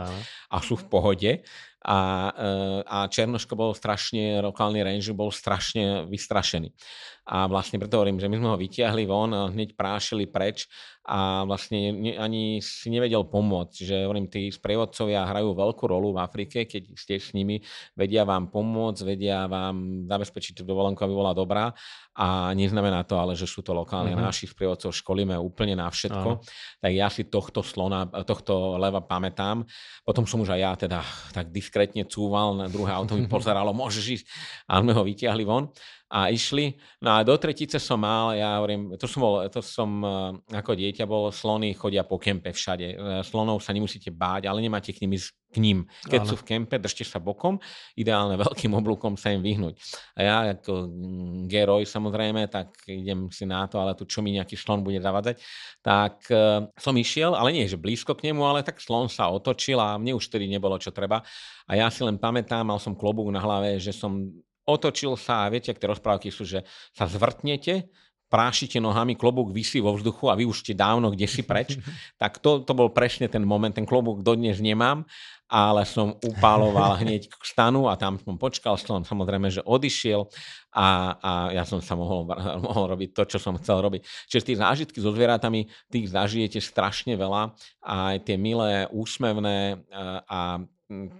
a 0.48 0.56
sú 0.64 0.74
v 0.80 0.86
pohode. 0.88 1.32
A, 1.88 1.98
uh, 2.36 2.80
a 2.84 3.08
Černoško 3.08 3.56
bol 3.56 3.72
strašne, 3.72 4.44
lokálny 4.44 4.84
ranger 4.84 5.16
bol 5.16 5.32
strašne 5.32 6.04
vystrašený. 6.04 6.68
A 7.28 7.44
vlastne 7.44 7.76
preto 7.76 8.00
hovorím, 8.00 8.16
že 8.16 8.28
my 8.28 8.40
sme 8.40 8.48
ho 8.48 8.56
vytiahli 8.56 9.04
von, 9.04 9.52
hneď 9.52 9.76
prášili 9.76 10.24
preč 10.24 10.64
a 11.04 11.44
vlastne 11.44 11.92
ne, 11.92 12.16
ani 12.16 12.60
si 12.64 12.88
nevedel 12.88 13.20
pomôcť. 13.28 13.84
Že 13.84 13.96
hovorím, 14.08 14.32
tí 14.32 14.48
sprievodcovia 14.48 15.28
hrajú 15.28 15.52
veľkú 15.52 15.84
rolu 15.88 16.16
v 16.16 16.24
Afrike, 16.24 16.64
keď 16.64 16.92
ste 16.96 17.20
s 17.20 17.36
nimi, 17.36 17.60
vedia 17.92 18.24
vám 18.24 18.48
pomôcť, 18.48 19.04
vedia 19.04 19.44
vám 19.44 20.08
zabezpečiť 20.08 20.60
tú 20.60 20.62
dovolenku, 20.68 21.00
aby 21.04 21.14
bola 21.16 21.36
dobrá. 21.36 21.72
A 22.16 22.56
neznamená 22.56 23.04
to 23.04 23.20
ale, 23.20 23.36
že 23.36 23.44
sú 23.44 23.60
to 23.60 23.76
lokálne. 23.76 24.16
Uh-huh. 24.16 24.24
Našich 24.24 24.56
sprievodcov 24.56 24.96
školíme 24.96 25.36
úplne 25.36 25.76
na 25.76 25.88
všetko. 25.92 26.28
Uh-huh. 26.40 26.80
Tak 26.80 26.92
ja 26.96 27.12
si 27.12 27.28
tohto 27.28 27.60
slona, 27.60 28.08
tohto 28.24 28.80
leva 28.80 29.04
pamätám. 29.04 29.68
Potom 30.00 30.24
som 30.24 30.40
už 30.40 30.56
aj 30.56 30.60
ja 30.60 30.72
teda 30.76 31.00
tak 31.36 31.52
diskrétne 31.78 32.02
cúval, 32.10 32.58
na 32.58 32.66
druhé 32.66 32.90
auto 32.90 33.14
mi 33.14 33.30
pozeralo, 33.30 33.70
môžeš 33.70 34.04
ísť. 34.18 34.26
A 34.66 34.82
sme 34.82 34.90
ho 34.90 35.02
vytiahli 35.06 35.46
von 35.46 35.70
a 36.10 36.32
išli. 36.34 36.74
No 37.04 37.14
a 37.14 37.22
do 37.22 37.38
tretice 37.38 37.78
som 37.78 38.02
mal, 38.02 38.34
ja 38.34 38.58
hovorím, 38.58 38.98
to 38.98 39.06
som, 39.06 39.20
bol, 39.22 39.46
to 39.46 39.62
som 39.62 39.90
eh, 40.02 40.58
ako 40.58 40.74
dieťa 40.74 41.04
bol, 41.06 41.30
slony 41.30 41.78
chodia 41.78 42.02
po 42.02 42.18
kempe 42.18 42.50
všade. 42.50 42.86
Eh, 42.90 42.96
slonov 43.22 43.62
sa 43.62 43.70
nemusíte 43.70 44.10
báť, 44.10 44.50
ale 44.50 44.58
nemáte 44.58 44.90
k 44.90 45.06
ísť 45.06 45.37
k 45.48 45.56
ním. 45.64 45.88
Keď 46.04 46.20
ano. 46.22 46.28
sú 46.28 46.34
v 46.36 46.46
kempe, 46.46 46.76
držte 46.76 47.08
sa 47.08 47.16
bokom, 47.16 47.56
ideálne 47.96 48.36
veľkým 48.36 48.72
oblúkom 48.76 49.16
sa 49.16 49.32
im 49.32 49.40
vyhnúť. 49.40 49.80
A 50.14 50.18
ja 50.20 50.36
ako 50.52 50.92
mm, 50.92 51.48
geroj 51.48 51.88
samozrejme, 51.88 52.52
tak 52.52 52.76
idem 52.84 53.32
si 53.32 53.48
na 53.48 53.64
to, 53.64 53.80
ale 53.80 53.96
tu 53.96 54.04
čo 54.04 54.20
mi 54.20 54.36
nejaký 54.36 54.60
slon 54.60 54.84
bude 54.84 55.00
zavadzať, 55.00 55.40
tak 55.80 56.28
uh, 56.28 56.68
som 56.76 56.92
išiel, 56.96 57.32
ale 57.32 57.56
nie, 57.56 57.64
že 57.64 57.80
blízko 57.80 58.12
k 58.12 58.28
nemu, 58.28 58.44
ale 58.44 58.60
tak 58.60 58.76
slon 58.80 59.08
sa 59.08 59.32
otočil 59.32 59.80
a 59.80 59.96
mne 59.96 60.20
už 60.20 60.28
tedy 60.28 60.44
nebolo 60.44 60.76
čo 60.76 60.92
treba. 60.92 61.24
A 61.64 61.72
ja 61.80 61.88
si 61.88 62.04
len 62.04 62.20
pamätám, 62.20 62.68
mal 62.68 62.80
som 62.80 62.92
klobúk 62.92 63.32
na 63.32 63.40
hlave, 63.40 63.80
že 63.80 63.96
som 63.96 64.28
otočil 64.68 65.16
sa 65.16 65.48
a 65.48 65.50
viete, 65.50 65.72
ak 65.72 65.80
tie 65.80 65.88
rozprávky 65.88 66.28
sú, 66.28 66.44
že 66.44 66.60
sa 66.92 67.08
zvrtnete, 67.08 67.88
prášite 68.28 68.76
nohami, 68.78 69.16
klobúk 69.16 69.50
vysí 69.50 69.80
vo 69.80 69.96
vzduchu 69.96 70.28
a 70.28 70.36
vy 70.36 70.44
už 70.44 70.64
ste 70.64 70.72
dávno 70.76 71.12
kde 71.12 71.26
si 71.26 71.42
preč, 71.42 71.80
tak 72.22 72.38
to, 72.38 72.60
to 72.62 72.72
bol 72.76 72.92
presne 72.92 73.26
ten 73.26 73.42
moment, 73.42 73.72
ten 73.72 73.88
klobúk 73.88 74.20
dodnes 74.20 74.60
nemám, 74.60 75.08
ale 75.48 75.88
som 75.88 76.12
upáloval 76.20 76.96
hneď 77.02 77.32
k 77.32 77.42
stanu 77.42 77.88
a 77.88 77.96
tam 77.96 78.20
som 78.20 78.36
počkal, 78.36 78.76
som 78.76 79.00
samozrejme, 79.02 79.48
že 79.48 79.64
odišiel 79.64 80.28
a, 80.76 81.16
a 81.18 81.32
ja 81.56 81.64
som 81.64 81.80
sa 81.80 81.96
mohol, 81.96 82.28
mohol 82.68 82.94
robiť 82.94 83.16
to, 83.16 83.22
čo 83.24 83.38
som 83.40 83.56
chcel 83.56 83.80
robiť. 83.80 84.04
Čiže 84.28 84.46
tie 84.52 84.56
zážitky 84.60 84.98
so 85.00 85.10
zvieratami, 85.10 85.66
tých 85.88 86.12
zažijete 86.12 86.60
strašne 86.60 87.16
veľa 87.16 87.56
a 87.80 88.14
aj 88.14 88.28
tie 88.28 88.36
milé, 88.36 88.84
úsmevné 88.92 89.82
a 90.28 90.62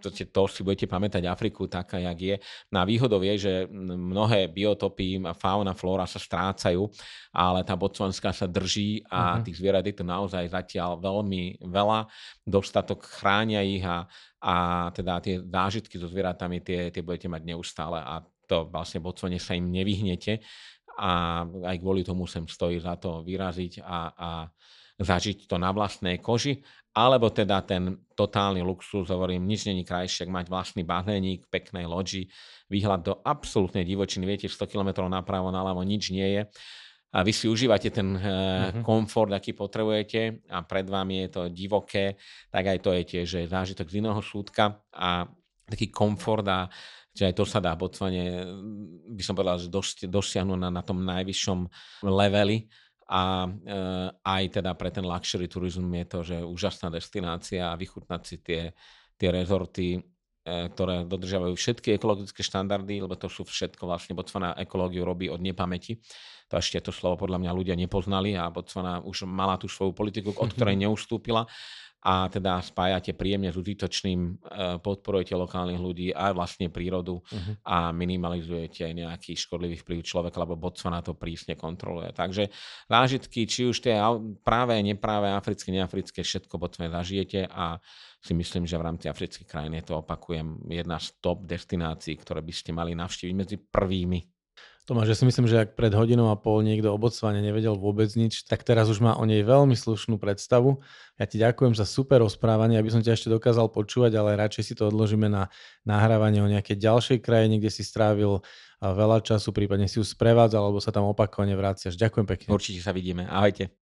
to, 0.00 0.08
to 0.08 0.42
si 0.48 0.64
budete 0.64 0.88
pamätať 0.88 1.28
Afriku 1.28 1.68
taká, 1.68 2.00
jak 2.00 2.18
je. 2.18 2.36
Na 2.72 2.88
výhodou 2.88 3.20
je, 3.20 3.34
že 3.36 3.52
mnohé 3.68 4.48
biotopy, 4.48 5.20
fauna, 5.36 5.76
flóra 5.76 6.08
sa 6.08 6.16
strácajú, 6.16 6.88
ale 7.36 7.60
tá 7.68 7.76
bocvanská 7.76 8.32
sa 8.32 8.48
drží 8.48 9.04
a 9.12 9.36
uh-huh. 9.36 9.44
tých 9.44 9.60
zvierat 9.60 9.84
je 9.84 9.94
to 10.00 10.04
naozaj 10.08 10.48
zatiaľ 10.48 10.96
veľmi 10.96 11.60
veľa. 11.68 12.08
Dostatok 12.48 13.04
chránia 13.04 13.60
ich 13.60 13.84
a, 13.84 14.08
a 14.40 14.88
teda 14.96 15.20
tie 15.20 15.44
zážitky 15.44 16.00
so 16.00 16.08
zvieratami 16.08 16.64
tie, 16.64 16.88
tie 16.88 17.04
budete 17.04 17.28
mať 17.28 17.42
neustále 17.44 18.00
a 18.00 18.24
to 18.48 18.72
vlastne 18.72 19.04
Botswane 19.04 19.36
sa 19.36 19.52
im 19.52 19.68
nevyhnete 19.68 20.40
a 20.98 21.44
aj 21.44 21.76
kvôli 21.78 22.02
tomu 22.02 22.24
sem 22.24 22.48
stojí 22.48 22.80
za 22.80 22.96
to 22.96 23.22
vyraziť 23.22 23.84
a, 23.84 23.98
a 24.16 24.30
zažiť 24.98 25.46
to 25.46 25.56
na 25.62 25.70
vlastnej 25.70 26.18
koži, 26.18 26.58
alebo 26.98 27.30
teda 27.30 27.62
ten 27.62 27.94
totálny 28.18 28.58
luxus, 28.66 29.06
hovorím, 29.06 29.46
nič 29.46 29.70
není 29.70 29.86
krajšie, 29.86 30.26
mať 30.26 30.50
vlastný 30.50 30.82
bazénik, 30.82 31.46
peknej 31.46 31.86
loďi, 31.86 32.26
výhľad 32.66 33.06
do 33.06 33.14
absolútnej 33.22 33.86
divočiny, 33.86 34.26
viete, 34.26 34.50
100 34.50 34.66
km 34.66 35.06
napravo, 35.06 35.54
naľavo 35.54 35.86
nič 35.86 36.10
nie 36.10 36.26
je. 36.34 36.42
A 37.08 37.24
vy 37.24 37.32
si 37.32 37.48
užívate 37.48 37.88
ten 37.88 38.12
uh-huh. 38.12 38.84
komfort, 38.84 39.32
aký 39.32 39.56
potrebujete 39.56 40.44
a 40.52 40.60
pred 40.60 40.84
vami 40.84 41.24
je 41.24 41.28
to 41.32 41.42
divoké, 41.48 42.20
tak 42.52 42.68
aj 42.68 42.78
to 42.84 42.92
je 42.92 43.02
tiež 43.16 43.48
zážitok 43.48 43.88
z 43.88 44.04
iného 44.04 44.20
súdka 44.20 44.84
a 44.92 45.24
taký 45.64 45.88
komfort 45.88 46.44
a 46.44 46.68
že 47.16 47.32
aj 47.32 47.34
to 47.34 47.44
sa 47.48 47.58
dá 47.64 47.74
v 47.74 47.88
by 49.10 49.22
som 49.24 49.34
povedal, 49.34 49.58
že 49.58 49.72
dosiahnuť 50.06 50.58
na, 50.60 50.70
na 50.70 50.82
tom 50.84 51.00
najvyššom 51.02 51.58
leveli 52.04 52.68
a 53.08 53.48
e, 53.48 53.50
aj 54.20 54.60
teda 54.60 54.76
pre 54.76 54.92
ten 54.92 55.00
luxury 55.00 55.48
turizm 55.48 55.88
je 55.88 56.04
to, 56.04 56.18
že 56.20 56.36
úžasná 56.44 56.92
destinácia 56.92 57.72
a 57.72 57.78
vychutnať 57.80 58.22
si 58.22 58.36
tie, 58.44 58.76
tie 59.16 59.28
rezorty, 59.32 59.96
e, 59.96 60.00
ktoré 60.44 61.08
dodržiavajú 61.08 61.56
všetky 61.56 61.96
ekologické 61.96 62.44
štandardy, 62.44 63.00
lebo 63.00 63.16
to 63.16 63.32
sú 63.32 63.48
všetko 63.48 63.88
vlastne 63.88 64.12
Botswana 64.12 64.52
ekológiu 64.60 65.08
robí 65.08 65.32
od 65.32 65.40
nepamäti. 65.40 66.04
To 66.52 66.60
ešte 66.60 66.84
to 66.84 66.92
slovo 66.92 67.24
podľa 67.24 67.40
mňa 67.44 67.52
ľudia 67.56 67.76
nepoznali 67.80 68.36
a 68.36 68.52
Botswana 68.52 69.00
už 69.00 69.24
mala 69.24 69.56
tú 69.56 69.72
svoju 69.72 69.96
politiku, 69.96 70.36
od 70.36 70.52
ktorej 70.52 70.76
neustúpila 70.84 71.48
a 71.98 72.30
teda 72.30 72.62
spájate 72.62 73.10
príjemne 73.10 73.50
s 73.50 73.58
užitočným, 73.58 74.20
e, 74.22 74.30
podporujete 74.78 75.34
lokálnych 75.34 75.82
ľudí 75.82 76.08
a 76.14 76.30
vlastne 76.30 76.70
prírodu 76.70 77.18
uh-huh. 77.18 77.54
a 77.66 77.90
minimalizujete 77.90 78.86
aj 78.86 78.94
nejaký 78.94 79.32
škodlivý 79.34 79.82
vplyv 79.82 80.06
človeka, 80.06 80.38
lebo 80.38 80.54
Botswana 80.54 81.02
to 81.02 81.18
prísne 81.18 81.58
kontroluje. 81.58 82.14
Takže 82.14 82.54
zážitky, 82.86 83.50
či 83.50 83.66
už 83.66 83.82
tie 83.82 83.98
práve, 84.46 84.78
nepráve, 84.78 85.26
africké, 85.34 85.74
neafrické, 85.74 86.22
všetko 86.22 86.54
Botswana 86.54 87.02
zažijete 87.02 87.50
a 87.50 87.82
si 88.22 88.32
myslím, 88.34 88.62
že 88.62 88.78
v 88.78 88.86
rámci 88.86 89.06
afrických 89.10 89.50
krajín 89.50 89.74
je 89.78 89.90
to, 89.90 89.98
opakujem, 89.98 90.70
jedna 90.70 91.02
z 91.02 91.18
top 91.18 91.46
destinácií, 91.50 92.14
ktoré 92.14 92.46
by 92.46 92.54
ste 92.54 92.70
mali 92.70 92.94
navštíviť 92.94 93.34
medzi 93.34 93.56
prvými. 93.58 94.37
Tomáš, 94.88 95.12
ja 95.12 95.16
si 95.20 95.28
myslím, 95.28 95.44
že 95.44 95.68
ak 95.68 95.76
pred 95.76 95.92
hodinou 95.92 96.32
a 96.32 96.40
pol 96.40 96.64
niekto 96.64 96.88
o 96.88 96.98
nevedel 97.28 97.76
vôbec 97.76 98.08
nič, 98.16 98.48
tak 98.48 98.64
teraz 98.64 98.88
už 98.88 99.04
má 99.04 99.20
o 99.20 99.28
nej 99.28 99.44
veľmi 99.44 99.76
slušnú 99.76 100.16
predstavu. 100.16 100.80
Ja 101.20 101.28
ti 101.28 101.36
ďakujem 101.36 101.76
za 101.76 101.84
super 101.84 102.24
rozprávanie, 102.24 102.80
aby 102.80 102.88
som 102.88 103.04
ťa 103.04 103.12
ešte 103.12 103.28
dokázal 103.28 103.68
počúvať, 103.68 104.16
ale 104.16 104.40
radšej 104.40 104.64
si 104.64 104.72
to 104.72 104.88
odložíme 104.88 105.28
na 105.28 105.52
nahrávanie 105.84 106.40
o 106.40 106.48
nejakej 106.48 106.80
ďalšej 106.80 107.18
krajine, 107.20 107.60
kde 107.60 107.68
si 107.68 107.84
strávil 107.84 108.40
veľa 108.80 109.20
času, 109.20 109.52
prípadne 109.52 109.92
si 109.92 110.00
ju 110.00 110.04
sprevádzal, 110.08 110.72
alebo 110.72 110.80
sa 110.80 110.88
tam 110.88 111.04
opakovane 111.04 111.52
vraciaš. 111.52 111.92
Ďakujem 111.92 112.24
pekne. 112.24 112.48
Určite 112.48 112.80
sa 112.80 112.96
vidíme. 112.96 113.28
Ahojte. 113.28 113.78